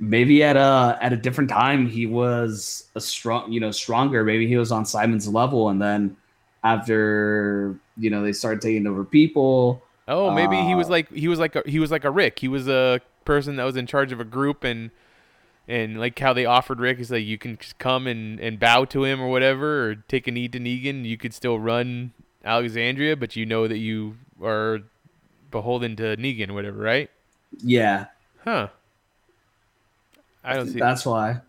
Maybe 0.01 0.43
at 0.43 0.57
a 0.57 0.97
at 0.99 1.13
a 1.13 1.15
different 1.15 1.49
time 1.49 1.87
he 1.87 2.05
was 2.05 2.89
a 2.95 2.99
strong, 2.99 3.51
you 3.51 3.59
know, 3.59 3.71
stronger. 3.71 4.23
Maybe 4.23 4.47
he 4.47 4.57
was 4.57 4.71
on 4.71 4.83
Simon's 4.83 5.27
level, 5.27 5.69
and 5.69 5.81
then 5.81 6.17
after 6.63 7.79
you 7.97 8.09
know 8.09 8.23
they 8.23 8.33
started 8.33 8.61
taking 8.61 8.87
over 8.87 9.05
people. 9.05 9.81
Oh, 10.07 10.31
maybe 10.31 10.57
uh, 10.57 10.65
he 10.65 10.75
was 10.75 10.87
uh, 10.87 10.91
like 10.91 11.13
he 11.13 11.27
was 11.27 11.39
like 11.39 11.55
a, 11.55 11.63
he 11.65 11.79
was 11.79 11.91
like 11.91 12.03
a 12.03 12.11
Rick. 12.11 12.39
He 12.39 12.47
was 12.47 12.67
a 12.67 12.99
person 13.25 13.55
that 13.57 13.63
was 13.63 13.75
in 13.75 13.85
charge 13.85 14.11
of 14.11 14.19
a 14.19 14.25
group 14.25 14.63
and 14.63 14.89
and 15.67 15.99
like 15.99 16.17
how 16.17 16.33
they 16.33 16.45
offered 16.45 16.79
Rick 16.79 16.99
is 16.99 17.11
like 17.11 17.23
you 17.23 17.37
can 17.37 17.57
come 17.77 18.07
and, 18.07 18.39
and 18.39 18.59
bow 18.59 18.85
to 18.85 19.03
him 19.05 19.21
or 19.21 19.29
whatever 19.29 19.87
or 19.89 19.95
take 19.95 20.27
a 20.27 20.31
knee 20.31 20.47
to 20.49 20.59
Negan. 20.59 21.05
You 21.05 21.17
could 21.17 21.33
still 21.33 21.59
run 21.59 22.11
Alexandria, 22.43 23.15
but 23.15 23.35
you 23.35 23.45
know 23.45 23.67
that 23.67 23.77
you 23.77 24.17
are 24.43 24.79
beholden 25.51 25.95
to 25.97 26.17
Negan 26.17 26.51
whatever, 26.51 26.79
right? 26.79 27.09
Yeah. 27.59 28.07
Huh. 28.43 28.69
I 30.43 30.55
don't 30.55 30.67
see. 30.67 30.79
That's 30.79 31.05
why. 31.05 31.41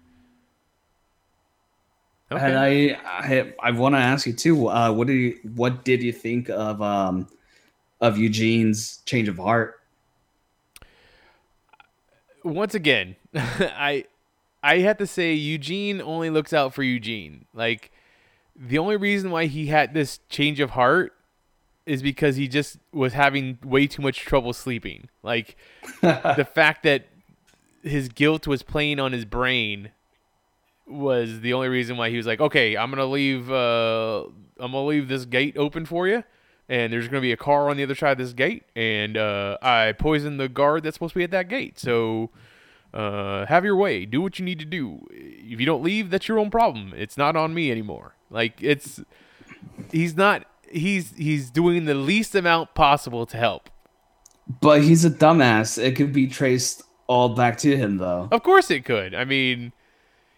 Okay. 2.30 2.45
And 2.45 2.59
I, 2.59 2.99
I, 3.05 3.53
I 3.62 3.70
want 3.72 3.95
to 3.95 3.99
ask 3.99 4.26
you 4.26 4.32
too. 4.32 4.68
Uh, 4.68 4.90
what 4.93 5.07
did 5.07 5.14
you, 5.14 5.38
what 5.55 5.84
did 5.84 6.03
you 6.03 6.12
think 6.12 6.49
of, 6.49 6.80
um, 6.80 7.28
of 8.01 8.16
Eugene's 8.16 9.03
change 9.05 9.28
of 9.28 9.36
heart? 9.36 9.80
Once 12.43 12.74
again, 12.74 13.16
I, 13.34 14.05
I 14.62 14.78
have 14.78 14.99
to 14.99 15.07
say 15.07 15.34
Eugene 15.34 16.01
only 16.01 16.30
looks 16.30 16.53
out 16.53 16.74
for 16.74 16.82
Eugene. 16.82 17.45
Like, 17.53 17.93
the 18.57 18.78
only 18.78 18.97
reason 18.97 19.30
why 19.30 19.47
he 19.47 19.66
had 19.66 19.95
this 19.95 20.20
change 20.28 20.61
of 20.61 20.70
heart 20.70 21.12
is 21.86 22.03
because 22.03 22.36
he 22.36 22.49
just 22.49 22.78
was 22.93 23.12
having 23.12 23.59
way 23.64 23.86
too 23.86 24.03
much 24.03 24.20
trouble 24.20 24.53
sleeping. 24.53 25.09
Like 25.22 25.57
the 26.01 26.49
fact 26.55 26.84
that 26.84 27.07
his 27.83 28.09
guilt 28.09 28.47
was 28.47 28.62
playing 28.62 29.01
on 29.01 29.12
his 29.12 29.24
brain 29.24 29.91
was 30.87 31.41
the 31.41 31.53
only 31.53 31.68
reason 31.68 31.97
why 31.97 32.11
he 32.11 32.16
was 32.16 32.26
like, 32.26 32.41
"Okay, 32.41 32.76
I'm 32.76 32.91
gonna 32.91 33.07
leave. 33.07 33.51
Uh, 33.51 34.24
I'm 34.59 34.72
gonna 34.72 34.85
leave 34.85 35.09
this 35.09 35.24
gate 35.24 35.57
open 35.57 35.87
for 35.87 36.07
you, 36.07 36.24
and 36.68 36.93
there's 36.93 37.09
gonna 37.09 37.20
be 37.20 37.33
a 37.33 37.37
car 37.37 37.68
on 37.70 37.76
the 37.76 37.83
other 37.83 37.95
side 37.95 38.12
of 38.12 38.18
this 38.18 38.33
gate, 38.33 38.64
and 38.76 39.16
uh, 39.16 39.59
I 39.62 39.93
poisoned 39.93 40.39
the 40.39 40.49
guard 40.49 40.83
that's 40.83 40.97
supposed 40.97 41.14
to 41.14 41.18
be 41.18 41.24
at 41.24 41.30
that 41.30 41.49
gate. 41.49 41.78
So, 41.78 42.30
uh, 42.93 43.47
have 43.47 43.64
your 43.64 43.76
way. 43.76 44.05
Do 44.05 44.20
what 44.20 44.39
you 44.39 44.45
need 44.45 44.59
to 44.59 44.64
do. 44.64 45.07
If 45.11 45.61
you 45.61 45.66
don't 45.66 45.83
leave, 45.83 46.11
that's 46.11 46.28
your 46.28 46.39
own 46.39 46.51
problem. 46.51 46.93
It's 46.97 47.16
not 47.16 47.37
on 47.37 47.55
me 47.55 47.70
anymore." 47.70 48.14
Like 48.30 48.62
it's 48.62 49.01
he's 49.93 50.16
not 50.16 50.47
he's 50.70 51.12
he's 51.16 51.51
doing 51.51 51.85
the 51.85 51.95
least 51.95 52.35
amount 52.35 52.74
possible 52.74 53.26
to 53.26 53.37
help. 53.37 53.68
But 54.61 54.83
he's 54.83 55.05
a 55.05 55.11
dumbass. 55.11 55.80
It 55.80 55.93
could 55.93 56.12
be 56.12 56.26
traced 56.26 56.83
all 57.07 57.31
back 57.31 57.59
to 57.59 57.77
him 57.77 57.99
though. 57.99 58.29
Of 58.31 58.43
course 58.43 58.71
it 58.71 58.85
could. 58.85 59.15
I 59.15 59.25
mean, 59.25 59.73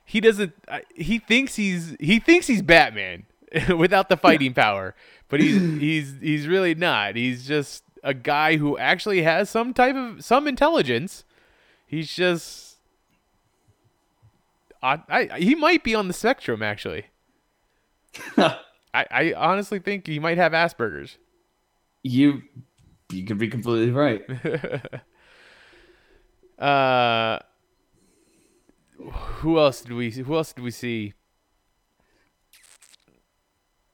he 0.04 0.20
doesn't 0.20 0.52
he 0.94 1.18
thinks 1.18 1.56
he's 1.56 1.96
he 2.00 2.18
thinks 2.18 2.46
he's 2.46 2.62
Batman 2.62 3.24
without 3.76 4.08
the 4.08 4.16
fighting 4.16 4.54
power, 4.54 4.94
but 5.28 5.40
he's 5.40 5.56
he's 5.80 6.14
he's 6.20 6.46
really 6.46 6.74
not. 6.74 7.16
He's 7.16 7.46
just 7.46 7.84
a 8.02 8.14
guy 8.14 8.56
who 8.56 8.76
actually 8.78 9.22
has 9.22 9.48
some 9.48 9.72
type 9.72 9.96
of 9.96 10.24
some 10.24 10.46
intelligence. 10.46 11.24
He's 11.86 12.14
just 12.14 12.76
I, 14.82 15.00
I 15.08 15.38
he 15.38 15.54
might 15.54 15.82
be 15.82 15.94
on 15.94 16.08
the 16.08 16.14
spectrum 16.14 16.62
actually. 16.62 17.06
I, 18.36 19.06
I 19.10 19.34
honestly 19.36 19.80
think 19.80 20.06
he 20.06 20.18
might 20.20 20.38
have 20.38 20.52
Asperger's. 20.52 21.18
You 22.02 22.42
you 23.10 23.24
could 23.24 23.38
be 23.38 23.48
completely 23.48 23.90
right. 23.90 24.22
uh 26.58 27.38
who 29.12 29.58
else 29.58 29.82
did 29.82 29.92
we 29.92 30.10
who 30.10 30.34
else 30.34 30.52
did 30.52 30.62
we 30.62 30.70
see? 30.70 31.14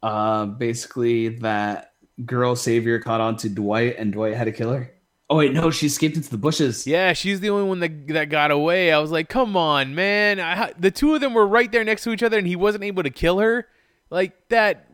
Uh 0.03 0.47
basically 0.47 1.29
that 1.29 1.93
girl 2.25 2.55
savior 2.57 2.99
caught 2.99 3.21
on 3.21 3.37
to 3.37 3.49
Dwight 3.49 3.97
and 3.99 4.13
Dwight 4.13 4.35
had 4.35 4.45
to 4.45 4.53
kill 4.53 4.73
her. 4.73 4.93
Oh 5.29 5.37
wait, 5.37 5.53
no, 5.53 5.71
she 5.71 5.87
escaped 5.87 6.17
into 6.17 6.31
the 6.31 6.39
bushes. 6.39 6.87
Yeah, 6.87 7.13
she's 7.13 7.41
the 7.41 7.51
only 7.51 7.69
one 7.69 7.81
that 7.81 8.09
that 8.09 8.31
got 8.31 8.51
away. 8.51 8.93
I 8.93 8.99
was 8.99 9.13
like, 9.13 9.29
"Come 9.29 9.57
on, 9.57 9.95
man!" 9.95 10.41
I, 10.41 10.73
the 10.77 10.91
two 10.91 11.15
of 11.15 11.21
them 11.21 11.35
were 11.35 11.47
right 11.47 11.71
there 11.71 11.85
next 11.85 12.03
to 12.03 12.11
each 12.11 12.23
other, 12.25 12.37
and 12.37 12.49
he 12.49 12.57
wasn't 12.57 12.83
able 12.83 13.05
to 13.05 13.11
kill 13.11 13.39
her 13.39 13.69
like 14.11 14.49
that 14.49 14.89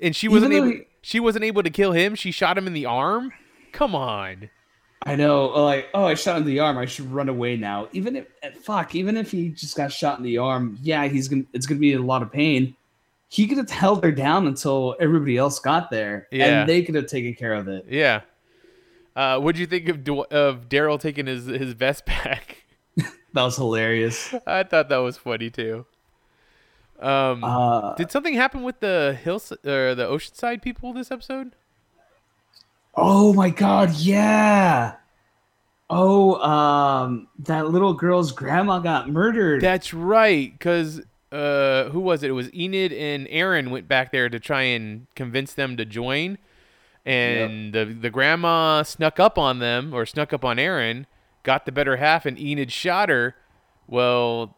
and 0.00 0.14
she 0.14 0.28
wasn't 0.28 0.52
able 0.52 0.68
he, 0.68 0.82
she 1.00 1.20
wasn't 1.20 1.44
able 1.44 1.62
to 1.62 1.70
kill 1.70 1.92
him 1.92 2.14
she 2.14 2.30
shot 2.30 2.58
him 2.58 2.66
in 2.66 2.72
the 2.72 2.86
arm 2.86 3.32
come 3.72 3.94
on 3.94 4.50
i 5.08 5.16
know 5.16 5.46
like 5.46 5.88
oh 5.94 6.04
i 6.04 6.14
shot 6.14 6.36
him 6.36 6.42
in 6.42 6.48
the 6.48 6.60
arm 6.60 6.78
i 6.78 6.86
should 6.86 7.10
run 7.10 7.28
away 7.28 7.56
now 7.56 7.88
even 7.92 8.16
if 8.16 8.26
eh, 8.42 8.50
fuck 8.62 8.94
even 8.94 9.16
if 9.16 9.30
he 9.30 9.48
just 9.48 9.76
got 9.76 9.92
shot 9.92 10.18
in 10.18 10.24
the 10.24 10.38
arm 10.38 10.78
yeah 10.82 11.06
he's 11.06 11.28
gonna 11.28 11.44
it's 11.52 11.66
gonna 11.66 11.80
be 11.80 11.94
a 11.94 12.00
lot 12.00 12.22
of 12.22 12.30
pain 12.30 12.74
he 13.30 13.46
could 13.46 13.58
have 13.58 13.70
held 13.70 14.02
her 14.02 14.12
down 14.12 14.46
until 14.46 14.96
everybody 15.00 15.36
else 15.36 15.58
got 15.58 15.90
there 15.90 16.26
yeah. 16.30 16.60
and 16.60 16.68
they 16.68 16.82
could 16.82 16.94
have 16.94 17.06
taken 17.06 17.34
care 17.34 17.54
of 17.54 17.68
it 17.68 17.84
yeah 17.88 18.20
uh, 19.18 19.36
what'd 19.36 19.58
you 19.58 19.66
think 19.66 19.88
of 19.88 20.08
of 20.30 20.68
Daryl 20.68 21.00
taking 21.00 21.26
his 21.26 21.46
his 21.46 21.72
vest 21.72 22.06
back? 22.06 22.64
that 22.96 23.42
was 23.42 23.56
hilarious. 23.56 24.32
I 24.46 24.62
thought 24.62 24.88
that 24.90 24.98
was 24.98 25.16
funny 25.16 25.50
too. 25.50 25.86
Um, 27.00 27.42
uh, 27.42 27.96
did 27.96 28.12
something 28.12 28.34
happen 28.34 28.62
with 28.62 28.78
the 28.78 29.18
hills 29.20 29.50
or 29.64 29.96
the 29.96 30.04
Oceanside 30.04 30.62
people 30.62 30.92
this 30.92 31.10
episode? 31.10 31.56
Oh 33.00 33.32
my 33.32 33.50
god, 33.50 33.94
yeah. 33.94 34.94
Oh, 35.88 36.34
um, 36.42 37.28
that 37.38 37.68
little 37.68 37.94
girl's 37.94 38.32
grandma 38.32 38.80
got 38.80 39.08
murdered. 39.08 39.62
That's 39.62 39.94
right, 39.94 40.52
because 40.52 41.00
uh, 41.30 41.90
who 41.90 42.00
was 42.00 42.22
it? 42.22 42.30
It 42.30 42.32
was 42.32 42.52
Enid 42.52 42.92
and 42.92 43.28
Aaron 43.30 43.70
went 43.70 43.86
back 43.86 44.10
there 44.10 44.28
to 44.28 44.40
try 44.40 44.62
and 44.62 45.06
convince 45.14 45.54
them 45.54 45.76
to 45.76 45.84
join, 45.84 46.38
and 47.06 47.74
yep. 47.74 47.88
the 47.88 47.94
the 47.94 48.10
grandma 48.10 48.82
snuck 48.82 49.20
up 49.20 49.38
on 49.38 49.60
them 49.60 49.94
or 49.94 50.04
snuck 50.04 50.32
up 50.32 50.44
on 50.44 50.58
Aaron, 50.58 51.06
got 51.44 51.66
the 51.66 51.72
better 51.72 51.96
half, 51.98 52.26
and 52.26 52.38
Enid 52.38 52.72
shot 52.72 53.08
her. 53.08 53.36
Well, 53.86 54.56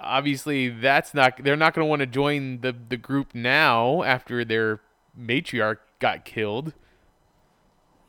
obviously 0.00 0.70
that's 0.70 1.12
not 1.12 1.44
they're 1.44 1.56
not 1.56 1.74
going 1.74 1.84
to 1.84 1.88
want 1.88 2.00
to 2.00 2.06
join 2.06 2.62
the 2.62 2.74
the 2.88 2.96
group 2.96 3.34
now 3.34 4.02
after 4.02 4.44
their 4.44 4.80
matriarch 5.18 5.78
got 5.98 6.24
killed. 6.24 6.72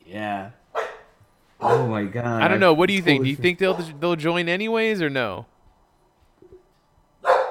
Yeah. 0.06 0.50
Oh 1.60 1.86
my 1.86 2.04
god. 2.04 2.42
I 2.42 2.48
don't 2.48 2.60
know. 2.60 2.72
What 2.72 2.88
do 2.88 2.94
you 2.94 3.02
think? 3.02 3.22
Do 3.22 3.30
you 3.30 3.36
think 3.36 3.58
they'll 3.58 3.74
they'll 3.74 4.16
join 4.16 4.48
anyways 4.48 5.00
or 5.00 5.08
no? 5.10 5.46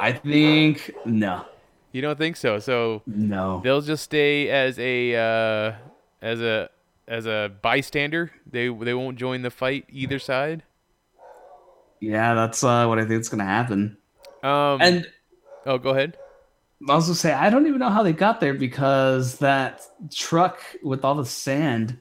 I 0.02 0.12
think 0.12 0.92
no. 1.06 1.46
You 1.92 2.02
don't 2.02 2.18
think 2.18 2.36
so? 2.36 2.60
So 2.60 3.04
No. 3.06 3.62
they'll 3.64 3.82
just 3.82 4.04
stay 4.04 4.50
as 4.50 4.78
a 4.80 5.16
uh, 5.16 5.76
as 6.22 6.42
a 6.42 6.70
as 7.08 7.26
a 7.26 7.52
bystander. 7.62 8.32
They 8.50 8.68
they 8.70 8.94
won't 8.94 9.18
join 9.18 9.42
the 9.44 9.52
fight 9.52 9.86
either 9.90 10.20
side. 10.20 10.64
Yeah, 12.00 12.34
that's 12.34 12.64
uh, 12.64 12.86
what 12.88 12.98
I 13.00 13.06
think 13.06 13.22
is 13.22 13.30
gonna 13.30 13.46
happen. 13.46 13.98
Um, 14.44 14.82
And 14.82 15.08
oh, 15.66 15.78
go 15.78 15.92
ahead. 15.92 16.18
I 16.90 16.96
was 16.96 17.06
gonna 17.06 17.16
say 17.16 17.32
I 17.32 17.50
don't 17.50 17.68
even 17.68 17.80
know 17.80 17.90
how 17.92 18.02
they 18.04 18.14
got 18.14 18.40
there 18.40 18.56
because 18.56 19.38
that 19.38 19.84
truck 20.12 20.60
with 20.84 21.06
all 21.06 21.16
the 21.16 21.26
sand 21.26 22.00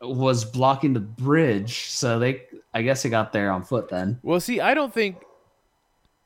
was 0.00 0.44
blocking 0.44 0.92
the 0.92 1.00
bridge. 1.00 1.86
So 1.88 2.18
they, 2.18 2.42
I 2.74 2.82
guess, 2.82 3.02
they 3.02 3.08
got 3.10 3.32
there 3.32 3.50
on 3.50 3.62
foot 3.64 3.88
then. 3.88 4.18
Well, 4.22 4.40
see, 4.40 4.60
I 4.60 4.74
don't 4.74 4.92
think 4.92 5.22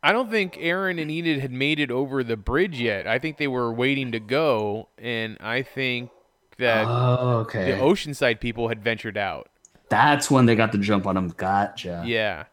I 0.02 0.12
don't 0.12 0.30
think 0.30 0.56
Aaron 0.58 0.98
and 0.98 1.10
Enid 1.10 1.40
had 1.40 1.52
made 1.52 1.78
it 1.78 1.90
over 1.90 2.24
the 2.24 2.36
bridge 2.36 2.80
yet. 2.80 3.06
I 3.06 3.18
think 3.18 3.36
they 3.36 3.48
were 3.48 3.72
waiting 3.72 4.12
to 4.12 4.20
go, 4.20 4.88
and 4.98 5.36
I 5.40 5.62
think 5.62 6.10
that 6.58 6.86
Oh, 6.88 7.38
okay. 7.46 7.70
the 7.72 7.78
Oceanside 7.78 8.40
people 8.40 8.68
had 8.68 8.82
ventured 8.82 9.16
out. 9.18 9.48
That's 9.88 10.30
when 10.30 10.46
they 10.46 10.54
got 10.56 10.72
the 10.72 10.78
jump 10.78 11.06
on 11.06 11.16
him. 11.16 11.28
Gotcha. 11.28 12.02
Yeah. 12.06 12.44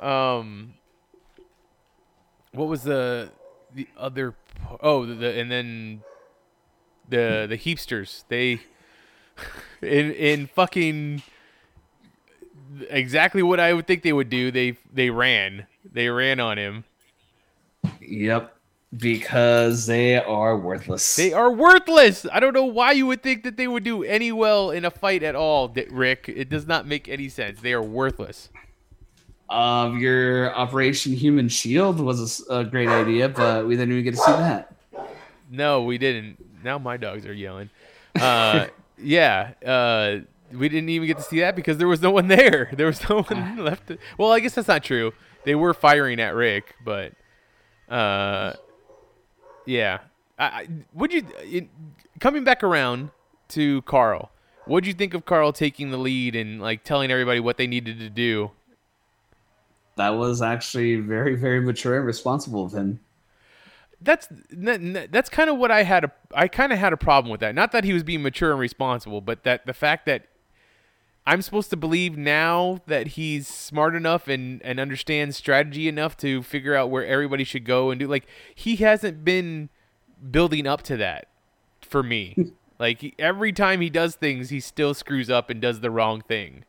Um. 0.00 0.74
What 2.52 2.68
was 2.68 2.82
the 2.84 3.30
the 3.74 3.88
other? 3.96 4.34
Oh, 4.80 5.04
the, 5.04 5.14
the 5.14 5.38
and 5.38 5.50
then 5.50 6.02
the 7.08 7.46
the 7.48 7.58
heapsters. 7.58 8.24
They 8.28 8.60
in 9.82 10.12
in 10.12 10.46
fucking 10.46 11.22
exactly 12.90 13.42
what 13.42 13.60
I 13.60 13.72
would 13.72 13.86
think 13.86 14.02
they 14.02 14.12
would 14.12 14.30
do. 14.30 14.50
They 14.50 14.76
they 14.92 15.10
ran. 15.10 15.66
They 15.90 16.08
ran 16.08 16.40
on 16.40 16.58
him. 16.58 16.84
Yep. 18.00 18.50
Because 18.96 19.86
they 19.86 20.16
are 20.22 20.56
worthless. 20.56 21.16
They 21.16 21.32
are 21.32 21.50
worthless. 21.50 22.26
I 22.32 22.38
don't 22.38 22.52
know 22.52 22.64
why 22.64 22.92
you 22.92 23.06
would 23.06 23.24
think 23.24 23.42
that 23.42 23.56
they 23.56 23.66
would 23.66 23.82
do 23.82 24.04
any 24.04 24.30
well 24.30 24.70
in 24.70 24.84
a 24.84 24.90
fight 24.90 25.24
at 25.24 25.34
all, 25.34 25.74
Rick. 25.90 26.26
It 26.28 26.48
does 26.48 26.68
not 26.68 26.86
make 26.86 27.08
any 27.08 27.28
sense. 27.28 27.60
They 27.60 27.72
are 27.72 27.82
worthless. 27.82 28.50
Um, 29.50 29.98
your 29.98 30.54
Operation 30.54 31.12
Human 31.12 31.48
Shield 31.48 31.98
was 31.98 32.46
a 32.48 32.64
great 32.64 32.88
idea, 32.88 33.28
but 33.28 33.66
we 33.66 33.74
didn't 33.74 33.92
even 33.92 34.04
get 34.04 34.10
to 34.12 34.16
see 34.16 34.32
that. 34.32 34.74
No, 35.50 35.82
we 35.82 35.98
didn't. 35.98 36.38
Now 36.62 36.78
my 36.78 36.96
dogs 36.96 37.26
are 37.26 37.34
yelling. 37.34 37.70
Uh, 38.14 38.66
yeah, 38.98 39.52
uh, 39.64 40.18
we 40.52 40.68
didn't 40.68 40.88
even 40.88 41.06
get 41.06 41.16
to 41.18 41.22
see 41.22 41.40
that 41.40 41.56
because 41.56 41.78
there 41.78 41.88
was 41.88 42.00
no 42.00 42.10
one 42.10 42.28
there. 42.28 42.70
There 42.76 42.86
was 42.86 43.08
no 43.08 43.22
one 43.22 43.56
left. 43.58 43.88
To, 43.88 43.98
well, 44.18 44.32
I 44.32 44.40
guess 44.40 44.54
that's 44.54 44.68
not 44.68 44.84
true. 44.84 45.12
They 45.44 45.54
were 45.54 45.74
firing 45.74 46.20
at 46.20 46.34
Rick, 46.34 46.74
but 46.84 47.12
uh, 47.88 48.54
yeah. 49.66 49.98
I, 50.38 50.44
I 50.44 50.68
would 50.94 51.12
you 51.12 51.26
it, 51.40 51.68
coming 52.20 52.44
back 52.44 52.62
around 52.62 53.10
to 53.48 53.82
Carl? 53.82 54.30
What'd 54.66 54.86
you 54.86 54.94
think 54.94 55.12
of 55.12 55.26
Carl 55.26 55.52
taking 55.52 55.90
the 55.90 55.98
lead 55.98 56.34
and 56.34 56.60
like 56.60 56.84
telling 56.84 57.10
everybody 57.10 57.40
what 57.40 57.58
they 57.58 57.66
needed 57.66 57.98
to 57.98 58.08
do? 58.08 58.50
That 59.96 60.10
was 60.10 60.42
actually 60.42 60.96
very, 60.96 61.36
very 61.36 61.60
mature 61.60 61.98
and 61.98 62.06
responsible 62.06 62.64
of 62.64 62.72
him. 62.72 63.00
That's 64.04 64.28
that's 64.30 65.28
kind 65.28 65.50
of 65.50 65.56
what 65.56 65.70
I 65.70 65.82
had 65.82 66.04
a 66.04 66.12
I 66.34 66.48
kind 66.48 66.72
of 66.72 66.78
had 66.78 66.92
a 66.92 66.96
problem 66.96 67.30
with 67.30 67.40
that. 67.40 67.54
Not 67.54 67.72
that 67.72 67.84
he 67.84 67.92
was 67.92 68.02
being 68.02 68.22
mature 68.22 68.50
and 68.50 68.60
responsible, 68.60 69.20
but 69.20 69.44
that 69.44 69.66
the 69.66 69.72
fact 69.72 70.06
that 70.06 70.26
I'm 71.26 71.40
supposed 71.40 71.70
to 71.70 71.76
believe 71.76 72.16
now 72.16 72.80
that 72.86 73.08
he's 73.08 73.48
smart 73.48 73.94
enough 73.94 74.28
and 74.28 74.62
and 74.62 74.78
understands 74.78 75.36
strategy 75.36 75.88
enough 75.88 76.16
to 76.18 76.42
figure 76.42 76.74
out 76.74 76.90
where 76.90 77.06
everybody 77.06 77.44
should 77.44 77.64
go 77.64 77.90
and 77.90 77.98
do 77.98 78.06
like 78.06 78.26
he 78.54 78.76
hasn't 78.76 79.24
been 79.24 79.70
building 80.30 80.66
up 80.66 80.82
to 80.82 80.96
that 80.98 81.28
for 81.80 82.02
me. 82.02 82.52
like 82.78 83.00
he, 83.00 83.14
every 83.18 83.52
time 83.52 83.80
he 83.80 83.90
does 83.90 84.14
things, 84.16 84.50
he 84.50 84.60
still 84.60 84.94
screws 84.94 85.30
up 85.30 85.50
and 85.50 85.60
does 85.60 85.80
the 85.80 85.90
wrong 85.90 86.20
thing. 86.20 86.64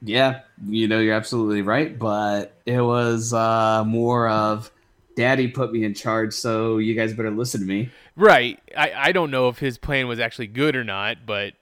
Yeah, 0.00 0.42
you 0.68 0.86
know, 0.86 1.00
you're 1.00 1.14
absolutely 1.14 1.62
right, 1.62 1.98
but 1.98 2.54
it 2.64 2.80
was 2.80 3.32
uh, 3.32 3.82
more 3.84 4.28
of 4.28 4.70
daddy 5.18 5.48
put 5.48 5.72
me 5.72 5.84
in 5.84 5.94
charge, 5.94 6.32
so 6.32 6.78
you 6.78 6.94
guys 6.94 7.12
better 7.12 7.32
listen 7.32 7.60
to 7.60 7.66
me. 7.66 7.90
Right. 8.14 8.60
I, 8.76 8.92
I 8.96 9.12
don't 9.12 9.32
know 9.32 9.48
if 9.48 9.58
his 9.58 9.76
plan 9.76 10.06
was 10.06 10.20
actually 10.20 10.46
good 10.46 10.76
or 10.76 10.84
not, 10.84 11.26
but 11.26 11.54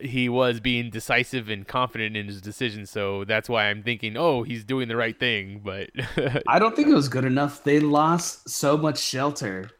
he 0.00 0.28
was 0.28 0.58
being 0.58 0.90
decisive 0.90 1.48
and 1.48 1.66
confident 1.66 2.16
in 2.16 2.26
his 2.26 2.40
decision. 2.40 2.84
So 2.84 3.24
that's 3.24 3.48
why 3.48 3.66
I'm 3.70 3.84
thinking, 3.84 4.16
oh, 4.16 4.42
he's 4.42 4.64
doing 4.64 4.88
the 4.88 4.96
right 4.96 5.18
thing. 5.18 5.60
But 5.64 5.90
I 6.48 6.58
don't 6.58 6.74
think 6.74 6.88
it 6.88 6.94
was 6.94 7.08
good 7.08 7.24
enough. 7.24 7.62
They 7.62 7.78
lost 7.78 8.50
so 8.50 8.76
much 8.76 8.98
shelter. 8.98 9.70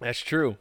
that's 0.00 0.20
true. 0.20 0.58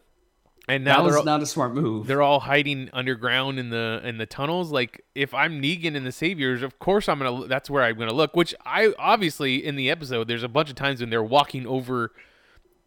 And 0.67 0.87
That 0.87 0.97
now 0.97 1.03
was 1.03 1.11
they're 1.13 1.19
all, 1.19 1.25
not 1.25 1.41
a 1.43 1.45
smart 1.45 1.75
move. 1.75 2.07
they're 2.07 2.23
all 2.23 2.39
hiding 2.39 2.89
underground 2.91 3.59
in 3.59 3.69
the 3.69 4.01
in 4.03 4.17
the 4.17 4.25
tunnels. 4.25 4.71
Like 4.71 5.05
if 5.13 5.31
I'm 5.33 5.61
Negan 5.61 5.95
and 5.95 6.05
the 6.05 6.11
Saviors, 6.11 6.63
of 6.63 6.79
course 6.79 7.07
I'm 7.07 7.19
gonna. 7.19 7.47
That's 7.47 7.69
where 7.69 7.83
I'm 7.83 7.97
gonna 7.99 8.13
look. 8.13 8.35
Which 8.35 8.55
I 8.65 8.93
obviously 8.97 9.63
in 9.63 9.75
the 9.75 9.91
episode, 9.91 10.27
there's 10.27 10.41
a 10.41 10.47
bunch 10.47 10.69
of 10.71 10.75
times 10.75 11.01
when 11.01 11.11
they're 11.11 11.23
walking 11.23 11.67
over 11.67 12.11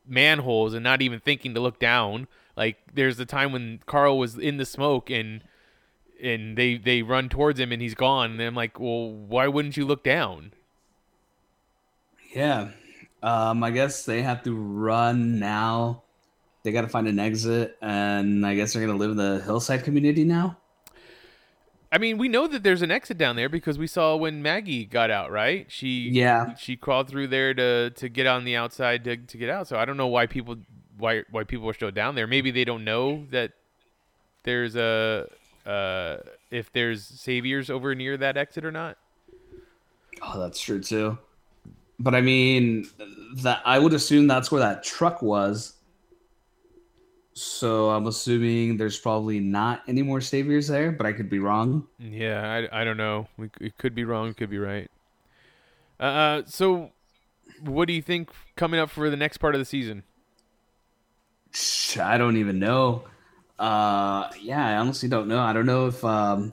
manholes 0.07 0.75
and 0.75 0.83
not 0.83 1.03
even 1.03 1.21
thinking 1.21 1.55
to 1.55 1.61
look 1.61 1.79
down. 1.79 2.27
Like 2.57 2.79
there's 2.93 3.17
the 3.17 3.27
time 3.27 3.53
when 3.53 3.81
Carl 3.87 4.19
was 4.19 4.37
in 4.37 4.57
the 4.57 4.65
smoke 4.67 5.09
and 5.09 5.45
and 6.21 6.59
they 6.59 6.79
they 6.79 7.03
run 7.03 7.29
towards 7.29 7.61
him 7.61 7.71
and 7.71 7.81
he's 7.81 7.95
gone. 7.95 8.33
And 8.33 8.41
I'm 8.43 8.55
like, 8.57 8.81
well, 8.81 9.09
why 9.13 9.47
wouldn't 9.47 9.77
you 9.77 9.85
look 9.87 10.03
down? 10.03 10.51
Yeah. 12.35 12.71
Um, 13.23 13.63
I 13.63 13.71
guess 13.71 14.05
they 14.05 14.23
have 14.23 14.43
to 14.45 14.55
run 14.55 15.39
now. 15.39 16.03
They 16.63 16.73
got 16.73 16.83
to 16.83 16.89
find 16.89 17.07
an 17.09 17.19
exit, 17.19 17.79
and 17.81 18.45
I 18.45 18.55
guess 18.55 18.73
they're 18.73 18.85
gonna 18.85 18.99
live 18.99 19.13
in 19.13 19.17
the 19.17 19.41
hillside 19.45 19.85
community 19.85 20.25
now. 20.25 20.59
I 21.91 21.97
mean, 21.99 22.19
we 22.19 22.29
know 22.29 22.47
that 22.49 22.63
there's 22.63 22.83
an 22.83 22.91
exit 22.91 23.17
down 23.17 23.37
there 23.37 23.49
because 23.49 23.79
we 23.79 23.87
saw 23.87 24.15
when 24.15 24.43
Maggie 24.43 24.85
got 24.85 25.11
out, 25.11 25.31
right? 25.31 25.67
She 25.71 26.11
Yeah. 26.11 26.55
she 26.57 26.77
crawled 26.77 27.09
through 27.09 27.29
there 27.29 27.55
to 27.55 27.91
to 27.91 28.09
get 28.09 28.27
on 28.27 28.45
the 28.45 28.57
outside 28.57 29.05
to 29.05 29.17
to 29.17 29.39
get 29.39 29.49
out. 29.49 29.69
So 29.69 29.79
I 29.79 29.85
don't 29.85 29.97
know 29.97 30.07
why 30.09 30.27
people 30.27 30.57
why 30.99 31.23
why 31.31 31.45
people 31.45 31.69
are 31.71 31.75
still 31.75 31.91
down 31.91 32.15
there. 32.15 32.27
Maybe 32.27 32.51
they 32.51 32.65
don't 32.65 32.85
know 32.85 33.27
that 33.31 33.53
there's 34.43 34.77
a 34.77 35.29
uh 35.65 36.19
if 36.51 36.71
there's 36.73 37.05
saviors 37.05 37.71
over 37.71 37.95
near 37.95 38.17
that 38.19 38.37
exit 38.37 38.65
or 38.67 38.73
not. 38.73 38.99
Oh, 40.21 40.39
that's 40.39 40.61
true 40.61 40.83
too. 40.83 41.17
But 41.99 42.15
I 42.15 42.21
mean, 42.21 42.87
that 43.43 43.63
I 43.65 43.79
would 43.79 43.95
assume 43.95 44.27
that's 44.27 44.53
where 44.53 44.61
that 44.61 44.85
truck 44.85 45.23
was. 45.23 45.75
So 47.39 47.91
I'm 47.91 48.09
assuming 48.09 48.79
there's 48.79 48.99
probably 48.99 49.39
not 49.39 49.83
any 49.87 50.03
more 50.03 50.21
saviors 50.21 50.67
there, 50.67 50.91
but 50.91 51.07
I 51.07 51.13
could 51.13 51.31
be 51.31 51.39
wrong. 51.39 51.87
Yeah, 52.01 52.67
I, 52.73 52.81
I 52.81 52.85
don't 52.85 52.97
know. 52.97 53.29
We 53.37 53.49
it 53.61 53.79
could 53.79 53.95
be 53.95 54.05
wrong, 54.05 54.35
could 54.35 54.51
be 54.51 54.59
right. 54.59 54.91
Uh, 56.01 56.43
so 56.47 56.91
what 57.63 57.87
do 57.87 57.95
you 57.95 58.03
think 58.03 58.31
coming 58.57 58.81
up 58.81 58.91
for 58.91 59.09
the 59.09 59.17
next 59.17 59.37
part 59.37 59.55
of 59.55 59.61
the 59.61 59.65
season? 59.65 60.03
I 62.01 62.19
don't 62.19 62.39
even 62.39 62.59
know. 62.59 63.05
Uh, 63.57 64.29
yeah, 64.41 64.67
I 64.67 64.77
honestly 64.77 65.09
don't 65.09 65.29
know. 65.29 65.39
I 65.39 65.53
don't 65.53 65.67
know 65.67 65.87
if 65.87 66.05
um, 66.05 66.53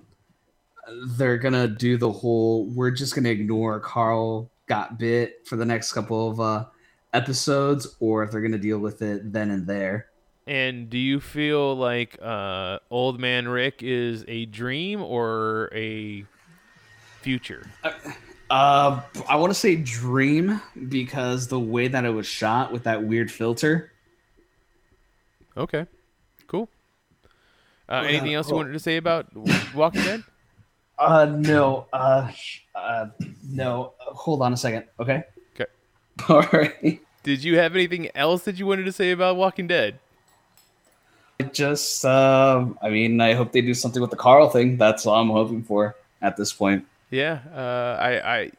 they're 1.07 1.39
gonna 1.39 1.67
do 1.67 1.97
the 1.97 2.11
whole. 2.11 2.69
We're 2.69 2.91
just 2.91 3.15
gonna 3.15 3.29
ignore 3.29 3.79
Carl 3.79 4.51
got 4.67 4.99
bit 4.99 5.47
for 5.47 5.55
the 5.55 5.65
next 5.65 5.93
couple 5.93 6.29
of 6.29 6.39
uh, 6.39 6.65
episodes, 7.11 7.95
or 7.99 8.23
if 8.23 8.29
they're 8.29 8.41
gonna 8.41 8.59
deal 8.59 8.77
with 8.77 9.01
it 9.01 9.33
then 9.33 9.49
and 9.49 9.65
there. 9.65 10.09
And 10.47 10.89
do 10.89 10.97
you 10.97 11.19
feel 11.19 11.75
like 11.75 12.17
uh, 12.21 12.79
Old 12.91 13.19
Man 13.19 13.47
Rick 13.47 13.81
is 13.81 14.23
a 14.27 14.45
dream 14.45 15.01
or 15.01 15.69
a 15.73 16.25
future? 17.21 17.65
Uh, 18.49 19.01
I 19.27 19.35
want 19.37 19.51
to 19.51 19.59
say 19.59 19.75
Dream 19.75 20.61
because 20.89 21.47
the 21.47 21.59
way 21.59 21.87
that 21.87 22.05
it 22.05 22.11
was 22.11 22.27
shot 22.27 22.71
with 22.71 22.83
that 22.83 23.03
weird 23.03 23.31
filter. 23.31 23.91
Okay, 25.57 25.87
cool. 26.47 26.69
Uh, 27.89 28.01
yeah, 28.03 28.09
anything 28.09 28.33
else 28.35 28.49
you 28.49 28.55
wanted 28.55 28.73
to 28.73 28.79
say 28.79 28.97
about 28.97 29.27
Walking 29.73 30.03
Dead? 30.03 30.23
Uh, 30.97 31.25
no. 31.25 31.87
Uh, 31.91 32.31
uh, 32.73 33.07
no. 33.49 33.91
Hold 33.99 34.41
on 34.41 34.53
a 34.53 34.55
second. 34.55 34.85
Okay. 34.97 35.25
Okay. 35.53 35.69
All 36.29 36.41
right. 36.53 37.01
Did 37.23 37.43
you 37.43 37.57
have 37.57 37.75
anything 37.75 38.09
else 38.15 38.43
that 38.43 38.57
you 38.57 38.65
wanted 38.65 38.85
to 38.85 38.93
say 38.93 39.11
about 39.11 39.35
Walking 39.35 39.67
Dead? 39.67 39.99
Just, 41.51 42.05
um, 42.05 42.77
I 42.81 42.89
mean, 42.89 43.19
I 43.19 43.33
hope 43.33 43.51
they 43.51 43.61
do 43.61 43.73
something 43.73 44.01
with 44.01 44.11
the 44.11 44.17
Carl 44.17 44.49
thing. 44.49 44.77
That's 44.77 45.05
all 45.05 45.19
I'm 45.21 45.29
hoping 45.29 45.63
for 45.63 45.95
at 46.21 46.37
this 46.37 46.53
point. 46.53 46.85
Yeah, 47.09 47.39
uh, 47.53 48.01
I, 48.01 48.35
I, 48.35 48.51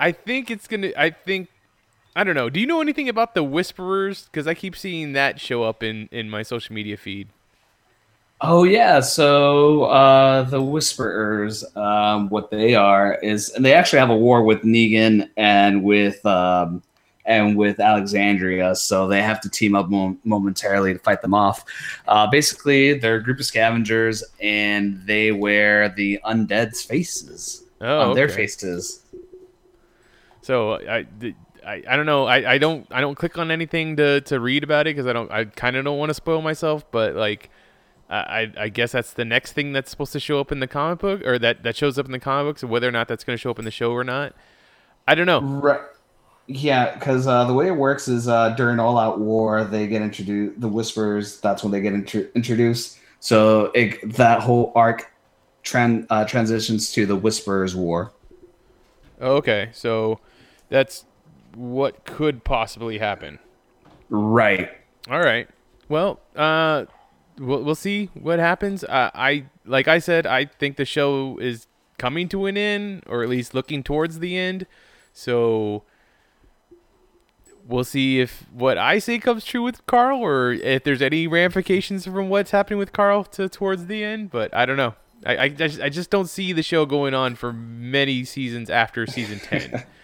I 0.00 0.12
think 0.12 0.50
it's 0.50 0.66
gonna. 0.66 0.90
I 0.96 1.10
think 1.10 1.48
I 2.16 2.24
don't 2.24 2.34
know. 2.34 2.50
Do 2.50 2.60
you 2.60 2.66
know 2.66 2.80
anything 2.80 3.08
about 3.08 3.34
the 3.34 3.42
Whisperers? 3.42 4.24
Because 4.24 4.46
I 4.46 4.54
keep 4.54 4.76
seeing 4.76 5.12
that 5.12 5.40
show 5.40 5.62
up 5.62 5.82
in 5.82 6.08
in 6.12 6.30
my 6.30 6.42
social 6.42 6.74
media 6.74 6.96
feed. 6.96 7.28
Oh 8.40 8.64
yeah, 8.64 9.00
so 9.00 9.84
uh, 9.84 10.42
the 10.42 10.60
Whisperers, 10.60 11.64
um, 11.76 12.28
what 12.28 12.50
they 12.50 12.74
are 12.74 13.14
is, 13.22 13.50
and 13.50 13.64
they 13.64 13.72
actually 13.72 14.00
have 14.00 14.10
a 14.10 14.16
war 14.16 14.42
with 14.42 14.62
Negan 14.62 15.30
and 15.36 15.82
with 15.82 16.24
um, 16.26 16.82
and 17.26 17.56
with 17.56 17.80
Alexandria, 17.80 18.74
so 18.74 19.08
they 19.08 19.22
have 19.22 19.40
to 19.40 19.48
team 19.48 19.74
up 19.74 19.88
mo- 19.88 20.16
momentarily 20.24 20.92
to 20.92 20.98
fight 20.98 21.22
them 21.22 21.32
off. 21.34 21.64
Uh, 22.06 22.26
basically, 22.26 22.98
they're 22.98 23.16
a 23.16 23.22
group 23.22 23.38
of 23.38 23.46
scavengers, 23.46 24.22
and 24.40 25.00
they 25.06 25.32
wear 25.32 25.88
the 25.88 26.20
undead's 26.24 26.82
faces 26.82 27.64
Oh, 27.80 28.10
on 28.10 28.14
their 28.16 28.28
faces. 28.28 29.02
So 30.42 30.74
I, 30.74 31.06
I, 31.66 31.82
I 31.88 31.96
don't 31.96 32.06
know. 32.06 32.26
I, 32.26 32.52
I 32.52 32.58
don't 32.58 32.86
I 32.90 33.00
don't 33.00 33.14
click 33.14 33.38
on 33.38 33.50
anything 33.50 33.96
to, 33.96 34.20
to 34.22 34.38
read 34.40 34.62
about 34.64 34.86
it 34.86 34.94
because 34.94 35.06
I 35.06 35.12
don't 35.12 35.30
I 35.30 35.44
kind 35.46 35.76
of 35.76 35.84
don't 35.84 35.98
want 35.98 36.10
to 36.10 36.14
spoil 36.14 36.42
myself. 36.42 36.84
But 36.90 37.14
like, 37.14 37.48
I 38.10 38.16
I- 38.16 38.52
I 38.64 38.68
guess 38.68 38.92
that's 38.92 39.14
the 39.14 39.24
next 39.24 39.52
thing 39.52 39.72
that's 39.72 39.90
supposed 39.90 40.12
to 40.12 40.20
show 40.20 40.40
up 40.40 40.52
in 40.52 40.60
the 40.60 40.66
comic 40.66 40.98
book 40.98 41.22
or 41.26 41.38
that 41.38 41.62
that 41.62 41.76
shows 41.76 41.98
up 41.98 42.04
in 42.06 42.12
the 42.12 42.18
comic 42.18 42.50
books. 42.50 42.62
And 42.62 42.70
whether 42.70 42.86
or 42.88 42.92
not 42.92 43.08
that's 43.08 43.24
going 43.24 43.36
to 43.36 43.40
show 43.40 43.50
up 43.50 43.58
in 43.58 43.64
the 43.64 43.70
show 43.70 43.92
or 43.92 44.04
not, 44.04 44.34
I 45.08 45.14
don't 45.14 45.26
know. 45.26 45.40
Right. 45.40 45.80
Yeah, 46.46 46.94
because 46.94 47.26
uh, 47.26 47.44
the 47.44 47.54
way 47.54 47.68
it 47.68 47.76
works 47.76 48.06
is 48.06 48.28
uh, 48.28 48.50
during 48.50 48.78
All 48.78 48.98
Out 48.98 49.18
War, 49.18 49.64
they 49.64 49.86
get 49.86 50.02
introduced. 50.02 50.60
The 50.60 50.68
Whispers. 50.68 51.40
That's 51.40 51.62
when 51.62 51.72
they 51.72 51.80
get 51.80 51.94
intro- 51.94 52.26
introduced. 52.34 52.98
So 53.20 53.66
it, 53.74 54.16
that 54.16 54.42
whole 54.42 54.70
arc 54.74 55.10
tran- 55.62 56.06
uh, 56.10 56.26
transitions 56.26 56.92
to 56.92 57.06
the 57.06 57.16
Whisperers 57.16 57.74
War. 57.74 58.12
Okay, 59.20 59.70
so 59.72 60.20
that's 60.68 61.06
what 61.54 62.04
could 62.04 62.44
possibly 62.44 62.98
happen. 62.98 63.38
Right. 64.10 64.70
All 65.08 65.20
right. 65.20 65.48
Well, 65.88 66.20
uh, 66.36 66.84
we'll, 67.38 67.62
we'll 67.62 67.74
see 67.74 68.10
what 68.14 68.38
happens. 68.38 68.84
Uh, 68.84 69.10
I 69.14 69.46
like 69.64 69.88
I 69.88 69.98
said, 69.98 70.26
I 70.26 70.44
think 70.44 70.76
the 70.76 70.84
show 70.84 71.38
is 71.38 71.66
coming 71.96 72.28
to 72.28 72.46
an 72.46 72.56
end, 72.56 73.04
or 73.06 73.22
at 73.22 73.28
least 73.28 73.54
looking 73.54 73.82
towards 73.82 74.18
the 74.18 74.36
end. 74.36 74.66
So 75.12 75.84
we'll 77.66 77.84
see 77.84 78.20
if 78.20 78.44
what 78.52 78.78
I 78.78 78.98
say 78.98 79.18
comes 79.18 79.44
true 79.44 79.62
with 79.62 79.84
Carl, 79.86 80.20
or 80.20 80.52
if 80.52 80.84
there's 80.84 81.02
any 81.02 81.26
ramifications 81.26 82.04
from 82.04 82.28
what's 82.28 82.50
happening 82.50 82.78
with 82.78 82.92
Carl 82.92 83.24
to 83.24 83.48
towards 83.48 83.86
the 83.86 84.04
end. 84.04 84.30
But 84.30 84.54
I 84.54 84.66
don't 84.66 84.76
know. 84.76 84.94
I 85.24 85.36
I, 85.36 85.42
I 85.44 85.48
just, 85.48 85.80
I 85.80 85.88
just 85.88 86.10
don't 86.10 86.28
see 86.28 86.52
the 86.52 86.62
show 86.62 86.86
going 86.86 87.14
on 87.14 87.34
for 87.34 87.52
many 87.52 88.24
seasons 88.24 88.70
after 88.70 89.06
season 89.06 89.40
ten. 89.40 89.84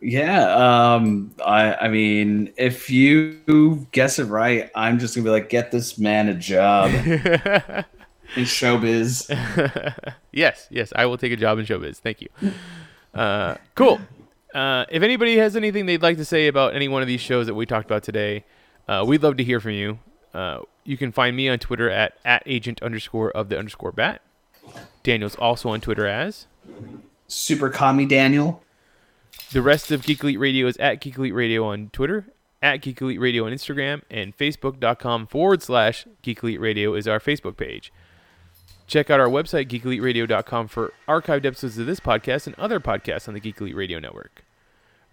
Yeah. 0.00 0.94
Um. 0.94 1.34
I. 1.44 1.74
I 1.74 1.88
mean, 1.88 2.52
if 2.56 2.88
you 2.90 3.86
guess 3.92 4.18
it 4.18 4.26
right, 4.26 4.70
I'm 4.74 4.98
just 4.98 5.14
gonna 5.14 5.24
be 5.24 5.30
like, 5.30 5.48
get 5.48 5.70
this 5.70 5.98
man 5.98 6.28
a 6.28 6.34
job 6.34 6.90
in 8.36 8.44
showbiz. 8.44 9.26
yes, 10.32 10.68
yes, 10.70 10.92
I 10.94 11.06
will 11.06 11.18
take 11.18 11.32
a 11.32 11.36
job 11.36 11.58
in 11.58 11.66
showbiz. 11.66 11.96
Thank 11.96 12.20
you. 12.20 12.28
Uh, 13.12 13.56
cool. 13.74 14.00
Uh, 14.54 14.84
if 14.90 15.02
anybody 15.02 15.36
has 15.36 15.56
anything 15.56 15.86
they'd 15.86 16.02
like 16.02 16.16
to 16.16 16.24
say 16.24 16.46
about 16.46 16.74
any 16.74 16.88
one 16.88 17.02
of 17.02 17.08
these 17.08 17.20
shows 17.20 17.46
that 17.46 17.54
we 17.54 17.66
talked 17.66 17.86
about 17.86 18.02
today, 18.02 18.44
uh, 18.86 19.04
we'd 19.06 19.22
love 19.22 19.36
to 19.36 19.44
hear 19.44 19.60
from 19.60 19.72
you. 19.72 19.98
Uh, 20.32 20.60
you 20.84 20.96
can 20.96 21.12
find 21.12 21.36
me 21.36 21.48
on 21.48 21.58
Twitter 21.58 21.90
at, 21.90 22.14
at 22.24 22.42
agent 22.46 22.82
underscore 22.82 23.30
of 23.32 23.48
the 23.48 23.58
underscore 23.58 23.92
bat. 23.92 24.22
Daniel's 25.02 25.34
also 25.36 25.70
on 25.70 25.80
Twitter 25.80 26.06
as. 26.06 26.46
Super 27.26 27.70
commie 27.70 28.06
Daniel. 28.06 28.62
The 29.52 29.62
rest 29.62 29.90
of 29.90 30.02
Geek 30.02 30.22
Elite 30.22 30.38
Radio 30.38 30.66
is 30.66 30.76
at 30.78 31.00
Geek 31.00 31.16
Elite 31.16 31.34
Radio 31.34 31.64
on 31.64 31.90
Twitter, 31.90 32.26
at 32.60 32.82
Geek 32.82 33.00
Elite 33.00 33.20
Radio 33.20 33.46
on 33.46 33.52
Instagram, 33.52 34.02
and 34.10 34.36
Facebook.com 34.36 35.26
forward 35.26 35.62
slash 35.62 36.06
Geek 36.22 36.42
Elite 36.42 36.60
Radio 36.60 36.94
is 36.94 37.08
our 37.08 37.20
Facebook 37.20 37.56
page. 37.56 37.92
Check 38.88 39.10
out 39.10 39.20
our 39.20 39.28
website, 39.28 39.68
geekeliteradio.com, 39.68 40.68
for 40.68 40.94
archived 41.06 41.44
episodes 41.44 41.76
of 41.76 41.86
this 41.86 42.00
podcast 42.00 42.46
and 42.46 42.58
other 42.58 42.80
podcasts 42.80 43.28
on 43.28 43.34
the 43.34 43.40
Geek 43.40 43.60
Elite 43.60 43.76
Radio 43.76 43.98
Network. 43.98 44.44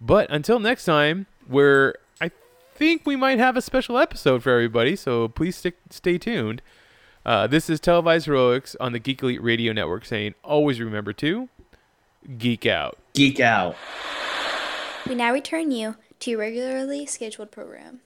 But 0.00 0.30
until 0.30 0.58
next 0.58 0.86
time, 0.86 1.26
where 1.46 1.94
I 2.18 2.30
think 2.74 3.02
we 3.04 3.16
might 3.16 3.38
have 3.38 3.54
a 3.54 3.60
special 3.60 3.98
episode 3.98 4.42
for 4.42 4.50
everybody, 4.50 4.96
so 4.96 5.28
please 5.28 5.56
stick, 5.56 5.76
stay 5.90 6.16
tuned. 6.16 6.62
Uh, 7.26 7.46
this 7.46 7.68
is 7.68 7.78
Televised 7.78 8.24
Heroics 8.24 8.76
on 8.80 8.92
the 8.92 8.98
Geek 8.98 9.22
Elite 9.22 9.42
Radio 9.42 9.74
Network 9.74 10.06
saying, 10.06 10.34
always 10.42 10.80
remember 10.80 11.12
to 11.12 11.50
geek 12.38 12.64
out. 12.64 12.96
Geek 13.12 13.40
out. 13.40 13.76
We 15.06 15.14
now 15.14 15.32
return 15.32 15.70
you 15.70 15.96
to 16.20 16.30
your 16.30 16.40
regularly 16.40 17.04
scheduled 17.04 17.50
program. 17.50 18.00